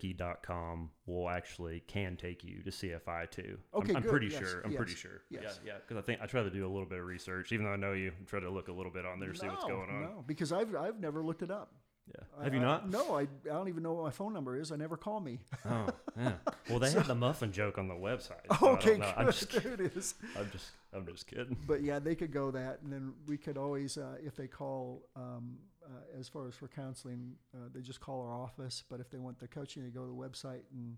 rickroepke.com 0.00 0.90
will 1.06 1.28
actually 1.28 1.80
can 1.88 2.16
take 2.16 2.44
you 2.44 2.62
to 2.62 2.70
CFI 2.70 3.30
too. 3.30 3.58
I'm- 3.74 3.96
I'm, 3.96 4.02
pretty 4.04 4.28
Yes, 4.28 4.38
sure. 4.38 4.60
I'm 4.64 4.70
yes, 4.70 4.76
pretty 4.76 4.94
sure. 4.94 5.22
yes. 5.28 5.42
Yeah, 5.64 5.72
yeah. 5.72 5.78
Because 5.80 5.96
I 5.96 6.06
think 6.06 6.20
I 6.22 6.26
try 6.26 6.42
to 6.42 6.50
do 6.50 6.64
a 6.66 6.70
little 6.70 6.86
bit 6.86 6.98
of 7.00 7.04
research, 7.04 7.50
even 7.52 7.66
though 7.66 7.72
I 7.72 7.76
know 7.76 7.94
you. 7.94 8.12
I 8.20 8.24
try 8.26 8.40
to 8.40 8.48
look 8.50 8.68
a 8.68 8.72
little 8.72 8.92
bit 8.92 9.04
on 9.06 9.18
there, 9.20 9.34
see 9.34 9.48
what's 9.48 9.64
going 9.64 9.90
on. 9.90 10.02
No, 10.02 10.24
because 10.26 10.52
I've 10.52 10.74
I've 10.76 11.00
never 11.00 11.24
looked 11.24 11.42
it 11.42 11.50
up. 11.50 11.74
Yeah. 12.08 12.44
Have 12.44 12.52
I- 12.52 12.56
you 12.56 12.62
I- 12.62 12.64
not? 12.64 12.90
no, 12.90 13.16
I, 13.16 13.22
I 13.22 13.26
don't 13.44 13.68
even 13.68 13.82
know 13.82 13.92
what 13.94 14.04
my 14.04 14.10
phone 14.10 14.32
number 14.32 14.56
is. 14.58 14.70
I 14.72 14.76
never 14.76 14.96
call 14.96 15.20
me. 15.20 15.40
Oh, 15.68 15.86
yeah. 16.18 16.32
Well, 16.70 16.78
they 16.78 16.90
have 16.92 17.06
the 17.06 17.14
muffin 17.14 17.52
joke 17.52 17.78
on 17.78 17.88
the 17.88 17.94
website. 17.94 18.46
so 18.58 18.66
I 18.68 18.70
okay, 18.72 18.96
know. 18.98 19.12
I'm 19.16 19.26
just, 19.26 19.48
kidding. 19.50 19.76
there 19.76 19.86
it 19.86 19.96
is. 19.96 20.14
I'm 20.38 20.50
just, 20.50 20.70
I'm 20.92 21.06
just 21.06 21.26
kidding. 21.26 21.56
but 21.66 21.82
yeah, 21.82 21.98
they 21.98 22.14
could 22.14 22.32
go 22.32 22.50
that, 22.50 22.80
and 22.82 22.92
then 22.92 23.12
we 23.26 23.36
could 23.36 23.56
always, 23.56 23.96
uh, 23.98 24.16
if 24.24 24.34
they 24.36 24.46
call, 24.48 25.02
um, 25.16 25.58
uh, 25.84 26.18
as 26.18 26.28
far 26.28 26.48
as 26.48 26.54
for 26.54 26.66
counseling, 26.68 27.32
uh, 27.54 27.68
they 27.72 27.80
just 27.80 28.00
call 28.00 28.20
our 28.22 28.32
office. 28.34 28.82
But 28.88 28.98
if 29.00 29.10
they 29.10 29.18
want 29.18 29.38
the 29.38 29.46
coaching, 29.48 29.84
they 29.84 29.90
go 29.90 30.00
to 30.02 30.08
the 30.08 30.12
website 30.12 30.62
and 30.72 30.96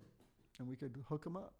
and 0.58 0.66
we 0.66 0.74
could 0.76 0.96
hook 1.08 1.22
them 1.24 1.36
up. 1.36 1.52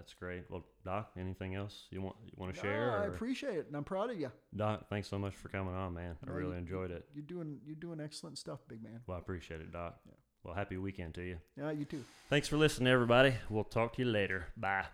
That's 0.00 0.14
great. 0.14 0.44
Well, 0.48 0.64
Doc, 0.82 1.10
anything 1.18 1.54
else 1.56 1.86
you 1.90 2.00
want 2.00 2.16
you 2.24 2.32
want 2.38 2.54
to 2.54 2.56
No, 2.56 2.62
share? 2.62 2.90
I 3.02 3.04
or- 3.04 3.12
appreciate 3.12 3.58
it, 3.58 3.66
and 3.66 3.76
I'm 3.76 3.84
proud 3.84 4.08
of 4.10 4.18
you. 4.18 4.32
Doc, 4.56 4.88
thanks 4.88 5.08
so 5.08 5.18
much 5.18 5.34
for 5.36 5.50
coming 5.50 5.74
on, 5.74 5.92
man. 5.92 6.16
I 6.26 6.30
really 6.30 6.52
you- 6.52 6.56
enjoyed 6.64 6.90
it. 6.90 7.06
You're 7.14 7.22
doing 7.24 7.60
you're 7.66 7.76
doing 7.76 8.00
excellent 8.00 8.38
stuff, 8.38 8.60
big 8.66 8.82
man. 8.82 9.00
Well, 9.06 9.18
I 9.18 9.20
appreciate 9.20 9.60
it, 9.60 9.70
Doc. 9.72 10.00
Yeah. 10.06 10.12
Well, 10.42 10.54
happy 10.54 10.78
weekend 10.78 11.12
to 11.16 11.22
you. 11.22 11.36
Yeah, 11.54 11.70
you 11.70 11.84
too. 11.84 12.02
Thanks 12.30 12.48
for 12.48 12.56
listening, 12.56 12.90
everybody. 12.90 13.34
We'll 13.50 13.64
talk 13.64 13.92
to 13.96 14.02
you 14.02 14.08
later. 14.10 14.46
Bye. 14.56 14.86